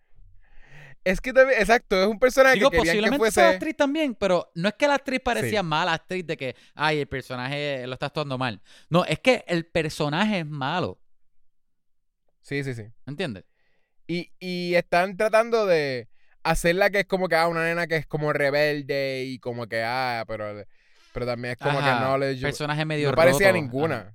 Es 1.05 1.21
que 1.21 1.35
también, 1.35 1.61
exacto, 1.61 2.01
es 2.01 2.07
un 2.09 2.19
personaje 2.19 2.55
Digo, 2.55 2.71
que 2.71 2.79
querían 2.79 2.95
que 2.95 3.01
posiblemente 3.03 3.31
sea 3.31 3.51
actriz 3.51 3.77
también, 3.77 4.15
pero 4.15 4.51
no 4.55 4.69
es 4.69 4.75
que 4.75 4.89
la 4.89 4.95
actriz 4.95 5.21
parecía 5.23 5.61
Sí. 5.61 5.67
mala 5.67 5.93
actriz 5.93 6.27
de 6.27 6.35
que, 6.39 6.57
ay, 6.75 7.01
el 7.01 7.07
personaje 7.07 7.87
lo 7.87 7.93
está 7.93 8.07
actuando 8.07 8.39
mal. 8.39 8.63
No, 8.89 9.05
es 9.05 9.19
que 9.19 9.45
el 9.47 9.67
personaje 9.67 10.39
es 10.39 10.47
malo. 10.47 10.99
Sí, 12.41 12.65
sí, 12.65 12.73
sí. 12.75 12.85
¿Entiendes? 13.07 13.45
Y, 14.07 14.31
y 14.39 14.75
están 14.75 15.17
tratando 15.17 15.67
de 15.67 16.09
hacerla 16.43 16.91
que 16.91 17.01
es 17.01 17.07
como 17.07 17.29
que, 17.29 17.37
ah, 17.37 17.49
una 17.49 17.65
nena 17.65 17.87
que 17.87 17.97
es 17.97 18.07
como 18.07 18.33
rebelde 18.33 19.25
y 19.25 19.39
como 19.39 19.67
que, 19.67 19.83
ah, 19.83 20.25
pero, 20.29 20.65
pero 21.13 21.27
también 21.27 21.53
es 21.53 21.59
como 21.59 21.79
Ajá, 21.79 21.95
que 22.01 22.05
no 22.05 22.19
le. 22.19 22.37
personaje 22.37 22.85
medio 22.85 23.11
No 23.11 23.17
parecía 23.17 23.49
roto. 23.49 23.61
ninguna. 23.63 23.97
Ajá. 23.97 24.15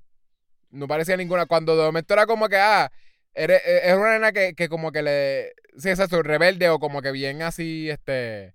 No 0.71 0.87
parecía 0.87 1.17
ninguna. 1.17 1.45
Cuando 1.47 1.75
de 1.75 1.83
momento 1.83 2.13
era 2.13 2.25
como 2.27 2.47
que, 2.47 2.57
ah, 2.57 2.91
e- 3.33 3.61
es 3.83 3.93
una 3.95 4.11
nena 4.13 4.31
que, 4.31 4.53
que 4.53 4.69
como 4.69 4.91
que 4.91 5.01
le. 5.01 5.53
Sí, 5.77 5.89
es 5.89 5.99
eso, 5.99 6.21
rebelde 6.21 6.69
o 6.69 6.79
como 6.79 7.01
que 7.01 7.11
bien 7.11 7.41
así, 7.41 7.89
este. 7.89 8.53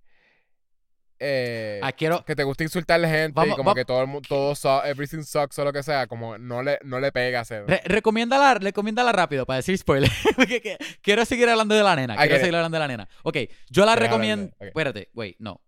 Eh, 1.27 1.81
Ah, 1.83 1.93
quiero, 1.93 2.23
que 2.25 2.37
te 2.37 2.43
gusta 2.45 2.65
insultarle 2.65 3.09
gente 3.09 3.33
Vamos- 3.35 3.55
y 3.55 3.57
como 3.57 3.75
que 3.75 3.85
todo 3.87 4.03
el 4.03 4.07
mundo, 4.09 4.27
todo 4.29 4.85
everything 4.85 5.23
sucks 5.23 5.59
o 5.59 5.65
lo 5.65 5.73
que 5.73 5.83
sea, 5.83 6.07
como 6.07 6.37
no 6.37 6.63
le, 6.63 6.79
no 6.85 7.01
le 7.01 7.11
pega 7.13 7.41
hacer. 7.41 7.65
Re- 7.67 7.81
recomiéndala, 7.87 8.55
recomiéndala 8.55 9.11
rápido 9.13 9.47
para 9.47 9.57
decir 9.57 9.79
spoiler. 9.79 10.11
Quiero 11.03 11.25
seguir 11.25 11.49
hablando 11.49 11.75
de 11.75 11.83
la 11.83 11.97
nena. 11.97 12.15
I 12.15 12.19
Quiero 12.29 12.39
seguir 12.41 12.55
hablando 12.57 12.77
de 12.77 12.81
la 12.81 12.89
nena. 12.89 13.09
Ok, 13.23 13.37
yo 13.71 13.87
la 13.87 13.97
recomiendo. 13.97 14.45
hablar 14.45 14.59
de- 14.59 14.67
ok. 14.67 14.69
Espérate, 14.69 15.11
wait, 15.15 15.37
no. 15.39 15.61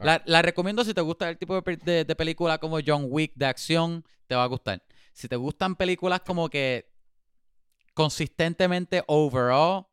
La, 0.00 0.22
la 0.26 0.40
recomiendo 0.42 0.84
si 0.84 0.94
te 0.94 1.00
gusta 1.00 1.28
el 1.28 1.36
tipo 1.36 1.60
de, 1.60 2.04
de 2.04 2.16
película 2.16 2.58
como 2.58 2.78
John 2.86 3.06
Wick 3.08 3.32
de 3.34 3.46
acción, 3.46 4.04
te 4.26 4.34
va 4.34 4.44
a 4.44 4.46
gustar. 4.46 4.82
Si 5.12 5.28
te 5.28 5.36
gustan 5.36 5.76
películas 5.76 6.20
como 6.24 6.48
que 6.48 6.88
consistentemente 7.92 9.02
overall 9.06 9.86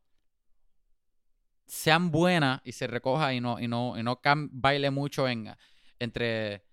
sean 1.72 2.12
buenas 2.12 2.60
y 2.66 2.74
se 2.74 2.86
recoja 2.86 3.34
y 3.34 3.40
no, 3.40 3.58
y 3.58 3.66
no, 3.66 3.98
y 3.98 4.04
no 4.04 4.20
baile 4.52 4.92
mucho 4.92 5.26
en 5.30 5.56
entre 6.00 6.66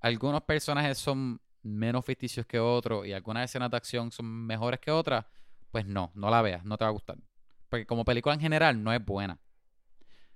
algunos 0.00 0.42
personajes 0.42 0.98
son 0.98 1.40
menos 1.62 2.04
ficticios 2.04 2.44
que 2.44 2.58
otros 2.58 3.06
y 3.06 3.14
algunas 3.14 3.46
escenas 3.46 3.70
de 3.70 3.78
acción 3.78 4.12
son 4.12 4.26
mejores 4.26 4.80
que 4.80 4.90
otras, 4.90 5.24
pues 5.70 5.86
no, 5.86 6.12
no 6.14 6.28
la 6.28 6.42
veas, 6.42 6.62
no 6.62 6.76
te 6.76 6.84
va 6.84 6.90
a 6.90 6.92
gustar. 6.92 7.16
Porque 7.70 7.86
como 7.86 8.04
película 8.04 8.34
en 8.34 8.40
general 8.42 8.82
no 8.84 8.92
es 8.92 9.02
buena. 9.02 9.40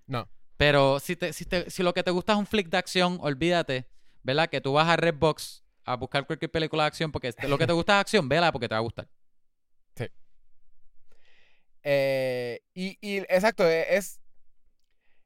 No. 0.07 0.27
Pero 0.57 1.01
si, 1.01 1.15
te, 1.15 1.35
si, 1.35 1.45
te- 1.45 1.69
si 1.69 1.83
lo 1.83 1.93
que 1.93 2.03
te 2.03 2.11
gusta 2.11 2.33
es 2.33 2.39
un 2.39 2.47
flick 2.47 2.71
de 2.71 2.79
acción, 2.79 3.19
olvídate, 3.21 3.91
¿verdad? 4.23 4.49
Que 4.49 4.63
tú 4.63 4.73
vas 4.73 4.89
a 4.89 4.97
Redbox 4.97 5.63
a 5.85 5.97
buscar 5.97 6.27
cualquier 6.27 6.51
película 6.51 6.85
de 6.85 6.87
acción 6.87 7.13
porque 7.13 7.35
lo 7.47 7.59
que 7.59 7.67
te 7.67 7.75
gusta 7.75 7.97
es 7.97 8.01
acción, 8.01 8.27
vela 8.27 8.53
porque 8.53 8.69
te 8.71 8.75
va 8.75 8.79
a 8.79 8.83
gustar. 8.83 9.07
Eh, 11.91 12.61
y, 12.75 12.99
y 13.01 13.19
exacto, 13.21 13.67
e- 13.67 13.97
es, 13.97 14.21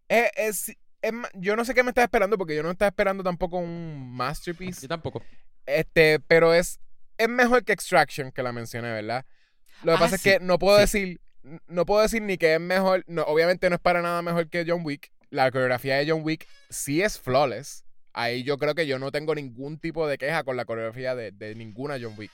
es, 0.09 0.31
es- 0.37 0.77
es 1.03 1.13
Yo 1.35 1.57
no 1.57 1.65
sé 1.65 1.75
qué 1.75 1.83
me 1.83 1.91
estaba 1.91 2.05
esperando 2.05 2.39
porque 2.39 2.55
yo 2.55 2.63
no 2.63 2.71
estaba 2.71 2.89
esperando 2.89 3.25
tampoco 3.25 3.59
un 3.59 4.13
masterpiece. 4.15 4.83
Yo 4.83 4.89
tampoco. 4.89 5.23
Este, 5.67 6.21
pero 6.21 6.55
es, 6.55 6.79
es 7.19 7.29
mejor 7.29 7.65
que 7.65 7.73
Extraction, 7.73 8.31
que 8.31 8.43
la 8.43 8.53
mencioné, 8.53 8.93
¿verdad? 8.93 9.25
Lo 9.83 9.93
que 9.93 9.97
Ah, 9.97 10.01
pasa 10.01 10.19
sí, 10.19 10.29
es 10.31 10.39
que 10.39 10.45
no 10.45 10.59
puedo 10.59 10.77
sí. 10.77 10.83
decir, 10.83 11.21
no 11.67 11.85
puedo 11.85 12.03
decir 12.03 12.23
ni 12.23 12.39
que 12.39 12.55
es 12.55 12.61
mejor, 12.61 13.03
no, 13.09 13.23
obviamente 13.23 13.69
no 13.69 13.75
es 13.77 13.81
para 13.81 14.01
nada 14.03 14.23
mejor 14.23 14.49
que 14.49 14.65
John 14.67 14.83
Wick. 14.85 15.11
La 15.31 15.51
coreografía 15.51 15.97
de 15.97 16.09
John 16.09 16.23
Wick 16.25 16.47
sí 16.71 17.03
es 17.03 17.19
flawless. 17.19 17.85
Ahí 18.13 18.45
yo 18.45 18.59
creo 18.59 18.75
que 18.77 18.87
yo 18.87 18.99
no 19.01 19.11
tengo 19.11 19.35
ningún 19.35 19.79
tipo 19.81 20.07
de 20.07 20.19
queja 20.19 20.45
con 20.45 20.57
la 20.57 20.67
coreografía 20.67 21.15
de, 21.17 21.33
de 21.33 21.55
ninguna 21.57 21.99
John 22.01 22.15
Wick. 22.17 22.31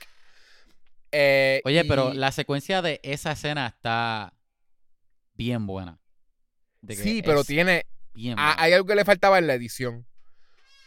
Eh, 1.12 1.62
Oye, 1.64 1.84
pero 1.84 2.12
la 2.12 2.32
secuencia 2.32 2.82
de 2.82 3.00
esa 3.02 3.32
escena 3.32 3.66
está 3.66 4.34
bien 5.34 5.66
buena. 5.66 5.98
De 6.80 6.96
que 6.96 7.02
Sí, 7.02 7.22
pero 7.22 7.44
tiene, 7.44 7.86
bien 8.12 8.36
hay 8.38 8.72
algo 8.72 8.86
que 8.86 8.94
le 8.94 9.04
faltaba 9.04 9.38
en 9.38 9.46
la 9.46 9.54
edición. 9.54 10.06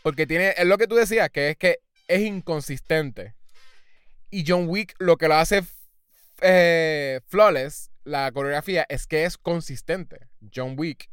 Porque 0.03 0.25
tiene, 0.25 0.53
es 0.57 0.65
lo 0.65 0.77
que 0.77 0.87
tú 0.87 0.95
decías, 0.95 1.29
que 1.29 1.49
es 1.49 1.57
que 1.57 1.79
es 2.07 2.21
inconsistente. 2.21 3.35
Y 4.29 4.43
John 4.47 4.67
Wick 4.67 4.95
lo 4.99 5.17
que 5.17 5.27
lo 5.27 5.35
hace 5.35 5.63
eh, 6.41 7.21
flawless, 7.27 7.91
la 8.03 8.31
coreografía, 8.31 8.85
es 8.89 9.07
que 9.07 9.25
es 9.25 9.37
consistente. 9.37 10.27
John 10.53 10.75
Wick 10.77 11.09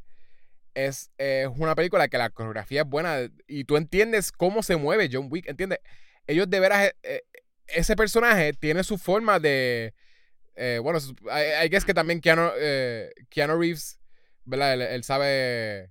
es, 0.74 1.10
es 1.18 1.48
una 1.56 1.74
película 1.74 2.08
que 2.08 2.18
la 2.18 2.30
coreografía 2.30 2.82
es 2.82 2.88
buena 2.88 3.28
y 3.46 3.64
tú 3.64 3.76
entiendes 3.76 4.32
cómo 4.32 4.62
se 4.62 4.76
mueve 4.76 5.08
John 5.12 5.28
Wick, 5.30 5.48
¿entiendes? 5.48 5.80
Ellos 6.26 6.48
de 6.48 6.60
veras, 6.60 6.86
eh, 6.86 6.94
eh, 7.02 7.22
ese 7.68 7.96
personaje 7.96 8.52
tiene 8.52 8.82
su 8.84 8.98
forma 8.98 9.38
de... 9.40 9.94
eh, 10.56 10.78
bueno, 10.82 10.98
I, 10.98 11.64
I 11.66 11.68
guess 11.68 11.84
que 11.84 11.94
también 11.94 12.20
Keanu, 12.20 12.50
eh, 12.58 13.10
Keanu 13.28 13.58
Reeves, 13.60 13.98
¿verdad? 14.44 14.74
Él, 14.74 14.82
él 14.82 15.04
sabe... 15.04 15.90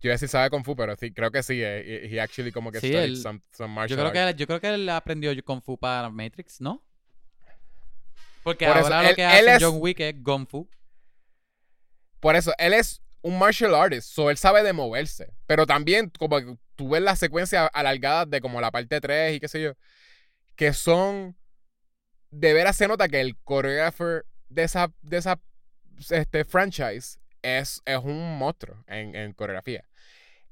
Yo 0.00 0.08
iba 0.08 0.14
a 0.14 0.16
decir 0.16 0.28
sabe 0.28 0.50
Kung 0.50 0.64
Fu, 0.64 0.74
pero 0.74 0.96
sí, 0.96 1.12
creo 1.12 1.30
que 1.30 1.42
sí. 1.44 1.60
eh, 1.62 2.08
He, 2.10 2.20
actually 2.20 2.50
como 2.50 2.72
que 2.72 2.80
Sí, 2.80 2.92
él- 2.92 3.16
some, 3.22 3.40
some 3.52 3.68
Yo 3.68 3.74
martial 3.74 3.98
creo, 4.00 4.12
que, 4.12 4.28
él- 4.30 4.36
yo 4.36 4.46
creo 4.48 4.60
que 4.60 4.74
él 4.74 4.88
aprendió 4.88 5.32
Kung 5.44 5.62
Fu 5.62 5.78
para 5.78 6.10
Matrix, 6.10 6.60
¿no? 6.60 6.82
Porque 8.42 8.66
Por 8.66 8.76
eso, 8.76 8.86
ahora 8.86 9.02
lo 9.04 9.08
él- 9.10 9.14
que 9.14 9.24
hace 9.24 9.54
es- 9.54 9.62
John 9.62 9.76
Wick 9.80 10.00
es 10.00 10.14
Kung 10.24 10.48
Fu. 10.48 10.68
Por 12.18 12.34
eso, 12.36 12.52
él 12.58 12.72
es 12.72 13.00
un 13.20 13.38
martial 13.38 13.74
artist, 13.74 14.08
so 14.12 14.30
él 14.30 14.36
sabe 14.36 14.62
de 14.64 14.72
moverse. 14.72 15.32
Pero 15.46 15.66
también, 15.66 16.10
como 16.18 16.38
que 16.38 16.56
tú 16.74 16.88
ves 16.90 17.02
las 17.02 17.18
secuencias 17.20 17.70
alargadas 17.72 18.28
de 18.28 18.40
como 18.40 18.60
la 18.60 18.70
parte 18.72 19.00
3 19.00 19.36
y 19.36 19.40
qué 19.40 19.46
sé 19.48 19.62
yo, 19.62 19.74
que 20.62 20.72
son. 20.72 21.36
De 22.30 22.52
veras 22.52 22.76
se 22.76 22.86
nota 22.86 23.08
que 23.08 23.20
el 23.20 23.36
coreógrafo 23.38 24.20
de 24.48 24.62
esa, 24.62 24.92
de 25.02 25.16
esa 25.16 25.40
este, 26.10 26.44
franchise 26.44 27.18
es, 27.42 27.82
es 27.84 27.98
un 27.98 28.38
monstruo 28.38 28.84
en, 28.86 29.16
en 29.16 29.32
coreografía. 29.32 29.84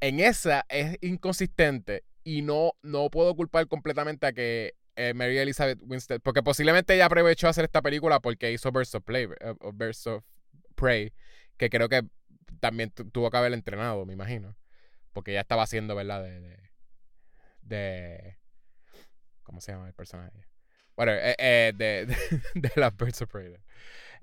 En 0.00 0.18
esa 0.18 0.66
es 0.68 0.98
inconsistente 1.00 2.02
y 2.24 2.42
no, 2.42 2.72
no 2.82 3.08
puedo 3.08 3.36
culpar 3.36 3.68
completamente 3.68 4.26
a 4.26 4.32
que 4.32 4.74
eh, 4.96 5.14
Mary 5.14 5.38
Elizabeth 5.38 5.78
Winstead, 5.80 6.20
porque 6.20 6.42
posiblemente 6.42 6.92
ella 6.96 7.06
aprovechó 7.06 7.46
hacer 7.46 7.64
esta 7.64 7.80
película 7.80 8.18
porque 8.18 8.50
hizo 8.50 8.72
Birds 8.72 8.96
of, 8.96 9.04
Play, 9.04 9.28
of 9.60 10.24
Prey, 10.74 11.12
que 11.56 11.70
creo 11.70 11.88
que 11.88 12.02
también 12.58 12.90
tu- 12.90 13.08
tuvo 13.08 13.30
que 13.30 13.36
haber 13.36 13.52
entrenado, 13.52 14.04
me 14.06 14.14
imagino. 14.14 14.56
Porque 15.12 15.30
ella 15.30 15.42
estaba 15.42 15.62
haciendo, 15.62 15.94
¿verdad? 15.94 16.24
De, 16.24 16.58
de- 17.62 18.39
¿Cómo 19.50 19.60
se 19.60 19.72
llama 19.72 19.88
el 19.88 19.94
personaje? 19.94 20.46
Bueno, 20.94 21.10
eh, 21.12 21.34
eh, 21.38 21.72
de, 21.74 22.06
de, 22.54 22.68
de 22.68 22.72
las 22.76 22.96
Birds 22.96 23.20
of 23.22 23.28
Prey. 23.30 23.52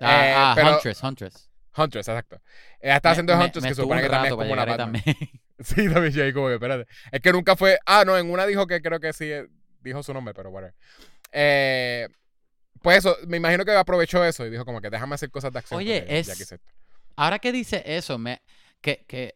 Ah, 0.00 0.26
Eh, 0.26 0.32
ah, 0.34 0.52
pero- 0.56 0.74
Huntress, 0.76 1.02
Huntress. 1.02 1.50
Huntress, 1.76 2.08
exacto. 2.08 2.40
Ella 2.80 2.96
estaba 2.96 3.12
haciendo 3.12 3.34
Huntress, 3.34 3.62
que 3.62 3.68
estuvo 3.70 3.84
supone 3.84 4.00
que 4.00 4.08
también 4.08 4.32
es 4.32 4.38
como 4.38 4.50
una 4.52 4.64
Batman. 4.64 4.92
también. 5.02 5.16
Sí, 5.60 5.92
también 5.92 6.12
yo 6.14 6.32
como 6.34 6.46
que, 6.48 6.54
espérate. 6.54 6.86
Es 7.12 7.20
que 7.20 7.30
nunca 7.32 7.56
fue. 7.56 7.78
Ah, 7.84 8.04
no, 8.06 8.16
en 8.16 8.30
una 8.30 8.46
dijo 8.46 8.66
que 8.66 8.80
creo 8.80 9.00
que 9.00 9.12
sí 9.12 9.24
eh, 9.30 9.46
dijo 9.80 10.02
su 10.02 10.14
nombre, 10.14 10.32
pero 10.32 10.50
bueno. 10.50 10.70
Eh, 11.32 12.08
pues 12.80 12.98
eso, 12.98 13.14
me 13.26 13.36
imagino 13.36 13.64
que 13.66 13.72
aprovechó 13.72 14.24
eso 14.24 14.46
y 14.46 14.50
dijo 14.50 14.64
como 14.64 14.80
que 14.80 14.88
déjame 14.88 15.14
hacer 15.16 15.30
cosas 15.30 15.52
de 15.52 15.58
acción. 15.58 15.76
Oye, 15.78 16.06
ya 16.08 16.14
es- 16.14 16.48
que. 16.48 16.58
Ahora 17.16 17.38
que 17.38 17.52
dice 17.52 17.82
eso, 17.84 18.16
me, 18.18 18.40
que, 18.80 19.04
que 19.08 19.34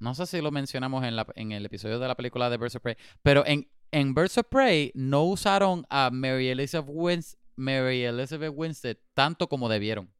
no 0.00 0.14
sé 0.14 0.26
si 0.26 0.40
lo 0.40 0.50
mencionamos 0.50 1.04
en, 1.04 1.14
la, 1.16 1.26
en 1.34 1.52
el 1.52 1.66
episodio 1.66 1.98
de 1.98 2.08
la 2.08 2.14
película 2.16 2.48
de 2.50 2.56
Birds 2.56 2.76
of 2.76 2.82
Prey, 2.82 2.96
pero 3.22 3.44
en, 3.46 3.68
en 3.90 4.14
Birds 4.14 4.38
of 4.38 4.46
Prey 4.50 4.92
no 4.94 5.24
usaron 5.24 5.86
a 5.90 6.10
Mary 6.12 6.48
Elizabeth, 6.48 6.88
Wins- 6.88 7.36
Mary 7.56 8.04
Elizabeth 8.04 8.52
Winstead 8.54 8.96
tanto 9.14 9.48
como 9.48 9.68
debieron. 9.68 10.12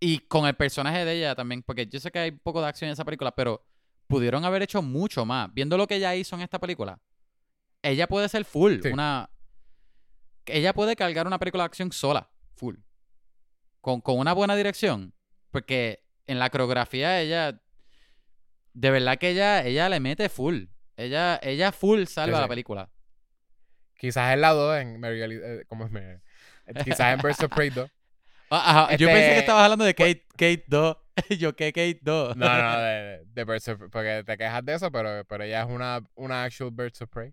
Y 0.00 0.20
con 0.20 0.46
el 0.46 0.54
personaje 0.56 1.04
de 1.04 1.18
ella 1.18 1.34
también, 1.34 1.62
porque 1.62 1.86
yo 1.86 2.00
sé 2.00 2.10
que 2.10 2.18
hay 2.18 2.30
poco 2.30 2.60
de 2.62 2.68
acción 2.68 2.88
en 2.88 2.92
esa 2.94 3.04
película, 3.04 3.34
pero 3.34 3.66
pudieron 4.06 4.44
haber 4.44 4.62
hecho 4.62 4.80
mucho 4.82 5.24
más. 5.26 5.52
Viendo 5.52 5.76
lo 5.76 5.86
que 5.86 5.96
ella 5.96 6.14
hizo 6.16 6.34
en 6.36 6.42
esta 6.42 6.58
película, 6.58 6.98
ella 7.82 8.06
puede 8.08 8.28
ser 8.28 8.44
full, 8.44 8.80
Sí. 8.82 8.88
una... 8.88 9.30
Ella 10.46 10.72
puede 10.72 10.96
cargar 10.96 11.26
una 11.26 11.38
película 11.38 11.62
de 11.64 11.66
acción 11.66 11.92
sola, 11.92 12.30
full. 12.56 12.76
Con, 13.80 14.00
con 14.00 14.18
una 14.18 14.32
buena 14.32 14.56
dirección. 14.56 15.14
Porque 15.50 16.02
en 16.26 16.38
la 16.38 16.50
coreografía 16.50 17.20
ella... 17.20 17.60
De 18.72 18.90
verdad 18.90 19.18
que 19.18 19.30
ella, 19.30 19.64
ella 19.66 19.88
le 19.88 20.00
mete 20.00 20.28
full. 20.28 20.64
Ella, 21.00 21.38
ella 21.42 21.72
full 21.72 22.04
salva 22.04 22.36
Sí, 22.38 22.42
la 22.42 22.48
película. 22.48 22.90
Quizás 23.98 24.32
el 24.34 24.40
lado 24.40 24.76
en 24.76 24.98
Mary 25.00 25.20
eh, 25.22 25.64
¿Cómo 25.68 25.84
es? 25.84 25.90
Mary? 25.90 26.18
Quizás 26.84 27.14
en 27.14 27.20
Birds 27.20 27.42
of 27.42 27.52
Prey 27.54 27.70
2. 27.70 27.90
Ah, 28.52 28.88
Yo 28.98 29.06
Este, 29.06 29.06
pensé 29.06 29.32
que 29.34 29.38
estabas 29.38 29.62
hablando 29.62 29.84
de 29.84 29.94
Kate, 29.94 30.26
Kate 30.32 30.64
2. 30.66 30.96
yo, 31.38 31.54
¿qué 31.54 31.72
Kate 31.72 32.00
2? 32.02 32.36
No, 32.36 32.46
no, 32.62 32.80
de, 32.80 33.22
de 33.26 33.44
Birds 33.44 33.68
of 33.68 33.78
Prey. 33.78 33.90
Porque 33.90 34.24
te 34.26 34.36
quejas 34.36 34.64
de 34.64 34.74
eso, 34.74 34.90
pero, 34.90 35.24
pero 35.24 35.44
ella 35.44 35.62
es 35.62 35.68
una, 35.68 36.00
una 36.16 36.42
actual 36.44 36.70
Birds 36.72 37.00
of 37.02 37.10
Prey. 37.10 37.32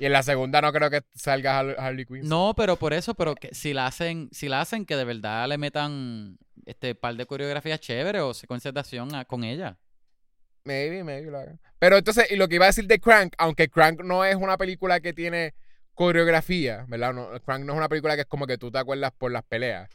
Y 0.00 0.06
en 0.06 0.12
la 0.12 0.22
segunda 0.24 0.60
no 0.60 0.72
creo 0.72 0.90
que 0.90 1.02
salga 1.14 1.58
Har- 1.60 1.76
Harley 1.78 2.04
Quinn. 2.06 2.28
No, 2.28 2.54
pero 2.56 2.74
por 2.76 2.92
eso, 2.92 3.14
pero 3.14 3.34
que 3.36 3.54
si 3.54 3.72
la 3.72 3.86
hacen, 3.86 4.28
si 4.32 4.48
la 4.48 4.60
hacen, 4.60 4.84
que 4.84 4.96
de 4.96 5.04
verdad 5.04 5.46
le 5.48 5.58
metan 5.58 6.38
este 6.66 6.94
par 6.96 7.14
de 7.14 7.26
coreografías 7.26 7.78
chéveres 7.80 8.22
o 8.22 8.34
secuencias 8.34 8.74
de 8.74 8.80
acción 8.80 9.14
a- 9.14 9.24
con 9.24 9.44
ella. 9.44 9.76
Maybe, 10.68 11.02
maybe 11.04 11.30
lo 11.30 11.38
hagan. 11.38 11.58
Pero 11.78 11.96
entonces, 11.96 12.30
y 12.30 12.36
lo 12.36 12.46
que 12.48 12.56
iba 12.56 12.66
a 12.66 12.68
decir 12.68 12.86
de 12.86 13.00
Crank, 13.00 13.34
aunque 13.38 13.68
Crank 13.68 14.02
no 14.04 14.24
es 14.24 14.36
una 14.36 14.56
película 14.58 15.00
que 15.00 15.12
tiene 15.12 15.54
coreografía, 15.94 16.84
¿verdad? 16.88 17.12
No, 17.14 17.28
Crank 17.42 17.64
no 17.64 17.72
es 17.72 17.78
una 17.78 17.88
película 17.88 18.14
que 18.14 18.22
es 18.22 18.26
como 18.26 18.46
que 18.46 18.58
tú 18.58 18.70
te 18.70 18.78
acuerdas 18.78 19.12
por 19.16 19.32
las 19.32 19.42
peleas. 19.44 19.88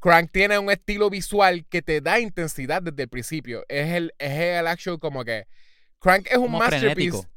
Crank 0.00 0.30
tiene 0.32 0.58
un 0.58 0.70
estilo 0.70 1.10
visual 1.10 1.64
que 1.68 1.80
te 1.80 2.00
da 2.00 2.18
intensidad 2.20 2.82
desde 2.82 3.04
el 3.04 3.08
principio. 3.08 3.64
Es 3.68 3.88
el, 3.92 4.12
es 4.18 4.32
el 4.32 4.66
actual 4.66 4.98
como 4.98 5.24
que... 5.24 5.46
Crank 6.00 6.26
es 6.26 6.36
un 6.36 6.42
Como 6.46 6.58
masterpiece. 6.58 7.10
frenético. 7.10 7.28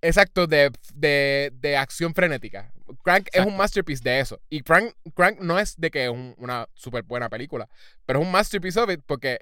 Exacto, 0.00 0.46
de, 0.46 0.70
de, 0.94 1.52
de 1.54 1.76
acción 1.76 2.14
frenética. 2.14 2.72
Crank 3.04 3.28
es 3.32 3.44
un 3.46 3.56
masterpiece 3.56 4.02
de 4.02 4.20
eso. 4.20 4.40
Y 4.48 4.62
Crank, 4.62 4.92
Crank 5.14 5.40
no 5.40 5.58
es 5.58 5.76
de 5.80 5.90
que 5.90 6.04
es 6.04 6.10
un- 6.10 6.34
una 6.38 6.68
súper 6.74 7.02
buena 7.04 7.28
película, 7.28 7.68
pero 8.06 8.20
es 8.20 8.26
un 8.26 8.32
masterpiece 8.32 8.78
of 8.80 8.90
it 8.90 9.00
porque 9.06 9.38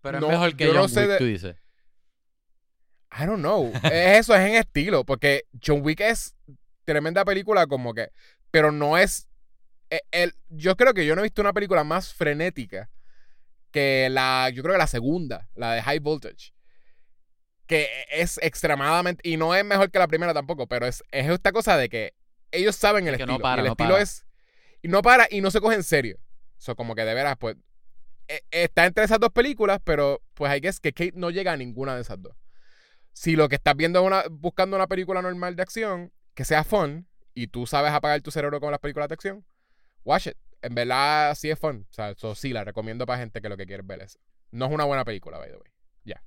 Pero 0.00 0.20
No, 0.20 0.26
es 0.26 0.32
mejor 0.32 0.56
que 0.56 0.66
yo 0.66 0.72
no 0.74 0.80
John 0.82 0.88
sé 0.90 1.00
Wick, 1.00 1.08
de- 1.10 1.18
tú 1.18 1.24
dices. 1.24 1.56
I 3.10 3.24
don't 3.26 3.40
know. 3.40 3.72
Es 3.84 4.18
eso, 4.20 4.34
es 4.34 4.40
en 4.40 4.54
estilo. 4.56 5.04
Porque 5.04 5.44
John 5.64 5.80
Wick 5.82 6.00
es 6.00 6.34
tremenda 6.84 7.24
película, 7.24 7.66
como 7.66 7.94
que. 7.94 8.10
Pero 8.50 8.72
no 8.72 8.98
es. 8.98 9.28
e- 9.90 10.02
el- 10.10 10.34
yo 10.48 10.76
creo 10.76 10.92
que 10.94 11.06
yo 11.06 11.14
no 11.14 11.20
he 11.22 11.24
visto 11.24 11.40
una 11.42 11.52
película 11.52 11.84
más 11.84 12.12
frenética 12.14 12.90
que 13.70 14.08
la. 14.10 14.50
Yo 14.52 14.62
creo 14.62 14.74
que 14.74 14.78
la 14.78 14.86
segunda, 14.86 15.48
la 15.54 15.72
de 15.72 15.82
High 15.82 16.00
Voltage. 16.00 16.52
Que 17.66 17.88
es 18.10 18.38
extremadamente. 18.42 19.26
Y 19.28 19.36
no 19.36 19.54
es 19.54 19.64
mejor 19.64 19.90
que 19.90 19.98
la 19.98 20.08
primera 20.08 20.32
tampoco, 20.32 20.66
pero 20.66 20.86
es, 20.86 21.02
es 21.10 21.28
esta 21.30 21.52
cosa 21.52 21.76
de 21.76 21.88
que 21.88 22.14
ellos 22.50 22.76
saben 22.76 23.06
el 23.08 23.16
Que 23.18 23.26
no 23.26 23.32
estilo. 23.34 23.42
para, 23.42 23.56
y 23.62 23.64
el 23.64 23.66
no 23.68 23.72
estilo 23.72 23.90
para. 23.90 24.02
es. 24.02 24.26
Y 24.82 24.88
no 24.88 25.02
para 25.02 25.26
y 25.30 25.40
no 25.40 25.50
se 25.50 25.60
coge 25.60 25.76
en 25.76 25.82
serio. 25.82 26.18
So, 26.56 26.74
como 26.76 26.94
que 26.94 27.04
de 27.04 27.14
veras, 27.14 27.36
pues. 27.38 27.56
e- 28.26 28.42
Está 28.50 28.86
entre 28.86 29.04
esas 29.04 29.20
dos 29.20 29.30
películas, 29.32 29.80
pero 29.84 30.22
pues 30.34 30.50
hay 30.50 30.60
que 30.60 30.68
es 30.68 30.80
que 30.80 30.92
Kate 30.92 31.12
no 31.14 31.30
llega 31.30 31.52
a 31.52 31.56
ninguna 31.56 31.94
de 31.94 32.02
esas 32.02 32.20
dos 32.22 32.34
si 33.18 33.34
lo 33.34 33.48
que 33.48 33.56
estás 33.56 33.74
viendo 33.74 33.98
es 33.98 34.06
una, 34.06 34.22
buscando 34.30 34.76
una 34.76 34.86
película 34.86 35.20
normal 35.20 35.56
de 35.56 35.62
acción, 35.62 36.12
que 36.34 36.44
sea 36.44 36.62
fun, 36.62 37.08
y 37.34 37.48
tú 37.48 37.66
sabes 37.66 37.90
apagar 37.90 38.20
tu 38.20 38.30
cerebro 38.30 38.60
con 38.60 38.70
las 38.70 38.78
películas 38.78 39.08
de 39.08 39.14
acción, 39.14 39.44
watch 40.04 40.28
it. 40.28 40.36
En 40.62 40.76
verdad, 40.76 41.34
sí 41.34 41.50
es 41.50 41.58
fun. 41.58 41.84
O 41.90 41.92
sea, 41.92 42.10
eso 42.10 42.36
sí, 42.36 42.52
la 42.52 42.62
recomiendo 42.62 43.06
para 43.06 43.18
gente 43.18 43.40
que 43.42 43.48
lo 43.48 43.56
que 43.56 43.66
quiere 43.66 43.82
ver 43.82 44.02
es. 44.02 44.20
No 44.52 44.66
es 44.66 44.72
una 44.72 44.84
buena 44.84 45.04
película, 45.04 45.36
by 45.36 45.50
the 45.50 45.56
way. 45.56 45.70
Ya. 46.04 46.22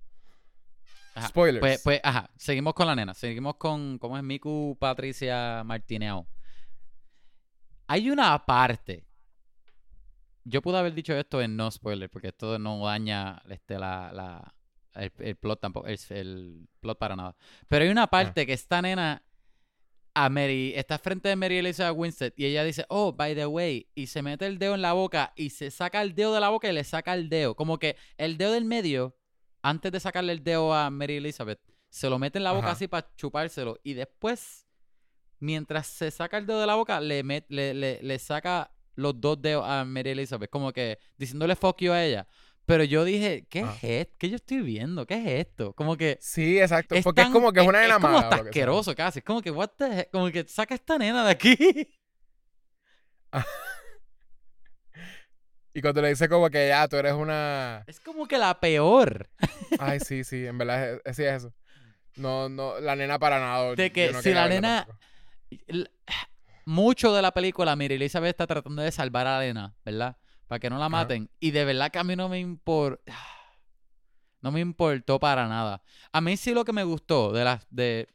Spoilers. 1.27 1.61
Pues, 1.61 1.81
pues, 1.81 2.01
ajá, 2.03 2.30
seguimos 2.35 2.73
con 2.73 2.88
la 2.88 2.95
nena. 2.95 3.13
Seguimos 3.13 3.55
con, 3.55 3.97
¿cómo 3.97 4.18
es 4.18 4.23
Miku 4.23 4.76
Patricia 4.77 5.63
Martineo? 5.63 6.27
Hay 7.88 8.09
una 8.09 8.45
parte. 8.45 9.05
Yo 10.43 10.61
pude 10.61 10.77
haber 10.77 10.93
dicho 10.93 11.13
esto 11.13 11.41
en 11.41 11.55
no 11.55 11.72
spoiler, 11.72 12.09
porque 12.09 12.30
esto 12.30 12.59
no 12.59 12.85
daña 12.85 13.41
este, 13.49 13.80
la, 13.80 14.11
la- 14.11 14.53
el, 14.95 15.11
el 15.19 15.35
plot 15.35 15.59
tampoco, 15.61 15.88
el, 15.88 15.99
el 16.09 16.68
plot 16.80 16.97
para 16.97 17.15
nada. 17.15 17.35
Pero 17.68 17.84
hay 17.84 17.89
una 17.91 18.07
parte 18.07 18.45
que 18.45 18.53
esta 18.53 18.81
nena 18.81 19.23
a 20.13 20.30
Mary, 20.30 20.73
está 20.76 20.97
frente 20.99 21.30
de 21.30 21.38
Mary 21.38 21.59
Elizabeth 21.59 21.97
Winstead 21.97 22.34
y 22.35 22.45
ella 22.45 22.65
dice, 22.65 22.85
oh, 22.89 23.13
by 23.13 23.34
the 23.34 23.45
way, 23.45 23.88
y 23.95 24.07
se 24.07 24.22
mete 24.22 24.45
el 24.45 24.59
dedo 24.59 24.76
en 24.76 24.81
la 24.81 24.91
boca 24.91 25.31
y 25.38 25.51
se 25.51 25.72
saca 25.72 26.01
el 26.01 26.13
dedo 26.13 26.34
de 26.34 26.41
la 26.41 26.49
boca 26.49 26.69
y 26.69 26.73
le 26.73 26.84
saca 26.84 27.13
el 27.13 27.30
dedo. 27.30 27.55
Como 27.55 27.80
que 27.80 27.95
el 28.18 28.38
dedo 28.38 28.51
del 28.51 28.65
medio, 28.65 29.15
antes 29.61 29.89
de 29.91 30.01
sacarle 30.01 30.34
el 30.34 30.43
dedo 30.43 30.73
a 30.73 30.89
Mary 30.89 31.15
Elizabeth, 31.15 31.61
se 31.89 32.09
lo 32.09 32.19
mete 32.19 32.39
en 32.39 32.43
la 32.43 32.51
boca 32.51 32.68
Ajá. 32.68 32.73
así 32.73 32.88
para 32.89 33.07
chupárselo 33.15 33.80
y 33.84 33.93
después, 33.93 34.68
mientras 35.39 35.88
se 35.88 36.11
saca 36.11 36.38
el 36.38 36.45
dedo 36.45 36.59
de 36.59 36.68
la 36.68 36.76
boca, 36.76 36.99
le, 36.99 37.23
met- 37.23 37.45
le, 37.47 37.73
le, 37.73 38.01
le 38.01 38.19
saca 38.19 38.72
los 38.95 39.19
dos 39.19 39.41
dedos 39.41 39.63
a 39.65 39.85
Mary 39.85 40.09
Elizabeth, 40.09 40.49
como 40.49 40.73
que 40.73 40.99
diciéndole 41.18 41.55
fuck 41.55 41.80
you 41.81 41.93
a 41.93 42.03
ella. 42.03 42.27
Pero 42.65 42.83
yo 42.83 43.03
dije, 43.03 43.45
¿qué 43.49 43.61
Ah. 43.61 43.73
es 43.81 43.83
esto? 43.83 44.15
¿Qué 44.19 44.29
yo 44.29 44.35
estoy 44.38 44.61
viendo? 44.61 45.05
¿Qué 45.05 45.15
es 45.15 45.47
esto? 45.47 45.73
Como 45.73 45.97
que 45.97 46.17
Sí, 46.21 46.59
exacto. 46.59 46.95
es 46.95 47.03
porque 47.03 47.21
tan- 47.21 47.31
es 47.31 47.33
como 47.33 47.51
que 47.51 47.59
es 47.61 47.67
una 47.67 47.79
es 47.81 47.88
nena 47.88 47.95
como 47.95 48.07
mala. 48.13 48.19
hasta 48.19 48.35
o 48.35 48.38
lo 48.38 48.43
que 48.43 48.43
sea. 48.43 48.49
asqueroso 48.49 48.95
casi. 48.95 49.19
Es 49.19 49.25
como 49.25 49.41
que, 49.41 49.51
what 49.51 49.69
the 49.77 49.99
heck? 50.01 50.11
Como 50.11 50.29
que 50.31 50.47
saca 50.47 50.75
esta 50.75 50.97
nena 50.97 51.25
de 51.25 51.31
aquí. 51.31 51.55
Y 55.73 55.81
cuando 55.81 56.01
le 56.01 56.09
dice 56.09 56.27
como 56.27 56.49
que 56.49 56.67
ya, 56.67 56.85
tú 56.89 56.97
eres 56.97 57.13
una... 57.13 57.83
Es 57.88 57.99
como 58.01 58.27
que 58.27 58.38
la 58.38 58.59
peor. 58.59 59.29
Ay, 59.79 59.99
sí, 60.01 60.23
sí, 60.25 60.45
en 60.45 60.57
verdad 60.57 60.95
es, 60.95 61.01
es- 61.05 61.15
sí 61.15 61.23
es 61.23 61.33
eso. 61.43 61.53
No, 62.17 62.49
no, 62.49 62.77
la 62.81 62.95
nena 62.97 63.17
para 63.19 63.39
nada. 63.39 63.73
De 63.75 63.89
que 63.91 64.11
no 64.11 64.21
si 64.21 64.33
la 64.33 64.49
nena- 64.49 64.85
Mucho 66.65 67.13
de 67.13 67.21
la 67.21 67.31
película, 67.33 67.75
Mary 67.77 67.95
Elizabeth 67.95 68.31
está 68.31 68.47
tratando 68.47 68.81
de 68.81 68.91
salvar 68.91 69.27
a 69.27 69.38
la 69.39 69.45
nena, 69.45 69.75
¿verdad? 69.85 70.17
Para 70.52 70.60
que 70.60 70.69
no 70.69 70.78
la 70.78 70.90
maten. 70.90 71.30
Y 71.40 71.52
de 71.52 71.64
verdad 71.64 71.90
que 71.91 71.99
a 71.99 72.03
mí 72.03 72.14
no 72.18 72.28
me 72.28 72.38
importa. 72.38 73.02
No 74.41 74.52
me 74.52 74.60
importó 74.60 75.19
para 75.19 75.48
nada. 75.48 75.84
A 76.11 76.19
mí 76.19 76.36
sí 76.36 76.53
lo 76.56 76.65
que 76.65 76.73
me 76.73 76.84
gustó 76.84 77.32
de 77.32 77.44
la, 77.45 77.61
de, 77.69 78.10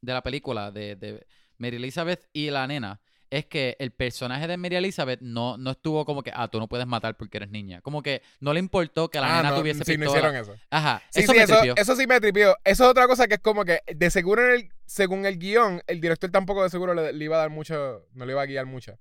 de 0.00 0.12
la 0.12 0.20
película 0.20 0.72
de, 0.72 0.96
de 0.96 1.24
Mary 1.58 1.76
Elizabeth 1.76 2.28
y 2.32 2.50
la 2.50 2.66
nena 2.66 3.00
es 3.30 3.46
que 3.46 3.76
el 3.78 3.92
personaje 3.92 4.48
de 4.48 4.56
Mary 4.56 4.74
Elizabeth 4.74 5.20
no, 5.20 5.56
no 5.56 5.70
estuvo 5.70 6.04
como 6.04 6.24
que, 6.24 6.32
ah, 6.34 6.48
tú 6.48 6.58
no 6.58 6.66
puedes 6.66 6.88
matar 6.88 7.16
porque 7.16 7.36
eres 7.36 7.50
niña. 7.50 7.80
Como 7.82 8.02
que 8.02 8.20
no 8.40 8.52
le 8.52 8.58
importó 8.58 9.10
que 9.10 9.20
la 9.20 9.32
Ah, 9.32 9.36
nena 9.42 9.50
no, 9.50 9.60
tuviese 9.60 9.84
sí, 9.84 9.96
no 9.96 10.06
hicieron 10.06 10.34
eso. 10.34 10.56
Ajá, 10.70 11.02
Sí, 11.10 11.20
eso 11.20 11.32
sí, 11.32 11.38
me 11.38 11.44
eso, 11.44 11.62
eso 11.76 11.94
sí 11.96 12.06
me 12.08 12.20
tripió. 12.20 12.56
Eso 12.64 12.84
es 12.84 12.90
otra 12.90 13.06
cosa 13.06 13.28
que 13.28 13.34
es 13.34 13.40
como 13.40 13.64
que, 13.64 13.80
de 13.86 14.10
seguro, 14.10 14.44
en 14.44 14.52
el, 14.60 14.72
según 14.86 15.24
el 15.24 15.38
guion, 15.38 15.82
el 15.86 16.00
director 16.00 16.32
tampoco 16.32 16.64
de 16.64 16.70
seguro 16.70 16.94
le, 16.94 17.12
le 17.12 17.24
iba 17.24 17.36
a 17.36 17.40
dar 17.40 17.50
mucho, 17.50 18.06
no 18.12 18.26
le 18.26 18.32
iba 18.32 18.42
a 18.42 18.46
guiar 18.46 18.66
mucho, 18.66 18.98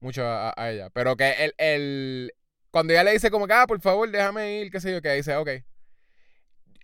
mucho 0.00 0.24
a, 0.26 0.52
a 0.56 0.70
ella. 0.70 0.90
Pero 0.90 1.16
que 1.16 1.30
el, 1.44 1.54
el, 1.58 2.34
cuando 2.70 2.92
ella 2.92 3.04
le 3.04 3.12
dice 3.12 3.30
como 3.30 3.46
que, 3.46 3.52
ah, 3.54 3.66
por 3.66 3.80
favor, 3.80 4.10
déjame 4.10 4.60
ir, 4.60 4.70
qué 4.70 4.80
sé 4.80 4.92
yo, 4.92 5.00
que 5.02 5.12
dice, 5.14 5.36
ok. 5.36 5.48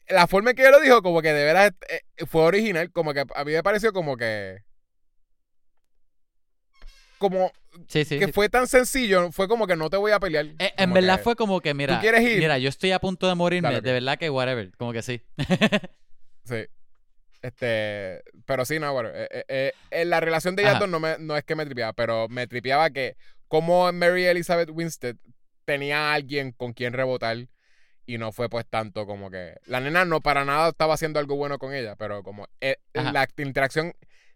La 0.09 0.27
forma 0.29 0.51
en 0.51 0.57
que 0.57 0.63
ella 0.63 0.71
lo 0.71 0.81
dijo, 0.81 1.03
como 1.03 1.21
que 1.21 1.33
de 1.33 1.45
veras 1.45 1.73
eh, 1.89 2.03
fue 2.27 2.43
original, 2.43 2.93
como 2.93 3.13
que 3.13 3.25
a 3.35 3.45
mí 3.45 3.53
me 3.53 3.63
pareció 3.63 3.93
como 3.93 4.17
que, 4.17 4.63
como 7.19 7.51
Sí, 7.89 8.05
sí. 8.05 8.19
que 8.19 8.27
sí. 8.27 8.33
fue 8.33 8.49
tan 8.49 8.67
sencillo, 8.67 9.31
fue 9.33 9.49
como 9.49 9.67
que 9.67 9.77
no 9.77 9.91
te 9.91 9.97
voy 9.97 10.13
a 10.13 10.21
pelear. 10.21 10.47
Eh, 10.59 10.73
en 10.79 10.93
verdad 10.93 11.17
que- 11.19 11.25
fue 11.25 11.37
como 11.37 11.61
que, 11.61 11.75
mira, 11.75 12.01
quieres 12.01 12.23
ir? 12.23 12.39
mira, 12.39 12.57
yo 12.59 12.69
estoy 12.69 12.93
a 12.93 12.99
punto 13.01 13.27
de 13.29 13.35
morirme, 13.35 13.69
Dale, 13.69 13.81
de 13.81 13.91
ok. 13.91 13.95
verdad 13.95 14.19
que 14.19 14.31
whatever, 14.31 14.71
como 14.77 14.93
que 14.93 15.03
sí. 15.03 15.23
Sí. 16.45 16.65
Este, 17.47 18.23
pero 18.45 18.65
sí, 18.65 18.79
no, 18.81 18.93
bueno, 18.93 19.11
eh, 19.15 19.45
eh, 19.49 19.73
eh, 19.91 20.05
la 20.05 20.19
relación 20.21 20.57
de 20.57 20.63
ellas 20.63 20.81
dos 20.81 20.89
no, 20.89 20.99
me, 20.99 21.17
no 21.19 21.37
es 21.37 21.45
que 21.45 21.55
me 21.55 21.65
tripeaba, 21.65 21.93
pero 21.93 22.29
me 22.29 22.47
tripeaba 22.49 22.91
que 22.91 23.17
como 23.47 23.93
Mary 23.93 24.25
Elizabeth 24.25 24.71
Winstead 24.73 25.15
tenía 25.65 26.11
a 26.11 26.15
alguien 26.15 26.51
con 26.53 26.73
quien 26.73 26.93
rebotar 26.93 27.37
y 28.05 28.19
no 28.19 28.33
fue 28.33 28.49
pues 28.49 28.67
tanto 28.67 29.07
como 29.07 29.31
que 29.31 29.55
la 29.67 29.81
nena 29.81 30.05
no 30.05 30.21
para 30.21 30.45
nada 30.45 30.71
estaba 30.71 30.95
haciendo 30.95 31.21
algo 31.21 31.37
bueno 31.37 31.59
con 31.59 31.73
ella, 31.73 31.95
pero 31.97 32.23
como 32.25 32.49
eh, 32.61 32.77
la 32.95 33.29
interacción 33.37 33.95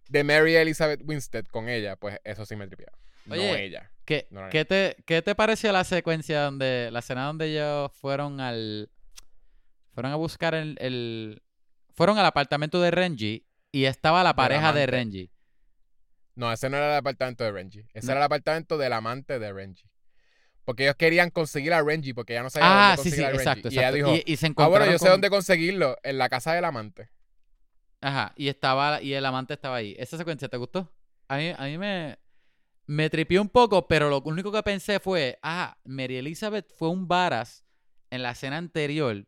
de 0.09 0.24
Mary 0.24 0.55
Elizabeth 0.55 1.01
Winstead 1.05 1.45
con 1.47 1.69
ella, 1.69 1.97
pues 1.97 2.19
eso 2.23 2.45
sí 2.47 2.55
me 2.55 2.66
tripeaba. 2.69 2.97
no 3.27 3.35
ella. 3.35 3.91
¿Qué, 4.05 4.27
no. 4.31 4.49
qué 4.51 4.65
te, 4.65 4.97
¿Qué 5.05 5.23
te 5.23 5.35
pareció 5.35 5.73
la 5.73 5.85
secuencia 5.85 6.43
donde, 6.43 6.91
la 6.93 6.99
escena 6.99 7.27
donde 7.27 7.47
ellos 7.47 7.93
fueron 7.93 8.41
al, 8.41 8.91
fueron 9.93 10.12
a 10.12 10.16
buscar 10.16 10.55
el, 10.55 10.77
el- 10.81 11.43
fueron 12.01 12.16
al 12.18 12.24
apartamento 12.24 12.81
de 12.81 12.90
Renji 12.90 13.47
y 13.70 13.85
estaba 13.85 14.24
la 14.24 14.35
pareja 14.35 14.72
de. 14.72 14.86
Renji. 14.86 15.31
No, 16.35 16.51
ese 16.51 16.70
no 16.70 16.78
era 16.78 16.93
el 16.93 16.97
apartamento 16.97 17.44
de 17.44 17.52
Renji. 17.52 17.81
Ese 17.93 18.06
No. 18.06 18.12
era 18.12 18.20
el 18.20 18.24
apartamento 18.24 18.78
del 18.78 18.94
amante 18.94 19.39
de 19.39 19.52
Renji. 19.52 19.85
Porque 20.64 20.85
ellos 20.85 20.97
querían 20.97 21.28
conseguir 21.28 21.74
a 21.74 21.82
Renji 21.82 22.14
porque 22.14 22.32
ya 22.32 22.43
no 22.43 22.48
sabía 22.48 22.93
Ah, 22.93 22.97
dónde 22.97 23.02
sí, 23.10 23.16
sí, 23.16 23.22
conseguir 23.22 23.27
a 23.27 23.31
Renji. 23.32 23.43
exacto, 23.43 23.68
Y 23.68 23.78
ella 23.78 23.93
dijo, 23.93 24.14
y, 24.14 24.22
y 24.32 24.36
se 24.39 24.47
Ah, 24.56 24.66
bueno, 24.68 24.90
yo 24.90 24.98
sé 24.98 25.10
dónde 25.10 25.28
conseguirlo, 25.28 25.98
en 26.02 26.16
la 26.16 26.31
casa 26.31 26.55
del 26.55 26.64
amante. 26.64 27.10
Ajá, 28.01 28.32
y 28.35 28.48
estaba, 28.48 29.02
y 29.02 29.12
el 29.12 29.27
amante 29.27 29.52
estaba 29.52 29.77
ahí. 29.77 29.94
¿Esa 29.98 30.16
secuencia 30.16 30.48
te 30.48 30.56
gustó? 30.56 30.90
A 31.28 31.36
mí, 31.36 31.52
a 31.55 31.64
mí 31.64 31.77
me, 31.77 32.18
me 32.86 33.10
tripió 33.10 33.43
un 33.43 33.51
poco, 33.51 33.86
pero 33.89 34.09
lo 34.09 34.22
único 34.22 34.51
que 34.51 34.62
pensé 34.62 35.01
fue, 35.01 35.39
ah, 35.43 35.77
Mary 35.85 36.16
Elizabeth 36.16 36.72
fue 36.78 36.89
un 36.89 37.06
varas 37.06 37.62
en 38.09 38.22
la 38.22 38.31
escena 38.31 38.56
anterior 38.56 39.27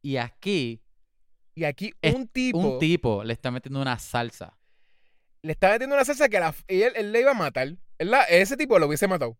y 0.00 0.16
aquí 0.16 0.83
Y 1.54 1.64
aquí 1.64 1.92
Es 2.02 2.14
un 2.14 2.26
tipo, 2.28 2.58
un 2.58 2.78
tipo 2.78 3.22
le 3.24 3.32
está 3.32 3.50
metiendo 3.50 3.80
una 3.80 3.98
salsa. 3.98 4.56
le 5.42 5.52
está 5.52 5.70
metiendo 5.70 5.94
una 5.94 6.04
salsa 6.04 6.28
que 6.28 6.40
la, 6.40 6.54
y 6.68 6.82
él, 6.82 6.92
él 6.96 7.12
le 7.12 7.20
iba 7.20 7.30
a 7.30 7.34
matar. 7.34 7.68
Él 7.98 8.10
la- 8.10 8.22
ese 8.24 8.56
tipo 8.56 8.78
lo 8.78 8.86
hubiese 8.86 9.06
matado. 9.06 9.38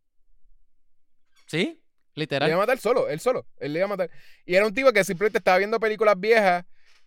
¿Sí? 1.46 1.58
Le 2.14 2.22
iba 2.22 2.36
Literal. 2.38 2.52
a 2.52 2.56
matar 2.56 2.78
solo, 2.78 3.08
él 3.08 3.18
solo. 3.20 3.46
Él 3.58 3.72
le 3.72 3.80
iba 3.80 3.86
a 3.86 3.88
matar. 3.88 4.10
Y 4.46 4.54
era 4.54 4.66
un 4.66 4.72
tipo 4.74 4.92
que 4.92 5.02
simplemente 5.02 5.38
estaba 5.38 5.58
viendo 5.58 5.80
películas 5.80 6.14
viejas 6.18 6.64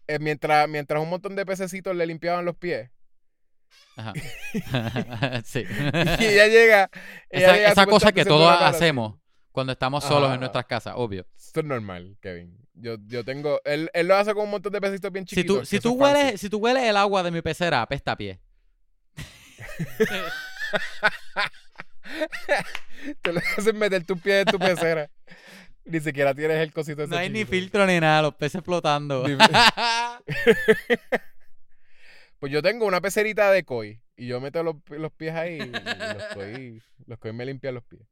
eh, 0.07 0.19
mientras, 0.19 0.67
mientras 0.67 1.01
un 1.01 1.09
montón 1.09 1.35
de 1.35 1.45
pececitos 1.45 1.95
le 1.95 2.05
limpiaban 2.05 2.43
los 2.43 2.55
pies. 2.57 2.89
Ajá. 3.95 4.13
sí. 5.45 5.63
Y 6.19 6.25
ella 6.25 6.47
llega. 6.47 6.89
ella 7.29 7.45
esa 7.47 7.53
llega 7.55 7.69
esa 7.71 7.85
cosa 7.85 8.11
que 8.11 8.25
todos 8.25 8.51
hacemos 8.61 9.15
cuando 9.51 9.73
estamos 9.73 10.03
solos 10.03 10.33
en 10.33 10.39
nuestras 10.39 10.65
casas, 10.65 10.93
obvio. 10.97 11.25
Esto 11.37 11.61
es 11.61 11.65
normal, 11.65 12.17
Kevin. 12.21 12.66
Yo, 12.79 12.95
yo 13.07 13.23
tengo. 13.23 13.59
Él, 13.65 13.89
él 13.93 14.07
lo 14.07 14.15
hace 14.15 14.33
con 14.33 14.45
un 14.45 14.51
montón 14.51 14.71
de 14.71 14.81
pececitos 14.81 15.11
bien 15.11 15.27
Si 15.27 15.35
chiquitos. 15.35 15.59
tú, 15.61 15.65
si, 15.65 15.79
tú 15.79 15.93
es 15.93 15.99
fancy. 15.99 16.21
hueles, 16.23 16.41
si 16.41 16.49
tú 16.49 16.57
hueles 16.59 16.83
el 16.83 16.97
agua 16.97 17.23
de 17.23 17.31
mi 17.31 17.41
pecera, 17.41 17.81
apesta 17.81 18.13
a 18.13 18.17
pie. 18.17 18.39
Te 23.21 23.33
lo 23.33 23.39
haces 23.39 23.73
meter 23.73 24.03
tu 24.05 24.17
pie 24.17 24.41
en 24.41 24.45
tu 24.45 24.59
pecera. 24.59 25.09
Ni 25.85 25.99
siquiera 26.01 26.33
tienes 26.33 26.57
el 26.57 26.73
cosito 26.73 27.03
ese 27.03 27.11
no 27.11 27.17
hay 27.17 27.29
ni 27.29 27.45
filtro 27.45 27.85
ni 27.85 27.99
nada, 27.99 28.21
los 28.21 28.35
peces 28.35 28.61
flotando. 28.63 29.25
Pues 32.39 32.51
yo 32.51 32.61
tengo 32.61 32.85
una 32.85 33.01
pecerita 33.01 33.51
de 33.51 33.63
koi 33.63 33.99
y 34.15 34.27
yo 34.27 34.39
meto 34.39 34.61
los, 34.61 34.75
los 34.89 35.11
pies 35.11 35.33
ahí 35.33 35.55
y 35.55 35.71
los 35.71 36.23
koi, 36.35 36.83
los 37.07 37.17
koi 37.17 37.33
me 37.33 37.47
limpian 37.47 37.73
los 37.73 37.83
pies. 37.83 38.03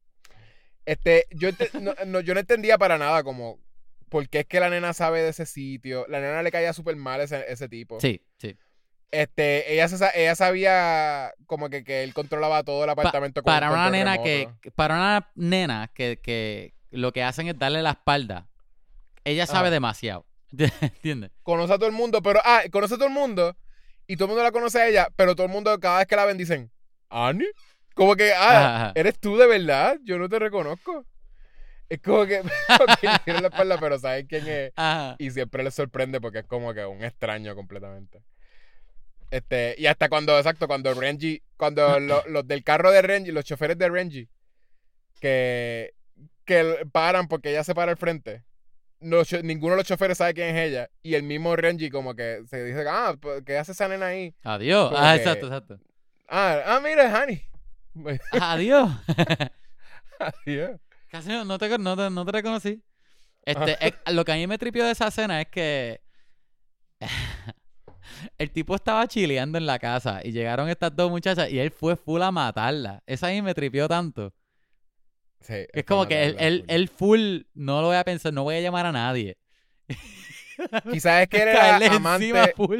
Este, 0.83 1.27
yo, 1.29 1.49
no, 1.79 1.93
no, 2.07 2.21
yo 2.21 2.33
no 2.33 2.39
entendía 2.39 2.79
para 2.79 2.97
nada 2.97 3.23
como 3.23 3.59
por 4.15 4.29
qué 4.29 4.39
es 4.39 4.45
que 4.45 4.61
la 4.61 4.69
nena 4.69 4.93
sabe 4.93 5.21
de 5.21 5.27
ese 5.27 5.45
sitio. 5.45 6.05
La 6.07 6.21
nena 6.21 6.41
le 6.41 6.49
caía 6.49 6.71
súper 6.71 6.95
mal 6.95 7.19
ese, 7.19 7.43
ese 7.51 7.67
tipo. 7.67 7.99
sí, 7.99 8.21
sí. 8.37 8.55
Este, 9.11 9.73
ella, 9.73 9.89
se 9.89 9.97
ella 10.15 10.35
sabía 10.35 11.33
como 11.47 11.69
que, 11.69 11.83
que 11.83 12.01
él 12.01 12.13
controlaba 12.13 12.63
todo 12.63 12.85
el 12.85 12.87
Pa- 12.87 12.93
apartamento 12.93 13.43
con 13.43 13.51
un 13.51 13.59
para 13.59 13.71
una 13.73 13.89
nena 13.91 14.17
que, 14.23 14.47
para 14.73 14.95
una 14.95 15.31
nena 15.35 15.91
que, 15.93 16.21
que 16.23 16.73
lo 16.91 17.11
que 17.11 17.23
hacen 17.23 17.49
es 17.49 17.59
darle 17.59 17.81
la 17.81 17.89
espalda, 17.89 18.47
ella 19.25 19.45
sabe 19.45 19.67
Ajá. 19.67 19.71
demasiado. 19.71 20.25
¿Entiendes? 20.81 21.31
conoce 21.43 21.73
a 21.73 21.77
todo 21.77 21.87
el 21.87 21.91
mundo, 21.91 22.21
pero 22.21 22.39
ah, 22.45 22.61
conoce 22.71 22.93
a 22.93 22.97
todo 22.97 23.07
el 23.09 23.13
mundo 23.13 23.57
y 24.07 24.15
todo 24.15 24.27
el 24.27 24.29
mundo 24.29 24.43
la 24.43 24.51
conoce 24.53 24.79
a 24.79 24.87
ella, 24.87 25.09
pero 25.17 25.35
todo 25.35 25.47
el 25.47 25.51
mundo 25.51 25.77
cada 25.81 25.97
vez 25.97 26.07
que 26.07 26.15
la 26.15 26.23
ven 26.23 26.37
dicen, 26.37 26.71
¿Annie? 27.09 27.49
Como 27.95 28.15
que, 28.15 28.31
ah, 28.31 28.75
ajá. 28.75 28.91
eres 28.95 29.19
tú 29.19 29.35
de 29.35 29.45
verdad, 29.45 29.97
yo 30.05 30.17
no 30.17 30.29
te 30.29 30.39
reconozco. 30.39 31.05
Es 31.89 32.01
como 32.01 32.25
que, 32.25 32.41
dieron 33.25 33.43
la 33.43 33.49
espalda, 33.49 33.77
pero 33.79 33.99
saben 33.99 34.25
quién 34.27 34.47
es. 34.47 34.73
Ajá. 34.75 35.15
Y 35.19 35.29
siempre 35.31 35.63
les 35.63 35.73
sorprende 35.75 36.19
porque 36.19 36.39
es 36.39 36.45
como 36.45 36.73
que 36.73 36.85
un 36.85 37.03
extraño 37.03 37.55
completamente. 37.55 38.23
Este, 39.31 39.75
y 39.77 39.85
hasta 39.87 40.07
cuando, 40.09 40.37
exacto, 40.37 40.67
cuando 40.67 40.93
Renji, 40.93 41.41
cuando 41.57 41.99
lo- 41.99 42.23
los 42.27 42.47
del 42.47 42.63
carro 42.63 42.91
de 42.91 43.01
Renji, 43.01 43.31
los 43.31 43.43
choferes 43.45 43.77
de 43.77 43.89
Renji, 43.89 44.29
que, 45.19 45.93
que 46.45 46.85
paran 46.91 47.27
porque 47.27 47.49
ella 47.51 47.63
se 47.63 47.75
para 47.75 47.91
al 47.91 47.97
frente. 47.97 48.43
No, 48.99 49.21
ninguno 49.43 49.71
de 49.73 49.77
los 49.77 49.87
choferes 49.87 50.17
sabe 50.17 50.33
quién 50.33 50.55
es 50.55 50.69
ella. 50.69 50.89
Y 51.03 51.15
el 51.15 51.23
mismo 51.23 51.55
Renji 51.55 51.89
como 51.89 52.15
que 52.15 52.41
se 52.47 52.63
dice, 52.63 52.83
ah, 52.87 53.15
¿qué 53.45 53.57
hace 53.57 53.73
esa 53.73 53.87
nena 53.87 54.07
ahí? 54.07 54.33
Adiós. 54.43 54.89
Como 54.91 55.03
Ah, 55.03 55.13
que- 55.13 55.17
exacto, 55.21 55.45
exacto. 55.47 55.79
Ah, 56.27 56.61
ah 56.65 56.79
mira, 56.83 57.05
es 57.05 57.13
Honey. 57.13 57.41
Adiós. 58.39 58.89
Adiós. 60.19 60.79
Casi 61.07 61.29
no 61.29 61.45
no 61.45 61.57
te, 61.57 61.77
no 61.77 61.95
te, 61.95 62.09
no 62.09 62.25
te 62.25 62.31
reconocí. 62.31 62.83
Este, 63.43 63.87
eh, 63.87 63.93
lo 64.11 64.25
que 64.25 64.31
a 64.31 64.35
mí 64.35 64.47
me 64.47 64.57
tripió 64.57 64.83
de 64.85 64.91
esa 64.91 65.07
escena 65.07 65.39
es 65.39 65.47
que 65.47 66.01
el 68.37 68.51
tipo 68.51 68.75
estaba 68.75 69.07
chileando 69.07 69.57
en 69.57 69.67
la 69.67 69.77
casa 69.77 70.21
y 70.23 70.31
llegaron 70.31 70.67
estas 70.67 70.95
dos 70.95 71.11
muchachas 71.11 71.51
y 71.51 71.59
él 71.59 71.71
fue 71.71 71.95
full 71.95 72.21
a 72.21 72.31
matarla. 72.31 73.03
Esa 73.05 73.27
a 73.27 73.31
mí 73.31 73.41
me 73.41 73.53
tripió 73.53 73.87
tanto. 73.87 74.33
Sí, 75.41 75.65
es 75.73 75.85
como 75.85 76.07
que 76.07 76.23
él, 76.23 76.35
él, 76.39 76.59
full. 76.59 76.69
él 76.69 76.89
full 76.89 77.41
no 77.53 77.81
lo 77.81 77.87
voy 77.87 77.97
a 77.97 78.03
pensar, 78.03 78.33
no 78.33 78.43
voy 78.43 78.55
a 78.55 78.61
llamar 78.61 78.87
a 78.87 78.91
nadie. 78.91 79.37
Quizás 80.91 81.23
es 81.23 81.29
que 81.29 81.43
él 81.43 81.47
era 81.83 81.95
amante. 81.95 82.53
full. 82.55 82.79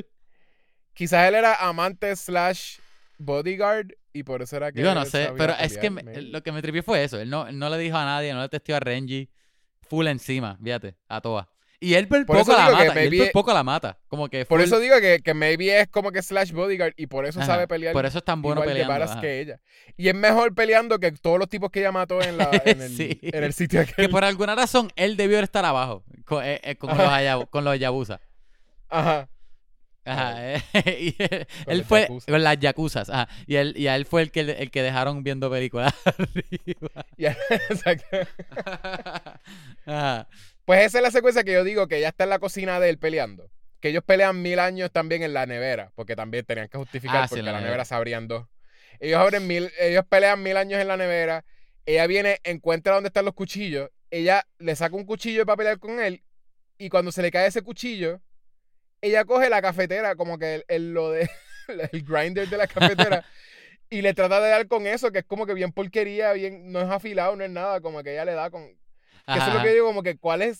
Quizás 0.93 1.27
él 1.27 1.35
era 1.35 1.56
amante 1.56 2.15
slash 2.15 2.80
bodyguard 3.18 3.93
y 4.16 4.24
por 4.24 4.42
eso 4.42 4.56
era 4.58 4.72
que. 4.72 4.80
Digo, 4.82 4.94
no 4.94 5.06
sé, 5.06 5.32
pero 5.38 5.54
es 5.60 5.78
que 5.78 5.90
me- 5.90 6.02
maybe. 6.04 6.22
lo 6.24 6.42
que 6.42 6.52
me 6.52 6.62
tripió 6.62 6.82
fue 6.84 7.04
eso. 7.04 7.20
Él 7.20 7.30
no, 7.30 7.52
no 7.52 7.70
le 7.70 7.78
dijo 7.78 7.98
a 7.98 8.06
nadie, 8.06 8.34
no 8.34 8.42
le 8.42 8.50
testió 8.50 8.76
a 8.76 8.80
Renji. 8.80 9.30
Full 9.88 10.08
encima, 10.08 10.58
fíjate, 10.64 10.96
a 11.08 11.22
todas. 11.22 11.46
Y 11.80 11.94
él 11.94 12.08
por 12.08 12.26
Por 12.26 12.38
poco 12.40 12.54
la 12.54 12.72
mata. 12.72 13.04
y 13.04 13.08
él 13.08 13.18
por 13.18 13.32
poco 13.34 13.54
la 13.54 13.64
mata. 13.64 14.00
Como 14.08 14.30
que 14.30 14.46
Por 14.46 14.62
eso 14.62 14.80
digo 14.80 14.96
que, 15.02 15.20
que 15.20 15.34
maybe 15.36 15.80
es 15.82 15.88
como 15.90 16.12
que 16.12 16.22
slash 16.24 16.52
bodyguard 16.54 16.94
y 16.98 17.06
por 17.06 17.26
eso 17.26 17.40
Ajá, 17.40 17.48
sabe 17.48 17.68
pelear 17.68 17.94
Por 17.94 18.06
eso 18.06 18.18
es 18.20 18.24
tan 18.24 18.42
bueno 18.42 18.62
igual 18.64 18.76
peleando. 18.78 19.22
que 19.22 19.42
ella. 19.42 19.60
Y 19.98 20.08
es 20.08 20.16
mejor 20.16 20.56
peleando 20.56 20.98
que 21.00 21.12
todos 21.12 21.38
los 21.38 21.50
tipos 21.50 21.70
que 21.70 21.82
ella 21.82 21.92
mató 21.92 22.22
en, 22.22 22.38
la, 22.38 22.50
en, 22.66 22.82
el, 22.82 22.90
Sí. 22.96 23.20
en 23.22 23.44
el 23.44 23.54
sitio 23.54 23.82
aquel. 23.82 23.94
Que 24.06 24.10
por 24.10 24.24
alguna 24.24 24.56
razón 24.56 24.90
él 24.96 25.18
debió 25.18 25.40
estar 25.42 25.66
abajo 25.66 26.04
con, 26.26 26.44
eh, 26.44 26.62
eh, 26.64 26.76
con 26.78 26.90
los, 26.98 27.46
con 27.50 27.64
los 27.66 27.78
Yabusa. 27.78 28.22
Ajá. 28.90 29.28
Ajá, 30.06 30.56
eh, 30.56 30.61
y 30.99 31.15
él, 31.68 31.84
fue 31.84 32.02
yakuza. 32.02 32.32
con 32.32 32.44
las 32.44 32.60
yacuzas. 32.60 33.10
Ajá, 33.10 33.27
y 33.48 33.56
él, 33.56 33.73
y 33.76 33.88
a 33.88 33.95
él 33.95 34.06
fue 34.06 34.22
el 34.22 34.32
que, 34.32 34.41
el 34.41 34.69
que 34.72 34.84
dejaron 34.84 35.23
viendo 35.23 35.49
películas 35.49 35.94
arriba. 36.06 37.06
Exacto. 37.69 38.18
Ajá. 39.86 40.27
Pues 40.65 40.86
esa 40.86 40.98
es 40.99 41.03
la 41.03 41.11
secuencia 41.11 41.44
que 41.44 41.53
yo 41.53 41.64
digo 41.64 41.88
que 41.88 41.98
ella 41.98 42.10
está 42.10 42.23
en 42.23 42.30
la 42.32 42.40
cocina 42.40 42.80
de 42.80 42.90
él 42.90 42.98
peleando. 42.98 43.49
Que 43.80 43.90
ellos 43.90 44.03
pelean 44.03 44.41
mil 44.41 44.60
años 44.60 44.91
también 44.91 45.22
en 45.22 45.34
la 45.34 45.45
nevera, 45.45 45.91
porque 45.95 46.15
también 46.15 46.45
tenían 46.45 46.68
que 46.69 46.77
justificar 46.77 47.23
Ah, 47.23 47.27
porque 47.30 47.44
la 47.44 47.52
la 47.52 47.57
nevera. 47.60 47.68
nevera 47.72 47.86
se 47.86 47.94
abrían 47.95 48.27
dos. 48.27 48.48
Ellos 48.99 49.19
abren 49.19 49.45
mil, 49.45 49.69
ellos 49.80 50.03
pelean 50.10 50.41
mil 50.41 50.57
años 50.57 50.80
en 50.82 50.88
la 50.88 50.98
nevera. 50.98 51.44
Ella 51.86 52.07
viene, 52.07 52.40
encuentra 52.44 52.95
dónde 52.95 53.07
están 53.10 53.26
los 53.26 53.34
cuchillos. 53.36 53.90
Ella 54.10 54.48
le 54.57 54.76
saca 54.76 54.95
un 54.95 55.06
cuchillo 55.06 55.45
para 55.45 55.57
pelear 55.57 55.80
con 55.80 55.99
él. 55.99 56.23
Y 56.77 56.90
cuando 56.90 57.11
se 57.11 57.22
le 57.22 57.30
cae 57.32 57.48
ese 57.48 57.61
cuchillo, 57.61 58.22
ella 59.07 59.26
coge 59.26 59.49
la 59.49 59.61
cafetera, 59.61 60.15
como 60.15 60.38
que 60.38 60.56
el, 60.56 60.65
el- 60.68 60.94
lo 60.94 61.11
de 61.11 61.30
el 61.91 62.03
grinder 62.03 62.48
de 62.48 62.57
la 62.57 62.68
cafetera, 62.68 63.26
y 63.90 64.02
le 64.02 64.14
trata 64.14 64.40
de 64.41 64.49
dar 64.49 64.68
con 64.68 64.88
eso, 64.88 65.11
que 65.11 65.19
es 65.19 65.26
como 65.26 65.45
que 65.45 65.53
bien 65.53 65.72
porquería, 65.72 66.34
bien, 66.34 66.72
no 66.72 66.82
es 66.82 66.90
afilado, 66.90 67.36
no 67.36 67.44
es 67.44 67.49
nada, 67.52 67.82
como 67.82 68.02
que 68.03 68.14
ella 68.14 68.26
le 68.26 68.34
da 68.34 68.49
con, 68.49 68.68
que 68.68 68.77
eso 69.40 69.48
es 69.48 69.53
lo 69.53 69.61
que 69.64 69.73
digo, 69.73 69.88
como 69.88 70.03
que 70.03 70.18
cuál 70.18 70.41
es. 70.41 70.60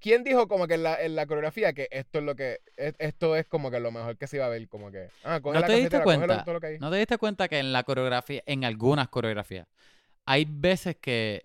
¿Quién 0.00 0.24
dijo 0.24 0.48
como 0.48 0.66
que 0.66 0.74
en 0.74 0.82
la, 0.82 1.02
en 1.02 1.14
la 1.14 1.26
coreografía 1.26 1.74
que 1.74 1.88
esto 1.90 2.18
es 2.20 2.24
lo 2.24 2.34
que. 2.34 2.60
es- 2.78 2.94
Esto 2.98 3.36
es 3.36 3.46
como 3.46 3.70
que 3.70 3.80
lo 3.80 3.92
mejor 3.92 4.16
que 4.16 4.26
se 4.26 4.36
iba 4.36 4.46
a 4.46 4.48
ver? 4.48 4.66
Como 4.66 4.90
que. 4.90 5.08
Ah, 5.24 5.40
coge 5.42 5.54
¿No 5.56 5.60
la 5.60 5.66
te 5.66 5.74
diste 5.74 6.00
cuenta? 6.00 6.42
todo 6.42 6.54
lo 6.54 6.60
que 6.60 6.66
hay. 6.68 6.78
¿No 6.78 6.90
te 6.90 6.96
diste 6.96 7.18
cuenta 7.18 7.48
que 7.48 7.58
en 7.58 7.70
la 7.70 7.82
coreografía, 7.82 8.42
en 8.46 8.64
algunas 8.64 9.08
coreografías, 9.10 9.66
hay 10.24 10.46
veces 10.48 10.96
que 10.96 11.44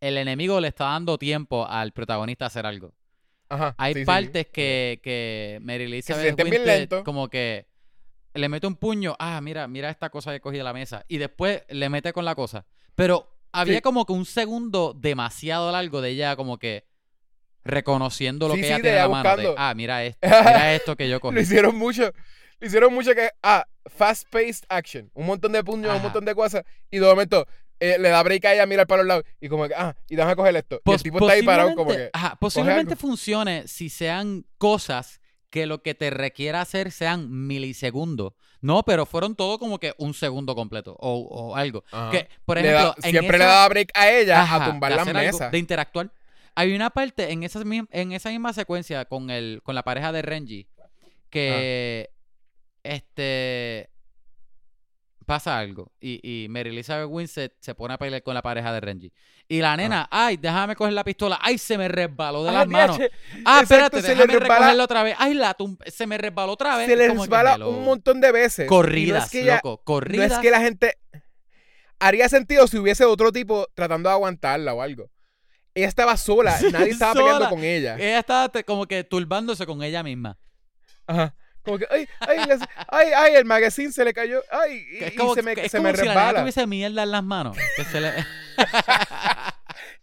el 0.00 0.16
enemigo 0.18 0.60
le 0.60 0.68
está 0.68 0.84
dando 0.86 1.18
tiempo 1.18 1.66
al 1.66 1.92
protagonista 1.92 2.46
a 2.46 2.48
hacer 2.48 2.66
algo? 2.66 2.94
Ajá. 3.48 3.74
Hay 3.78 3.94
sí, 3.94 4.00
sí, 4.00 4.02
sí. 4.02 4.06
partes 4.06 4.46
que, 4.48 5.00
que 5.02 5.58
Mary 5.62 5.78
se 5.78 5.84
Elizabeth 5.84 6.36
bien 6.36 6.48
Winstead 6.50 6.78
lentos. 6.78 7.02
como 7.04 7.28
que 7.28 7.66
le 8.34 8.48
mete 8.48 8.66
un 8.66 8.76
puño, 8.76 9.16
ah, 9.18 9.40
mira, 9.40 9.66
mira 9.68 9.90
esta 9.90 10.10
cosa 10.10 10.32
que 10.32 10.40
cogí 10.40 10.58
de 10.58 10.62
la 10.64 10.72
mesa, 10.72 11.04
y 11.08 11.18
después 11.18 11.62
le 11.68 11.88
mete 11.88 12.12
con 12.12 12.24
la 12.24 12.34
cosa. 12.34 12.66
Pero 12.94 13.34
había 13.52 13.76
Sí. 13.76 13.80
como 13.80 14.04
que 14.04 14.12
un 14.12 14.24
segundo 14.26 14.94
demasiado 14.94 15.72
largo 15.72 16.00
de 16.02 16.10
ella 16.10 16.36
como 16.36 16.58
que 16.58 16.84
reconociendo 17.64 18.48
lo 18.48 18.54
que 18.54 18.60
ella 18.66 18.76
tiene 18.76 18.90
en 18.90 18.96
la 18.96 19.08
mano. 19.08 19.36
de, 19.36 19.54
ah, 19.56 19.72
mira 19.74 20.04
esto, 20.04 20.18
mira 20.28 20.74
esto 20.74 20.96
que 20.96 21.08
yo 21.08 21.20
cogí. 21.20 21.34
Lo 21.34 21.40
hicieron 21.40 21.76
mucho. 21.76 22.12
Lo 22.60 22.66
hicieron 22.66 22.92
mucho 22.92 23.14
que. 23.14 23.30
Ah, 23.42 23.66
fast-paced 23.86 24.64
action. 24.68 25.10
Un 25.14 25.26
montón 25.26 25.52
de 25.52 25.62
puños, 25.64 25.86
Ajá. 25.88 25.96
un 25.96 26.02
montón 26.02 26.24
de 26.24 26.34
cosas. 26.34 26.64
Y 26.90 26.98
de 26.98 27.06
momento 27.06 27.46
eh, 27.80 27.96
le 27.98 28.08
da 28.08 28.22
break 28.22 28.44
a 28.44 28.54
ella, 28.54 28.66
mira 28.66 28.86
para 28.86 29.02
los 29.02 29.08
lados. 29.08 29.24
Y 29.40 29.48
como 29.48 29.66
que. 29.68 29.74
Ah, 29.74 29.94
y 30.08 30.16
déjame 30.16 30.36
coger 30.36 30.56
esto. 30.56 30.80
y 30.84 30.90
el 30.92 31.02
tipo 31.02 31.18
está 31.18 31.32
ahí 31.32 31.42
parado, 31.42 31.74
como 31.74 31.90
que. 31.90 32.10
ajá, 32.12 32.36
posiblemente 32.40 32.96
funcione 32.96 33.66
si 33.68 33.88
sean 33.88 34.44
cosas 34.58 35.20
que 35.50 35.66
lo 35.66 35.82
que 35.82 35.94
te 35.94 36.10
requiera 36.10 36.60
hacer 36.60 36.90
sean 36.92 37.46
milisegundos. 37.46 38.34
No, 38.60 38.82
pero 38.82 39.06
fueron 39.06 39.36
todo 39.36 39.58
como 39.58 39.78
que 39.78 39.94
un 39.98 40.12
segundo 40.14 40.54
completo 40.54 40.96
o, 40.98 41.18
o 41.20 41.56
algo. 41.56 41.84
Ajá. 41.92 42.10
Que, 42.10 42.28
por 42.44 42.60
Le 42.60 42.70
da- 42.72 42.80
ejemplo, 42.98 43.02
siempre 43.10 43.38
le 43.38 43.44
daba 43.44 43.68
break 43.68 43.90
a 43.94 44.10
ella 44.10 44.42
Ajá, 44.42 44.64
a 44.64 44.70
tumbar 44.70 44.92
algo, 44.92 45.12
mesas. 45.14 45.50
De 45.52 45.58
interactuar. 45.58 46.10
Hay 46.56 46.74
una 46.74 46.90
parte 46.90 47.30
en 47.30 47.44
esa, 47.44 47.60
en 47.62 48.12
esa 48.12 48.30
misma 48.30 48.52
secuencia 48.52 49.04
con, 49.04 49.30
el, 49.30 49.60
con 49.62 49.76
la 49.76 49.84
pareja 49.84 50.10
de 50.10 50.22
Renji 50.22 50.66
que 51.30 52.10
este 52.82 53.90
pasa 55.28 55.56
algo 55.58 55.92
y, 56.00 56.18
y 56.22 56.48
Mary 56.48 56.70
Elizabeth 56.70 57.06
Winstead 57.08 57.52
se 57.60 57.74
pone 57.76 57.94
a 57.94 57.98
pelear 57.98 58.22
con 58.24 58.34
la 58.34 58.42
pareja 58.42 58.72
de 58.72 58.80
Renji. 58.80 59.12
Y 59.46 59.60
la 59.60 59.76
nena, 59.76 60.08
ay, 60.10 60.36
déjame 60.36 60.74
coger 60.74 60.92
la 60.94 61.04
pistola. 61.04 61.38
Ay, 61.40 61.58
se 61.58 61.78
me 61.78 61.86
resbaló 61.86 62.42
de 62.42 62.50
Ah, 62.50 62.52
las 62.52 62.66
manos. 62.68 62.98
Ah, 63.44 63.60
exacto, 63.60 63.96
espérate, 63.98 64.02
se 64.02 64.08
le 64.08 64.14
déjame 64.26 64.32
resbala- 64.40 64.54
recogerla 64.58 64.84
otra 64.84 65.02
vez. 65.04 65.14
Ay, 65.18 65.34
la 65.34 65.56
se 65.86 66.06
me 66.06 66.18
resbaló 66.18 66.52
otra 66.52 66.76
vez. 66.76 66.86
se 66.88 66.96
le 66.96 67.06
que, 67.08 67.14
resbala 67.14 67.66
un 67.68 67.84
montón 67.84 68.20
de 68.20 68.32
veces. 68.32 68.66
No 68.66 68.70
Corridas, 68.70 69.24
es 69.26 69.30
que 69.30 69.40
ella- 69.42 69.54
loco. 69.56 69.70
No 69.78 69.84
Corridas. 69.84 70.32
es 70.32 70.38
que 70.38 70.50
la 70.50 70.60
gente. 70.60 70.94
Haría 72.00 72.28
sentido 72.28 72.66
si 72.66 72.78
hubiese 72.78 73.04
otro 73.04 73.32
tipo 73.32 73.66
tratando 73.74 74.08
de 74.08 74.14
aguantarla 74.14 74.72
o 74.74 74.82
algo. 74.82 75.10
Ella 75.74 75.88
estaba 75.88 76.16
sola, 76.16 76.56
nadie 76.72 76.90
estaba 76.90 77.12
peleando 77.12 77.38
Sola. 77.44 77.50
con 77.50 77.64
ella. 77.64 77.96
Ella 77.96 78.18
estaba 78.20 78.50
como 78.66 78.86
que 78.86 79.04
turbándose 79.04 79.66
con 79.66 79.82
ella 79.82 80.02
misma. 80.02 80.38
Ajá. 81.06 81.34
Como 81.68 81.78
que, 81.78 81.86
ay, 81.90 82.08
ay, 82.20 82.38
ay, 82.88 83.06
ay, 83.14 83.34
el 83.34 83.44
magazine 83.44 83.92
se 83.92 84.02
le 84.02 84.14
cayó. 84.14 84.42
Ay, 84.50 84.86
y, 84.90 85.04
Es 85.04 85.12
y 85.12 85.16
como, 85.16 85.34
se 85.34 85.42
me, 85.42 85.52
es 85.52 85.70
se 85.70 85.76
como 85.76 85.90
me 85.90 85.96
si 85.98 86.06
la 86.06 86.14
resbala. 86.14 86.40
tuviese 86.40 86.66
mierda 86.66 87.02
en 87.02 87.10
las 87.10 87.22
manos. 87.22 87.58
Que 87.76 87.84
se 87.84 88.00
le... 88.00 88.10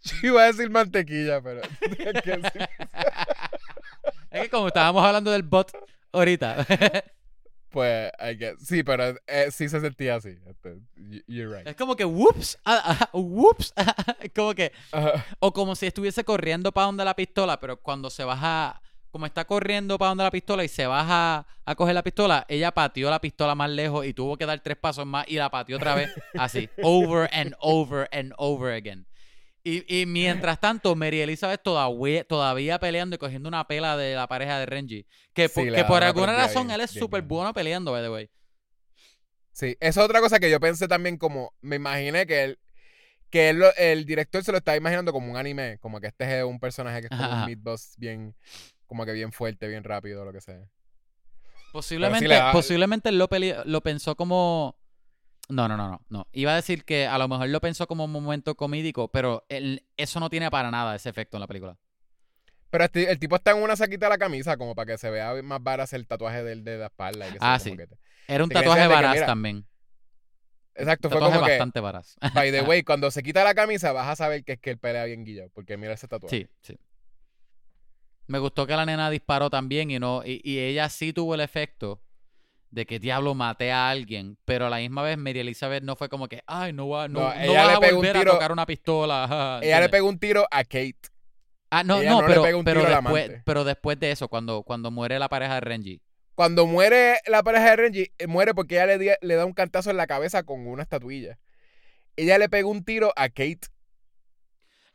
Yo 0.04 0.28
iba 0.28 0.44
a 0.44 0.46
decir 0.46 0.70
mantequilla, 0.70 1.42
pero. 1.42 1.62
es 4.30 4.42
que 4.42 4.48
como 4.48 4.68
estábamos 4.68 5.04
hablando 5.04 5.32
del 5.32 5.42
bot 5.42 5.72
ahorita. 6.12 6.64
pues, 7.70 8.12
I 8.20 8.36
guess. 8.36 8.64
sí, 8.64 8.84
pero 8.84 9.16
eh, 9.26 9.48
sí 9.50 9.68
se 9.68 9.80
sentía 9.80 10.14
así. 10.14 10.38
Este, 10.46 10.76
You're 11.26 11.52
right. 11.58 11.66
es 11.66 11.74
como 11.74 11.96
que 11.96 12.04
whoops, 12.04 12.58
ah, 12.64 12.96
ah, 13.00 13.10
whoops. 13.12 13.74
Como 14.36 14.54
que 14.54 14.70
o 15.40 15.52
como 15.52 15.74
si 15.74 15.86
estuviese 15.86 16.22
corriendo 16.22 16.70
para 16.70 16.86
donde 16.86 17.04
la 17.04 17.16
pistola, 17.16 17.58
pero 17.58 17.76
cuando 17.82 18.08
se 18.08 18.22
baja 18.22 18.80
como 19.16 19.24
está 19.24 19.46
corriendo 19.46 19.96
para 19.96 20.10
donde 20.10 20.24
la 20.24 20.30
pistola 20.30 20.62
y 20.62 20.68
se 20.68 20.86
baja 20.86 21.46
a 21.64 21.74
coger 21.74 21.94
la 21.94 22.02
pistola, 22.02 22.44
ella 22.50 22.70
pateó 22.70 23.08
la 23.08 23.18
pistola 23.18 23.54
más 23.54 23.70
lejos 23.70 24.04
y 24.04 24.12
tuvo 24.12 24.36
que 24.36 24.44
dar 24.44 24.60
tres 24.60 24.76
pasos 24.76 25.06
más 25.06 25.24
y 25.26 25.36
la 25.36 25.50
pateó 25.50 25.76
otra 25.78 25.94
vez 25.94 26.10
así, 26.38 26.68
over 26.82 27.26
and 27.32 27.54
over 27.60 28.06
and 28.12 28.34
over 28.36 28.74
again. 28.74 29.06
Y, 29.64 30.02
y 30.02 30.04
mientras 30.04 30.60
tanto, 30.60 30.94
Mary 30.94 31.22
Elizabeth 31.22 31.62
todavía, 31.62 32.24
todavía 32.24 32.78
peleando 32.78 33.16
y 33.16 33.18
cogiendo 33.18 33.48
una 33.48 33.66
pela 33.66 33.96
de 33.96 34.14
la 34.14 34.28
pareja 34.28 34.58
de 34.58 34.66
Renji. 34.66 35.06
Que, 35.32 35.48
por- 35.48 35.64
que 35.72 35.82
por 35.84 35.96
una 35.96 36.06
alguna 36.08 36.32
razón 36.34 36.66
bien- 36.66 36.74
él 36.78 36.80
es 36.82 36.90
súper 36.90 37.22
bueno 37.22 37.54
peleando, 37.54 37.90
by 37.92 38.02
the 38.02 38.10
way. 38.10 38.30
Sí, 39.52 39.76
esa 39.80 40.00
es 40.02 40.04
otra 40.04 40.20
cosa 40.20 40.38
que 40.38 40.50
yo 40.50 40.60
pensé 40.60 40.86
también 40.86 41.16
como, 41.16 41.54
me 41.62 41.76
imaginé 41.76 42.26
que 42.26 42.44
él, 42.44 42.58
que 43.30 43.48
él 43.48 43.64
el 43.76 44.04
director 44.04 44.44
se 44.44 44.52
lo 44.52 44.58
estaba 44.58 44.76
imaginando 44.76 45.12
como 45.12 45.30
un 45.30 45.36
anime, 45.36 45.78
como 45.80 46.00
que 46.00 46.06
este 46.08 46.38
es 46.38 46.44
un 46.44 46.60
personaje 46.60 47.00
que 47.00 47.06
es 47.06 47.10
como 47.10 47.24
Ajá, 47.24 47.46
un 47.46 47.62
boss 47.62 47.94
bien, 47.96 48.34
como 48.86 49.04
que 49.04 49.12
bien 49.12 49.32
fuerte, 49.32 49.68
bien 49.68 49.84
rápido, 49.84 50.24
lo 50.24 50.32
que 50.32 50.40
sea. 50.40 50.68
Posiblemente, 51.72 52.28
le 52.28 52.34
da- 52.36 52.52
posiblemente 52.52 53.12
lo, 53.12 53.28
pensó 53.82 54.16
como. 54.16 54.76
No, 55.48 55.68
no, 55.68 55.76
no, 55.76 55.88
no, 55.90 56.00
no. 56.08 56.26
Iba 56.32 56.52
a 56.52 56.56
decir 56.56 56.84
que 56.84 57.06
a 57.06 57.18
lo 57.18 57.28
mejor 57.28 57.48
lo 57.48 57.60
pensó 57.60 57.86
como 57.86 58.04
un 58.04 58.12
momento 58.12 58.54
comídico, 58.56 59.08
pero 59.08 59.44
eso 59.96 60.20
no 60.20 60.30
tiene 60.30 60.50
para 60.50 60.70
nada 60.70 60.96
ese 60.96 61.08
efecto 61.08 61.36
en 61.36 61.42
la 61.42 61.46
película. 61.46 61.76
Pero 62.70 62.84
este- 62.84 63.10
el 63.10 63.18
tipo 63.18 63.36
está 63.36 63.52
en 63.52 63.62
una 63.62 63.76
saquita 63.76 64.06
de 64.06 64.10
la 64.10 64.18
camisa 64.18 64.56
como 64.56 64.74
para 64.74 64.92
que 64.92 64.98
se 64.98 65.08
vea 65.10 65.40
más 65.42 65.62
varas 65.62 65.92
el 65.92 66.06
tatuaje 66.06 66.42
del 66.42 66.64
de 66.64 66.78
la 66.78 66.86
espalda. 66.86 67.28
y 67.28 67.32
que 67.32 67.38
Ah, 67.40 67.58
como 67.58 67.70
sí. 67.70 67.76
que 67.76 67.86
te- 67.86 67.98
Era 68.28 68.42
un 68.42 68.48
Te 68.50 68.54
tatuaje 68.54 68.82
de 68.82 68.88
que, 68.88 68.96
mira, 69.14 69.26
también. 69.26 69.66
Exacto, 70.74 71.08
fue 71.08 71.20
como 71.20 71.32
que, 71.32 71.38
bastante 71.50 71.80
varaz. 71.80 72.16
by 72.34 72.50
the 72.50 72.60
way, 72.78 72.82
cuando 72.82 73.10
se 73.10 73.22
quita 73.22 73.44
la 73.44 73.54
camisa 73.54 73.92
vas 73.92 74.08
a 74.08 74.16
saber 74.16 74.44
que 74.44 74.52
es 74.54 74.58
que 74.60 74.70
él 74.70 74.78
pelea 74.78 75.04
bien 75.04 75.24
guillado, 75.24 75.48
porque 75.54 75.76
mira 75.76 75.92
ese 75.94 76.08
tatuaje. 76.08 76.36
Sí, 76.36 76.48
sí. 76.60 76.78
Me 78.26 78.38
gustó 78.38 78.66
que 78.66 78.74
la 78.74 78.84
nena 78.86 79.08
disparó 79.10 79.50
también 79.50 79.90
y 79.90 79.98
no 79.98 80.22
y, 80.24 80.40
y 80.44 80.58
ella 80.58 80.88
sí 80.88 81.12
tuvo 81.12 81.34
el 81.34 81.40
efecto 81.40 82.00
de 82.70 82.84
que 82.84 82.98
diablo 82.98 83.34
maté 83.34 83.70
a 83.72 83.88
alguien, 83.88 84.36
pero 84.44 84.66
a 84.66 84.70
la 84.70 84.78
misma 84.78 85.02
vez 85.02 85.16
Mary 85.16 85.38
Elizabeth 85.38 85.82
no 85.84 85.94
fue 85.96 86.08
como 86.08 86.28
que, 86.28 86.42
ay, 86.46 86.72
no 86.72 86.88
va, 86.88 87.06
no, 87.08 87.20
No, 87.20 87.28
no 87.28 87.40
ella 87.40 87.66
le 87.66 87.72
a 87.74 87.80
pegó 87.80 87.96
un 87.96 88.02
volver 88.02 88.16
tiro- 88.16 88.30
a 88.32 88.34
tocar 88.34 88.52
una 88.52 88.66
pistola. 88.66 89.24
Ella 89.30 89.60
le 89.60 89.66
¿entiendes? 89.66 89.90
pegó 89.90 90.08
un 90.08 90.18
tiro 90.18 90.46
a 90.50 90.64
Kate. 90.64 90.96
Ah, 91.70 91.84
no, 91.84 92.00
ella 92.00 92.10
no, 92.10 92.16
no 92.22 92.28
le 92.28 92.32
pero, 92.34 92.42
pega 92.42 92.56
un 92.56 92.64
pero, 92.64 92.80
tiro 92.80 92.92
al 92.96 93.02
después, 93.02 93.24
amante. 93.24 93.42
pero 93.46 93.64
después 93.64 93.98
de 94.00 94.10
eso, 94.10 94.28
cuando, 94.28 94.62
cuando 94.62 94.90
muere 94.90 95.18
la 95.18 95.28
pareja 95.28 95.54
de 95.54 95.60
Renji. 95.60 96.00
Cuando 96.34 96.66
muere 96.66 97.18
la 97.26 97.42
pareja 97.42 97.70
de 97.70 97.76
Renji, 97.76 98.12
eh, 98.18 98.26
muere 98.26 98.52
porque 98.54 98.74
ella 98.74 98.86
le, 98.86 98.98
di- 98.98 99.10
le 99.20 99.34
da 99.36 99.46
un 99.46 99.52
cantazo 99.54 99.90
en 99.90 99.96
la 99.96 100.06
cabeza 100.06 100.42
con 100.42 100.66
una 100.66 100.82
estatuilla. 100.82 101.38
Ella 102.16 102.36
le 102.38 102.48
pegó 102.48 102.70
un 102.70 102.84
tiro 102.84 103.12
a 103.16 103.28
Kate. 103.28 103.60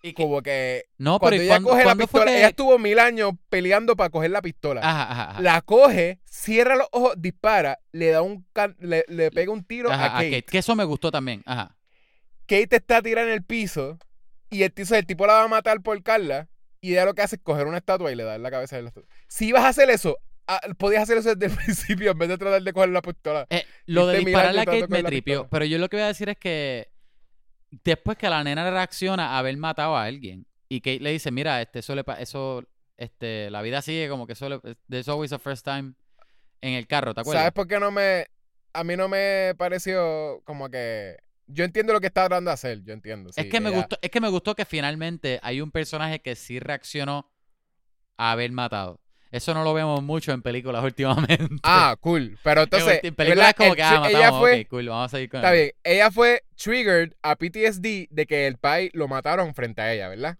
Y 0.03 0.13
que- 0.13 0.23
Como 0.23 0.41
que 0.41 0.85
no, 0.97 1.19
pero 1.19 1.29
cuando 1.29 1.35
¿y 1.35 1.39
ella 1.45 1.49
cuándo- 1.53 1.69
coge 1.69 1.85
la 1.85 1.95
pistola, 1.95 2.25
que- 2.25 2.37
ella 2.37 2.47
estuvo 2.47 2.79
mil 2.79 2.97
años 2.99 3.33
peleando 3.49 3.95
para 3.95 4.09
coger 4.09 4.31
la 4.31 4.41
pistola. 4.41 4.81
Ajá, 4.83 5.11
ajá, 5.11 5.31
ajá. 5.31 5.41
La 5.41 5.61
coge, 5.61 6.19
cierra 6.25 6.75
los 6.75 6.87
ojos, 6.91 7.13
dispara, 7.17 7.79
le 7.91 8.07
da 8.09 8.21
un 8.23 8.45
can- 8.53 8.75
le, 8.79 9.05
le 9.07 9.29
pega 9.31 9.51
un 9.51 9.63
tiro 9.63 9.91
Ajá, 9.91 10.05
a 10.17 10.21
Kate. 10.21 10.43
Que 10.43 10.57
eso 10.57 10.75
me 10.75 10.83
gustó 10.85 11.11
también. 11.11 11.43
Ajá. 11.45 11.75
Kate 12.47 12.75
está 12.77 13.01
tirada 13.01 13.27
en 13.27 13.33
el 13.33 13.43
piso 13.43 13.99
y 14.49 14.63
el, 14.63 14.73
tizo- 14.73 14.95
el 14.97 15.05
tipo 15.05 15.25
la 15.27 15.33
va 15.33 15.43
a 15.43 15.47
matar 15.47 15.81
por 15.81 16.01
Carla 16.03 16.49
y 16.81 16.93
ella 16.93 17.05
lo 17.05 17.13
que 17.13 17.21
hace 17.21 17.35
es 17.35 17.41
coger 17.43 17.67
una 17.67 17.77
estatua 17.77 18.11
y 18.11 18.15
le 18.15 18.23
da 18.23 18.35
en 18.35 18.41
la 18.43 18.49
cabeza 18.51 18.75
de 18.77 18.81
la 18.81 18.87
estatua. 18.89 19.07
Si 19.27 19.47
ibas 19.49 19.63
a 19.63 19.67
hacer 19.69 19.89
eso, 19.91 20.17
ah, 20.47 20.59
podías 20.79 21.03
hacer 21.03 21.19
eso 21.19 21.35
desde 21.35 21.53
el 21.53 21.57
principio 21.63 22.11
en 22.11 22.17
vez 22.17 22.27
de 22.27 22.37
tratar 22.39 22.63
de 22.63 22.73
coger 22.73 22.89
la 22.89 23.03
pistola. 23.03 23.45
Eh, 23.51 23.63
lo 23.85 24.07
de 24.07 24.17
dispararle 24.17 24.61
a 24.61 24.65
Kate 24.65 24.87
me 24.87 25.03
la 25.03 25.09
tripió. 25.09 25.47
Pero 25.49 25.65
yo 25.65 25.77
lo 25.77 25.87
que 25.89 25.97
voy 25.97 26.05
a 26.05 26.07
decir 26.07 26.27
es 26.27 26.37
que 26.37 26.89
después 27.83 28.17
que 28.17 28.29
la 28.29 28.43
nena 28.43 28.69
reacciona 28.69 29.29
a 29.31 29.39
haber 29.39 29.57
matado 29.57 29.95
a 29.95 30.03
alguien 30.03 30.45
y 30.69 30.81
Kate 30.81 30.99
le 30.99 31.11
dice, 31.11 31.31
mira, 31.31 31.61
este, 31.61 31.79
eso, 31.79 31.95
le 31.95 32.03
pa- 32.03 32.19
eso 32.21 32.63
este, 32.97 33.49
la 33.49 33.61
vida 33.61 33.81
sigue 33.81 34.07
como 34.09 34.27
que 34.27 34.35
solo, 34.35 34.61
there's 34.89 35.09
always 35.09 35.33
a 35.33 35.39
first 35.39 35.65
time 35.65 35.93
en 36.61 36.73
el 36.73 36.85
carro, 36.87 37.13
¿te 37.13 37.21
acuerdas? 37.21 37.41
¿Sabes 37.43 37.53
por 37.53 37.67
qué 37.67 37.79
no 37.79 37.91
me... 37.91 38.27
A 38.73 38.83
mí 38.85 38.95
no 38.95 39.09
me 39.09 39.53
pareció 39.57 40.41
como 40.45 40.69
que... 40.69 41.17
Yo 41.47 41.65
entiendo 41.65 41.91
lo 41.91 41.99
que 41.99 42.07
está 42.07 42.27
tratando 42.27 42.49
de 42.51 42.53
hacer, 42.53 42.83
yo 42.83 42.93
entiendo. 42.93 43.31
es 43.35 43.45
que 43.47 43.59
me 43.59 43.69
gustó, 43.71 43.97
es 44.01 44.09
que 44.09 44.21
me 44.21 44.29
gustó 44.29 44.55
que 44.55 44.63
finalmente 44.63 45.39
hay 45.43 45.59
un 45.59 45.71
personaje 45.71 46.21
que 46.21 46.35
sí 46.35 46.59
reaccionó 46.59 47.29
a 48.17 48.31
haber 48.31 48.51
matado. 48.51 49.01
Eso 49.31 49.53
no 49.53 49.63
lo 49.63 49.73
vemos 49.73 50.03
mucho 50.03 50.33
en 50.33 50.41
películas 50.41 50.83
últimamente. 50.83 51.55
Ah, 51.63 51.95
cool. 52.01 52.37
Pero 52.43 52.63
entonces... 52.63 52.99
en 53.03 53.15
películas 53.15 53.53
como 53.53 53.75
que 53.75 53.83
ah, 53.83 53.91
matamos, 54.01 54.09
ella 54.09 54.31
fue... 54.33 54.65
cool, 54.65 54.89
vamos 54.89 55.05
a 55.05 55.17
seguir 55.17 55.29
con 55.29 55.39
Está 55.39 55.51
bien, 55.51 55.71
ella 55.83 56.11
fue 56.11 56.43
triggered 56.55 57.13
a 57.21 57.35
PTSD 57.35 58.07
de 58.09 58.25
que 58.27 58.47
el 58.47 58.57
pai 58.57 58.89
lo 58.93 59.07
mataron 59.07 59.55
frente 59.55 59.81
a 59.81 59.93
ella, 59.93 60.09
¿verdad? 60.09 60.37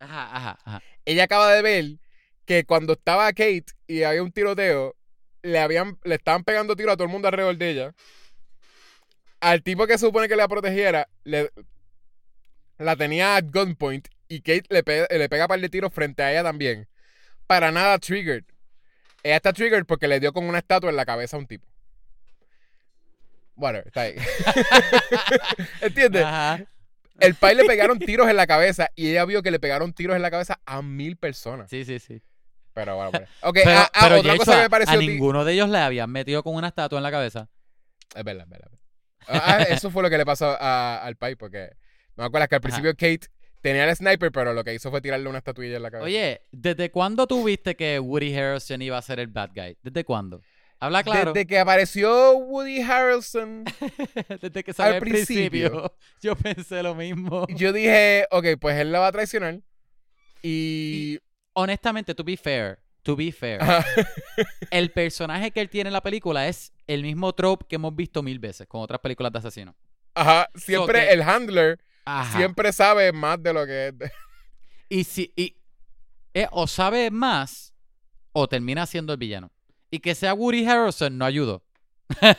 Ajá, 0.00 0.36
ajá, 0.36 0.58
ajá. 0.64 0.82
ella 1.06 1.24
acaba 1.24 1.50
de 1.52 1.62
ver 1.62 1.84
que 2.44 2.64
cuando 2.64 2.92
estaba 2.92 3.26
Kate 3.32 3.64
y 3.86 4.02
había 4.02 4.22
un 4.22 4.32
tiroteo, 4.32 4.94
le 5.42 5.58
habían, 5.58 5.98
le 6.04 6.16
estaban 6.16 6.44
pegando 6.44 6.76
tiro 6.76 6.92
a 6.92 6.96
todo 6.96 7.04
el 7.04 7.12
mundo 7.12 7.28
alrededor 7.28 7.56
de 7.56 7.70
ella. 7.70 7.94
Al 9.40 9.62
tipo 9.62 9.86
que 9.86 9.94
se 9.94 10.06
supone 10.06 10.28
que 10.28 10.36
la 10.36 10.48
protegiera, 10.48 11.08
le, 11.24 11.50
la 12.78 12.96
tenía 12.96 13.36
at 13.36 13.44
gunpoint 13.50 14.08
y 14.28 14.40
Kate 14.40 14.64
le, 14.68 14.82
pe- 14.82 15.06
le 15.10 15.28
pega 15.28 15.44
un 15.44 15.48
par 15.48 15.60
de 15.60 15.68
tiros 15.68 15.92
frente 15.92 16.22
a 16.22 16.32
ella 16.32 16.42
también. 16.42 16.88
Para 17.46 17.70
nada 17.70 17.98
triggered. 17.98 18.44
Ella 19.22 19.36
está 19.36 19.52
triggered 19.52 19.84
porque 19.86 20.08
le 20.08 20.20
dio 20.20 20.32
con 20.32 20.44
una 20.44 20.58
estatua 20.58 20.90
en 20.90 20.96
la 20.96 21.04
cabeza 21.06 21.36
a 21.36 21.40
un 21.40 21.46
tipo. 21.46 21.66
Bueno, 23.54 23.78
está 23.84 24.02
ahí. 24.02 24.16
¿Entiendes? 25.80 26.24
Ajá. 26.24 26.64
El 27.20 27.34
pai 27.36 27.54
le 27.54 27.64
pegaron 27.64 27.98
tiros 28.00 28.28
en 28.28 28.36
la 28.36 28.46
cabeza 28.46 28.90
y 28.96 29.10
ella 29.10 29.24
vio 29.24 29.42
que 29.42 29.52
le 29.52 29.60
pegaron 29.60 29.92
tiros 29.92 30.16
en 30.16 30.22
la 30.22 30.30
cabeza 30.30 30.60
a 30.66 30.82
mil 30.82 31.16
personas. 31.16 31.70
Sí, 31.70 31.84
sí, 31.84 32.00
sí. 32.00 32.20
Pero 32.72 32.96
bueno, 32.96 33.12
bueno. 33.12 33.26
Ok, 33.42 33.58
Pero, 33.62 33.70
ah, 33.78 33.90
ah, 33.94 34.00
pero 34.02 34.18
otra 34.20 34.36
cosa 34.36 34.52
que 34.52 34.58
a- 34.58 34.62
me 34.64 34.70
pareció 34.70 34.92
a 34.94 34.96
a 34.96 35.00
ninguno 35.00 35.44
de 35.44 35.52
ellos 35.52 35.68
le 35.68 35.78
habían 35.78 36.10
metido 36.10 36.42
con 36.42 36.56
una 36.56 36.66
estatua 36.68 36.98
en 36.98 37.04
la 37.04 37.12
cabeza. 37.12 37.48
Es 38.16 38.24
verdad, 38.24 38.44
es 38.44 38.50
verdad. 38.50 38.68
es 38.72 39.28
verdad. 39.28 39.44
Ah, 39.46 39.62
eso 39.62 39.90
fue 39.92 40.02
lo 40.02 40.10
que 40.10 40.18
le 40.18 40.26
pasó 40.26 40.56
a- 40.60 40.96
al 41.04 41.14
pai, 41.16 41.36
porque 41.36 41.70
no 42.16 42.24
me 42.24 42.26
acuerdas 42.26 42.48
que 42.48 42.56
al 42.56 42.60
principio 42.60 42.90
Kate 42.94 43.28
tenía 43.64 43.88
el 43.88 43.96
sniper, 43.96 44.30
pero 44.30 44.52
lo 44.52 44.62
que 44.62 44.74
hizo 44.74 44.90
fue 44.90 45.00
tirarle 45.00 45.26
una 45.26 45.38
estatuilla 45.38 45.76
en 45.76 45.82
la 45.82 45.90
cabeza. 45.90 46.04
Oye, 46.04 46.42
¿desde 46.52 46.90
cuándo 46.90 47.26
tú 47.26 47.44
viste 47.44 47.74
que 47.74 47.98
Woody 47.98 48.36
Harrelson 48.36 48.82
iba 48.82 48.98
a 48.98 49.02
ser 49.02 49.18
el 49.20 49.28
bad 49.28 49.52
guy? 49.54 49.78
¿Desde 49.82 50.04
cuándo? 50.04 50.42
Habla 50.78 51.02
claro. 51.02 51.32
Desde 51.32 51.46
que 51.46 51.58
apareció 51.58 52.36
Woody 52.36 52.82
Harrelson, 52.82 53.64
Desde 54.42 54.62
que 54.62 54.74
salió 54.74 54.96
al 54.96 55.00
principio. 55.00 55.70
principio. 55.70 55.96
Yo 56.20 56.36
pensé 56.36 56.82
lo 56.82 56.94
mismo. 56.94 57.46
yo 57.48 57.72
dije, 57.72 58.26
ok, 58.30 58.48
pues 58.60 58.78
él 58.78 58.92
la 58.92 58.98
va 58.98 59.06
a 59.06 59.12
traicionar. 59.12 59.60
Y. 60.42 61.18
Honestamente, 61.54 62.14
to 62.14 62.22
be 62.22 62.36
fair, 62.36 62.80
to 63.02 63.16
be 63.16 63.32
fair, 63.32 63.60
el 64.70 64.90
personaje 64.90 65.52
que 65.52 65.60
él 65.62 65.70
tiene 65.70 65.88
en 65.88 65.94
la 65.94 66.02
película 66.02 66.48
es 66.48 66.74
el 66.86 67.02
mismo 67.02 67.32
trope 67.32 67.64
que 67.66 67.76
hemos 67.76 67.96
visto 67.96 68.22
mil 68.22 68.40
veces 68.40 68.66
con 68.66 68.82
otras 68.82 69.00
películas 69.00 69.32
de 69.32 69.38
asesinos. 69.38 69.74
Ajá, 70.12 70.50
siempre 70.54 71.12
el 71.14 71.22
handler 71.22 71.78
Ajá. 72.04 72.36
siempre 72.38 72.72
sabe 72.72 73.12
más 73.12 73.42
de 73.42 73.52
lo 73.52 73.66
que 73.66 73.88
es. 73.88 73.98
de- 73.98 74.12
Y 74.88 75.04
si 75.04 75.32
y, 75.36 75.56
eh, 76.34 76.46
o 76.50 76.66
sabe 76.66 77.10
más 77.10 77.72
o 78.32 78.46
termina 78.48 78.86
siendo 78.86 79.12
el 79.12 79.18
villano. 79.18 79.50
Y 79.90 80.00
que 80.00 80.14
sea 80.14 80.34
Woody 80.34 80.66
Harrelson 80.66 81.16
no 81.16 81.24
ayudó. 81.24 81.62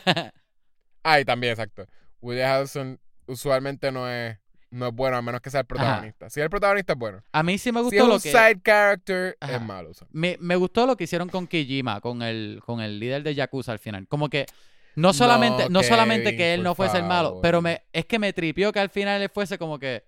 Ay, 1.02 1.24
también, 1.24 1.52
exacto. 1.52 1.86
Woody 2.20 2.40
Harrelson 2.40 3.00
usualmente 3.26 3.90
no 3.92 4.08
es, 4.08 4.38
no 4.70 4.88
es 4.88 4.92
bueno, 4.94 5.16
a 5.16 5.22
menos 5.22 5.40
que 5.40 5.50
sea 5.50 5.60
el 5.60 5.66
protagonista. 5.66 6.28
Si 6.30 6.40
el 6.40 6.50
protagonista 6.50 6.92
es 6.94 6.98
bueno. 6.98 7.22
A 7.32 7.42
mí 7.42 7.58
sí 7.58 7.72
me 7.72 7.80
Si 7.80 7.86
es 7.86 7.92
gustó 7.92 8.04
un 8.04 8.10
lo 8.10 8.20
que 8.20 8.30
side 8.30 8.60
character, 8.62 9.36
Ajá. 9.40 9.56
es 9.56 9.62
malo. 9.62 9.90
me, 10.10 10.36
me 10.40 10.56
gustó 10.56 10.86
lo 10.86 10.96
que 10.96 11.04
hicieron 11.04 11.28
con 11.28 11.46
Kijima, 11.46 12.00
con 12.00 12.22
el 12.22 12.60
con 12.64 12.80
el 12.80 12.98
líder 12.98 13.22
de 13.22 13.34
Yakuza 13.34 13.72
al 13.72 13.78
final. 13.78 14.06
Como 14.08 14.28
que 14.28 14.46
no 14.96 15.12
solamente 15.12 15.64
no, 15.64 15.80
No, 15.80 15.82
solamente 15.84 16.36
que 16.36 16.54
él 16.54 16.62
no 16.62 16.74
fuese 16.74 16.96
el 16.98 17.04
malo, 17.04 17.38
pero 17.40 17.62
me 17.62 17.82
es 17.92 18.04
que 18.06 18.18
me 18.18 18.32
tripió 18.32 18.72
que 18.72 18.80
al 18.80 18.90
final 18.90 19.22
él 19.22 19.30
fuese 19.32 19.56
como 19.58 19.78
que 19.78 20.04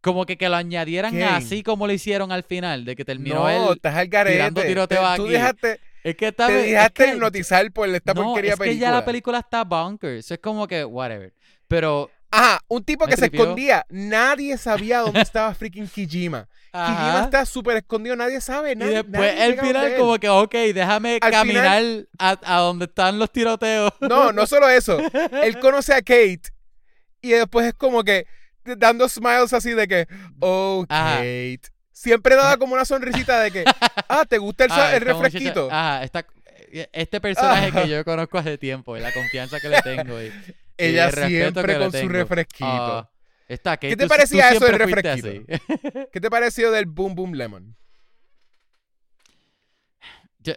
como 0.00 0.26
que, 0.26 0.36
que 0.36 0.50
lo 0.50 0.56
añadieran 0.56 1.12
Kevin. 1.12 1.24
así 1.28 1.62
como 1.62 1.86
lo 1.86 1.92
hicieron 1.94 2.30
al 2.30 2.42
final, 2.42 2.84
de 2.84 2.94
que 2.94 3.06
terminó 3.06 3.36
No, 3.36 3.48
él. 3.48 3.62
estás 3.76 3.94
al 3.94 4.08
garete. 4.08 4.36
tirando 4.36 4.60
tiroteo 4.62 5.00
Te- 5.00 5.16
Tú 5.16 5.22
aquí. 5.24 5.32
dejaste, 5.32 5.80
Es 6.02 6.14
que 6.16 6.28
está 6.28 6.46
te 6.48 6.60
es 6.60 6.66
dejaste 6.72 7.04
que- 7.06 7.10
hipnotizar 7.14 7.72
por 7.72 7.88
esta 7.88 8.12
no, 8.12 8.22
porquería 8.24 8.50
es 8.52 8.58
que 8.58 8.64
película. 8.66 8.86
ya 8.88 8.92
la 8.94 9.04
película 9.06 9.38
está 9.38 9.64
bonkers. 9.64 10.30
Es 10.30 10.38
como 10.40 10.66
que, 10.68 10.84
whatever. 10.84 11.32
Pero. 11.68 12.10
Ajá, 12.34 12.60
un 12.68 12.84
tipo 12.84 13.04
Me 13.06 13.10
que 13.12 13.16
se 13.16 13.26
escondía. 13.26 13.84
Nadie 13.88 14.58
sabía 14.58 15.00
dónde 15.00 15.20
estaba 15.22 15.54
freaking 15.54 15.88
Kijima. 15.88 16.48
Kijima 16.72 17.08
ajá. 17.18 17.24
está 17.24 17.46
súper 17.46 17.76
escondido, 17.76 18.16
nadie 18.16 18.40
sabe. 18.40 18.72
Y 18.72 18.74
después 18.74 19.12
nadie 19.34 19.44
el 19.46 19.60
final, 19.60 19.94
como 19.96 20.18
que, 20.18 20.28
ok, 20.28 20.52
déjame 20.74 21.18
Al 21.20 21.30
caminar 21.30 21.82
a, 22.18 22.38
a 22.44 22.58
donde 22.60 22.86
están 22.86 23.18
los 23.18 23.30
tiroteos. 23.30 23.92
No, 24.00 24.32
no 24.32 24.46
solo 24.48 24.68
eso. 24.68 24.98
Él 25.42 25.58
conoce 25.60 25.92
a 25.94 25.98
Kate 26.02 26.42
y 27.22 27.30
después 27.30 27.66
es 27.66 27.74
como 27.74 28.02
que 28.02 28.26
dando 28.64 29.08
smiles 29.08 29.52
así 29.52 29.70
de 29.72 29.86
que, 29.86 30.08
oh, 30.40 30.84
Ajá. 30.88 31.16
Kate. 31.18 31.60
Siempre 31.92 32.34
daba 32.34 32.56
como 32.58 32.74
una 32.74 32.84
sonrisita 32.84 33.40
de 33.40 33.50
que, 33.52 33.64
ah, 34.08 34.24
¿te 34.28 34.38
gusta 34.38 34.64
el, 34.64 34.72
Ah, 34.72 34.96
el 34.96 35.02
muchacha- 35.04 35.22
refresquito? 35.22 35.68
Esta- 36.02 36.26
este 36.92 37.20
personaje 37.20 37.70
que 37.70 37.88
yo 37.88 38.04
conozco 38.04 38.36
hace 38.36 38.58
tiempo 38.58 38.96
y 38.96 39.00
la 39.00 39.12
confianza 39.12 39.60
que 39.60 39.68
le 39.68 39.80
tengo. 39.82 40.20
Y 40.20 40.32
ella 40.76 41.10
siempre 41.10 41.78
con 41.78 41.92
su 41.92 42.08
refresquito. 42.08 42.66
Ah, 42.66 43.10
está, 43.48 43.76
que 43.76 43.88
¿Qué 43.88 43.96
te 43.96 44.06
parecía 44.08 44.50
eso 44.50 44.64
del 44.64 44.78
refresquito? 44.78 45.28
¿Qué 46.12 46.20
te 46.20 46.30
pareció 46.30 46.70
del 46.70 46.86
Boom 46.86 47.14
Boom 47.14 47.34
Lemon? 47.34 47.76
Yo, 50.38 50.54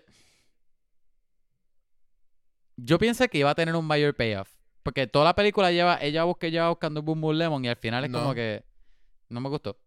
yo 2.77 2.97
pensé 2.97 3.27
que 3.29 3.39
iba 3.39 3.51
a 3.51 3.55
tener 3.55 3.75
un 3.75 3.85
mayor 3.85 4.15
payoff. 4.15 4.57
Porque 4.83 5.05
toda 5.05 5.25
la 5.25 5.35
película 5.35 5.69
lleva, 5.71 5.99
ella 6.01 6.23
busca, 6.23 6.47
lleva 6.47 6.69
buscando 6.69 7.01
Boom 7.01 7.19
Boom 7.19 7.35
Lemon 7.35 7.65
y 7.65 7.67
al 7.67 7.75
final 7.75 8.05
es 8.05 8.11
como 8.11 8.33
que 8.33 8.63
no 9.27 9.41
me 9.41 9.49
gustó. 9.49 9.77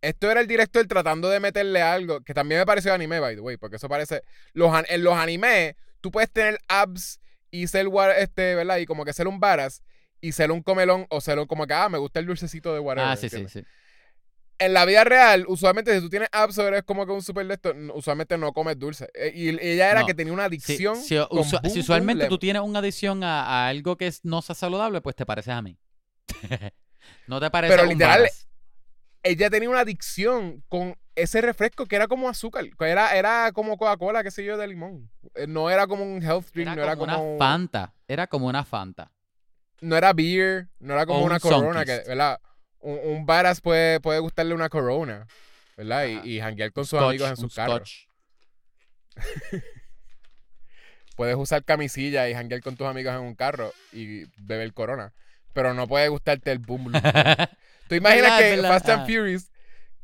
Esto 0.00 0.30
era 0.30 0.40
el 0.40 0.46
director 0.46 0.86
tratando 0.86 1.28
de 1.28 1.40
meterle 1.40 1.82
algo 1.82 2.20
que 2.20 2.32
también 2.32 2.60
me 2.60 2.66
pareció 2.66 2.94
anime, 2.94 3.18
by 3.18 3.34
the 3.34 3.40
way, 3.40 3.56
porque 3.56 3.76
eso 3.76 3.88
parece. 3.88 4.22
Los, 4.52 4.72
en 4.88 5.02
los 5.02 5.14
animes, 5.14 5.74
tú 6.00 6.12
puedes 6.12 6.30
tener 6.30 6.60
abs 6.68 7.18
y 7.62 7.66
ser, 7.68 7.86
este, 8.18 8.54
¿verdad? 8.54 8.78
Y 8.78 8.86
como 8.86 9.04
que 9.04 9.12
ser 9.12 9.28
un 9.28 9.38
varas 9.40 9.82
y 10.20 10.32
ser 10.32 10.50
un 10.50 10.62
comelón 10.62 11.06
o 11.10 11.20
ser 11.20 11.38
un 11.38 11.46
como 11.46 11.66
que, 11.66 11.74
ah, 11.74 11.88
me 11.88 11.98
gusta 11.98 12.18
el 12.20 12.26
dulcecito 12.26 12.72
de 12.74 12.80
whatever. 12.80 13.10
ah, 13.10 13.16
sí, 13.16 13.28
sí, 13.28 13.36
¿entiendes? 13.36 13.52
sí. 13.52 13.64
En 14.58 14.72
la 14.72 14.84
vida 14.84 15.02
real, 15.04 15.44
usualmente 15.48 15.92
si 15.94 16.00
tú 16.00 16.08
tienes 16.08 16.28
o 16.32 16.62
eres 16.62 16.84
como 16.84 17.04
que 17.06 17.12
un 17.12 17.22
super 17.22 17.44
de 17.46 17.54
esto, 17.54 17.70
n- 17.70 17.92
usualmente 17.92 18.38
no 18.38 18.52
comes 18.52 18.78
dulce. 18.78 19.08
Eh, 19.14 19.32
Y 19.34 19.48
ella 19.48 19.90
era 19.90 20.00
No. 20.02 20.06
que 20.06 20.14
tenía 20.14 20.32
una 20.32 20.44
adicción. 20.44 20.96
si, 20.96 21.16
con 21.16 21.26
usu- 21.38 21.60
Boom 21.60 21.62
si 21.64 21.68
Boom 21.70 21.78
usualmente 21.80 22.28
tú 22.28 22.38
tienes 22.38 22.62
una 22.62 22.78
adicción 22.78 23.24
a, 23.24 23.42
a 23.44 23.68
algo 23.68 23.96
que 23.96 24.06
es- 24.06 24.24
no 24.24 24.42
sea 24.42 24.54
saludable, 24.54 25.00
pues 25.00 25.16
te 25.16 25.26
pareces 25.26 25.54
a 25.54 25.60
mí. 25.62 25.76
no 27.26 27.40
te 27.40 27.50
pareces 27.50 27.72
Pero 27.76 27.82
a 27.82 27.86
un 27.86 27.92
literal, 27.92 28.20
varas. 28.20 28.48
ella 29.22 29.50
tenía 29.50 29.68
una 29.70 29.80
adicción 29.80 30.62
con 30.68 30.96
ese 31.16 31.40
refresco 31.40 31.86
que 31.86 31.96
era 31.96 32.08
como 32.08 32.28
azúcar, 32.28 32.64
era, 32.80 33.16
era 33.16 33.50
como 33.52 33.76
Coca-Cola, 33.76 34.22
qué 34.22 34.30
sé 34.30 34.44
yo, 34.44 34.56
de 34.56 34.66
limón. 34.66 35.10
Eh, 35.34 35.46
No 35.46 35.70
era 35.70 35.86
como 35.86 36.04
un 36.04 36.22
health 36.22 36.46
drink, 36.52 36.66
Era 36.68 36.76
no 36.76 36.82
era 36.82 36.96
como 36.96 37.12
como... 37.12 37.30
una 37.36 37.38
Fanta. 37.38 37.94
Era 38.08 38.26
como 38.26 38.46
una 38.46 38.64
Fanta. 38.64 39.10
no 39.80 39.96
era 39.96 40.12
beer, 40.12 40.68
no 40.78 40.94
era 40.94 41.06
como 41.06 41.20
O 41.20 41.24
una 41.24 41.34
un 41.36 41.40
corona, 41.40 41.84
que. 41.84 42.02
¿verdad? 42.06 42.40
Un, 42.80 42.98
un 43.04 43.26
varas 43.26 43.60
puede, 43.60 44.00
puede 44.00 44.18
gustarle 44.18 44.54
una 44.54 44.68
corona, 44.68 45.26
¿verdad? 45.76 46.06
Y, 46.06 46.14
Ajá. 46.16 46.26
y 46.26 46.40
janguear 46.40 46.72
con 46.72 46.84
sus 46.84 46.98
Scotch, 46.98 47.08
amigos 47.08 47.30
en 47.30 47.36
sus 47.36 47.54
carros. 47.54 48.08
Puedes 51.16 51.36
usar 51.36 51.64
camisilla 51.64 52.28
y 52.28 52.34
janguear 52.34 52.60
con 52.60 52.76
tus 52.76 52.86
amigos 52.86 53.14
en 53.14 53.20
un 53.20 53.34
carro 53.36 53.72
y 53.92 54.24
beber 54.36 54.72
corona. 54.72 55.12
Pero 55.52 55.72
no 55.72 55.86
puede 55.86 56.08
gustarte 56.08 56.50
el 56.50 56.58
boom. 56.58 56.90
¿Tú 57.88 57.94
imaginas 57.94 58.40
que. 58.42 58.56
Fast 58.62 58.88
and 58.88 59.02
Ah. 59.02 59.06
Furious, 59.06 59.50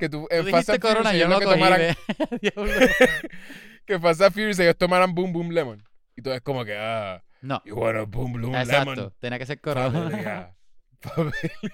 que 0.00 0.08
tú, 0.08 0.26
Tú 0.28 0.34
en 0.34 0.50
Fast 0.50 0.68
dijiste 0.70 0.88
and 0.88 0.96
Furious 0.96 1.20
yo 1.20 1.28
lo 1.28 1.38
que 1.38 1.44
tomaran, 1.44 1.80
que 3.86 3.98
Fast 4.00 4.22
and 4.22 4.32
Furious 4.32 4.58
ellos 4.58 4.76
tomaran 4.76 5.14
boom 5.14 5.32
boom 5.32 5.50
lemon. 5.50 5.84
Y 6.16 6.22
tú 6.22 6.32
es 6.32 6.40
como 6.40 6.64
que, 6.64 6.76
ah, 6.76 7.22
no, 7.42 7.62
want 7.66 7.98
a 7.98 8.04
boom 8.04 8.32
boom 8.32 8.54
exacto. 8.56 8.94
lemon. 8.94 9.14
Tenía 9.20 9.38
que 9.38 9.46
ser 9.46 9.60
corona. 9.60 10.54
Familia. 11.00 11.52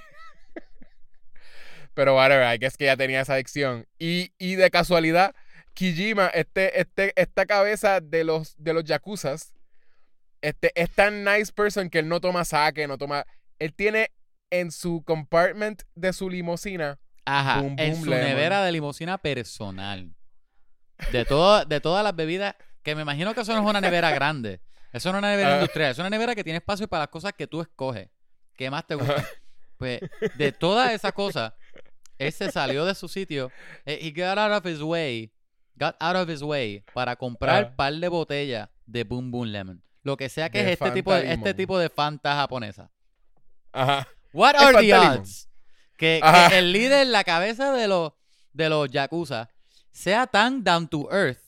Pero 1.95 2.15
whatever, 2.15 2.45
I 2.45 2.59
guess 2.59 2.77
que 2.77 2.85
ya 2.85 2.97
tenía 2.97 3.23
esa 3.23 3.35
adicción. 3.35 3.87
Y, 3.99 4.33
y 4.39 4.57
de 4.57 4.71
casualidad, 4.71 5.35
Kijima, 5.73 6.27
este, 6.29 6.79
este, 6.79 7.13
esta 7.17 7.47
cabeza 7.47 8.01
de 8.01 8.23
los, 8.23 8.55
de 8.59 8.75
los 8.75 8.85
yakuzas, 8.85 9.55
este, 10.43 10.73
es 10.75 10.91
tan 10.91 11.25
nice 11.25 11.51
person 11.53 11.89
que 11.89 12.01
él 12.01 12.09
no 12.09 12.21
toma 12.21 12.45
sake, 12.45 12.87
no 12.87 12.99
toma... 12.99 13.25
Él 13.59 13.73
tiene 13.73 14.11
en 14.51 14.71
su 14.71 15.03
compartment 15.05 15.85
de 15.95 16.13
su 16.13 16.29
limusina 16.29 16.99
Ajá, 17.27 17.61
Boom, 17.61 17.75
en 17.79 17.97
su 17.97 18.07
lemon. 18.07 18.25
nevera 18.25 18.63
de 18.65 18.73
limusina 18.73 19.19
personal. 19.19 20.15
De, 21.13 21.25
todo, 21.27 21.65
de 21.65 21.81
todas 21.81 22.03
las 22.03 22.15
bebidas, 22.17 22.55
que 22.83 22.95
me 22.95 23.03
imagino 23.03 23.35
que 23.35 23.41
eso 23.43 23.53
no 23.53 23.61
es 23.63 23.67
una 23.69 23.81
nevera 23.81 24.11
grande. 24.13 24.61
Eso 24.93 25.11
no 25.13 25.19
es 25.19 25.23
una 25.23 25.31
nevera 25.33 25.51
Ah. 25.51 25.57
industrial. 25.57 25.91
Es 25.91 25.99
una 25.99 26.09
nevera 26.09 26.35
que 26.35 26.43
tiene 26.45 26.59
espacio 26.59 26.89
para 26.89 27.03
las 27.03 27.09
cosas 27.09 27.33
que 27.37 27.47
tú 27.47 27.61
escoges. 27.61 28.09
¿Qué 28.57 28.71
más 28.71 28.87
te 28.87 28.95
gusta? 28.95 29.15
Pues 29.79 30.01
de 30.37 30.53
todas 30.53 30.91
esas 30.93 31.13
cosas, 31.13 31.53
él 32.17 32.33
se 32.33 32.51
salió 32.51 32.87
de 32.87 32.95
su 32.95 33.09
sitio. 33.09 33.53
eh, 33.85 33.99
He 34.01 34.11
got 34.11 34.39
out 34.39 34.53
of 34.53 34.65
his 34.65 34.81
way. 34.81 35.31
Got 35.75 35.97
out 36.01 36.17
of 36.17 36.31
his 36.31 36.41
way 36.41 36.83
para 36.95 37.15
comprar 37.17 37.65
Ah. 37.73 37.77
par 37.77 37.93
de 37.93 38.09
botellas 38.09 38.71
de 38.87 39.05
Boom 39.05 39.31
Boom 39.31 39.49
Lemon. 39.49 39.83
Lo 40.03 40.17
que 40.17 40.31
sea 40.31 40.49
que 40.49 40.63
De 40.63 40.73
es 40.73 40.81
este 40.81 40.91
tipo 40.93 41.13
de, 41.13 41.25
este 41.25 41.37
Limón. 41.37 41.57
tipo 41.57 41.79
de 41.79 41.91
Fanta 41.91 42.35
japonesa. 42.37 42.91
Ajá. 43.73 44.09
What 44.33 44.55
are 44.57 44.79
the 44.81 44.95
odds? 44.95 45.46
Que, 45.97 46.21
el 46.53 46.73
líder, 46.73 47.07
la 47.07 47.25
cabeza 47.25 47.73
de 47.73 47.89
los, 47.89 48.13
de 48.53 48.69
los 48.69 48.91
Yakuza, 48.91 49.51
sea 49.91 50.27
tan 50.27 50.63
down 50.63 50.89
to 50.89 51.09
earth 51.11 51.41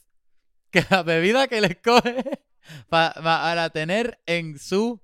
que 0.71 0.85
la 0.91 1.03
bebida 1.03 1.49
que 1.49 1.61
le 1.61 1.75
pa- 2.89 3.15
para 3.15 3.71
tener 3.71 4.21
en 4.27 4.59
su 4.59 5.03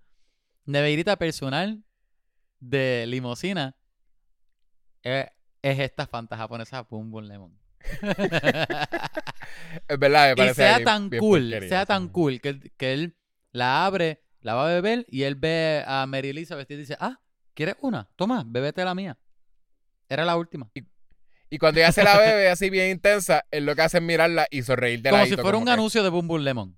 neverita 0.64 1.16
personal 1.16 1.84
de 2.60 3.04
limosina 3.06 3.76
es, 5.02 5.26
es 5.62 5.78
esta 5.78 6.06
Fanta 6.06 6.36
japonesa 6.38 6.82
Boom 6.82 7.10
Boom 7.10 7.24
Lemon. 7.24 7.58
Es 9.88 9.98
verdad, 9.98 10.26
me 10.28 10.32
y 10.32 10.36
parece 10.36 10.54
sea 10.54 10.74
bien- 10.78 10.84
tan 10.84 11.10
bien 11.10 11.20
cool, 11.20 11.50
sea 11.68 11.86
tan 11.86 12.08
cool 12.08 12.40
que, 12.40 12.48
él- 12.50 12.72
que 12.76 12.92
él 12.92 13.16
la 13.52 13.84
abre, 13.84 14.22
la 14.40 14.54
va 14.54 14.64
a 14.64 14.72
beber 14.74 15.04
y 15.08 15.22
él 15.22 15.34
ve 15.34 15.82
a 15.86 16.06
Mary 16.06 16.30
Elizabeth 16.30 16.70
y 16.70 16.76
dice, 16.76 16.96
ah, 17.00 17.20
¿quieres 17.54 17.76
una? 17.80 18.08
Toma, 18.16 18.42
bébete 18.46 18.84
la 18.84 18.94
mía. 18.94 19.18
Era 20.08 20.24
la 20.24 20.36
última. 20.36 20.70
Y 21.50 21.58
cuando 21.58 21.80
ella 21.80 21.92
se 21.92 22.02
la 22.02 22.18
bebe 22.18 22.48
así 22.48 22.68
bien 22.70 22.90
intensa, 22.90 23.44
él 23.50 23.64
lo 23.64 23.74
que 23.76 23.82
hace 23.82 23.98
es 23.98 24.02
mirarla 24.02 24.46
y 24.50 24.62
sonreír 24.62 25.02
de 25.02 25.10
Como 25.10 25.20
ladito, 25.22 25.36
si 25.36 25.42
fuera 25.42 25.58
un 25.58 25.64
que- 25.66 25.70
anuncio 25.70 26.02
de 26.02 26.08
Boom 26.08 26.26
Boom 26.28 26.42
Lemon. 26.42 26.76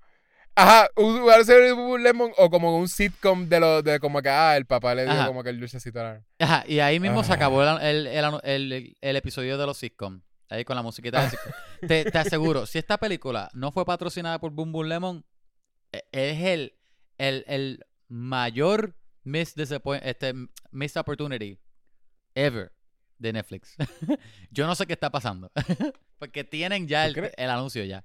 Ajá, 0.59 0.89
un 0.97 1.20
un 1.23 1.31
anuncio 1.31 1.55
de 1.59 1.73
Boom 1.73 1.86
Boom 1.89 2.03
Lemon 2.03 2.32
o 2.39 2.48
como 2.51 2.77
un 2.78 2.89
sitcom 2.89 3.48
de 3.48 3.61
lo 3.61 3.82
de 3.82 4.01
como 4.01 4.23
que 4.23 4.28
ah, 4.31 4.57
el 4.57 4.65
papá 4.66 4.94
le 4.94 5.03
dio 5.05 5.12
Ajá. 5.12 5.27
como 5.27 5.43
que 5.43 5.51
el 5.51 5.61
dulcecito. 5.61 6.01
a 6.01 6.03
la- 6.03 6.24
Ajá, 6.39 6.65
y 6.66 6.78
ahí 6.81 6.98
mismo 7.01 7.23
se 7.24 7.32
Ah. 7.32 7.36
acabó 7.36 7.62
el, 7.62 7.78
el, 7.82 8.07
el 8.07 8.24
anu- 8.24 8.40
el- 8.43 8.97
el 9.01 9.16
episodio 9.16 9.57
de 9.59 9.66
los 9.66 9.77
sitcom. 9.78 10.20
Ahí 10.48 10.65
con 10.65 10.77
la 10.77 10.82
musiquita 10.82 11.23
de 11.24 11.31
sitcom. 11.31 11.53
te, 11.89 12.05
te 12.11 12.19
aseguro, 12.19 12.66
si 12.66 12.78
esta 12.78 12.97
película 12.98 13.51
no 13.55 13.70
fue 13.73 13.85
patrocinada 13.85 14.39
por 14.39 14.53
Boom 14.53 14.73
Boom 14.73 14.86
Lemon, 14.89 15.24
e- 15.93 16.05
es 16.12 16.40
el, 16.43 16.74
el, 17.19 17.44
el 17.48 17.85
mayor 18.09 18.94
disappoint- 19.24 20.03
este, 20.05 20.32
missed 20.70 21.01
opportunity 21.01 21.59
ever 22.35 22.73
de 23.18 23.32
Netflix. 23.32 23.76
Yo 24.51 24.66
no 24.66 24.74
sé 24.74 24.86
qué 24.86 24.93
está 24.93 25.10
pasando. 25.10 25.51
Porque 26.18 26.44
tienen 26.44 26.88
ya 26.88 27.12
¿Tú 27.12 27.20
el, 27.20 27.32
el 27.36 27.51
anuncio 27.51 27.84
ya. 27.84 28.05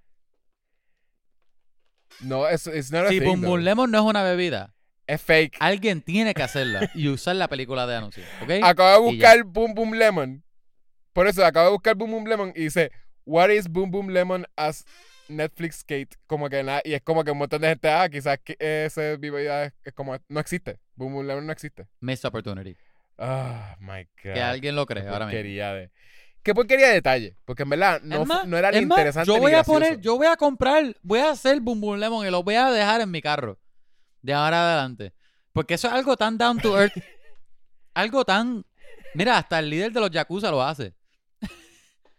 No, 2.19 2.47
es 2.47 2.67
a 2.67 3.09
Si 3.09 3.19
Boom. 3.19 3.41
Boom 3.41 3.61
Lemon 3.61 3.89
no 3.89 3.97
es 3.99 4.03
una 4.03 4.23
bebida, 4.23 4.73
Es 5.07 5.21
fake. 5.21 5.57
alguien 5.59 6.01
tiene 6.01 6.33
que 6.33 6.43
hacerla 6.43 6.91
y 6.93 7.07
usar 7.09 7.35
la 7.35 7.47
película 7.47 7.88
de 7.88 7.95
anuncio. 7.95 8.23
¿Ok? 8.43 8.51
Acabo 8.63 9.05
de 9.05 9.11
buscar 9.11 9.43
Boom 9.43 9.73
Boom 9.73 9.93
Lemon. 9.93 10.43
Por 11.13 11.27
eso 11.27 11.45
acabo 11.45 11.67
de 11.67 11.71
buscar 11.73 11.95
Boom 11.95 12.11
Boom 12.11 12.27
Lemon 12.27 12.53
y 12.55 12.63
dice, 12.63 12.91
What 13.25 13.49
is 13.49 13.67
Boom 13.67 13.91
Boom 13.91 14.09
Lemon 14.09 14.45
as 14.55 14.85
Netflix 15.29 15.77
Skate? 15.79 16.15
Como 16.27 16.49
que 16.49 16.63
nada, 16.63 16.81
y 16.83 16.93
es 16.93 17.01
como 17.01 17.23
que 17.23 17.31
un 17.31 17.38
montón 17.38 17.61
de 17.61 17.69
gente, 17.69 17.89
ah, 17.89 18.09
quizás 18.09 18.39
que 18.43 18.55
ese 18.59 19.17
bebida 19.17 19.65
es, 19.65 19.73
es 19.83 19.93
como, 19.93 20.17
no 20.27 20.39
existe. 20.39 20.79
Boom 20.95 21.13
Boom 21.13 21.27
Lemon 21.27 21.45
no 21.45 21.51
existe. 21.53 21.88
Missed 22.01 22.25
opportunity. 22.27 22.75
Oh 23.23 23.76
my 23.80 24.03
god. 24.03 24.34
Que 24.34 24.41
alguien 24.41 24.76
lo 24.76 24.85
cree 24.85 25.07
ahora 25.07 25.27
mismo. 25.27 25.41
de. 25.41 25.91
Qué 26.43 26.56
porquería 26.56 26.88
de 26.88 26.93
detalle. 26.95 27.38
Porque 27.45 27.64
en 27.64 27.69
verdad 27.69 28.02
no, 28.03 28.26
más, 28.26 28.48
no 28.48 28.57
era 28.57 28.72
ni 28.72 28.77
es 28.80 28.88
más, 28.88 28.98
interesante 28.98 29.27
Yo 29.27 29.35
ni 29.35 29.41
voy 29.41 29.53
a 29.53 29.64
poner, 29.64 29.99
yo 29.99 30.18
voy 30.18 30.26
a 30.26 30.35
comprar, 30.35 30.95
voy 31.03 31.19
a 31.19 31.30
hacer 31.30 31.60
Boom 31.60 31.80
Boom 31.81 31.99
Lemon 31.99 32.26
y 32.26 32.31
lo 32.31 32.41
voy 32.41 32.56
a 32.56 32.72
dejar 32.72 32.99
en 33.02 33.11
mi 33.11 33.22
carro. 33.22 33.60
De 34.23 34.34
ahora 34.34 34.68
adelante. 34.73 35.14
Porque 35.53 35.76
eso 35.76 35.88
es 35.88 35.93
algo 35.93 36.18
tan 36.18 36.38
down 36.39 36.57
to 36.60 36.80
earth. 36.81 36.93
algo 37.93 38.26
tan. 38.26 38.65
Mira, 39.14 39.38
hasta 39.38 39.60
el 39.60 39.69
líder 39.69 39.91
de 39.91 39.99
los 39.99 40.10
Yakuza 40.10 40.49
lo 40.49 40.64
hace. 40.64 40.95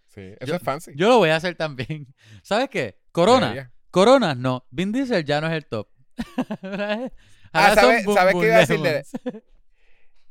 Sí, 0.06 0.20
eso 0.38 0.46
yo- 0.46 0.54
es 0.56 0.62
fancy. 0.62 0.92
Yo 0.94 1.08
lo 1.08 1.18
voy 1.18 1.30
a 1.30 1.36
hacer 1.36 1.56
también. 1.56 2.06
¿Sabes 2.42 2.68
qué? 2.68 2.98
Corona. 3.10 3.48
Debería. 3.48 3.72
Corona, 3.90 4.34
no. 4.34 4.66
Vin 4.70 4.92
Diesel 4.92 5.24
ya 5.24 5.40
no 5.40 5.48
es 5.48 5.54
el 5.54 5.66
top. 5.66 5.88
Ahora 6.62 7.10
Ah, 7.52 7.68
son 7.74 7.76
¿sabes- 7.76 8.04
Boom 8.04 8.16
sabes 8.16 8.32
Boom 8.34 8.42
qué 8.42 8.48
iba 8.48 8.56
a 8.56 8.60
decir 8.60 8.80
de- 8.80 8.88
Lemons. 8.90 9.12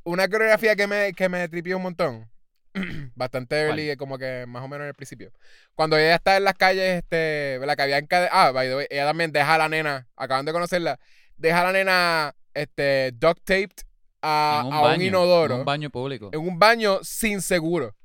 Una 0.04 0.28
coreografía 0.28 0.76
que 0.76 0.88
me, 0.88 1.14
que 1.14 1.30
me 1.30 1.48
tripió 1.48 1.78
un 1.78 1.84
montón. 1.84 2.30
Bastante 3.16 3.56
early, 3.62 3.96
como 3.98 4.18
que 4.18 4.46
más 4.48 4.64
o 4.64 4.68
menos 4.68 4.84
en 4.86 4.90
el 4.90 4.94
principio. 4.94 5.32
Cuando 5.76 5.98
ella 5.98 6.16
está 6.16 6.38
en 6.38 6.46
las 6.46 6.54
calles, 6.56 6.98
este, 7.04 7.58
¿verdad? 7.60 7.76
Que 7.76 7.82
había 7.84 8.02
Ah, 8.32 8.52
by 8.52 8.68
the 8.70 8.76
way, 8.76 8.88
ella 8.90 9.06
también 9.06 9.32
deja 9.32 9.56
a 9.56 9.58
la 9.58 9.70
nena, 9.70 10.08
acaban 10.16 10.46
de 10.46 10.54
conocerla, 10.54 11.00
deja 11.36 11.62
a 11.62 11.64
la 11.66 11.72
nena, 11.74 12.36
este, 12.54 13.12
duct 13.14 13.40
taped 13.44 13.84
a, 14.22 14.64
un 14.66 14.74
a 14.74 14.82
un 14.94 15.02
inodoro. 15.02 15.56
En 15.56 15.60
un 15.62 15.66
baño 15.66 15.90
público. 15.90 16.30
en 16.32 16.40
un 16.40 16.58
baño 16.58 17.00
sin 17.04 17.42
seguro. 17.42 17.96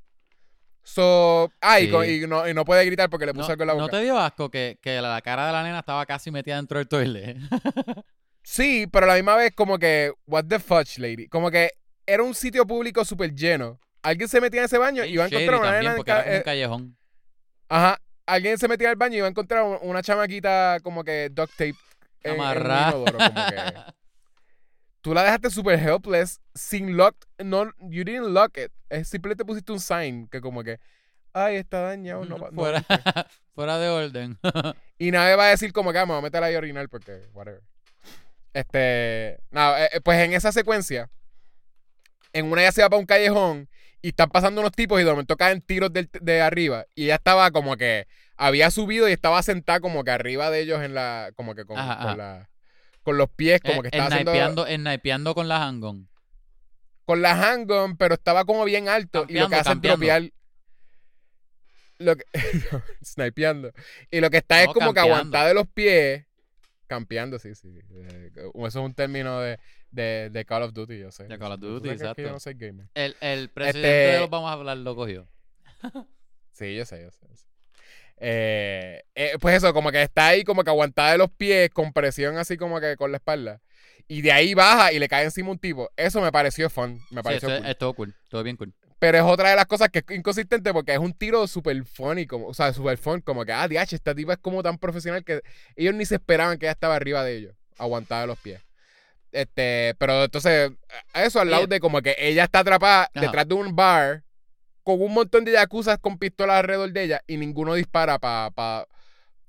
So, 0.83 1.51
ah, 1.61 1.79
Sí. 1.79 1.85
y 2.23 2.27
no, 2.27 2.47
y 2.47 2.53
no 2.53 2.63
puede 2.63 2.85
gritar 2.85 3.09
porque 3.09 3.25
le 3.25 3.33
puso 3.33 3.47
No, 3.47 3.51
algo 3.51 3.63
en 3.63 3.67
la 3.67 3.73
boca. 3.73 3.85
¿no 3.85 3.89
te 3.89 4.01
dio 4.03 4.17
asco 4.17 4.49
que, 4.49 4.77
que 4.81 5.01
la, 5.01 5.09
la 5.09 5.21
cara 5.21 5.45
de 5.47 5.51
la 5.51 5.63
nena 5.63 5.79
estaba 5.79 6.05
casi 6.05 6.31
metida 6.31 6.55
dentro 6.57 6.77
del 6.77 6.87
toilet? 6.87 7.37
Sí, 8.49 8.87
pero 8.87 9.03
a 9.05 9.09
la 9.09 9.15
misma 9.15 9.35
vez 9.35 9.51
como 9.53 9.77
que, 9.77 10.13
what 10.25 10.45
the 10.45 10.57
fudge, 10.57 10.99
lady. 10.99 11.27
Como 11.27 11.51
que 11.51 11.71
era 12.07 12.23
un 12.23 12.33
sitio 12.33 12.65
público 12.65 13.05
súper 13.05 13.33
lleno. 13.35 13.79
Alguien 14.01 14.27
se 14.29 14.41
metía 14.41 14.61
en 14.61 14.65
ese 14.65 14.77
baño 14.79 15.03
y 15.05 15.09
iba 15.13 15.25
a 15.25 15.27
encontrar 15.27 15.59
una 15.59 15.71
nena 15.73 15.95
porque 15.95 16.11
era 16.11 16.23
ca- 16.23 16.29
un 16.29 16.35
eh, 16.37 16.43
callejón. 16.43 16.97
Ajá. 17.69 18.01
Alguien 18.25 18.57
se 18.57 18.67
metía 18.67 18.89
al 18.89 18.95
baño 18.95 19.15
y 19.15 19.17
iba 19.17 19.27
a 19.27 19.29
encontrar 19.29 19.63
un- 19.63 19.77
una 19.81 20.01
chamaquita 20.01 20.79
como 20.83 21.03
que 21.03 21.29
duct 21.31 21.51
tape 21.51 21.75
Amarrada. 22.23 22.93
que 22.93 23.73
tú 25.01 25.13
la 25.13 25.23
dejaste 25.23 25.49
súper 25.49 25.79
helpless 25.79 26.41
sin 26.53 26.97
lock 26.97 27.15
no 27.37 27.65
you 27.79 28.03
didn't 28.03 28.27
lock 28.33 28.57
it 28.57 28.71
es 28.89 29.07
simplemente 29.07 29.45
pusiste 29.45 29.71
un 29.71 29.79
sign 29.79 30.27
que 30.27 30.41
como 30.41 30.63
que 30.63 30.79
ay 31.33 31.55
está 31.57 31.81
dañado 31.81 32.25
no, 32.25 32.37
va- 32.37 32.49
no 32.51 32.61
fuera, 32.61 32.77
entre". 32.79 32.97
fuera 33.55 33.77
de 33.77 33.89
orden. 33.89 34.37
y 34.97 35.11
nadie 35.11 35.35
va 35.35 35.45
a 35.45 35.49
decir 35.49 35.71
como 35.71 35.91
que 35.93 35.99
ah, 35.99 36.05
me 36.05 36.11
voy 36.13 36.19
a 36.19 36.23
meter 36.23 36.43
ahí 36.43 36.55
a 36.55 36.57
orinar 36.57 36.89
porque 36.89 37.27
whatever 37.33 37.61
Este. 38.53 39.39
Nada, 39.51 39.85
eh, 39.85 39.89
eh, 39.93 40.01
pues 40.01 40.19
en 40.19 40.33
esa 40.33 40.51
secuencia, 40.51 41.09
en 42.37 42.51
una 42.51 42.61
ella 42.61 42.71
se 42.71 42.81
va 42.81 42.89
para 42.89 42.99
un 42.99 43.05
callejón 43.05 43.69
y 44.01 44.09
están 44.09 44.29
pasando 44.29 44.61
unos 44.61 44.71
tipos 44.73 44.99
y 45.01 45.03
de 45.03 45.09
momento 45.11 45.35
caen 45.37 45.61
tiros 45.61 45.91
de 45.93 46.41
arriba. 46.41 46.85
Y 46.95 47.05
ella 47.05 47.15
estaba 47.15 47.51
como 47.51 47.77
que 47.77 48.07
había 48.35 48.69
subido 48.71 49.09
y 49.09 49.11
estaba 49.13 49.41
sentada 49.43 49.79
como 49.79 50.03
que 50.03 50.11
arriba 50.11 50.49
de 50.51 50.61
ellos 50.61 50.81
en 50.83 50.93
la. 50.93 51.31
como 51.35 51.55
que 51.55 51.65
con, 51.65 51.77
Ajá, 51.77 51.97
con 51.97 52.07
ajá. 52.07 52.15
la. 52.17 52.49
con 53.03 53.17
los 53.17 53.29
pies, 53.29 53.61
como 53.61 53.81
que 53.81 53.87
Eh, 53.87 53.91
estaba 53.93 54.07
haciendo. 54.07 54.31
Snipeando, 54.33 54.65
snipeando 54.67 55.33
con 55.35 55.47
la 55.47 55.63
handgun. 55.65 56.07
con 57.05 57.21
la 57.21 57.31
handgun, 57.31 57.97
pero 57.97 58.15
estaba 58.15 58.43
como 58.45 58.65
bien 58.65 58.87
alto 58.89 59.25
y 59.29 59.33
lo 59.33 59.47
que 59.49 59.55
Campeando, 59.55 59.57
hace 59.57 59.59
es 59.59 59.65
campeando. 59.73 59.97
dropear. 59.97 60.31
Lo 61.99 62.15
que, 62.15 62.25
snipeando. 63.03 63.71
Y 64.11 64.19
lo 64.21 64.29
que 64.29 64.37
está 64.37 64.61
es 64.61 64.67
como 64.67 64.93
que 64.93 64.99
aguantada 64.99 65.47
de 65.47 65.53
los 65.55 65.67
pies. 65.67 66.25
Campeando, 66.85 67.39
sí, 67.39 67.55
sí. 67.55 67.67
Eh, 67.91 68.31
eso 68.35 68.67
es 68.67 68.75
un 68.75 68.93
término 68.93 69.39
de, 69.41 69.59
de, 69.97 70.29
de 70.31 70.45
Call 70.45 70.63
of 70.63 70.73
Duty, 70.73 70.99
yo 70.99 71.11
sé. 71.11 71.25
De 71.25 71.37
Call 71.37 71.51
of 71.51 71.59
Duty, 71.59 71.87
yo 71.87 71.91
exacto. 71.93 72.21
no 72.23 72.39
soy 72.39 72.53
gamer. 72.53 72.87
El, 72.93 73.15
el 73.19 73.49
presidente 73.49 74.03
Este- 74.05 74.13
de 74.13 74.19
los 74.21 74.29
Vamos 74.29 74.49
a 74.49 74.53
hablar 74.53 74.77
lo 74.77 74.95
cogió. 74.95 75.27
Sí, 76.53 76.75
yo 76.75 76.85
sé, 76.85 77.01
yo 77.01 77.11
sé. 77.11 77.19
yo 77.29 77.35
sé. 77.35 77.45
Eh, 78.19 79.03
eh, 79.13 79.33
pues 79.39 79.57
eso, 79.57 79.73
como 79.73 79.91
que 79.91 80.01
está 80.01 80.27
ahí 80.27 80.43
como 80.43 80.63
que 80.63 80.69
aguantada 80.69 81.11
de 81.11 81.17
los 81.19 81.29
pies, 81.29 81.69
con 81.69 81.93
presión 81.93 82.37
así 82.37 82.57
como 82.57 82.79
que 82.79 82.95
con 82.95 83.11
la 83.11 83.17
espalda. 83.17 83.61
Y 84.07 84.21
de 84.21 84.31
ahí 84.31 84.53
baja 84.53 84.91
y 84.93 84.99
le 84.99 85.07
cae 85.07 85.25
encima 85.25 85.51
un 85.51 85.59
tipo. 85.59 85.91
Eso 85.97 86.21
me 86.21 86.31
pareció 86.31 86.69
fun. 86.69 86.99
Me 87.11 87.21
pareció 87.21 87.49
cool. 87.49 87.65
es 87.65 87.77
todo 87.77 87.93
cool. 87.93 88.15
Todo 88.29 88.41
bien 88.43 88.55
cool. 88.55 88.73
Pero 88.99 89.17
es 89.19 89.23
otra 89.23 89.51
de 89.51 89.55
las 89.55 89.67
cosas 89.67 89.89
que 89.89 89.99
es 89.99 90.05
inconsistente 90.17 90.73
porque 90.73 90.93
es 90.93 90.97
un 90.97 91.13
tiro 91.13 91.45
súper 91.45 91.83
funny, 91.85 92.25
como, 92.25 92.47
o 92.47 92.53
sea, 92.55 92.73
súper 92.73 92.97
fun, 92.97 93.21
como 93.21 93.45
que, 93.45 93.51
ah, 93.51 93.67
DH, 93.67 93.93
esta 93.93 94.15
tipa 94.15 94.33
es 94.33 94.39
como 94.39 94.63
tan 94.63 94.79
profesional 94.79 95.23
que 95.23 95.41
ellos 95.75 95.93
ni 95.93 96.03
se 96.05 96.15
esperaban 96.15 96.57
que 96.57 96.65
ella 96.65 96.71
estaba 96.71 96.95
arriba 96.95 97.23
de 97.23 97.35
ellos, 97.37 97.55
aguantada 97.77 98.21
de 98.21 98.27
los 98.27 98.39
pies. 98.39 98.59
Este, 99.37 99.93
pero 99.99 100.23
entonces, 100.23 100.71
a 101.13 101.23
eso 101.23 101.39
al 101.39 101.51
lado 101.51 101.67
de 101.67 101.79
como 101.79 102.01
que 102.01 102.15
ella 102.17 102.43
está 102.45 102.59
atrapada 102.59 103.03
Ajá. 103.13 103.21
detrás 103.25 103.47
de 103.47 103.53
un 103.53 103.75
bar 103.75 104.23
con 104.81 104.99
un 105.01 105.13
montón 105.13 105.45
de 105.45 105.51
yacuzas 105.51 105.99
con 105.99 106.17
pistolas 106.17 106.57
alrededor 106.57 106.91
de 106.91 107.03
ella 107.03 107.21
y 107.27 107.37
ninguno 107.37 107.75
dispara 107.75 108.17
para 108.17 108.49
pa, 108.51 108.87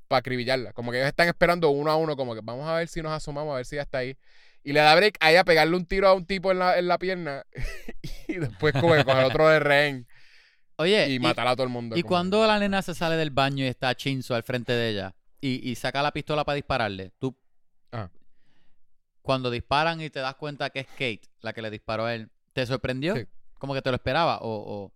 pa 0.09 0.17
acribillarla. 0.19 0.73
Como 0.75 0.91
que 0.91 0.99
ellos 0.99 1.09
están 1.09 1.29
esperando 1.29 1.71
uno 1.71 1.91
a 1.91 1.97
uno, 1.97 2.17
como 2.17 2.35
que 2.35 2.41
vamos 2.43 2.69
a 2.69 2.75
ver 2.75 2.89
si 2.89 3.01
nos 3.01 3.13
asomamos, 3.13 3.53
a 3.55 3.57
ver 3.57 3.65
si 3.65 3.77
ella 3.77 3.85
está 3.85 3.99
ahí. 3.99 4.17
Y 4.63 4.73
le 4.73 4.81
da 4.81 4.95
break 4.95 5.17
a 5.21 5.31
ella 5.31 5.45
pegarle 5.45 5.77
un 5.77 5.87
tiro 5.87 6.07
a 6.09 6.13
un 6.13 6.27
tipo 6.27 6.51
en 6.53 6.59
la, 6.59 6.79
en 6.79 6.87
la 6.89 6.99
pierna 6.99 7.45
y 8.29 8.35
después 8.35 8.75
como 8.75 8.95
que 8.95 9.05
coger 9.05 9.25
otro 9.25 9.49
de 9.49 9.61
rehén 9.61 10.07
Oye, 10.77 11.09
y 11.09 11.15
y, 11.15 11.19
matar 11.21 11.47
a 11.49 11.55
todo 11.55 11.65
el 11.65 11.71
mundo. 11.71 11.97
y 11.97 12.03
como- 12.03 12.09
cuando 12.11 12.47
la 12.47 12.59
nena 12.59 12.83
se 12.83 12.95
sale 12.95 13.17
del 13.17 13.31
baño 13.31 13.65
y 13.65 13.69
está 13.69 13.95
Chinzo 13.95 14.35
al 14.35 14.43
frente 14.43 14.73
de 14.73 14.91
ella 14.91 15.15
y, 15.41 15.67
y 15.71 15.75
saca 15.77 16.03
la 16.03 16.13
pistola 16.13 16.45
para 16.45 16.57
dispararle, 16.57 17.13
tú. 17.19 17.35
Ajá. 17.93 18.11
Cuando 19.29 19.51
disparan 19.51 20.01
y 20.01 20.09
te 20.09 20.21
das 20.21 20.37
cuenta 20.37 20.71
que 20.71 20.81
es 20.81 20.87
Kate 20.87 21.21
la 21.43 21.53
que 21.53 21.61
le 21.61 21.69
disparó 21.71 22.07
a 22.07 22.15
él, 22.15 22.31
¿te 22.55 22.65
sorprendió? 22.65 23.15
Sí. 23.15 23.27
Como 23.59 23.75
que 23.75 23.83
te 23.83 23.91
lo 23.91 23.97
esperaba 23.97 24.39
o... 24.39 24.49
o- 24.87 24.93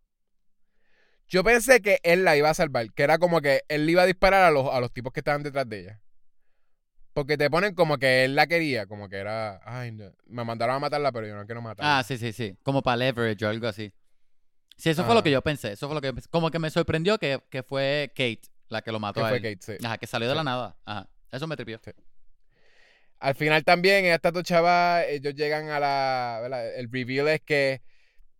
Yo 1.28 1.44
pensé 1.44 1.82
que 1.82 2.00
él 2.02 2.24
la 2.24 2.34
iba 2.34 2.48
a 2.48 2.54
salvar, 2.54 2.90
que 2.94 3.02
era 3.02 3.18
como 3.18 3.42
que 3.42 3.62
él 3.68 3.84
le 3.84 3.92
iba 3.92 4.02
a 4.04 4.06
disparar 4.06 4.44
a 4.44 4.50
los, 4.50 4.72
a 4.72 4.80
los 4.80 4.90
tipos 4.90 5.12
que 5.12 5.20
estaban 5.20 5.42
detrás 5.42 5.68
de 5.68 5.80
ella. 5.80 6.00
Porque 7.12 7.36
te 7.36 7.50
ponen 7.50 7.74
como 7.74 7.98
que 7.98 8.24
él 8.24 8.34
la 8.34 8.46
quería, 8.46 8.86
como 8.86 9.10
que 9.10 9.16
era, 9.16 9.60
ay, 9.66 9.92
no, 9.92 10.10
me 10.24 10.44
mandaron 10.44 10.76
a 10.76 10.78
matarla, 10.78 11.12
pero 11.12 11.26
yo 11.26 11.36
no 11.36 11.44
quiero 11.44 11.60
matarla. 11.60 11.98
Ah, 11.98 12.02
sí, 12.02 12.16
sí, 12.16 12.32
sí. 12.32 12.56
Como 12.62 12.80
para 12.82 12.96
leverage 12.96 13.44
o 13.44 13.50
algo 13.50 13.68
así. 13.68 13.92
Sí, 14.78 14.88
eso 14.88 15.04
fue 15.04 15.14
lo 15.14 15.22
que 15.22 15.30
yo 15.30 15.42
pensé. 15.42 15.72
Eso 15.72 15.88
fue 15.88 15.94
lo 15.94 16.00
que 16.00 16.06
yo 16.09 16.14
pensé. 16.14 16.30
Como 16.30 16.50
que 16.50 16.59
me 16.59 16.70
sorprendió 16.70 17.18
que, 17.18 17.38
que 17.50 17.62
fue 17.62 18.10
Kate 18.16 18.40
la 18.68 18.80
que 18.80 18.92
lo 18.92 18.98
mató 18.98 19.20
que 19.20 19.26
a 19.26 19.28
fue 19.28 19.36
él. 19.36 19.42
Kate, 19.42 19.59
sí. 19.78 19.84
Ajá, 19.86 19.98
que 19.98 20.06
salió 20.06 20.26
de 20.26 20.32
Sí. 20.32 20.36
la 20.38 20.44
nada. 20.44 20.76
Ajá. 20.86 21.06
Eso 21.30 21.46
me 21.46 21.54
tripió. 21.56 21.78
Al 23.23 23.36
final 23.36 23.62
también, 23.62 24.05
estas 24.07 24.32
dos 24.32 24.43
chavas, 24.43 25.05
ellos 25.09 25.36
llegan 25.36 25.69
a 25.69 25.78
la, 25.78 26.40
¿verdad? 26.43 26.74
El 26.74 26.90
reveal 26.90 27.28
es 27.28 27.40
que, 27.40 27.81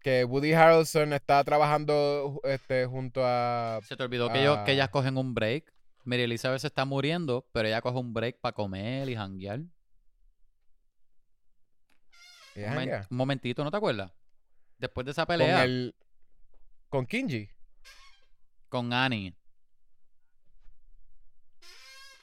que 0.01 0.25
Woody 0.25 0.55
Harrelson 0.55 1.13
está 1.13 1.45
trabajando 1.45 2.41
este, 2.43 2.87
junto 2.87 3.23
a... 3.25 3.79
Se 3.85 3.97
te 3.97 4.03
olvidó 4.03 4.33
que, 4.33 4.41
ellos, 4.41 4.59
que 4.67 4.73
ellas 4.73 4.89
cogen 4.89 5.19
un 5.19 5.35
break. 5.35 5.73
Mary 6.03 6.23
Elizabeth 6.23 6.59
se 6.59 6.67
está 6.67 6.85
muriendo, 6.85 7.47
pero 7.53 7.69
ella 7.69 7.81
coge 7.81 7.97
un 7.97 8.13
break 8.13 8.41
para 8.41 8.55
comer 8.55 9.09
y 9.09 9.15
janguear. 9.15 9.61
Un, 12.57 13.07
momentito, 13.11 13.63
¿no 13.63 13.71
te 13.71 13.77
acuerdas? 13.77 14.11
Después 14.79 15.05
de 15.05 15.13
esa 15.13 15.27
con 15.27 15.33
pelea 15.37 15.63
el... 15.63 15.95
Con 16.89 17.07
Kinji. 17.07 17.49
con 18.69 18.93
Annie. 18.93 19.37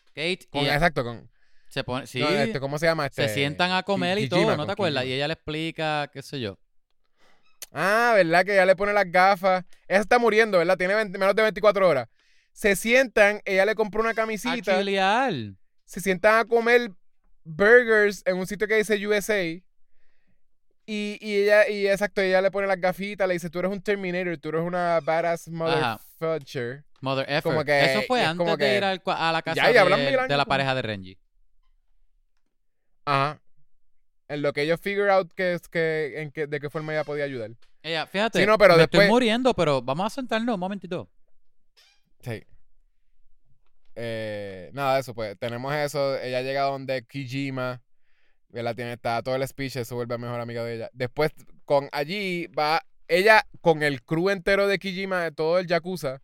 Kate 0.08 0.46
Con, 0.52 0.66
y 0.66 0.68
exacto, 0.68 1.06
con... 1.06 1.39
se 1.70 1.84
pone, 1.84 2.08
sí, 2.08 2.20
no, 2.20 2.30
este, 2.30 2.60
¿Cómo 2.60 2.78
se 2.80 2.86
llama? 2.88 3.06
Este, 3.06 3.28
se 3.28 3.34
sientan 3.34 3.72
a 3.72 3.84
comer 3.84 4.18
y 4.20 4.28
todo, 4.28 4.58
¿no 4.58 4.66
te 4.66 4.72
acuerdas? 4.74 5.06
Y 5.06 5.14
ella 5.14 5.28
le 5.28 5.34
explica, 5.34 6.10
qué 6.12 6.22
sé 6.22 6.40
yo. 6.40 6.58
Ah, 7.72 8.14
¿verdad? 8.16 8.44
Que 8.46 8.54
ella 8.54 8.66
le 8.66 8.76
pone 8.76 8.94
las 8.94 9.12
gafas. 9.12 9.64
Ella 9.88 10.00
está 10.00 10.18
muriendo, 10.18 10.58
¿verdad? 10.58 10.78
Tiene 10.78 10.96
20 10.96 11.18
menos 11.20 11.36
de 11.36 11.44
24 11.44 11.88
horas. 11.88 12.08
Se 12.52 12.76
sientan, 12.76 13.42
ella 13.46 13.66
le 13.66 13.76
compró 13.76 14.02
una 14.02 14.10
A 14.12 14.14
camisita. 14.16 14.78
chilear. 14.80 15.34
Se 15.86 16.02
sientan 16.02 16.40
a 16.40 16.46
comer 16.46 16.92
burgers 17.44 18.24
en 18.26 18.38
un 18.38 18.48
sitio 18.48 18.68
que 18.68 18.76
dice 18.76 19.06
USA. 19.08 19.44
Y, 20.92 21.20
y 21.22 21.36
ella, 21.44 21.70
y 21.70 21.88
exacto, 21.88 22.22
ella 22.22 22.42
le 22.42 22.50
pone 22.50 22.66
las 22.66 22.82
gafitas, 22.82 23.28
le 23.28 23.36
dice, 23.36 23.52
tú 23.52 23.60
eres 23.60 23.72
un 23.72 23.82
Terminator, 23.82 24.36
tú 24.40 24.50
eres 24.50 24.62
una 24.62 25.00
badass 25.02 25.48
motherfucker. 25.48 26.84
Mother 27.02 27.26
effer. 27.30 27.44
Como 27.44 27.64
que- 27.64 27.86
Eso 27.86 28.02
fue 28.08 28.22
es 28.24 28.28
antes 28.28 28.48
de 28.48 28.58
que- 28.58 28.78
ir 28.78 28.84
al 28.84 29.02
a 29.06 29.32
la 29.32 29.42
casa 29.44 29.56
Ya, 29.72 29.86
de, 29.86 30.28
de 30.28 30.38
la 30.38 30.46
pareja 30.46 30.74
de 30.74 30.82
Renji. 30.82 31.18
Ajá. 33.10 33.42
En 34.28 34.42
lo 34.44 34.54
que 34.54 34.62
ellos 34.62 34.80
figure 34.80 35.10
out 35.12 35.32
que 35.34 35.54
es 35.54 35.68
que, 35.68 36.22
en 36.22 36.32
que, 36.32 36.46
de 36.48 36.60
qué 36.60 36.70
forma 36.70 36.94
ella 36.94 37.04
podía 37.04 37.24
ayudar. 37.24 37.52
Ella, 37.82 38.06
fíjate, 38.06 38.40
Sí, 38.40 38.46
no, 38.46 38.58
pero 38.58 38.76
me 38.76 38.82
después- 38.82 39.02
estoy 39.04 39.12
muriendo, 39.12 39.54
pero 39.54 39.82
vamos 39.82 40.06
a 40.06 40.10
sentarnos 40.10 40.54
un 40.54 40.60
momentito. 40.60 41.10
Sí. 42.22 42.44
Eh, 43.96 44.70
nada 44.74 44.96
de 44.96 45.02
eso, 45.02 45.14
pues. 45.14 45.38
Tenemos 45.40 45.74
eso. 45.74 46.18
Ella 46.20 46.42
llega 46.42 46.62
donde 46.64 47.04
Kijima. 47.06 47.82
¿verdad? 48.52 48.76
Tiene, 48.76 48.94
está 48.94 49.22
todo 49.22 49.36
el 49.36 49.48
speech, 49.48 49.74
se 49.84 49.94
vuelve 49.94 50.18
mejor 50.18 50.40
amiga 50.40 50.64
de 50.64 50.76
ella. 50.76 50.90
Después, 50.94 51.32
con 51.66 51.88
allí 51.92 52.48
va 52.48 52.82
ella 53.08 53.46
con 53.62 53.84
el 53.84 54.02
crew 54.04 54.30
entero 54.32 54.68
de 54.68 54.80
Kijima, 54.80 55.24
de 55.24 55.32
todo 55.32 55.60
el 55.60 55.68
Yakuza, 55.68 56.22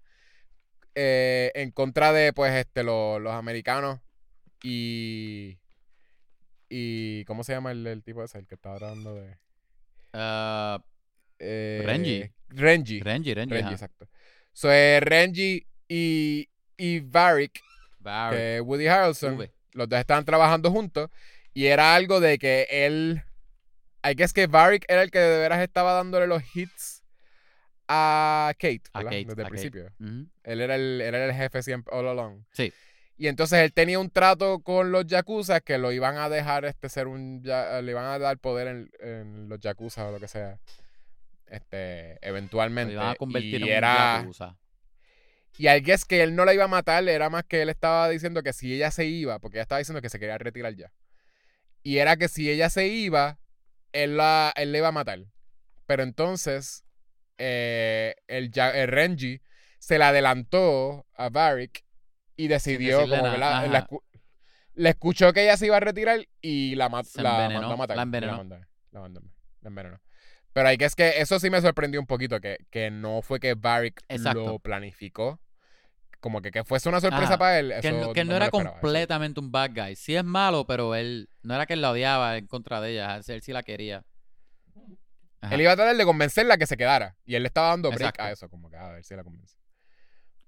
eh, 0.95 1.51
en 1.53 1.69
contra 1.71 2.11
de, 2.13 2.33
pues, 2.33 2.51
este, 2.53 2.83
lo- 2.83 3.19
los 3.19 3.33
americanos 3.33 3.99
y. 4.63 5.57
Y. 6.69 7.23
¿Cómo 7.25 7.43
se 7.43 7.53
llama 7.53 7.71
el, 7.71 7.85
el 7.87 8.03
tipo 8.03 8.23
ese? 8.23 8.39
El 8.39 8.47
que 8.47 8.55
está 8.55 8.73
hablando 8.73 9.15
de. 9.15 9.37
Ah, 10.13 10.83
eh, 11.39 11.81
Renji. 11.85 12.31
Renji. 12.49 12.99
Renji, 13.01 13.33
Renji. 13.33 13.53
Renji, 13.55 13.73
exacto. 13.73 14.07
So, 14.53 14.71
eh, 14.71 14.99
Renji 15.01 15.67
y, 15.87 16.49
y 16.77 17.01
que 17.01 18.61
Woody 18.63 18.87
Harrelson, 18.87 19.35
V. 19.37 19.51
los 19.73 19.89
dos 19.89 19.99
estaban 19.99 20.23
trabajando 20.25 20.71
juntos 20.71 21.09
y 21.53 21.65
era 21.65 21.95
algo 21.95 22.19
de 22.19 22.37
que 22.37 22.67
él, 22.69 23.21
I 24.03 24.13
guess 24.15 24.31
que 24.31 24.47
Varric 24.47 24.85
era 24.87 25.01
el 25.03 25.11
que 25.11 25.19
de 25.19 25.39
veras 25.39 25.59
estaba 25.61 25.93
dándole 25.93 26.27
los 26.27 26.41
hits 26.55 27.03
a 27.87 28.53
Kate, 28.57 28.81
A 28.93 28.99
¿verdad? 28.99 29.11
Kate, 29.11 29.25
Desde 29.25 29.29
a 29.29 29.31
el 29.31 29.35
Kate. 29.35 29.49
principio. 29.49 29.91
Él 30.43 30.61
era 30.61 30.75
el, 30.75 31.01
él 31.01 31.15
era 31.15 31.25
el 31.25 31.33
jefe 31.33 31.61
siempre, 31.63 31.93
all 31.95 32.07
along. 32.07 32.43
Sí. 32.51 32.71
Y 33.17 33.27
entonces 33.27 33.59
él 33.59 33.71
tenía 33.73 33.99
un 33.99 34.09
trato 34.09 34.59
con 34.61 34.91
los 34.91 35.05
Yakuza 35.05 35.61
que 35.61 35.77
lo 35.77 35.91
iban 35.93 36.17
a 36.17 36.27
dejar 36.29 36.65
este 36.65 36.89
ser 36.89 37.07
un, 37.07 37.41
le 37.43 37.91
iban 37.91 38.05
a 38.05 38.19
dar 38.19 38.37
poder 38.39 38.67
en, 38.67 38.91
en 38.99 39.49
los 39.49 39.59
Yakuza 39.61 40.07
o 40.07 40.11
lo 40.11 40.19
que 40.19 40.27
sea. 40.27 40.59
Este, 41.47 42.19
Lo 42.21 42.27
eventualmente. 42.29 42.93
iban 42.93 43.07
a 43.09 43.15
convertir 43.15 43.61
y 43.61 43.69
en 43.69 43.77
era, 43.77 44.17
un 44.19 44.21
Yakuza. 44.23 44.57
y 45.57 45.67
al 45.67 45.81
guess 45.81 46.03
que 46.03 46.23
él 46.23 46.35
no 46.35 46.43
la 46.43 46.53
iba 46.53 46.65
a 46.65 46.67
matar, 46.67 47.07
era 47.07 47.29
más 47.29 47.45
que 47.45 47.61
él 47.61 47.69
estaba 47.69 48.09
diciendo 48.09 48.43
que 48.43 48.51
si 48.51 48.73
ella 48.73 48.91
se 48.91 49.05
iba, 49.05 49.39
porque 49.39 49.57
ella 49.57 49.63
estaba 49.63 49.79
diciendo 49.79 50.01
que 50.01 50.09
se 50.09 50.19
quería 50.19 50.37
retirar 50.37 50.75
ya. 50.75 50.91
Y 51.83 51.99
era 51.99 52.17
que 52.17 52.27
si 52.27 52.49
ella 52.49 52.69
se 52.69 52.87
iba, 52.87 53.39
él 53.93 54.17
la, 54.17 54.51
él 54.57 54.71
la 54.73 54.77
iba 54.79 54.87
a 54.89 54.91
matar. 54.91 55.19
Pero 55.85 56.03
entonces, 56.03 56.83
eh, 57.37 58.15
el, 58.27 58.51
el 58.57 58.87
Renji 58.89 59.41
se 59.79 59.99
la 59.99 60.09
adelantó 60.09 61.05
a 61.13 61.29
Varric 61.29 61.84
y 62.35 62.47
decidió 62.47 63.01
como 63.01 63.31
que 63.31 63.37
la, 63.37 63.67
la 63.67 63.87
escu- 63.87 64.01
escuchó 64.75 65.33
que 65.33 65.43
ella 65.43 65.57
se 65.57 65.67
iba 65.67 65.77
a 65.77 65.81
retirar 65.81 66.19
y 66.41 66.75
la, 66.75 66.89
ma- 66.89 67.03
Se 67.03 67.21
la 67.21 67.31
envenenó, 67.45 67.61
mandó 67.61 67.73
a 67.73 67.77
matar. 67.77 67.95
la 67.97 68.03
envenenó. 68.03 68.37
mandó- 68.37 68.59
la 68.91 68.99
mandó- 69.01 69.21
la 69.61 69.67
envenenó. 69.69 70.01
Pero 70.53 70.67
hay 70.69 70.77
que 70.77 70.85
es 70.85 70.95
que 70.95 71.19
eso 71.21 71.39
sí 71.39 71.49
me 71.49 71.59
sorprendió 71.61 71.99
un 71.99 72.07
poquito, 72.07 72.39
que, 72.39 72.57
que 72.69 72.89
no 72.89 73.21
fue 73.21 73.39
que 73.39 73.55
Varric 73.55 74.01
Exacto. 74.07 74.45
lo 74.45 74.59
planificó. 74.59 75.39
Como 76.21 76.41
que, 76.41 76.49
que 76.49 76.63
fuese 76.63 76.89
una 76.89 77.01
sorpresa 77.01 77.25
Ajá. 77.33 77.37
para 77.37 77.59
él. 77.59 77.73
Que, 77.81 77.91
no, 77.91 78.11
que 78.13 78.21
era 78.21 78.45
eso. 78.45 78.51
completamente 78.51 79.39
un 79.39 79.51
bad 79.51 79.71
guy. 79.75 79.95
Sí 79.95 80.15
es 80.15 80.23
malo, 80.23 80.65
pero 80.65 80.95
él 80.95 81.29
no 81.43 81.53
era 81.53 81.65
que 81.67 81.73
él 81.73 81.81
la 81.81 81.91
odiaba 81.91 82.37
en 82.37 82.47
contra 82.47 82.81
de 82.81 82.93
ella. 82.93 83.19
Él 83.27 83.41
sí 83.43 83.51
la 83.51 83.61
quería. 83.61 84.03
Ajá. 85.41 85.53
Él 85.53 85.61
iba 85.61 85.73
a 85.73 85.75
tratar 85.75 85.95
de 85.95 86.05
convencerla 86.05 86.57
que 86.57 86.65
se 86.65 86.77
quedara. 86.77 87.15
Y 87.25 87.35
él 87.35 87.43
le 87.43 87.47
estaba 87.47 87.67
dando 87.67 87.89
break 87.89 88.01
Exacto. 88.01 88.23
a 88.23 88.31
eso, 88.31 88.49
como 88.49 88.69
que 88.71 88.77
a 88.77 88.89
ver 88.89 89.03
si 89.03 89.15
la 89.15 89.23
convence. 89.23 89.55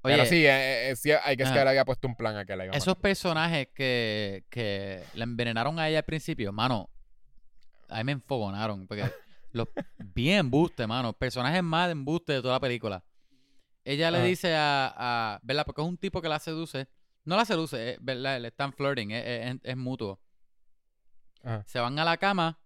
Oye, 0.07 0.15
Pero 0.15 0.29
sí, 0.29 0.45
eh, 0.45 0.89
eh, 0.91 0.95
sí, 0.95 1.11
hay 1.11 1.37
que 1.37 1.43
es 1.43 1.51
que 1.51 1.59
había 1.59 1.85
puesto 1.85 2.07
un 2.07 2.15
plan 2.15 2.35
a 2.37 2.45
que 2.45 2.55
la 2.55 2.65
iba 2.65 2.73
a 2.73 2.77
esos 2.77 2.95
personajes 2.97 3.67
que, 3.73 4.45
que 4.49 5.03
la 5.13 5.23
envenenaron 5.23 5.79
a 5.79 5.87
ella 5.89 5.99
al 5.99 6.05
principio, 6.05 6.51
mano, 6.51 6.89
a 7.89 7.97
mí 7.97 8.03
me 8.05 8.11
enfogonaron. 8.13 8.87
Porque 8.87 9.03
los 9.51 9.67
bien 9.97 10.39
embuste, 10.39 10.85
mano. 10.87 11.13
Personajes 11.13 11.63
más 11.63 11.87
de 11.87 11.91
embuste 11.93 12.33
de 12.33 12.41
toda 12.41 12.55
la 12.55 12.59
película. 12.59 13.03
Ella 13.85 14.11
le 14.11 14.17
dice 14.23 14.53
a, 14.55 14.93
a- 14.97 15.39
¿verdad? 15.43 15.65
Porque 15.65 15.81
es 15.81 15.87
un 15.87 15.97
tipo 15.97 16.21
que 16.21 16.27
la 16.29 16.39
seduce. 16.39 16.87
No 17.23 17.35
la 17.37 17.45
seduce, 17.45 17.97
¿verdad? 18.01 18.39
Le 18.41 18.49
están 18.49 18.73
flirting, 18.73 19.11
es, 19.11 19.23
es- 19.55 19.59
es 19.63 19.77
mutuo. 19.77 20.19
Se 21.65 21.79
van 21.79 21.97
a 21.99 22.03
la 22.03 22.17
cama, 22.17 22.59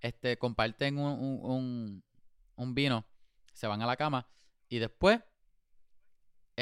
este, 0.00 0.36
comparten 0.36 0.98
un, 0.98 1.12
un, 1.12 1.40
un- 1.50 2.04
un 2.56 2.74
vino, 2.74 3.06
se 3.54 3.66
van 3.66 3.80
a 3.80 3.86
la 3.86 3.96
cama 3.96 4.26
y 4.68 4.78
después, 4.78 5.20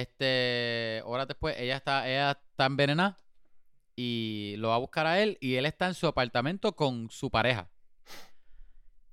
este, 0.01 1.03
horas 1.05 1.27
después, 1.29 1.57
ella 1.59 1.77
está, 1.77 2.09
ella 2.09 2.31
está 2.51 2.66
envenenada 2.66 3.16
y 3.97 4.55
lo 4.59 4.69
va 4.69 4.77
a 4.77 4.79
buscar 4.79 5.07
a 5.07 5.20
él 5.20 5.39
y 5.41 5.57
él 5.57 5.66
está 5.66 5.87
en 5.89 5.95
su 5.95 6.07
apartamento 6.07 6.75
con 6.77 7.11
su 7.11 7.31
pareja. 7.31 7.69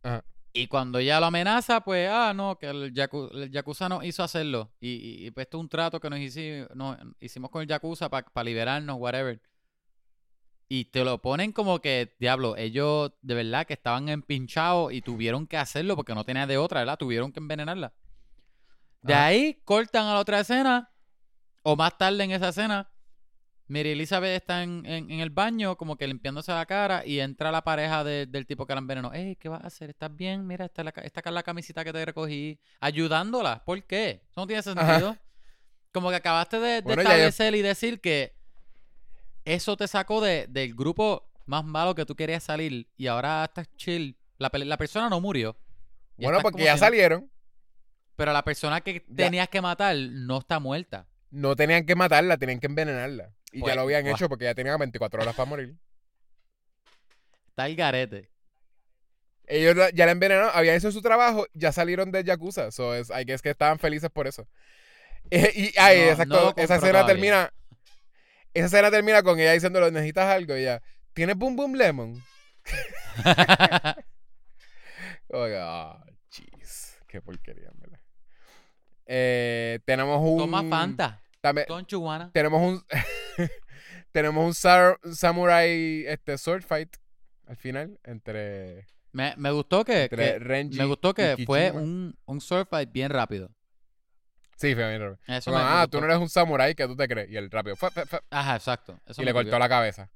Ajá. 0.04 0.24
Y 0.54 0.68
cuando 0.68 1.00
ella 1.00 1.20
lo 1.20 1.26
amenaza, 1.26 1.82
pues, 1.82 2.08
ah, 2.10 2.32
no, 2.34 2.58
que 2.58 2.68
el, 2.68 2.94
yaku- 2.94 3.30
el 3.34 3.52
Yakuza 3.52 3.90
nos 3.90 4.06
hizo 4.06 4.24
hacerlo. 4.24 4.72
Y, 4.80 4.90
y- 4.92 5.28
y, 5.28 5.32
pues 5.32 5.46
esto 5.48 5.58
es 5.58 5.62
un 5.62 5.70
trato 5.70 6.00
que 6.00 6.10
nos, 6.10 6.20
hici- 6.20 6.68
nos 6.74 6.98
hicimos 7.20 7.50
con 7.52 7.62
el 7.62 7.68
Yakuza 7.68 8.10
para 8.10 8.44
liberarnos, 8.44 8.98
whatever. 8.98 9.42
Y 10.70 10.86
te 10.86 11.04
lo 11.04 11.22
ponen 11.22 11.52
como 11.52 11.80
que, 11.82 12.16
diablo, 12.20 12.56
ellos 12.56 13.12
de 13.22 13.36
verdad 13.36 13.68
que 13.68 13.74
estaban 13.74 14.08
empinchados 14.08 14.94
y 14.94 15.02
tuvieron 15.02 15.46
que 15.46 15.58
hacerlo 15.58 15.96
porque 15.96 16.16
no 16.16 16.24
tenían 16.24 16.48
de 16.48 16.58
otra, 16.58 16.80
¿verdad? 16.82 16.98
Tuvieron 16.98 17.32
que 17.34 17.40
envenenarla. 17.42 17.92
De 19.06 19.14
Ajá. 19.14 19.26
ahí 19.28 19.62
cortan 19.64 20.08
a 20.08 20.14
la 20.14 20.20
otra 20.20 20.40
escena, 20.40 20.90
o 21.64 21.76
más 21.76 21.98
tarde 21.98 22.24
en 22.24 22.32
esa 22.32 22.50
escena, 22.50 22.90
Mary 23.68 23.90
Elizabeth 23.92 24.36
está 24.42 24.64
en, 24.64 24.84
en- 24.86 25.10
en 25.12 25.20
el 25.20 25.30
baño, 25.32 25.76
como 25.76 25.96
que 25.96 26.08
limpiándose 26.08 26.52
la 26.52 26.66
cara, 26.66 27.06
y 27.06 27.20
entra 27.20 27.52
la 27.52 27.64
pareja 27.64 28.04
de- 28.04 28.26
del 28.26 28.46
tipo 28.46 28.66
que 28.66 28.74
la 28.74 28.80
envenenó. 28.80 29.12
Ey, 29.14 29.36
¿qué 29.36 29.50
vas 29.50 29.64
a 29.64 29.68
hacer? 29.68 29.90
¿Estás 29.90 30.16
bien? 30.16 30.46
Mira, 30.46 30.66
esta 30.66 30.82
es 30.82 30.86
la, 30.86 30.92
esta 31.04 31.22
es 31.26 31.32
la 31.34 31.44
camisita 31.44 31.84
que 31.84 31.92
te 31.94 32.06
recogí. 32.06 32.60
Ayudándola. 32.80 33.64
¿Por 33.66 33.84
qué? 33.84 34.22
Eso 34.30 34.42
no 34.42 34.48
tiene 34.48 34.62
sentido. 34.64 35.18
Como 35.92 36.10
que 36.10 36.16
acabaste 36.16 36.60
de, 36.60 36.70
de 36.76 36.82
Bueno, 36.82 37.02
ya 37.04 37.10
yo- 37.10 37.14
establecer 37.16 37.56
y 37.56 37.62
decir 37.62 38.02
que 38.02 38.36
eso 39.46 39.78
te 39.78 39.88
sacó 39.88 40.22
de- 40.22 40.48
del 40.48 40.74
grupo 40.76 41.30
más 41.46 41.64
malo 41.64 41.94
que 41.96 42.06
tú 42.06 42.16
querías 42.16 42.44
salir 42.44 42.88
y 42.98 43.08
ahora 43.08 43.46
estás 43.46 43.68
chill. 43.78 44.18
La, 44.38 44.50
persona 44.78 45.10
no 45.10 45.22
murió. 45.22 45.56
Bueno, 46.18 46.40
porque 46.42 46.64
ya 46.64 46.74
si 46.76 46.80
no- 46.82 46.86
salieron. 46.86 47.32
Pero 48.16 48.32
la 48.34 48.44
persona 48.44 48.82
que 48.82 49.04
Ya. 49.10 49.26
tenías 49.26 49.50
que 49.50 49.62
matar 49.62 49.96
no 49.96 50.40
está 50.40 50.60
muerta. 50.60 51.06
No 51.32 51.56
tenían 51.56 51.86
que 51.86 51.96
matarla, 51.96 52.38
tenían 52.38 52.60
que 52.60 52.68
envenenarla. 52.68 53.32
Y 53.52 53.60
Pues, 53.60 53.72
ya 53.72 53.76
lo 53.76 53.82
habían 53.82 54.08
hecho 54.08 54.30
porque 54.30 54.46
ya 54.46 54.56
tenían 54.56 54.78
24 54.80 55.22
horas 55.22 55.36
para 55.36 55.50
morir. 55.50 55.76
Está 57.50 57.66
el 57.68 57.76
garete. 57.76 58.30
Ellos 59.48 59.76
ya 59.94 60.06
la 60.06 60.12
envenenaron, 60.14 60.50
habían 60.54 60.76
hecho 60.76 60.92
su 60.92 61.02
trabajo, 61.02 61.46
ya 61.54 61.72
salieron 61.72 62.12
de 62.12 62.24
Yakuza. 62.24 62.72
So 62.72 62.96
es, 62.96 63.12
hay 63.12 63.26
que 63.26 63.34
es 63.34 63.42
que 63.42 63.50
estaban 63.52 63.80
felices 63.80 64.10
por 64.10 64.28
eso. 64.28 64.48
Eh, 65.30 65.52
y 65.56 65.74
ay, 65.78 66.00
No, 66.00 66.12
esa, 66.12 66.26
no 66.26 66.54
esa 66.56 66.76
escena 66.76 67.06
todavía. 67.06 67.06
termina. 67.06 67.54
Esa 68.54 68.66
escena 68.68 68.90
termina 68.92 69.22
con 69.24 69.40
ella 69.40 69.52
diciéndole, 69.52 69.92
necesitas 69.92 70.26
algo. 70.28 70.56
Y 70.56 70.62
ella, 70.62 70.82
¿tienes 71.14 71.36
Boom 71.36 71.56
Boom 71.58 71.76
Lemon? 71.76 72.24
Oh, 75.30 75.48
jeez. 76.30 76.98
Qué 77.08 77.22
porquería, 77.22 77.70
verdad. 77.76 77.85
Eh, 79.06 79.80
tenemos 79.86 80.20
un. 80.22 80.38
Toma 80.38 80.64
Fanta. 80.64 81.22
también- 81.42 81.68
tenemos 82.34 82.62
un. 82.62 82.84
tenemos 84.12 84.46
un 84.46 84.54
sar- 84.54 85.00
samurai 85.14 86.06
este, 86.08 86.38
sword 86.38 86.64
fight 86.64 86.96
al 87.48 87.58
final 87.58 88.00
entre, 88.04 88.88
Me, 89.12 89.34
me 89.38 89.52
gustó 89.52 89.86
que, 89.86 90.10
me 90.72 90.86
gustó 90.86 91.14
que 91.14 91.38
fue 91.46 91.72
un, 91.72 92.18
un 92.26 92.42
sword 92.42 92.68
fight 92.68 92.92
bien 92.92 93.12
rápido. 93.12 93.50
Sí, 94.58 94.74
fue 94.74 94.88
bien 94.90 95.02
rápido. 95.02 95.20
Eso 95.28 95.52
me- 95.52 95.58
ah, 95.60 95.86
tú 95.90 96.00
no 96.00 96.06
eres 96.06 96.18
un 96.18 96.30
samurái 96.30 96.74
que 96.76 96.88
tú 96.88 96.96
te 96.96 97.08
crees. 97.08 97.30
Y 97.30 97.36
el 97.38 97.52
rápido 97.52 97.76
fue, 97.76 97.92
fue, 97.92 98.06
fue, 98.06 98.22
Ajá, 98.32 98.56
exacto. 98.56 98.98
Eso 99.06 99.22
y 99.22 99.26
le 99.26 99.34
cortó 99.34 99.60
la 99.60 99.70
cabeza. 99.70 100.10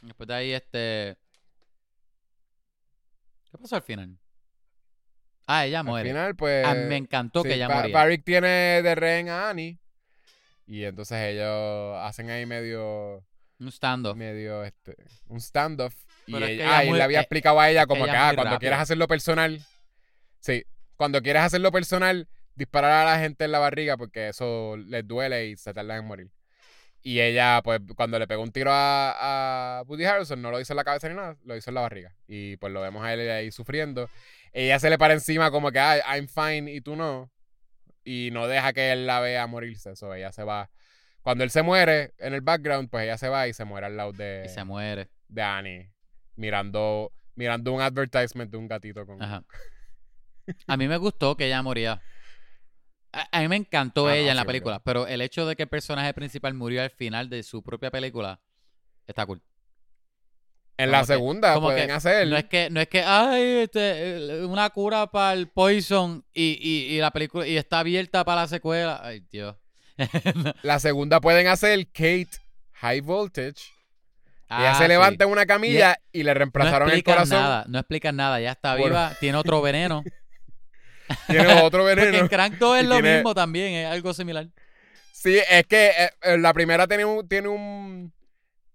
Después 0.00 0.28
de 0.28 0.34
ahí, 0.34 0.52
este. 0.52 1.16
¿Qué 3.50 3.58
pasó 3.58 3.74
al 3.76 3.82
final? 3.82 4.16
Ah, 5.50 5.64
ella 5.64 5.80
Al 5.80 5.86
muere. 5.86 6.10
final, 6.10 6.36
pues. 6.36 6.64
Ah, 6.66 6.74
me 6.74 6.96
encantó 6.98 7.42
sí, 7.42 7.48
que 7.48 7.54
ella 7.54 7.68
Ba- 7.68 7.76
moría. 7.76 7.94
Varric 7.94 8.22
tiene 8.22 8.82
de 8.82 8.94
rehén 8.94 9.30
a 9.30 9.48
Annie. 9.48 9.78
Y 10.66 10.84
entonces 10.84 11.18
ellos 11.22 11.96
hacen 12.02 12.28
ahí 12.28 12.44
medio. 12.44 13.24
Un 13.58 13.68
stand-off. 13.72 14.14
medio 14.16 14.62
este, 14.62 14.94
un 15.26 15.40
standoff. 15.40 15.94
Y 16.26 16.32
Pero 16.32 16.44
es 16.44 16.50
que 16.50 16.54
ella, 16.62 16.76
ah, 16.78 16.84
y 16.84 16.88
muy- 16.90 16.98
le 16.98 17.04
había 17.04 17.18
eh, 17.18 17.22
explicado 17.22 17.58
a 17.58 17.70
ella 17.70 17.86
como 17.86 18.04
que, 18.04 18.10
ah, 18.10 18.32
cuando 18.34 18.58
quieras 18.58 18.80
hacerlo 18.82 19.08
personal, 19.08 19.64
sí, 20.40 20.64
cuando 20.96 21.22
quieras 21.22 21.46
hacerlo 21.46 21.72
personal, 21.72 22.28
disparar 22.54 23.06
a 23.06 23.12
la 23.14 23.18
gente 23.18 23.46
en 23.46 23.52
la 23.52 23.58
barriga 23.58 23.96
porque 23.96 24.28
eso 24.28 24.76
les 24.76 25.08
duele 25.08 25.46
y 25.46 25.56
se 25.56 25.72
tardan 25.72 26.00
en 26.00 26.04
morir. 26.06 26.30
Y 27.08 27.22
ella, 27.22 27.62
pues, 27.64 27.80
cuando 27.96 28.18
le 28.18 28.26
pegó 28.26 28.42
un 28.42 28.52
tiro 28.52 28.70
a, 28.70 29.78
a 29.78 29.82
Woody 29.84 30.04
Harrelson, 30.04 30.42
no 30.42 30.50
lo 30.50 30.60
hizo 30.60 30.74
en 30.74 30.76
la 30.76 30.84
cabeza 30.84 31.08
ni 31.08 31.14
nada, 31.14 31.38
lo 31.42 31.56
hizo 31.56 31.70
en 31.70 31.74
la 31.76 31.80
barriga. 31.80 32.14
Y 32.26 32.58
pues 32.58 32.70
lo 32.70 32.82
vemos 32.82 33.02
a 33.02 33.14
él 33.14 33.30
ahí 33.30 33.50
sufriendo. 33.50 34.10
Ella 34.52 34.78
se 34.78 34.90
le 34.90 34.98
para 34.98 35.14
encima 35.14 35.50
como 35.50 35.72
que, 35.72 35.78
ah, 35.78 35.96
I'm 36.14 36.28
fine 36.28 36.70
y 36.70 36.82
tú 36.82 36.96
no. 36.96 37.30
Y 38.04 38.28
no 38.34 38.46
deja 38.46 38.74
que 38.74 38.92
él 38.92 39.06
la 39.06 39.20
vea 39.20 39.46
morirse. 39.46 39.92
Eso, 39.92 40.12
ella 40.12 40.32
se 40.32 40.44
va. 40.44 40.68
Cuando 41.22 41.44
él 41.44 41.50
se 41.50 41.62
muere 41.62 42.12
en 42.18 42.34
el 42.34 42.42
background, 42.42 42.90
pues 42.90 43.04
ella 43.04 43.16
se 43.16 43.30
va 43.30 43.48
y 43.48 43.54
se 43.54 43.64
muere 43.64 43.86
al 43.86 43.96
lado 43.96 44.12
de, 44.12 44.42
Y 44.44 44.50
se 44.50 44.64
muere. 44.64 45.08
de 45.28 45.42
Annie. 45.42 45.90
Mirando, 46.36 47.10
mirando 47.36 47.72
un 47.72 47.80
advertisement 47.80 48.50
de 48.50 48.58
un 48.58 48.68
gatito 48.68 49.06
con. 49.06 49.22
Ajá. 49.22 49.44
A 50.66 50.76
mí 50.76 50.86
me 50.86 50.98
gustó 50.98 51.38
que 51.38 51.46
ella 51.46 51.62
moría. 51.62 52.02
A, 53.12 53.28
a 53.38 53.40
mí 53.40 53.48
me 53.48 53.56
encantó 53.56 54.06
Ah, 54.06 54.10
no, 54.10 54.14
ella 54.14 54.30
en 54.30 54.36
la 54.36 54.42
sí, 54.42 54.46
película, 54.46 54.80
pero 54.84 55.06
el 55.06 55.20
hecho 55.20 55.46
de 55.46 55.56
que 55.56 55.62
el 55.64 55.68
personaje 55.68 56.12
principal 56.14 56.54
murió 56.54 56.82
al 56.82 56.90
final 56.90 57.28
de 57.30 57.42
su 57.42 57.62
propia 57.62 57.90
película 57.90 58.40
está 59.06 59.24
cool. 59.26 59.42
En 60.76 60.86
como 60.86 60.92
la 60.92 61.00
que- 61.00 61.06
segunda 61.06 61.54
como 61.54 61.66
pueden 61.68 61.86
que 61.88 61.92
hacer. 61.92 62.28
No 62.28 62.36
es 62.36 62.44
que, 62.44 62.70
no 62.70 62.80
es 62.80 62.88
que, 62.88 63.02
ay, 63.02 63.42
este, 63.64 64.16
eh, 64.40 64.44
una 64.44 64.70
cura 64.70 65.06
para 65.08 65.32
el 65.32 65.48
Poison 65.48 66.24
y, 66.32 66.58
y, 66.60 66.94
y 66.94 66.98
la 67.00 67.10
película 67.10 67.46
y 67.48 67.56
está 67.56 67.80
abierta 67.80 68.24
para 68.24 68.42
la 68.42 68.48
secuela. 68.48 69.00
Ay, 69.02 69.20
Dios. 69.30 69.56
La 70.62 70.78
segunda 70.78 71.20
pueden 71.20 71.48
hacer 71.48 71.84
Kate 71.88 72.28
High 72.74 73.00
Voltage. 73.00 73.54
Ella 74.48 74.70
Ah, 74.70 74.74
se 74.76 74.84
sí. 74.84 74.88
levanta 74.88 75.24
en 75.24 75.30
una 75.30 75.44
camilla 75.44 75.96
y, 76.12 76.22
le 76.22 76.30
No 76.30 76.38
reemplazaron 76.38 76.88
el 76.88 76.94
explican 76.98 77.14
corazón. 77.26 77.42
nada, 77.42 77.64
no 77.68 77.78
explican 77.80 78.14
nada. 78.16 78.40
Ya 78.40 78.52
está 78.52 78.72
Bueno. 78.76 78.86
viva, 78.86 79.12
tiene 79.18 79.36
otro 79.38 79.60
veneno. 79.60 80.04
Tiene 81.26 81.46
otro 81.62 81.82
Porque 81.84 81.94
veneno. 81.94 82.18
en 82.18 82.28
Crank 82.28 82.54
2 82.54 82.78
es 82.78 82.84
lo 82.86 82.94
tiene- 82.96 83.14
mismo 83.16 83.34
también, 83.34 83.72
es 83.74 83.86
algo 83.90 84.12
similar. 84.14 84.46
Sí, 85.12 85.38
es 85.50 85.66
que 85.66 85.88
eh, 85.88 86.10
eh, 86.22 86.38
la 86.38 86.52
primera 86.52 86.86
tiene 86.86 87.04
un, 87.04 87.26
tiene 87.28 87.48
un, 87.48 88.12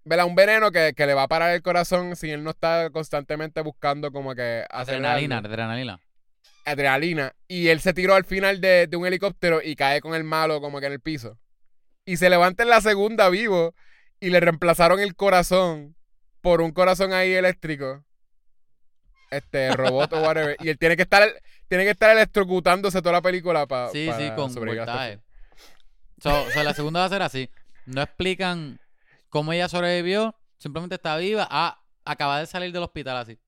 ¿verdad? 0.04 0.26
un 0.26 0.36
veneno 0.36 0.72
que, 0.72 0.94
que 0.96 1.06
le 1.06 1.14
va 1.14 1.24
a 1.24 1.28
parar 1.30 1.54
el 1.54 1.62
corazón 1.62 2.16
si 2.18 2.32
él 2.32 2.44
no 2.44 2.50
está 2.52 2.90
constantemente 2.92 3.62
buscando 3.62 4.12
como 4.12 4.36
que 4.36 4.66
Adrenalina, 4.70 5.38
adrenalina. 5.38 6.00
adrenalina. 6.66 7.34
Y 7.48 7.70
él 7.70 7.80
se 7.80 7.94
tiró 7.94 8.16
al 8.16 8.26
final 8.26 8.60
de, 8.60 8.88
de 8.88 8.98
un 8.98 9.06
helicóptero 9.06 9.62
y 9.64 9.76
cae 9.76 10.02
con 10.02 10.16
el 10.16 10.24
malo 10.26 10.60
como 10.60 10.80
que 10.82 10.88
en 10.88 10.94
el 10.94 11.00
piso. 11.00 11.38
Y 12.06 12.18
se 12.18 12.30
levanta 12.30 12.64
en 12.64 12.70
la 12.70 12.82
segunda 12.82 13.30
vivo 13.30 13.74
y 14.20 14.30
le 14.30 14.42
reemplazaron 14.42 15.00
el 15.00 15.16
corazón 15.16 15.96
por 16.42 16.60
un 16.60 16.72
corazón 16.72 17.14
ahí 17.14 17.32
eléctrico. 17.32 18.04
Este, 19.32 19.72
robot 19.72 20.12
o 20.14 20.22
whatever. 20.22 20.58
Y 20.60 20.70
él 20.70 20.78
tiene 20.78 20.96
que 20.98 21.04
estar, 21.04 21.24
tiene 21.68 21.84
que 21.84 21.92
estar 21.92 22.12
electrocutándose 22.12 23.02
toda 23.02 23.14
la 23.14 23.22
película 23.22 23.66
para 23.68 23.90
Sí, 23.90 24.10
sí, 24.18 24.32
con 24.36 24.54
voltaje. 24.54 25.20
So, 26.22 26.50
so, 26.52 26.64
la 26.64 26.74
segunda 26.74 27.02
va 27.02 27.06
a 27.06 27.10
ser 27.10 27.22
así. 27.22 27.50
No 27.86 28.02
explican 28.02 28.80
cómo 29.30 29.52
ella 29.52 29.68
sobrevivió, 29.68 30.36
simplemente 30.58 30.96
está 30.96 31.18
viva. 31.18 31.48
Ah, 31.50 31.82
acaba 32.06 32.40
de 32.40 32.46
salir 32.46 32.72
del 32.72 32.84
hospital 32.84 33.18
así. 33.18 33.40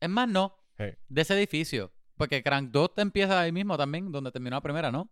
Es 0.00 0.08
más, 0.08 0.28
no. 0.28 0.56
De 0.76 1.22
ese 1.22 1.34
edificio. 1.34 1.92
Porque 2.16 2.42
Crank 2.42 2.70
2 2.70 2.94
te 2.94 3.02
empieza 3.02 3.40
ahí 3.40 3.52
mismo 3.52 3.76
también, 3.76 4.10
donde 4.10 4.32
terminó 4.32 4.56
la 4.56 4.62
primera, 4.62 4.90
¿no? 4.90 5.10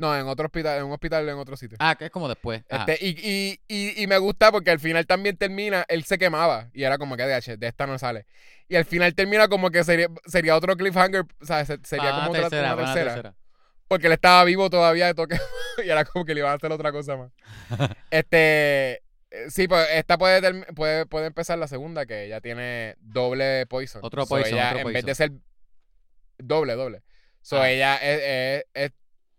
No, 0.00 0.16
en 0.16 0.26
otro 0.26 0.46
hospital, 0.46 0.78
en 0.78 0.84
un 0.86 0.92
hospital 0.92 1.28
en 1.28 1.36
otro 1.36 1.56
sitio. 1.56 1.76
Ah, 1.78 1.94
que 1.94 2.06
es 2.06 2.10
como 2.10 2.26
después. 2.26 2.62
Ajá. 2.70 2.84
Este, 2.90 3.04
y, 3.06 3.10
y, 3.20 3.60
y, 3.68 4.02
y 4.02 4.06
me 4.06 4.16
gusta 4.18 4.50
porque 4.50 4.70
al 4.70 4.80
final 4.80 5.06
también 5.06 5.36
termina, 5.36 5.84
él 5.88 6.04
se 6.04 6.16
quemaba 6.16 6.70
y 6.72 6.84
era 6.84 6.96
como 6.96 7.16
que 7.16 7.24
de, 7.24 7.56
de 7.58 7.66
esta 7.66 7.86
no 7.86 7.98
sale. 7.98 8.24
Y 8.66 8.76
al 8.76 8.84
final 8.86 9.14
termina 9.14 9.46
como 9.48 9.70
que 9.70 9.84
sería, 9.84 10.06
sería 10.24 10.56
otro 10.56 10.74
cliffhanger, 10.76 11.26
o 11.40 11.44
sea, 11.44 11.64
se- 11.66 11.78
sería 11.84 12.10
Ah, 12.10 12.18
como 12.20 12.30
una 12.30 12.38
otra 12.38 12.50
tercera, 12.50 12.74
una 12.74 12.84
tercera. 12.84 13.12
tercera. 13.14 13.34
Porque 13.88 14.06
él 14.06 14.12
estaba 14.14 14.44
vivo 14.44 14.70
todavía 14.70 15.06
de 15.06 15.14
toque 15.14 15.36
y 15.84 15.90
era 15.90 16.04
como 16.04 16.24
que 16.24 16.32
le 16.34 16.40
iban 16.40 16.52
a 16.52 16.54
hacer 16.54 16.72
otra 16.72 16.92
cosa 16.92 17.16
más. 17.16 17.30
este, 18.10 19.02
eh, 19.32 19.50
sí, 19.50 19.68
pues 19.68 19.86
esta 19.92 20.16
puede, 20.16 20.64
puede, 20.74 21.06
puede 21.06 21.26
empezar 21.26 21.58
la 21.58 21.68
segunda 21.68 22.06
que 22.06 22.28
ya 22.28 22.40
tiene 22.40 22.94
doble 23.00 23.66
poison. 23.66 24.00
Otro 24.04 24.22
So, 24.22 24.28
poison, 24.30 24.54
ella, 24.54 24.70
otro 24.76 24.88
en 24.88 24.94
vez 24.94 25.04
de 25.04 25.14
ser 25.14 25.32
doble, 26.38 26.74
doble. 26.74 27.02
So 27.42 27.60
Ah. 27.60 27.70
ella 27.70 27.96
es, 27.96 28.20
es, 28.22 28.64
es 28.74 28.92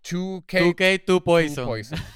2K, 0.04 0.74
2K, 0.76 1.04
2 1.06 1.22
Poison. 1.24 1.66
Poison. 1.66 2.00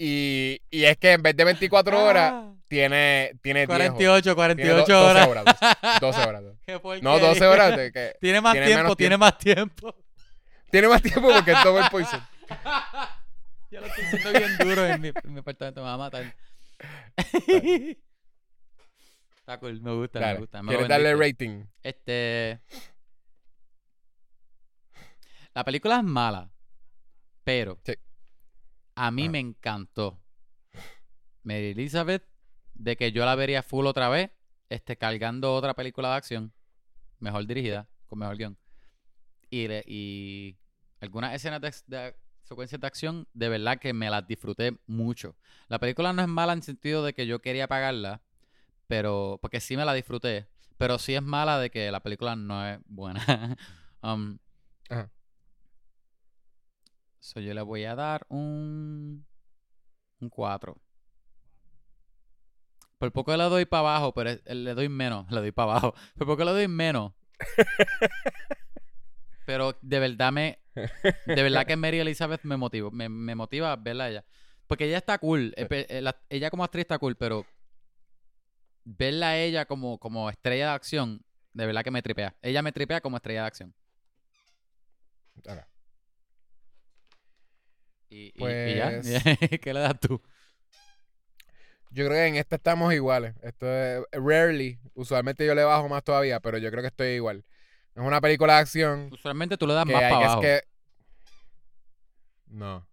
Y, 0.00 0.60
y 0.70 0.84
es 0.84 0.96
que 0.96 1.10
en 1.10 1.22
vez 1.22 1.34
de 1.36 1.42
24 1.42 2.04
horas, 2.04 2.32
Ah, 2.32 2.54
tiene, 2.68 3.36
tiene 3.42 3.66
10 3.66 3.70
horas. 3.70 3.90
48, 3.90 4.22
Tiene 4.22 4.34
48 4.36 4.92
do- 4.92 4.98
12 5.00 5.10
horas. 5.10 5.26
horas. 5.28 6.00
12 6.00 6.20
horas. 6.20 6.42
Qué 6.66 6.72
No, 6.74 6.80
porquería. 6.82 7.10
12 7.18 7.46
horas. 7.46 7.74
que 7.92 8.14
Tiene 8.20 8.40
más 8.40 8.52
Tiene 8.52 8.66
tiempo, 8.68 8.82
menos 8.84 8.96
tiene 8.96 9.08
tiempo. 9.16 9.24
más 9.24 9.38
tiempo. 9.38 9.96
tiene 10.70 10.86
más 10.88 11.02
tiempo 11.02 11.22
porque 11.34 11.50
es 11.50 11.64
Double 11.64 11.84
Poison. 11.90 12.20
Ya 13.72 13.80
lo 13.80 13.86
estoy 13.88 14.04
haciendo 14.04 14.30
bien 14.38 14.56
duro 14.58 14.86
en 14.86 15.00
mi, 15.00 15.08
en 15.08 15.32
mi 15.34 15.40
apartamento. 15.40 15.80
Me 15.80 15.86
va 15.88 15.94
a 15.94 15.98
matar. 15.98 16.34
Está 19.40 19.58
cool, 19.58 19.80
me 19.80 19.94
gusta, 19.94 20.20
me 20.20 20.26
Dale. 20.26 20.38
gusta. 20.38 20.62
Me 20.62 20.68
¿Quieres 20.68 20.88
darle 20.88 21.16
rating? 21.16 21.64
Este. 21.82 22.60
La 25.54 25.64
película 25.64 25.96
es 25.96 26.04
mala, 26.04 26.48
pero 27.48 27.78
Sí. 27.82 27.94
a 28.94 29.10
mí 29.10 29.22
Ajá. 29.22 29.30
me 29.30 29.38
encantó. 29.38 30.20
Mary 31.44 31.70
Elizabeth, 31.70 32.22
de 32.74 32.94
que 32.94 33.10
yo 33.10 33.24
la 33.24 33.34
vería 33.36 33.62
full 33.62 33.86
otra 33.86 34.10
vez, 34.10 34.30
este, 34.68 34.98
cargando 34.98 35.54
otra 35.54 35.72
película 35.72 36.10
de 36.10 36.16
acción, 36.16 36.52
mejor 37.20 37.46
dirigida, 37.46 37.88
con 38.06 38.18
mejor 38.18 38.36
guion. 38.36 38.58
Y, 39.50 40.58
algunas 41.00 41.34
escenas 41.34 41.62
de, 41.62 41.72
de 41.86 42.14
secuencias 42.42 42.82
de 42.82 42.86
acción, 42.86 43.26
de 43.32 43.48
verdad 43.48 43.78
que 43.78 43.94
me 43.94 44.10
las 44.10 44.26
disfruté 44.26 44.76
mucho. 44.86 45.34
La 45.68 45.78
película 45.78 46.12
no 46.12 46.20
es 46.20 46.28
mala 46.28 46.52
en 46.52 46.62
sentido 46.62 47.02
de 47.02 47.14
que 47.14 47.26
yo 47.26 47.40
quería 47.40 47.66
pagarla, 47.66 48.20
pero 48.88 49.38
porque 49.40 49.60
sí 49.60 49.74
me 49.74 49.86
la 49.86 49.94
disfruté, 49.94 50.48
pero 50.76 50.98
sí 50.98 51.14
es 51.14 51.22
mala 51.22 51.58
de 51.58 51.70
que 51.70 51.90
la 51.90 52.00
película 52.00 52.36
no 52.36 52.66
es 52.68 52.78
buena. 52.84 53.56
um, 54.02 54.38
Ajá. 54.90 55.10
So 57.20 57.40
yo 57.40 57.54
le 57.54 57.62
voy 57.62 57.84
a 57.84 57.94
dar 57.94 58.26
un 58.28 59.26
un 60.20 60.28
4. 60.28 60.76
Por 62.98 63.12
poco 63.12 63.36
le 63.36 63.44
doy 63.44 63.64
para 63.64 63.80
abajo, 63.80 64.12
pero 64.12 64.38
le 64.44 64.74
doy 64.74 64.88
menos, 64.88 65.26
le 65.30 65.40
doy 65.40 65.52
para 65.52 65.72
abajo. 65.72 65.94
Por 66.16 66.26
poco 66.26 66.44
le 66.44 66.50
doy 66.50 66.68
menos. 66.68 67.12
pero 69.46 69.78
de 69.80 69.98
verdad 70.00 70.32
me 70.32 70.58
de 70.74 71.42
verdad 71.42 71.66
que 71.66 71.76
Mary 71.76 72.00
Elizabeth 72.00 72.42
me 72.44 72.56
motiva, 72.56 72.90
me, 72.90 73.08
me 73.08 73.34
motiva 73.34 73.72
a 73.72 73.76
verla 73.76 74.04
a 74.04 74.10
ella. 74.10 74.24
Porque 74.66 74.84
ella 74.84 74.98
está 74.98 75.18
cool, 75.18 75.54
eh, 75.56 76.12
ella 76.28 76.50
como 76.50 76.62
actriz 76.62 76.82
está 76.82 76.98
cool, 76.98 77.16
pero 77.16 77.46
verla 78.84 79.30
a 79.30 79.38
ella 79.38 79.64
como, 79.64 79.98
como 79.98 80.28
estrella 80.28 80.68
de 80.68 80.72
acción, 80.72 81.24
de 81.54 81.66
verdad 81.66 81.82
que 81.82 81.90
me 81.90 82.02
tripea. 82.02 82.36
Ella 82.42 82.60
me 82.60 82.72
tripea 82.72 83.00
como 83.00 83.16
estrella 83.16 83.42
de 83.42 83.46
acción. 83.46 83.74
Ok. 85.38 85.77
Y, 88.10 88.32
y- 88.34 88.44
y 88.44 88.74
ya, 88.76 88.90
Pues- 89.02 89.22
¿qué 89.62 89.74
le 89.74 89.80
das 89.80 89.98
tú? 90.00 90.20
Yo 91.90 92.06
creo 92.06 92.10
que 92.18 92.26
en 92.26 92.36
esta 92.36 92.56
estamos 92.56 92.92
iguales. 92.92 93.34
Esto 93.42 93.66
es 93.72 94.02
rarely. 94.12 94.78
Usualmente 94.94 95.46
yo 95.46 95.54
le 95.54 95.64
bajo 95.64 95.88
más 95.88 96.04
todavía, 96.04 96.38
pero 96.40 96.58
yo 96.58 96.70
creo 96.70 96.82
que 96.82 96.88
estoy 96.88 97.08
igual. 97.08 97.44
Es 97.94 98.02
una 98.02 98.20
película 98.20 98.54
de 98.54 98.60
acción 98.60 99.08
Usualmente 99.12 99.56
tú 99.56 99.66
le 99.66 99.74
das 99.74 99.86
más 99.86 99.94
para 99.94 100.08
abajo. 100.16 100.40
que. 100.42 100.62
No, 102.46 102.86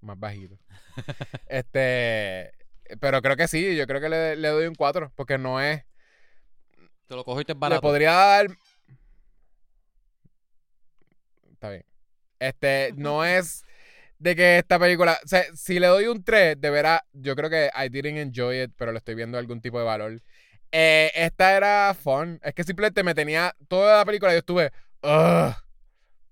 más 0.00 0.18
bajito. 0.18 0.58
este. 1.46 2.52
Pero 3.00 3.22
creo 3.22 3.36
que 3.36 3.48
sí, 3.48 3.76
yo 3.76 3.86
creo 3.86 4.00
que 4.00 4.08
le, 4.08 4.36
le 4.36 4.48
doy 4.48 4.66
un 4.66 4.74
4, 4.74 5.12
porque 5.14 5.38
no 5.38 5.60
es. 5.60 5.84
Te 7.06 7.14
lo 7.14 7.24
cogiste 7.24 7.54
Le 7.54 7.58
barato. 7.60 7.80
podría 7.80 8.12
dar. 8.12 8.46
Está 11.52 11.70
bien. 11.70 11.84
Este, 12.40 12.92
no 12.96 13.24
es 13.24 13.64
de 14.22 14.36
que 14.36 14.58
esta 14.58 14.78
película. 14.78 15.18
O 15.24 15.28
sea, 15.28 15.44
si 15.54 15.80
le 15.80 15.88
doy 15.88 16.06
un 16.06 16.22
3, 16.22 16.60
de 16.60 16.70
veras, 16.70 17.00
yo 17.12 17.34
creo 17.34 17.50
que 17.50 17.70
I 17.74 17.88
didn't 17.88 18.18
enjoy 18.18 18.62
it, 18.62 18.70
pero 18.76 18.92
le 18.92 18.98
estoy 18.98 19.14
viendo 19.16 19.36
algún 19.36 19.60
tipo 19.60 19.78
de 19.78 19.84
valor. 19.84 20.22
Eh, 20.70 21.10
esta 21.14 21.56
era 21.56 21.92
fun. 21.94 22.38
Es 22.42 22.54
que 22.54 22.62
simplemente 22.64 23.02
me 23.02 23.14
tenía. 23.14 23.54
Toda 23.68 23.98
la 23.98 24.04
película 24.04 24.32
yo 24.32 24.38
estuve. 24.38 24.70
"Ugh, 25.02 25.54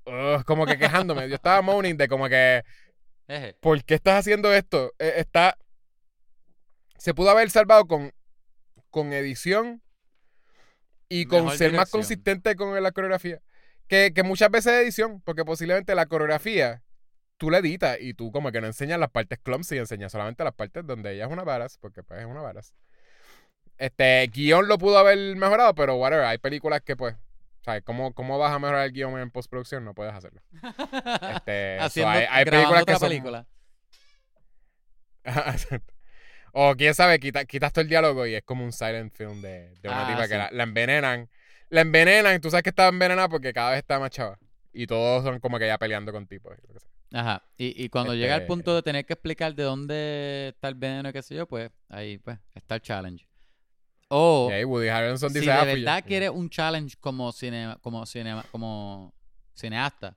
ugh", 0.07 0.45
como 0.45 0.67
que 0.67 0.79
quejándome. 0.79 1.29
Yo 1.29 1.35
estaba 1.35 1.61
moaning 1.62 1.97
de 1.97 2.09
como 2.09 2.29
que. 2.29 2.62
¿Por 3.61 3.83
qué 3.85 3.95
estás 3.95 4.21
haciendo 4.21 4.53
esto? 4.55 4.93
Eh, 4.99 5.15
está. 5.17 5.57
Se 6.97 7.12
pudo 7.15 7.31
haber 7.31 7.51
salvado 7.51 7.87
con, 7.87 8.12
con 8.91 9.12
edición 9.12 9.83
y 11.09 11.25
con 11.27 11.45
Mejor 11.45 11.59
ser 11.59 11.69
más 11.73 11.91
dirección. 11.91 12.01
consistente 12.01 12.57
con 12.57 12.81
la 12.83 12.93
coreografía. 12.93 13.41
Que, 13.89 14.12
que 14.15 14.23
muchas 14.23 14.51
veces 14.51 14.73
es 14.75 14.83
edición, 14.85 15.21
porque 15.23 15.45
posiblemente 15.45 15.95
la 15.97 16.07
coreografía 16.07 16.83
tú 17.41 17.51
la 17.51 17.59
editas 17.59 17.97
y 18.01 18.12
tú 18.12 18.31
como 18.31 18.53
que 18.53 18.61
no 18.61 18.67
enseñas 18.67 19.01
las 19.01 19.11
partes 19.11 19.39
clumsy, 19.43 19.79
enseñas 19.79 20.12
solamente 20.12 20.45
las 20.45 20.53
partes 20.55 20.87
donde 20.87 21.15
ella 21.15 21.25
es 21.25 21.33
una 21.33 21.43
varas, 21.43 21.79
porque 21.79 22.03
pues 22.03 22.21
es 22.21 22.27
una 22.27 22.43
varas. 22.43 22.75
Este, 23.79 24.29
guion 24.33 24.69
lo 24.69 24.77
pudo 24.77 24.99
haber 24.99 25.17
mejorado, 25.37 25.75
pero 25.75 25.97
whatever, 25.97 26.27
hay 26.27 26.37
películas 26.37 26.83
que 26.83 26.97
pues, 26.97 27.17
¿sabes? 27.65 27.83
¿Cómo, 27.83 28.12
cómo 28.12 28.39
vas 28.39 28.53
a 28.53 28.59
mejorar 28.59 28.85
el 28.85 28.93
guion 28.93 29.19
en 29.19 29.31
postproducción? 29.31 29.87
No 29.87 29.95
puedes 29.95 30.12
hacerlo. 30.12 30.43
Este, 31.35 31.79
so, 31.79 31.85
Haciendo, 31.85 32.11
hay, 32.11 32.27
hay 32.29 32.45
grabando 32.45 32.75
películas 32.75 32.85
que 32.85 32.93
son- 32.93 33.09
película. 33.09 33.47
O 36.53 36.75
quién 36.77 36.95
sabe, 36.95 37.21
quita- 37.21 37.45
quitas 37.45 37.73
todo 37.73 37.83
el 37.83 37.89
diálogo 37.89 38.27
y 38.27 38.35
es 38.35 38.43
como 38.43 38.65
un 38.65 38.73
silent 38.73 39.15
film 39.15 39.41
de, 39.41 39.71
de 39.81 39.89
una 39.89 40.05
Ah, 40.05 40.09
tipa 40.09 40.25
sí. 40.25 40.31
que 40.31 40.37
la, 40.39 40.51
la 40.51 40.62
envenenan. 40.65 41.29
La 41.69 41.81
envenenan 41.83 42.41
tú 42.41 42.51
sabes 42.51 42.65
que 42.65 42.71
está 42.71 42.89
envenenada 42.89 43.29
porque 43.29 43.53
cada 43.53 43.71
vez 43.71 43.79
está 43.79 44.01
más 44.01 44.11
chava. 44.11 44.37
Y 44.73 44.87
todos 44.89 45.23
son 45.23 45.39
como 45.39 45.59
que 45.61 45.67
ya 45.69 45.79
peleando 45.79 46.11
con 46.12 46.27
tipos. 46.27 46.57
y 46.59 46.67
lo 46.67 46.75
que 46.75 46.81
sea. 46.81 46.91
Ajá. 47.12 47.43
Y, 47.57 47.85
y 47.85 47.89
cuando 47.89 48.15
llega 48.15 48.35
al 48.35 48.43
Este- 48.43 48.49
punto 48.49 48.74
de 48.74 48.82
tener 48.82 49.05
que 49.05 49.15
explicar 49.15 49.55
de 49.55 49.62
dónde 49.65 50.49
está 50.55 50.69
el 50.69 50.74
veneno 50.77 51.09
y 51.09 51.12
qué 51.12 51.23
sé 51.23 51.35
yo, 51.35 51.47
pues 51.47 51.70
ahí 51.89 52.19
pues 52.19 52.39
está 52.55 52.77
el 52.77 52.82
challenge. 52.82 53.27
O 54.09 54.49
Woody 54.66 54.89
Harrelson 54.89 55.31
si 55.31 55.41
de 55.41 55.51
"Ah, 55.53 55.61
yo". 55.61 55.66
verdad 55.66 56.05
quieres 56.07 56.31
un 56.31 56.49
challenge 56.51 56.97
como 56.99 57.31
cine, 57.32 57.77
como 57.81 58.05
cinema, 58.07 58.45
como 58.51 59.15
cineasta, 59.55 60.16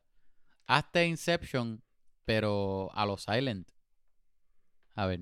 hazte 0.68 1.06
Inception, 1.06 1.84
pero 2.26 2.90
a 2.94 3.06
lo 3.06 3.18
silent. 3.18 3.68
A 4.96 5.06
ver, 5.08 5.22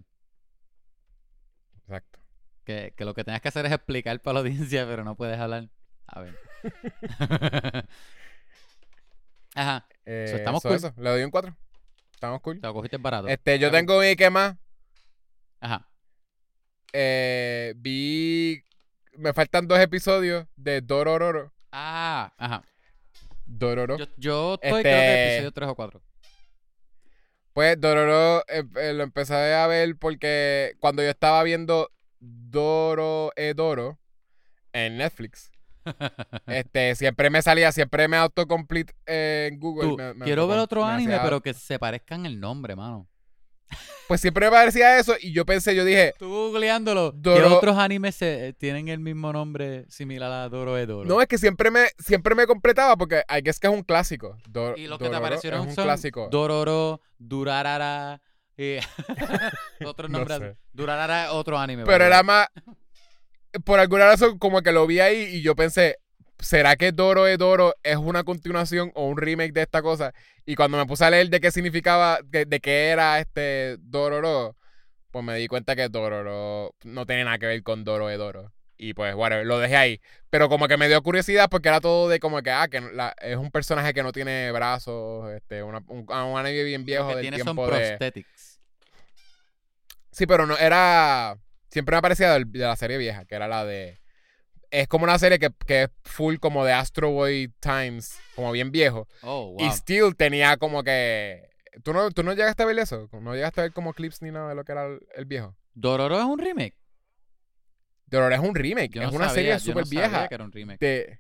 Exacto. 1.84 2.20
que, 2.66 2.94
que 2.96 3.06
lo 3.06 3.14
que 3.14 3.24
tengas 3.24 3.42
que 3.42 3.48
hacer 3.50 3.66
es 3.66 3.72
explicar 3.72 4.22
para 4.22 4.36
la 4.36 4.40
audiencia, 4.42 4.86
pero 4.86 5.04
no 5.04 5.16
puedes 5.16 5.40
hablar. 5.40 5.70
A 6.08 6.22
ver. 6.22 6.38
Ajá, 9.56 9.86
Eh, 10.06 10.34
estamos 10.36 10.62
so 10.64 10.70
cool. 10.70 10.78
eso, 10.78 10.94
Le 10.98 11.10
doy 11.10 11.24
un 11.24 11.32
4. 11.32 11.56
Estamos 12.14 12.42
cool. 12.42 12.60
te 12.60 12.68
lo 12.68 12.74
cogiste 12.74 12.98
barato. 12.98 13.28
Este, 13.28 13.58
yo 13.60 13.72
tengo 13.72 14.00
mi 14.00 14.16
que 14.16 14.30
más. 14.30 14.56
Ajá. 15.60 15.88
Eh, 16.94 17.74
vi. 17.78 18.64
Me 19.18 19.34
faltan 19.34 19.68
dos 19.68 19.80
episodios 19.80 20.48
de 20.56 20.82
Dorororo. 20.82 21.54
Ah, 21.72 22.34
ajá. 22.38 22.64
Dororo. 23.46 23.98
Yo, 23.98 24.06
yo 24.18 24.54
estoy 24.62 24.82
creo 24.82 24.84
que 24.84 24.90
Este- 24.90 25.34
episodio 25.34 25.52
3 25.52 25.70
o 25.70 25.76
4. 25.76 26.02
Pues 27.54 27.80
Dororo 27.80 28.46
eh, 28.48 28.64
eh, 28.78 28.94
lo 28.94 29.04
empecé 29.04 29.54
a 29.54 29.68
ver 29.68 29.96
porque 29.98 30.74
cuando 30.80 31.04
yo 31.04 31.10
estaba 31.10 31.44
viendo 31.44 31.92
Doro 32.20 33.32
e 33.36 33.54
Doro 33.54 34.00
en 34.72 34.98
Netflix, 34.98 35.51
este 36.48 36.96
siempre 36.96 37.30
me 37.30 37.42
salía, 37.42 37.72
siempre 37.72 38.08
me 38.08 38.18
autocomplete 38.18 38.94
eh, 39.06 39.50
en 39.52 39.60
Google. 39.60 39.90
Tú, 39.90 39.98
me- 39.98 40.14
me 40.14 40.26
quiero 40.26 40.48
ver 40.48 40.60
otro 40.60 40.86
me 40.86 40.92
anime, 40.94 41.14
hacía- 41.16 41.24
pero 41.24 41.42
que 41.42 41.54
se 41.54 41.80
parezcan 41.80 42.26
el 42.26 42.40
nombre, 42.40 42.76
mano. 42.76 43.08
Pues 44.10 44.20
siempre 44.20 44.48
me 44.48 44.52
parecía 44.52 45.00
eso 45.00 45.16
y 45.22 45.32
yo 45.32 45.46
pensé, 45.46 45.74
yo 45.74 45.86
dije, 45.86 46.14
Tú 46.20 46.28
googleándolo. 46.28 47.14
¿Qué 47.14 47.18
Doro- 47.30 47.56
otros 47.58 47.78
animes 47.78 48.16
se- 48.16 48.50
eh, 48.50 48.54
tienen 48.54 48.90
el 48.90 49.00
mismo 49.00 49.32
nombre 49.32 49.86
similar 49.90 50.30
a 50.30 50.50
Doro 50.50 50.76
Doro? 50.86 51.08
no, 51.08 51.22
es 51.22 51.28
que 51.30 51.38
siempre 51.38 51.72
me, 51.72 51.86
siempre 51.98 52.36
me 52.36 52.46
completaba 52.46 52.98
porque 52.98 53.24
hay 53.30 53.42
que 53.42 53.50
es 53.50 53.60
que 53.60 53.68
es 53.68 53.74
un 53.74 53.84
clásico. 53.84 54.38
Dor- 54.50 54.78
y 54.78 54.88
los 54.88 55.00
que 55.00 55.10
te 55.10 55.16
aparecieron 55.16 55.62
un 55.62 55.74
son 55.74 55.86
clásico. 55.86 56.28
Dororo, 56.30 57.00
Durarara, 57.18 58.22
y 58.58 58.76
otros 59.86 60.10
No 60.12 60.18
nombres. 60.20 60.40
sé. 60.40 60.58
Durarara 60.74 61.26
es 61.26 61.30
otro 61.32 61.58
anime. 61.58 61.86
Pero 61.86 62.04
era 62.04 62.22
más. 62.24 62.48
Por 63.66 63.80
alguna 63.80 64.06
razón, 64.06 64.38
como 64.40 64.62
que 64.62 64.72
lo 64.72 64.88
vi 64.88 65.00
ahí 65.00 65.24
y 65.36 65.42
yo 65.42 65.56
pensé, 65.56 65.98
¿será 66.40 66.76
que 66.78 66.92
Doro 66.92 67.26
de 67.26 67.38
Doro 67.38 67.74
es 67.84 67.98
una 67.98 68.24
continuación 68.24 68.92
o 68.96 69.08
un 69.08 69.18
remake 69.18 69.52
de 69.54 69.62
esta 69.64 69.82
cosa? 69.82 70.14
Y 70.46 70.56
cuando 70.56 70.78
me 70.78 70.86
puse 70.86 71.04
a 71.06 71.10
leer 71.10 71.30
de 71.30 71.40
qué 71.42 71.52
significaba, 71.52 72.20
de, 72.24 72.46
de 72.46 72.60
qué 72.60 72.90
era 72.90 73.20
este 73.20 73.78
Dororo, 73.80 74.56
pues 75.12 75.26
me 75.26 75.36
di 75.36 75.48
cuenta 75.48 75.76
que 75.76 75.90
Dororo 75.90 76.74
no 76.84 77.06
tiene 77.06 77.26
nada 77.26 77.38
que 77.38 77.46
ver 77.48 77.64
con 77.64 77.84
Doro 77.84 78.08
de 78.08 78.18
Doro. 78.18 78.54
Y 78.78 78.96
pues, 78.96 79.14
bueno, 79.14 79.44
lo 79.44 79.60
dejé 79.60 79.76
ahí. 79.76 80.02
Pero 80.32 80.50
como 80.50 80.68
que 80.68 80.76
me 80.78 80.88
dio 80.88 81.04
curiosidad 81.04 81.50
porque 81.52 81.70
era 81.70 81.82
todo 81.82 82.10
de 82.10 82.20
como 82.20 82.42
que, 82.42 82.50
ah, 82.50 82.68
que 82.68 82.82
la- 82.82 83.14
es 83.22 83.38
un 83.38 83.52
personaje 83.52 83.94
que 83.94 84.02
no 84.02 84.12
tiene 84.12 84.52
brazos, 84.52 85.30
este, 85.34 85.62
una- 85.62 85.84
un, 85.88 86.00
un 86.10 86.40
anime 86.40 86.64
bien 86.64 86.82
Lo 86.82 86.86
viejo 86.86 87.08
que 87.10 87.16
del 87.16 87.22
tiene 87.22 87.38
son 87.38 87.46
tiempo 87.58 87.66
de... 87.68 87.78
prosthetics. 87.78 88.60
Sí, 90.12 90.26
pero 90.26 90.46
no, 90.48 90.58
era. 90.58 91.38
Siempre 91.72 91.96
me 91.96 92.02
parecía 92.04 92.34
del- 92.34 92.52
de 92.52 92.60
la 92.60 92.76
serie 92.76 92.98
vieja, 92.98 93.26
que 93.26 93.34
era 93.36 93.48
la 93.48 93.66
de. 93.66 94.00
es 94.70 94.88
como 94.88 95.04
una 95.06 95.18
serie 95.20 95.40
que, 95.40 95.50
que 95.66 95.84
es 95.84 95.90
full 96.06 96.36
como 96.38 96.64
de 96.64 96.72
Astro 96.74 97.10
Boy 97.12 97.52
Times, 97.60 98.20
como 98.36 98.52
bien 98.52 98.72
viejo. 98.72 99.08
Oh, 99.24 99.56
Y 99.60 99.64
wow. 99.66 99.74
Steel 99.74 100.16
tenía 100.16 100.56
como 100.58 100.84
que... 100.84 101.50
¿Tú 101.84 101.92
no, 101.94 102.10
¿Tú 102.12 102.24
no 102.24 102.32
llegaste 102.34 102.64
a 102.64 102.66
ver 102.66 102.80
eso? 102.80 103.10
¿No 103.14 103.34
llegaste 103.34 103.60
a 103.62 103.64
ver 103.64 103.74
como 103.74 103.94
clips 103.94 104.22
ni 104.22 104.32
nada 104.32 104.50
de 104.50 104.56
lo 104.56 104.64
que 104.64 104.72
era 104.74 104.86
el, 104.86 105.00
el 105.16 105.26
viejo? 105.26 105.58
¿Dororo 105.74 106.18
es 106.20 106.24
un 106.26 106.38
remake? 106.40 106.76
Dororo 108.06 108.34
es 108.36 108.42
un 108.42 108.56
remake, 108.56 108.92
Yo 108.94 109.02
es 109.04 109.10
no 109.12 109.16
una 109.18 109.30
sabía- 109.30 109.58
serie 109.58 109.60
súper 109.60 109.84
no 109.86 109.90
vieja. 109.90 110.28
que 110.28 110.36
era 110.36 110.44
un 110.44 110.52
remake. 110.52 110.80
de- 110.80 111.20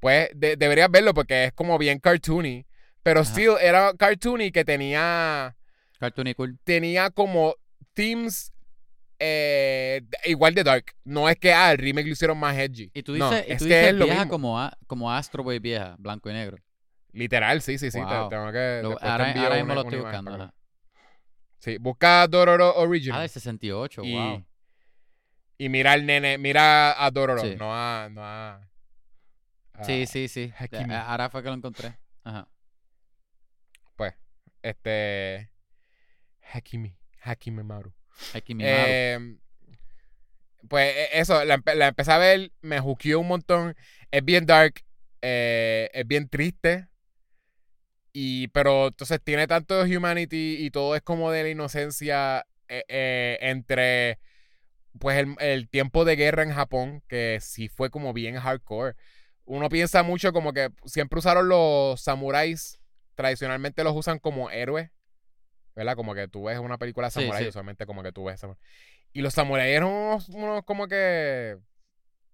pues 0.00 0.28
de- 0.34 0.56
deberías 0.56 0.90
verlo 0.90 1.14
porque 1.14 1.44
es 1.44 1.52
como 1.52 1.78
bien 1.78 1.98
cartoony. 1.98 2.66
Pero 3.02 3.20
Ajá. 3.20 3.30
Steel 3.30 3.54
era 3.60 3.92
cartoony 3.94 4.50
que 4.50 4.64
tenía, 4.64 5.56
Cartoon 5.98 6.26
y 6.28 6.34
cool. 6.34 6.58
tenía 6.64 7.10
como 7.10 7.54
themes 7.94 8.52
eh, 9.26 10.02
igual 10.26 10.54
de 10.54 10.62
dark. 10.64 10.84
No 11.04 11.28
es 11.28 11.36
que 11.36 11.52
ah, 11.52 11.72
el 11.72 11.78
remake 11.78 12.06
lo 12.06 12.12
hicieron 12.12 12.38
más 12.38 12.56
edgy. 12.58 12.90
Y 12.92 13.02
tú 13.02 13.16
No, 13.16 13.30
dices, 13.30 13.46
es 13.48 13.62
que 13.62 13.88
es 13.88 13.96
vieja 13.98 14.28
como, 14.28 14.60
a- 14.60 14.76
como 14.86 15.10
Astro 15.10 15.42
Boy 15.42 15.58
vieja, 15.60 15.96
blanco 15.98 16.28
y 16.28 16.34
negro. 16.34 16.58
Literal, 17.12 17.62
sí, 17.62 17.78
sí, 17.78 17.90
sí. 17.90 17.98
te- 18.00 18.04
tengo 18.04 18.52
que, 18.52 18.80
Lo- 18.82 18.90
después 18.90 19.00
te 19.00 19.06
ahora 19.08 19.32
ahora 19.42 19.56
mismo 19.56 19.74
lo 19.74 19.80
estoy 19.82 20.00
buscando. 20.00 20.52
Sí, 21.58 21.78
busca 21.78 22.26
Dororo 22.28 22.74
Ah, 22.76 22.80
Original. 22.80 23.20
del 23.20 23.30
68, 23.30 24.02
y, 24.04 24.12
wow. 24.14 24.44
y 25.56 25.68
mira 25.70 25.92
al 25.92 26.04
nene, 26.04 26.36
mira 26.36 27.02
a 27.02 27.10
Dororo, 27.10 27.40
Sí. 27.40 27.56
no 27.56 27.72
a... 27.74 28.08
No 28.10 28.22
a, 28.22 28.56
a- 29.74 29.84
Sí, 29.84 30.06
sí, 30.06 30.28
sí. 30.28 30.52
Hakimi. 30.58 30.92
Ahora 30.94 31.30
fue 31.30 31.42
que 31.42 31.48
lo 31.48 31.54
encontré. 31.54 31.96
Ajá. 32.24 32.46
Pues, 33.96 34.12
este... 34.62 35.50
Hakimi, 36.52 36.94
Hakimi 37.22 37.62
Maru. 37.62 37.94
Eh, 38.58 39.36
pues 40.68 40.94
e- 40.96 41.20
eso, 41.20 41.44
la, 41.44 41.58
empe- 41.58 41.74
la 41.74 41.88
empecé 41.88 42.12
a 42.12 42.18
ver, 42.18 42.52
me 42.62 42.80
juqueó 42.80 43.20
un 43.20 43.28
montón. 43.28 43.76
Es 44.10 44.24
bien 44.24 44.46
dark, 44.46 44.82
eh, 45.22 45.90
es 45.92 46.06
bien 46.06 46.28
triste. 46.28 46.88
Y, 48.12 48.48
pero 48.48 48.88
entonces 48.88 49.20
tiene 49.22 49.46
tanto 49.48 49.82
humanity 49.82 50.56
y 50.64 50.70
todo 50.70 50.94
es 50.94 51.02
como 51.02 51.30
de 51.32 51.42
la 51.42 51.48
inocencia 51.50 52.46
eh, 52.68 52.84
eh, 52.88 53.38
entre 53.40 54.20
pues 54.98 55.26
el 55.40 55.68
tiempo 55.70 56.04
de 56.04 56.16
guerra 56.16 56.42
en 56.44 56.52
Japón, 56.52 57.02
que 57.08 57.38
sí 57.42 57.68
fue 57.68 57.90
como 57.90 58.12
bien 58.12 58.36
hardcore. 58.38 58.94
Uno 59.44 59.68
piensa 59.70 60.02
mucho 60.04 60.32
como 60.32 60.52
que 60.52 60.70
siempre 60.86 61.18
usaron 61.20 61.48
los 61.48 62.00
samuráis, 62.02 62.80
tradicionalmente 63.16 63.84
los 63.84 63.96
usan 63.96 64.18
como 64.20 64.50
héroes, 64.50 64.90
¿verdad? 65.74 65.96
Como 65.96 66.14
que 66.14 66.28
tú 66.28 66.44
ves 66.44 66.58
una 66.58 66.78
película 66.78 67.08
de 67.08 67.10
Sí, 67.12 67.20
samurái, 67.20 67.42
sí. 67.44 67.48
usualmente 67.48 67.86
como 67.86 68.02
que 68.02 68.12
tú 68.12 68.24
ves 68.24 68.40
samurái. 68.40 68.60
Y 69.12 69.20
los 69.22 69.34
samuráis 69.34 69.76
eran 69.76 69.88
unos, 69.88 70.28
unos 70.30 70.64
como 70.64 70.88
que 70.88 71.56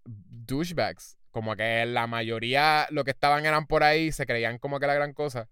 douchebags. 0.05 1.17
Como 1.31 1.55
que 1.55 1.87
la 1.87 2.07
mayoría, 2.07 2.87
lo 2.91 3.05
que 3.05 3.13
estaban 3.13 3.47
eran 3.47 3.67
por 3.67 3.85
ahí, 3.85 4.11
se 4.13 4.27
creían 4.27 4.59
como 4.59 4.81
que 4.81 4.87
la 4.87 4.95
gran 4.95 5.13
cosa. 5.13 5.49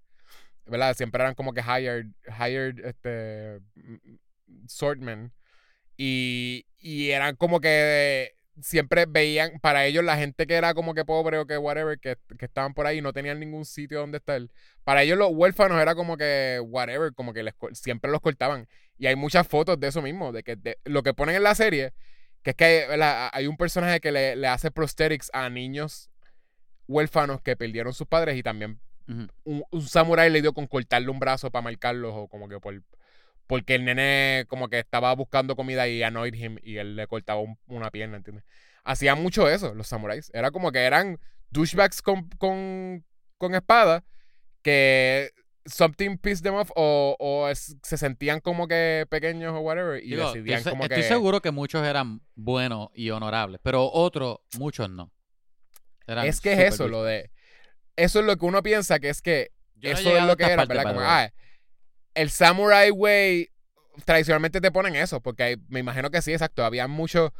¿Verdad? 0.66 0.94
Siempre 0.94 1.22
eran 1.22 1.34
como 1.34 1.52
que 1.54 1.60
hired, 1.62 2.06
hired, 2.26 2.84
este, 2.84 3.60
swordmen. 4.66 5.32
Y, 5.96 6.66
y 6.78 7.10
eran 7.10 7.36
como 7.36 7.60
que 7.60 8.34
siempre 8.62 9.06
veían, 9.06 9.58
para 9.60 9.86
ellos 9.86 10.04
la 10.04 10.16
gente 10.16 10.46
que 10.46 10.54
era 10.54 10.74
como 10.74 10.94
que 10.94 11.04
pobre 11.04 11.38
o 11.38 11.46
que 11.46 11.58
whatever, 11.58 11.98
que, 11.98 12.16
que 12.38 12.44
estaban 12.44 12.74
por 12.74 12.86
ahí 12.86 13.00
no 13.00 13.12
tenían 13.12 13.40
ningún 13.40 13.64
sitio 13.64 14.00
donde 14.00 14.18
estar. 14.18 14.40
Para 14.84 15.02
ellos 15.02 15.18
los 15.18 15.30
huérfanos 15.32 15.80
era 15.80 15.94
como 15.94 16.16
que 16.16 16.60
whatever, 16.64 17.12
como 17.14 17.32
que 17.32 17.42
les, 17.42 17.54
siempre 17.72 18.10
los 18.10 18.20
cortaban. 18.20 18.68
Y 18.98 19.06
hay 19.06 19.16
muchas 19.16 19.46
fotos 19.46 19.78
de 19.78 19.88
eso 19.88 20.02
mismo, 20.02 20.32
de 20.32 20.42
que 20.42 20.56
de- 20.56 20.78
lo 20.84 21.02
que 21.02 21.14
ponen 21.14 21.36
en 21.36 21.42
la 21.42 21.54
serie, 21.54 21.92
que 22.42 22.50
es 22.50 22.56
que 22.56 22.86
hay, 23.32 23.46
un 23.46 23.56
personaje 23.56 24.00
que 24.00 24.12
le, 24.12 24.36
le 24.36 24.46
hace 24.48 24.70
prosthetics 24.70 25.30
a 25.32 25.48
niños 25.50 26.10
huérfanos 26.86 27.42
que 27.42 27.56
perdieron 27.56 27.92
sus 27.92 28.06
padres 28.06 28.36
y 28.36 28.42
también 28.42 28.80
un, 29.44 29.64
un 29.70 29.82
samurái 29.82 30.30
le 30.30 30.42
dio 30.42 30.52
con 30.52 30.66
cortarle 30.66 31.08
un 31.08 31.18
brazo 31.18 31.50
para 31.50 31.62
marcarlos 31.62 32.12
o 32.14 32.28
como 32.28 32.48
que 32.48 32.60
por 32.60 32.74
porque 33.48 33.74
el 33.74 33.84
nene 33.84 34.44
como 34.46 34.68
que 34.68 34.78
estaba 34.78 35.12
buscando 35.16 35.56
comida 35.56 35.88
y 35.88 36.04
annoyed 36.04 36.34
him 36.34 36.58
y 36.62 36.76
él 36.76 36.94
le 36.94 37.06
cortaba 37.08 37.40
un- 37.40 37.58
una 37.66 37.90
pierna, 37.90 38.18
¿entiendes? 38.18 38.44
Hacían 38.84 39.20
mucho 39.20 39.48
eso 39.48 39.74
los 39.74 39.88
samuráis. 39.88 40.30
Era 40.32 40.52
como 40.52 40.70
que 40.70 40.84
eran 40.84 41.18
douchebags 41.50 42.00
con, 42.02 42.28
con, 42.38 43.04
con 43.38 43.54
espada 43.56 44.04
que 44.62 45.30
something 45.66 46.16
pissed 46.18 46.42
them 46.42 46.54
off 46.54 46.70
o, 46.76 47.16
o 47.18 47.48
es- 47.48 47.76
se 47.82 47.96
sentían 47.98 48.40
como 48.40 48.68
que 48.68 49.06
pequeños 49.10 49.52
o 49.54 49.60
whatever 49.60 50.02
y 50.02 50.10
Digo, 50.10 50.26
decidían 50.32 50.58
estoy, 50.58 50.70
como 50.72 50.84
estoy 50.84 51.02
que... 51.02 51.08
seguro 51.08 51.40
que 51.40 51.50
muchos 51.50 51.86
eran 51.86 52.20
buenos 52.34 52.88
y 52.94 53.10
honorables, 53.10 53.60
pero 53.62 53.90
otros, 53.90 54.38
muchos 54.58 54.88
no. 54.90 55.10
Eran 56.06 56.26
Es 56.26 56.40
que 56.40 56.52
es 56.52 56.74
eso, 56.74 56.88
lo 56.88 57.02
de... 57.04 57.30
Eso 57.96 58.20
es 58.20 58.26
lo 58.26 58.36
que 58.36 58.46
uno 58.46 58.62
piensa 58.62 58.98
que 58.98 59.08
es 59.08 59.20
que 59.20 59.50
Yo 59.74 59.90
no 59.90 59.98
eso 59.98 60.00
es 60.00 60.14
llegado 60.14 60.24
a 60.24 60.26
lo 60.28 60.36
que 60.36 60.44
era, 60.44 60.64
¿verdad? 60.64 60.84
Como, 60.84 61.00
ah, 61.02 61.30
el 62.18 62.30
Samurai 62.30 62.90
Way, 62.90 63.50
tradicionalmente 64.04 64.60
te 64.60 64.70
ponen 64.72 64.96
eso, 64.96 65.20
porque 65.20 65.42
hay- 65.42 65.56
me 65.68 65.80
imagino 65.80 66.10
que 66.10 66.20
sí, 66.22 66.32
exacto. 66.32 66.64
Había 66.64 66.86
mucho. 66.88 67.32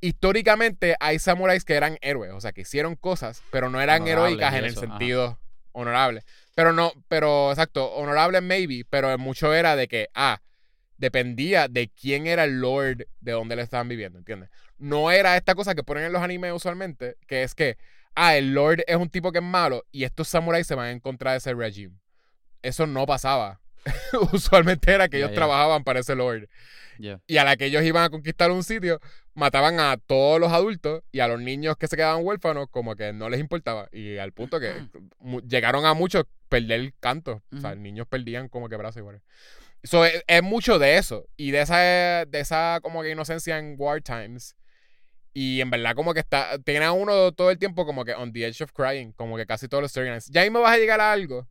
Históricamente 0.00 0.96
hay 1.00 1.18
samuráis 1.18 1.64
que 1.64 1.74
eran 1.74 1.98
héroes, 2.02 2.32
o 2.32 2.40
sea, 2.40 2.52
que 2.52 2.62
hicieron 2.62 2.94
cosas, 2.96 3.42
pero 3.50 3.70
no 3.70 3.80
eran 3.80 4.02
Honorables 4.02 4.32
heroicas 4.34 4.54
en 4.54 4.64
el 4.64 4.70
ajá. 4.72 4.80
sentido 4.80 5.38
honorable. 5.72 6.22
Pero 6.54 6.72
no, 6.72 6.92
pero 7.08 7.50
exacto, 7.50 7.86
honorable 7.94 8.40
maybe, 8.40 8.84
pero 8.88 9.16
mucho 9.18 9.54
era 9.54 9.76
de 9.76 9.88
que, 9.88 10.08
ah, 10.14 10.40
dependía 10.96 11.68
de 11.68 11.88
quién 11.88 12.26
era 12.26 12.44
el 12.44 12.60
lord 12.60 13.06
de 13.20 13.32
donde 13.32 13.56
le 13.56 13.62
estaban 13.62 13.88
viviendo, 13.88 14.18
¿entiendes? 14.18 14.50
No 14.78 15.10
era 15.10 15.36
esta 15.36 15.54
cosa 15.54 15.74
que 15.74 15.82
ponen 15.82 16.04
en 16.04 16.12
los 16.12 16.22
animes 16.22 16.52
usualmente, 16.52 17.16
que 17.26 17.42
es 17.42 17.54
que, 17.54 17.76
ah, 18.14 18.36
el 18.36 18.54
lord 18.54 18.82
es 18.86 18.96
un 18.96 19.10
tipo 19.10 19.32
que 19.32 19.38
es 19.38 19.44
malo 19.44 19.84
y 19.90 20.04
estos 20.04 20.28
samuráis 20.28 20.66
se 20.66 20.74
van 20.74 20.90
en 20.90 21.00
contra 21.00 21.32
de 21.32 21.38
ese 21.38 21.52
regime. 21.54 21.96
Eso 22.62 22.86
no 22.86 23.06
pasaba. 23.06 23.60
usualmente 24.32 24.92
era 24.92 25.08
que 25.08 25.18
ellos 25.18 25.32
trabajaban 25.32 25.84
para 25.84 26.00
ese 26.00 26.14
lord. 26.14 26.48
Yeah. 26.98 27.20
Y 27.26 27.38
a 27.38 27.44
la 27.44 27.56
que 27.56 27.66
ellos 27.66 27.82
iban 27.82 28.04
a 28.04 28.10
conquistar 28.10 28.50
un 28.50 28.62
sitio, 28.62 29.00
mataban 29.34 29.80
a 29.80 29.96
todos 29.96 30.40
los 30.40 30.52
adultos 30.52 31.02
y 31.10 31.20
a 31.20 31.28
los 31.28 31.40
niños 31.40 31.76
que 31.76 31.88
se 31.88 31.96
quedaban 31.96 32.24
huérfanos, 32.24 32.68
como 32.70 32.94
que 32.94 33.12
no 33.12 33.28
les 33.28 33.40
importaba. 33.40 33.88
Y 33.92 34.18
al 34.18 34.32
punto 34.32 34.60
que 34.60 34.72
mu- 35.18 35.40
llegaron 35.40 35.86
a 35.86 35.94
muchos 35.94 36.24
perder 36.48 36.80
el 36.80 36.94
canto. 37.00 37.42
O 37.52 37.60
sea, 37.60 37.74
niños 37.74 38.06
perdían 38.08 38.48
como 38.48 38.68
que 38.68 38.76
brazos 38.76 38.98
igual. 38.98 39.20
So, 39.82 40.04
es, 40.04 40.22
es 40.26 40.42
mucho 40.42 40.78
de 40.78 40.96
eso. 40.96 41.26
Y 41.36 41.50
de 41.50 41.62
esa, 41.62 41.78
de 42.24 42.40
esa 42.40 42.78
como 42.80 43.02
que 43.02 43.10
inocencia 43.10 43.58
en 43.58 43.74
War 43.76 44.00
Times. 44.00 44.56
Y 45.36 45.60
en 45.60 45.68
verdad 45.70 45.96
como 45.96 46.14
que 46.14 46.20
está, 46.20 46.58
tiene 46.60 46.84
a 46.84 46.92
uno 46.92 47.32
todo 47.32 47.50
el 47.50 47.58
tiempo 47.58 47.84
como 47.84 48.04
que 48.04 48.14
on 48.14 48.32
the 48.32 48.46
edge 48.46 48.62
of 48.62 48.72
crying, 48.72 49.10
como 49.12 49.36
que 49.36 49.46
casi 49.46 49.66
todos 49.66 49.82
los 49.82 49.90
storylines. 49.90 50.26
Ya 50.26 50.42
ahí 50.42 50.50
me 50.50 50.60
vas 50.60 50.72
a 50.72 50.78
llegar 50.78 51.00
a 51.00 51.12
algo 51.12 51.48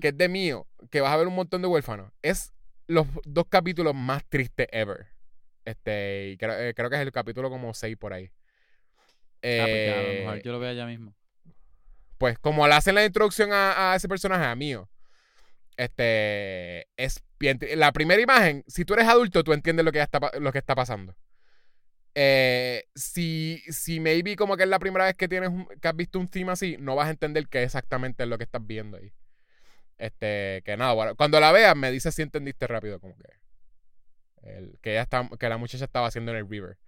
Que 0.00 0.08
es 0.08 0.16
de 0.18 0.28
mío, 0.28 0.66
que 0.90 1.00
vas 1.00 1.12
a 1.12 1.16
ver 1.16 1.26
un 1.26 1.34
montón 1.34 1.62
de 1.62 1.68
huérfanos. 1.68 2.12
Es 2.22 2.52
los 2.86 3.06
dos 3.24 3.46
capítulos 3.48 3.94
más 3.94 4.24
tristes 4.28 4.68
ever. 4.72 5.08
Este, 5.64 6.30
y 6.32 6.36
creo, 6.38 6.58
eh, 6.58 6.74
creo 6.74 6.88
que 6.90 6.96
es 6.96 7.02
el 7.02 7.12
capítulo 7.12 7.50
como 7.50 7.74
6 7.74 7.96
por 7.96 8.12
ahí. 8.12 8.30
Ah, 9.58 9.68
pues 9.68 9.82
ya, 9.82 9.98
a 9.98 10.02
lo 10.02 10.08
Eh, 10.08 10.18
mejor 10.22 10.42
yo 10.42 10.52
lo 10.52 10.58
veo 10.60 10.70
allá 10.70 10.86
mismo. 10.86 11.14
pues 12.18 12.38
como 12.38 12.66
le 12.66 12.74
hacen 12.74 12.94
la 12.94 13.04
introducción 13.04 13.52
a, 13.52 13.92
a 13.92 13.96
ese 13.96 14.08
personaje, 14.08 14.44
a 14.44 14.54
mío, 14.54 14.88
este, 15.76 16.88
es 16.96 17.22
bien, 17.38 17.58
la 17.76 17.92
primera 17.92 18.22
imagen, 18.22 18.64
si 18.68 18.84
tú 18.84 18.94
eres 18.94 19.08
adulto, 19.08 19.44
tú 19.44 19.52
entiendes 19.52 19.84
lo 19.84 19.92
que, 19.92 20.00
está, 20.02 20.20
lo 20.40 20.52
que 20.52 20.58
está 20.58 20.74
pasando. 20.74 21.16
Eh, 22.14 22.84
si, 22.94 23.62
si 23.68 24.00
maybe 24.00 24.36
como 24.36 24.56
que 24.56 24.62
es 24.62 24.68
la 24.68 24.78
primera 24.78 25.04
vez 25.04 25.14
que 25.16 25.28
tienes 25.28 25.50
un- 25.50 25.66
que 25.80 25.88
has 25.88 25.96
visto 25.96 26.18
un 26.18 26.28
theme 26.28 26.52
así, 26.52 26.76
no 26.80 26.96
vas 26.96 27.08
a 27.08 27.10
entender 27.10 27.46
qué 27.48 27.62
exactamente 27.62 28.22
es 28.22 28.28
lo 28.28 28.38
que 28.38 28.44
estás 28.44 28.66
viendo 28.66 28.96
ahí. 28.96 29.12
Este, 29.98 30.62
que 30.64 30.76
nada, 30.76 30.92
bueno, 30.92 31.14
cuando 31.16 31.40
la 31.40 31.52
veas 31.52 31.74
me 31.76 31.90
dices 31.90 32.14
si 32.14 32.22
entendiste 32.22 32.66
rápido, 32.66 33.00
como 33.00 33.16
que 33.16 33.28
el- 34.42 34.78
que 34.82 34.92
ella 34.92 35.02
está, 35.02 35.28
que 35.38 35.48
la 35.48 35.56
muchacha 35.56 35.84
estaba 35.84 36.06
haciendo 36.08 36.32
en 36.32 36.38
el 36.38 36.48
river. 36.48 36.78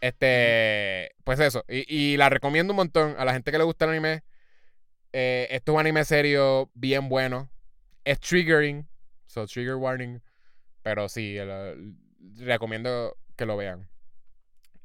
Este, 0.00 1.14
pues 1.24 1.40
eso, 1.40 1.64
y, 1.68 1.84
y 2.12 2.16
la 2.16 2.28
recomiendo 2.28 2.72
un 2.72 2.76
montón 2.76 3.14
a 3.18 3.24
la 3.24 3.32
gente 3.32 3.50
que 3.50 3.58
le 3.58 3.64
gusta 3.64 3.84
el 3.86 3.92
anime. 3.92 4.22
Eh, 5.12 5.48
esto 5.50 5.72
es 5.72 5.74
un 5.74 5.80
anime 5.80 6.04
serio, 6.04 6.70
bien 6.74 7.08
bueno. 7.08 7.50
Es 8.04 8.20
triggering, 8.20 8.88
so 9.26 9.46
trigger 9.46 9.74
warning, 9.76 10.22
pero 10.82 11.08
sí, 11.08 11.36
el- 11.36 11.50
el- 11.50 11.94
recomiendo 12.46 13.16
que 13.36 13.46
lo 13.46 13.56
vean. 13.56 13.88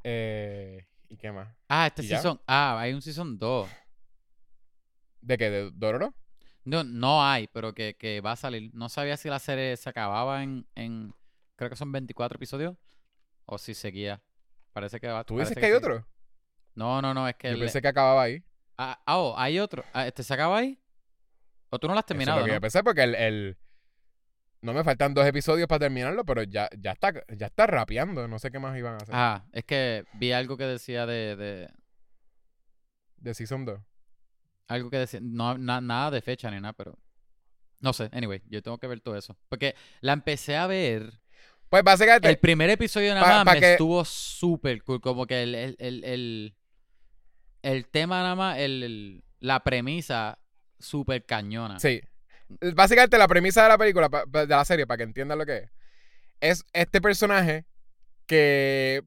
Eh, 0.04 0.88
¿Y 1.10 1.18
qué 1.18 1.32
más? 1.32 1.50
Ah, 1.68 1.88
este 1.88 2.04
season. 2.16 2.42
Ah, 2.48 2.80
hay 2.80 2.94
un 2.94 3.02
season 3.02 3.38
2. 3.38 3.70
¿De 5.22 5.38
qué? 5.38 5.50
¿De 5.50 5.72
Dororo? 5.74 6.16
No, 6.64 6.84
no 6.84 7.26
hay, 7.26 7.48
pero 7.48 7.74
que, 7.74 7.96
que 7.96 8.22
va 8.22 8.34
a 8.34 8.36
salir. 8.36 8.70
No 8.74 8.88
sabía 8.90 9.18
si 9.18 9.30
la 9.30 9.40
serie 9.40 9.76
se 9.78 9.90
acababa 9.90 10.44
en, 10.44 10.68
en 10.76 11.14
creo 11.56 11.70
que 11.70 11.76
son 11.76 11.92
24 11.92 12.36
episodios 12.38 12.76
o 13.46 13.58
si 13.58 13.74
seguía. 13.74 14.22
Parece 14.74 15.00
que 15.00 15.08
va. 15.08 15.24
¿Tú 15.24 15.40
dices 15.40 15.56
que 15.56 15.66
hay 15.66 15.72
sigue. 15.72 15.78
otro? 15.78 16.08
No, 16.76 17.02
no, 17.02 17.14
no, 17.14 17.28
es 17.28 17.36
que 17.36 17.48
Yo 17.50 17.54
el- 17.56 17.60
pensé 17.62 17.82
que 17.82 17.88
acababa 17.88 18.22
ahí. 18.24 18.44
ah, 18.78 19.02
ah, 19.06 19.18
oh, 19.18 19.36
hay 19.38 19.60
otro. 19.60 19.84
Ah, 19.94 20.08
este 20.08 20.24
se 20.24 20.34
acaba 20.34 20.58
ahí. 20.60 20.80
O 21.70 21.80
tú 21.80 21.88
no 21.88 21.94
lo 21.94 22.00
has 22.00 22.04
Eso 22.06 22.14
es 22.14 22.18
terminado, 22.20 22.42
que 22.44 22.48
¿no? 22.48 22.54
yo 22.56 22.62
pensé 22.62 22.84
porque 22.84 23.04
el, 23.04 23.16
el- 23.16 23.58
No 24.62 24.74
me 24.74 24.84
faltan 24.84 25.14
dos 25.14 25.26
episodios 25.26 25.68
para 25.68 25.80
terminarlo, 25.80 26.24
pero 26.26 26.44
ya, 26.44 26.70
ya 26.78 26.92
está 26.92 27.12
ya 27.36 27.48
está 27.48 27.66
rapeando. 27.68 28.28
No 28.28 28.38
sé 28.40 28.52
qué 28.52 28.60
más 28.60 28.78
iban 28.78 28.94
a 28.94 28.98
hacer. 28.98 29.16
Ah, 29.16 29.46
es 29.52 29.66
que 29.66 30.06
vi 30.14 30.32
algo 30.32 30.56
que 30.58 30.66
decía 30.66 31.06
de, 31.08 31.36
de, 31.36 31.70
de 33.18 33.34
Season 33.34 33.66
2. 33.66 33.80
Algo 34.72 34.90
que 34.90 34.98
decir, 34.98 35.22
no, 35.22 35.58
na- 35.58 35.82
nada 35.82 36.12
de 36.12 36.22
fecha 36.22 36.50
ni 36.50 36.60
nada, 36.60 36.74
pero 36.74 36.98
no 37.80 37.94
sé, 37.94 38.10
anyway, 38.14 38.42
yo 38.48 38.62
tengo 38.62 38.78
que 38.78 38.88
ver 38.88 39.02
todo 39.02 39.16
eso. 39.18 39.36
Porque 39.50 39.76
la 40.02 40.14
empecé 40.14 40.56
a 40.56 40.68
ver, 40.68 41.20
Pues 41.70 41.84
básicamente, 41.84 42.30
el 42.30 42.38
primer 42.38 42.70
episodio 42.70 43.14
nada 43.14 43.26
más 43.26 43.46
pa 43.46 43.54
me 43.54 43.60
que- 43.60 43.72
estuvo 43.74 44.06
súper 44.06 44.84
cool, 44.84 45.02
como 45.02 45.26
que 45.26 45.44
el, 45.44 45.56
el, 45.56 45.76
el, 45.80 46.04
el, 46.04 46.56
el 47.64 47.88
tema 47.88 48.22
nada 48.22 48.36
más, 48.36 48.58
el, 48.60 49.24
la 49.40 49.64
premisa 49.64 50.40
súper 50.80 51.26
cañona. 51.26 51.80
sí. 51.80 52.02
Básicamente 52.76 53.18
la 53.18 53.28
premisa 53.30 53.64
de 53.64 53.70
la 53.70 53.78
película, 53.78 54.10
de 54.28 54.46
la 54.48 54.66
serie, 54.66 54.86
para 54.86 54.98
que 54.98 55.04
entiendan 55.04 55.38
lo 55.40 55.46
que 55.46 55.58
es, 55.58 55.72
es 56.42 56.66
este 56.74 57.00
personaje 57.00 57.66
que 58.26 59.04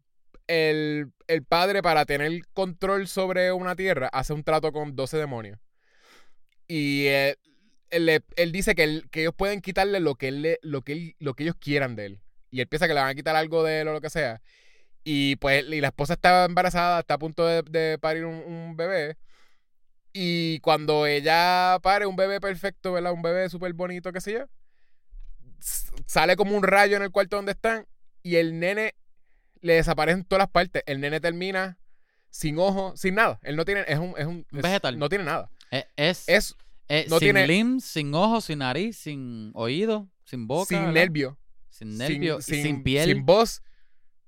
el, 0.46 1.12
el 1.28 1.44
padre 1.44 1.82
para 1.82 2.04
tener 2.06 2.42
control 2.54 3.08
sobre 3.08 3.52
una 3.52 3.76
tierra 3.76 4.08
hace 4.12 4.32
un 4.32 4.44
trato 4.44 4.72
con 4.72 4.96
12 4.96 5.16
demonios. 5.18 5.58
Y 6.68 7.06
él, 7.06 7.38
él 7.90 8.06
le- 8.06 8.24
él 8.36 8.52
dice 8.52 8.74
que, 8.74 8.84
él- 8.84 9.08
que 9.10 9.22
ellos 9.22 9.34
pueden 9.36 9.60
quitarle 9.60 10.00
lo 10.00 10.14
que, 10.16 10.28
él 10.28 10.58
lo, 10.62 10.82
que 10.82 10.92
él- 10.92 11.16
lo 11.18 11.34
que 11.34 11.44
ellos 11.44 11.56
quieran 11.58 11.96
de 11.96 12.06
él. 12.06 12.20
Y 12.50 12.60
él 12.60 12.68
piensa 12.68 12.86
que 12.88 12.94
le 12.94 13.00
van 13.00 13.10
a 13.10 13.14
quitar 13.14 13.36
algo 13.36 13.62
de 13.64 13.80
él 13.82 13.88
o 13.88 13.92
lo 13.94 14.00
que 14.00 14.10
sea. 14.10 14.40
Y 15.04 15.36
pues 15.38 15.64
y 15.68 15.80
la 15.80 15.88
esposa 15.88 16.14
está 16.14 16.44
embarazada, 16.46 17.00
está 17.00 17.14
a 17.14 17.18
punto 17.18 17.46
de, 17.46 17.62
de 17.62 17.98
parir 17.98 18.24
un, 18.26 18.34
un 18.36 18.76
bebé. 18.76 19.16
Y 20.12 20.60
cuando 20.60 21.06
ella 21.06 21.78
pare 21.82 22.06
un 22.06 22.16
bebé 22.16 22.40
perfecto, 22.40 22.92
¿verdad? 22.92 23.12
Un 23.12 23.22
bebé 23.22 23.48
súper 23.50 23.72
bonito, 23.74 24.12
qué 24.12 24.20
sé 24.20 24.32
yo. 24.34 24.46
Sale 26.06 26.36
como 26.36 26.56
un 26.56 26.62
rayo 26.62 26.96
en 26.96 27.02
el 27.02 27.10
cuarto 27.10 27.36
donde 27.36 27.52
están. 27.52 27.86
Y 28.22 28.36
el 28.36 28.58
nene 28.58 28.94
le 29.64 29.74
desaparece 29.74 30.18
en 30.18 30.24
todas 30.24 30.40
las 30.42 30.50
partes. 30.50 30.82
El 30.86 31.00
nene 31.00 31.20
termina 31.20 31.78
sin 32.30 32.58
ojo, 32.58 32.94
sin 32.96 33.14
nada. 33.14 33.38
Él 33.42 33.56
no 33.56 33.64
tiene, 33.64 33.84
es 33.88 33.98
un, 33.98 34.14
es 34.16 34.26
un 34.26 34.46
es- 34.52 34.62
vegetal. 34.62 34.98
no 34.98 35.08
tiene 35.08 35.24
nada. 35.24 35.50
Eh, 35.70 35.86
Es, 35.96 36.28
Es 36.28 36.54
eh, 36.88 37.06
no 37.08 37.18
sin 37.18 37.26
tiene- 37.26 37.46
limbs, 37.46 37.84
sin 37.84 38.14
ojos, 38.14 38.44
sin 38.44 38.58
nariz, 38.58 38.96
sin 38.98 39.50
oído, 39.54 40.08
sin 40.24 40.46
boca. 40.46 40.66
sin 40.68 40.78
¿verdad? 40.80 40.92
nervio. 40.92 41.38
Sin 41.70 41.96
nervio, 41.96 42.40
sin, 42.40 42.82
piel. 42.84 43.08
Sin 43.08 43.24
voz, 43.26 43.62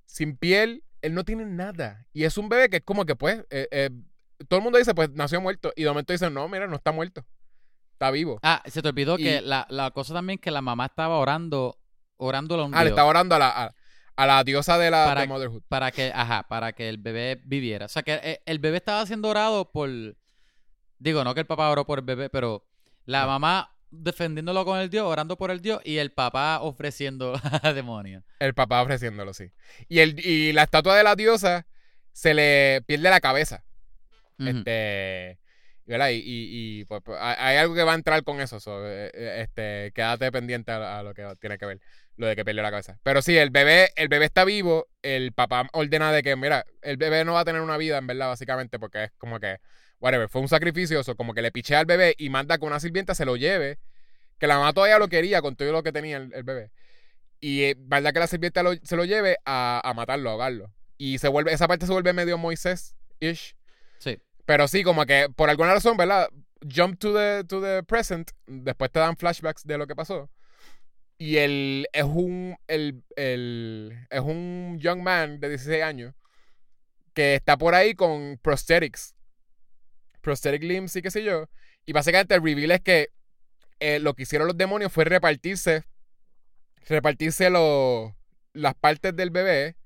sin 0.07 0.37
piel. 0.37 0.83
Él 1.03 1.15
no 1.15 1.25
tiene 1.25 1.45
nada. 1.45 2.07
Y 2.13 2.25
es 2.25 2.37
un 2.39 2.49
bebé 2.49 2.69
que 2.71 2.79
es 2.79 2.83
como 2.83 3.05
que, 3.05 3.15
pues, 3.15 3.45
eh, 3.51 3.69
eh, 3.71 3.91
todo 4.49 4.59
el 4.59 4.65
mundo 4.65 4.79
dice, 4.79 4.95
pues, 4.95 5.11
nació 5.11 5.41
muerto. 5.41 5.73
Y 5.77 5.83
de 5.83 5.89
momento 5.91 6.13
dicen, 6.13 6.33
no, 6.35 6.49
mira, 6.49 6.67
no 6.67 6.77
está 6.77 6.91
muerto. 6.93 7.25
Está 7.93 8.11
vivo. 8.11 8.39
Ah, 8.43 8.63
se 8.67 8.83
te 8.83 8.89
olvidó 8.89 9.17
que 9.17 9.41
la, 9.41 9.67
la 9.71 9.91
cosa 9.91 10.15
también 10.15 10.39
que 10.39 10.51
la 10.51 10.61
mamá 10.63 10.87
estaba 10.87 11.19
orando, 11.19 11.79
orándole 12.17 12.63
a 12.63 12.67
un 12.67 12.75
Ah, 12.75 12.83
le 12.85 12.91
está 12.91 13.05
orando 13.05 13.35
a 13.35 13.39
la, 13.39 13.49
a, 13.67 13.75
a 14.17 14.27
la 14.27 14.43
diosa 14.45 14.79
de 14.79 14.91
la 14.91 15.05
Para- 15.05 15.21
de 15.23 15.27
Motherhood. 15.29 15.63
para 15.69 15.91
que, 15.93 16.11
ajá, 16.15 16.45
para 16.49 16.73
que 16.73 16.89
el 16.89 16.99
bebé 16.99 17.41
viviera. 17.45 17.87
O 17.87 17.89
sea, 17.89 18.03
que 18.03 18.15
eh, 18.23 18.41
el 18.47 18.59
bebé 18.59 18.79
estaba 18.79 19.05
siendo 19.07 19.29
orado 19.29 19.71
por, 19.71 19.89
digo, 20.99 21.23
no 21.25 21.35
que 21.35 21.41
el 21.41 21.47
papá 21.47 21.71
oró 21.71 21.85
por 21.87 21.99
el 21.99 22.05
bebé, 22.05 22.31
pero 22.31 22.65
la 23.05 23.23
No. 23.23 23.27
mamá 23.29 23.73
defendiéndolo 23.91 24.65
con 24.65 24.79
el 24.81 24.91
dios, 24.91 25.05
orando 25.07 25.37
por 25.39 25.51
el 25.51 25.61
dios, 25.63 25.81
y 25.85 25.99
el 25.99 26.11
papá 26.13 26.61
ofreciendo 26.61 27.35
a 27.63 27.73
demonios. 27.73 28.25
El 28.41 28.53
papá 28.55 28.83
ofreciéndolo, 28.83 29.33
sí. 29.33 29.53
Y, 29.89 30.01
el, 30.01 30.19
y 30.27 30.53
la 30.53 30.65
estatua 30.65 30.97
de 30.97 31.05
la 31.05 31.15
diosa 31.15 31.67
se 32.13 32.35
le 32.35 32.83
pierde 32.87 33.09
la 33.11 33.21
cabeza. 33.21 33.65
Este. 34.39 35.39
¿verdad? 35.87 36.09
Y, 36.11 36.17
y, 36.17 36.81
y, 36.81 36.85
pues, 36.87 37.01
pues, 37.05 37.19
hay 37.21 37.57
algo 37.59 37.75
que 37.75 37.85
va 37.85 37.93
a 37.93 37.97
entrar 37.97 38.23
con 38.25 38.41
eso. 38.41 38.59
so, 38.59 38.85
eh, 38.87 39.11
eh, 39.15 39.43
este, 39.43 39.93
quédate 39.95 40.33
pendiente 40.33 40.73
a, 40.73 40.99
a 40.99 41.03
lo 41.03 41.15
que 41.15 41.25
tiene 41.41 41.59
que 41.59 41.67
ver. 41.67 41.81
Lo 42.17 42.27
de 42.27 42.35
que 42.37 42.45
perdió 42.45 42.63
la 42.63 42.71
cabeza. 42.71 42.99
Pero 43.03 43.21
sí, 43.21 43.37
el 43.37 43.51
bebé, 43.51 43.91
el 43.97 44.09
bebé 44.09 44.25
está 44.25 44.45
vivo. 44.45 44.89
El 45.03 45.33
papá 45.33 45.69
ordena 45.73 46.11
de 46.13 46.23
que, 46.23 46.35
mira, 46.37 46.65
el 46.83 46.97
bebé 46.97 47.25
no 47.25 47.35
va 47.35 47.41
a 47.41 47.45
tener 47.45 47.61
una 47.61 47.77
vida, 47.77 47.99
en 47.99 48.07
verdad, 48.07 48.29
básicamente, 48.29 48.79
porque 48.79 49.05
es 49.05 49.13
como 49.19 49.39
que, 49.39 49.59
whatever, 50.01 50.29
fue 50.29 50.41
un 50.41 50.49
sacrificio. 50.49 51.03
so, 51.05 51.15
como 51.15 51.35
que 51.35 51.43
le 51.43 51.53
pichea 51.53 51.79
al 51.81 51.87
bebé 51.87 52.15
y 52.17 52.31
manda 52.31 52.57
que 52.59 52.65
una 52.65 52.81
sirvienta 52.81 53.15
se 53.15 53.25
lo 53.27 53.37
lleve. 53.37 53.79
Que 54.39 54.47
la 54.47 54.57
mamá 54.59 54.73
todavía 54.73 54.99
lo 54.99 55.09
quería 55.09 55.43
con 55.43 55.57
todo 55.57 55.73
lo 55.73 55.83
que 55.83 55.93
tenía 55.93 56.17
el, 56.17 56.33
el 56.35 56.43
bebé. 56.43 56.71
Y 57.39 57.65
eh, 57.65 57.77
manda 57.87 58.13
que 58.13 58.19
la 58.21 58.27
sirvienta 58.27 58.63
lo- 58.63 58.75
se 58.83 58.97
lo 58.97 59.05
lleve 59.05 59.37
a, 59.45 59.81
a 59.85 59.93
matarlo, 59.95 60.31
a 60.31 60.33
ahogarlo. 60.33 60.73
Y 60.99 61.19
se 61.19 61.29
vuelve, 61.29 61.53
esa 61.53 61.69
parte 61.69 61.85
se 61.87 61.93
vuelve 61.93 62.15
medio 62.15 62.39
Moisés-ish. 62.39 63.55
Sí. 63.99 64.19
Pero 64.47 64.69
sí, 64.69 64.83
como 64.83 65.05
que 65.05 65.29
por 65.35 65.51
alguna 65.51 65.75
razón, 65.75 65.97
¿verdad? 65.99 66.29
Jump 66.75 66.99
to 66.99 67.13
the, 67.15 67.45
to 67.45 67.61
the 67.61 67.83
present. 67.83 68.31
Después 68.47 68.91
te 68.91 69.01
dan 69.01 69.17
flashbacks 69.19 69.65
de 69.65 69.77
lo 69.77 69.87
que 69.87 69.95
pasó. 69.95 70.31
Y 71.19 71.39
él 71.39 71.89
es 71.93 72.05
un. 72.05 72.57
El, 72.67 73.03
el- 73.17 74.07
es 74.11 74.21
un 74.21 74.79
young 74.81 75.03
man 75.03 75.41
de 75.41 75.49
16 75.51 75.83
años. 75.83 76.15
Que 77.15 77.35
está 77.37 77.57
por 77.57 77.75
ahí 77.75 77.95
con 77.95 78.39
prosthetics. 78.43 79.15
Prosthetic 80.21 80.63
limbs 80.63 80.97
y 80.97 81.03
qué 81.03 81.11
sé 81.11 81.23
yo. 81.23 81.49
Y 81.87 81.93
básicamente 81.93 82.35
el 82.35 82.43
reveal 82.43 82.73
es 82.73 82.81
que 82.81 83.09
eh, 83.81 83.99
lo 84.01 84.15
que 84.15 84.25
hicieron 84.25 84.49
los 84.49 84.57
demonios 84.57 84.93
fue 84.93 85.05
repartirse. 85.05 85.85
Repartirse 86.89 87.51
los 87.51 88.13
las 88.53 88.75
partes 88.75 89.15
del 89.15 89.31
bebé 89.31 89.77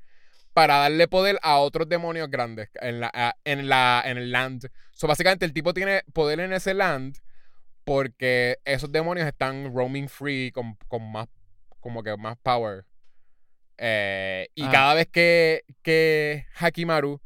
para 0.54 0.78
darle 0.78 1.08
poder 1.08 1.38
a 1.42 1.58
otros 1.58 1.88
demonios 1.88 2.30
grandes 2.30 2.70
en 2.80 3.00
la, 3.00 3.36
en 3.44 3.68
la 3.68 4.02
en 4.04 4.18
el 4.18 4.32
land. 4.32 4.68
So 4.92 5.06
básicamente 5.08 5.46
el 5.46 5.52
tipo 5.52 5.74
tiene 5.74 6.02
poder 6.12 6.40
en 6.40 6.52
ese 6.52 6.74
land 6.74 7.16
porque 7.84 8.58
esos 8.64 8.90
demonios 8.92 9.26
están 9.26 9.74
roaming 9.74 10.08
free 10.08 10.50
con, 10.52 10.76
con 10.88 11.10
más 11.10 11.28
como 11.80 12.02
que 12.02 12.16
más 12.16 12.36
power. 12.42 12.84
Eh, 13.78 14.48
y 14.54 14.64
Ah. 14.64 14.70
cada 14.70 14.94
vez 14.94 15.08
que, 15.08 15.64
que 15.82 16.46
Hakimaru 16.58 17.20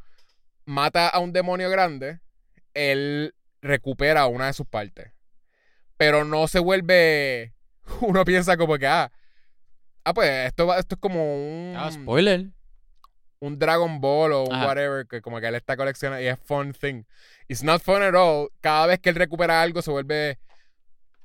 mata 0.65 1.09
a 1.09 1.19
un 1.19 1.33
demonio 1.33 1.69
grande, 1.71 2.21
él 2.75 3.35
recupera 3.61 4.27
una 4.27 4.47
de 4.47 4.53
sus 4.53 4.67
partes. 4.67 5.11
Pero 5.97 6.25
no 6.25 6.47
se 6.49 6.59
vuelve. 6.61 7.55
Uno 8.01 8.25
piensa 8.25 8.57
como 8.57 8.79
que, 8.79 8.87
ah, 8.87 9.11
ah 10.05 10.15
pues 10.15 10.29
esto, 10.47 10.67
va- 10.67 10.79
esto 10.79 10.95
es 10.95 11.01
como 11.01 11.35
un 11.35 11.75
Ah, 11.77 11.91
spoiler. 11.91 12.47
Un 13.45 13.59
Dragon 13.59 14.01
Ball 14.01 14.33
o 14.33 14.45
un 14.45 14.55
Ajá. 14.55 14.67
whatever 14.67 15.07
que 15.07 15.21
como 15.21 15.41
que 15.41 15.47
él 15.49 15.55
está 15.55 15.77
coleccionando 15.77 16.23
y 16.23 16.27
es 16.29 16.39
fun 16.45 16.73
thing. 16.73 17.05
It's 17.49 17.63
not 17.63 17.83
fun 17.83 18.03
at 18.03 18.15
all. 18.15 18.49
Cada 18.61 18.87
vez 18.87 18.99
que 19.01 19.11
él 19.11 19.17
recupera 19.17 19.61
algo 19.63 19.83
se 19.83 19.91
vuelve 19.91 20.39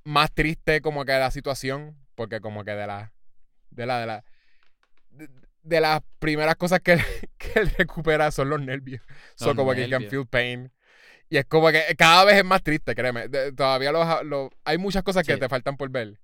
más 0.03 0.31
triste 0.33 0.81
como 0.81 1.05
que 1.05 1.11
la 1.13 1.31
situación 1.31 1.97
porque 2.15 2.39
como 2.41 2.63
que 2.63 2.71
de 2.71 2.87
la 2.87 3.13
de 3.71 3.85
la 3.85 3.99
de 3.99 4.05
la 4.05 4.23
de, 5.11 5.29
de 5.63 5.81
las 5.81 6.01
primeras 6.19 6.55
cosas 6.55 6.79
que 6.81 6.97
que 7.37 7.59
él 7.59 7.69
recupera 7.77 8.31
son 8.31 8.49
los 8.49 8.61
nervios. 8.61 9.01
Son 9.35 9.55
como 9.55 9.73
que 9.73 9.83
he 9.85 9.89
can 9.89 10.07
feel 10.09 10.25
pain. 10.27 10.71
Y 11.31 11.37
es 11.37 11.45
como 11.45 11.69
que 11.69 11.83
cada 11.95 12.25
vez 12.25 12.37
es 12.37 12.43
más 12.45 12.63
triste, 12.63 12.95
créeme. 12.95 13.27
De- 13.27 13.51
todavía 13.53 13.91
los, 13.91 14.23
los- 14.25 14.49
hay 14.65 14.77
muchas 14.79 15.03
cosas 15.03 15.23
que 15.25 15.37
te 15.37 15.47
faltan 15.47 15.77
por 15.77 15.89
ver. 15.89 16.19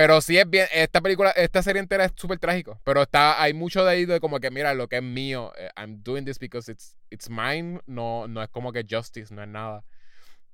Pero 0.00 0.22
sí 0.22 0.38
es 0.38 0.48
bien, 0.48 0.66
esta 0.72 1.02
película, 1.02 1.28
esta 1.32 1.62
serie 1.62 1.78
entera 1.78 2.06
es 2.06 2.12
súper 2.16 2.38
trágico. 2.38 2.80
Pero 2.84 3.02
está, 3.02 3.42
hay 3.42 3.52
mucho 3.52 3.84
de 3.84 3.90
ahí 3.90 4.06
de 4.06 4.18
como 4.18 4.40
que, 4.40 4.50
mira, 4.50 4.72
lo 4.72 4.88
que 4.88 4.96
es 4.96 5.02
mío, 5.02 5.52
eh, 5.58 5.68
I'm 5.76 6.02
doing 6.02 6.24
this 6.24 6.38
because 6.38 6.72
it's, 6.72 6.96
it's 7.10 7.28
mine. 7.28 7.82
No, 7.84 8.26
no 8.26 8.42
es 8.42 8.48
como 8.48 8.72
que 8.72 8.86
justice, 8.88 9.34
no 9.34 9.42
es 9.42 9.48
nada. 9.48 9.84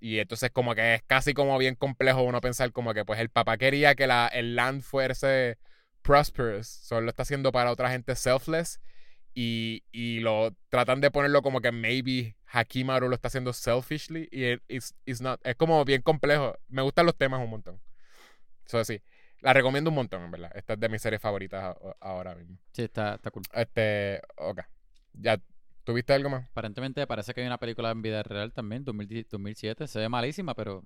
Y 0.01 0.19
entonces 0.19 0.51
como 0.51 0.75
que 0.75 0.95
es 0.97 1.03
casi 1.07 1.33
como 1.33 1.57
bien 1.59 1.77
complejo 1.77 2.23
uno 2.23 2.41
pensar 2.41 2.73
como 2.73 2.93
que 2.93 3.05
pues 3.05 3.21
el 3.21 3.31
papá 3.31 3.57
quería 3.57 3.95
que 3.95 4.09
la, 4.09 4.27
el 4.29 4.57
land 4.57 4.83
fuese 4.83 5.59
prosperous. 6.03 6.67
Solo 6.67 7.03
lo 7.03 7.11
está 7.11 7.23
haciendo 7.23 7.53
para 7.53 7.71
otra 7.71 7.91
gente 7.91 8.17
selfless. 8.17 8.81
Y, 9.35 9.85
y 9.93 10.21
lo 10.21 10.57
tratan 10.71 11.01
de 11.01 11.13
ponerlo 11.13 11.43
como 11.43 11.61
que 11.61 11.71
maybe 11.73 12.37
Hakimaru 12.47 13.09
lo 13.09 13.15
está 13.15 13.29
haciendo 13.29 13.53
selfishly. 13.53 14.29
Y 14.33 14.47
it- 14.55 14.63
it's, 14.69 14.95
it's 15.05 15.21
not. 15.21 15.41
Es 15.47 15.57
como 15.57 15.85
bien 15.85 16.03
complejo. 16.03 16.59
Me 16.69 16.83
gustan 16.83 17.07
los 17.07 17.17
temas 17.17 17.41
un 17.41 17.51
montón. 17.51 17.81
Eso 18.67 18.85
sí. 18.85 19.01
La 19.41 19.53
recomiendo 19.53 19.91
un 19.91 19.97
montón, 19.97 20.23
en 20.23 20.31
verdad. 20.31 20.51
Esta 20.55 20.75
es 20.75 20.81
de 20.81 20.89
mis 20.89 21.03
series 21.03 21.21
favoritas 21.21 21.77
ahora 22.01 22.35
mismo. 22.35 22.59
Sí, 22.73 22.83
está, 22.83 23.15
está 23.15 23.31
cool. 23.31 23.43
Este. 23.53 24.21
Ok. 24.37 24.61
Ya. 25.15 25.41
¿Tuviste 25.85 26.13
algo 26.13 26.31
más? 26.31 26.49
Aparentemente 26.51 27.07
parece 27.07 27.33
que 27.33 27.43
hay 27.43 27.47
una 27.47 27.59
película 27.59 27.91
en 27.93 28.03
vida 28.03 28.23
real 28.25 28.53
también, 28.53 28.85
2010 28.85 29.29
2007. 29.29 29.87
Se 29.87 30.01
ve 30.01 30.09
malísima, 30.09 30.55
pero 30.55 30.83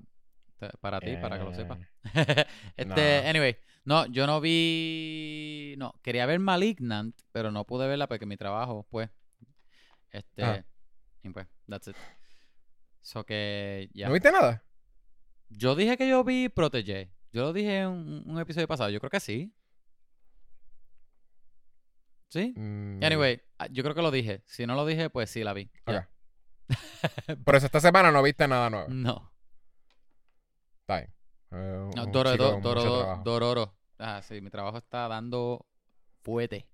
para 0.81 1.01
ti, 1.01 1.17
para 1.17 1.39
que 1.39 1.45
lo 1.45 1.55
sepas. 1.55 1.79
Eh, 2.15 2.47
este, 2.77 3.23
no. 3.23 3.29
anyway. 3.29 3.57
No, 3.85 4.07
yo 4.07 4.27
no 4.27 4.41
vi. 4.41 5.75
No, 5.79 5.95
quería 6.03 6.27
ver 6.27 6.39
Malignant, 6.39 7.19
pero 7.33 7.51
no 7.51 7.65
pude 7.65 7.89
verla 7.89 8.09
porque 8.09 8.27
mi 8.27 8.37
trabajo, 8.37 8.87
pues. 8.91 9.09
Este. 10.11 10.45
Ah. 10.45 10.65
Y 11.23 11.31
pues, 11.31 11.47
that's 11.67 11.89
it. 11.89 11.97
So 13.01 13.25
que 13.25 13.89
ya. 13.95 14.09
¿No 14.09 14.13
viste 14.13 14.31
nada? 14.31 14.63
Yo 15.49 15.75
dije 15.75 15.97
que 15.97 16.09
yo 16.09 16.23
vi 16.25 16.49
Protege. 16.49 17.11
Yo 17.33 17.43
lo 17.43 17.53
dije 17.53 17.81
en 17.81 17.89
un, 17.89 18.23
un 18.27 18.39
episodio 18.41 18.67
pasado. 18.69 18.91
Yo 18.91 18.99
creo 19.01 19.11
que 19.11 19.21
sí. 19.21 19.53
¿Sí? 22.29 22.53
Mm, 22.57 23.03
Anyway, 23.03 23.41
ah, 23.59 23.67
yo 23.71 23.83
creo 23.83 23.95
que 23.95 24.03
lo 24.03 24.11
dije. 24.11 24.43
Si 24.47 24.67
no 24.67 24.75
lo 24.75 24.87
dije, 24.87 25.11
pues 25.11 25.31
sí 25.31 25.43
la 25.43 25.53
vi. 25.53 25.69
Por 27.45 27.57
eso 27.57 27.67
esta 27.67 27.81
semana 27.81 28.13
no 28.13 28.23
viste 28.23 28.47
nada 28.47 28.71
nuevo. 28.71 28.87
No. 28.89 29.33
Está 30.83 30.99
bien. 30.99 31.15
Eh, 31.53 31.91
No, 31.97 32.07
Doro, 32.07 32.37
do- 32.37 32.61
Doro. 32.61 33.23
Dororo. 33.25 33.75
Ah, 33.99 34.23
sí, 34.23 34.41
mi 34.41 34.51
trabajo 34.51 34.79
está 34.79 35.09
dando 35.09 35.67
fuerte. 36.23 36.67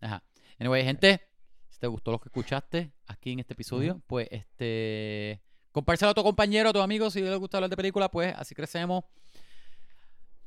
Ajá. 0.00 0.22
Anyway, 0.58 0.82
gente, 0.84 1.20
si 1.68 1.78
te 1.78 1.86
gustó 1.86 2.10
lo 2.10 2.18
que 2.18 2.28
escuchaste 2.28 2.92
aquí 3.06 3.32
en 3.32 3.40
este 3.40 3.52
episodio, 3.52 4.00
pues 4.06 4.28
este 4.30 5.42
compárselo 5.70 6.10
a 6.10 6.14
tu 6.14 6.22
compañero, 6.22 6.70
a 6.70 6.72
tu 6.72 6.80
amigo, 6.80 7.10
si 7.10 7.20
les 7.20 7.38
gusta 7.38 7.58
hablar 7.58 7.70
de 7.70 7.76
películas, 7.76 8.08
pues 8.10 8.34
así 8.36 8.54
crecemos. 8.54 9.04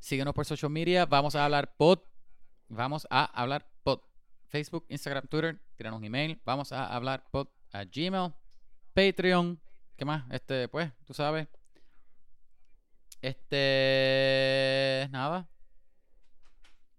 Síguenos 0.05 0.35
por 0.35 0.45
social 0.45 0.69
media. 0.69 1.07
Vamos 1.07 1.33
a 1.35 1.43
hablar 1.43 1.75
pod. 1.77 1.97
Vamos 2.67 3.07
a 3.09 3.25
hablar 3.25 3.67
pod. 3.81 4.01
Facebook, 4.49 4.85
Instagram, 4.87 5.25
Twitter. 5.27 5.59
Tiranos 5.75 5.97
un 5.97 6.05
email. 6.05 6.39
Vamos 6.45 6.71
a 6.71 6.95
hablar 6.95 7.27
pod 7.31 7.47
a 7.71 7.85
Gmail. 7.85 8.31
Patreon. 8.93 9.59
¿Qué 9.97 10.05
más? 10.05 10.23
Este, 10.29 10.67
pues, 10.67 10.91
tú 11.07 11.15
sabes. 11.15 11.47
Este. 13.19 15.09
Nada. 15.09 15.49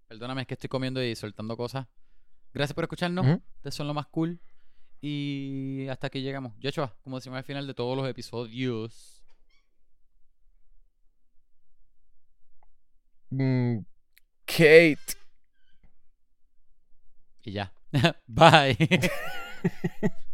Perdóname, 0.09 0.41
es 0.41 0.49
que 0.49 0.55
estoy 0.55 0.69
comiendo 0.69 1.01
y 1.01 1.15
soltando 1.15 1.57
cosas. 1.57 1.87
Gracias 2.53 2.75
por 2.75 2.83
escucharnos. 2.83 3.25
Ustedes 3.59 3.77
son 3.77 3.87
lo 3.87 3.95
más 3.95 4.07
cool. 4.09 4.41
Y 5.01 5.87
hasta 5.91 6.09
aquí 6.09 6.23
llegamos. 6.23 6.55
Yochoa, 6.59 6.97
como 7.05 7.19
decimos 7.19 7.37
al 7.37 7.45
final 7.45 7.69
de 7.69 7.75
todos 7.75 7.97
los 7.97 8.09
episodios. 8.09 9.16
Mm, 13.31 13.85
Kate. 14.47 15.17
Y 17.45 17.53
ya. 17.53 17.73
Bye. 18.27 18.77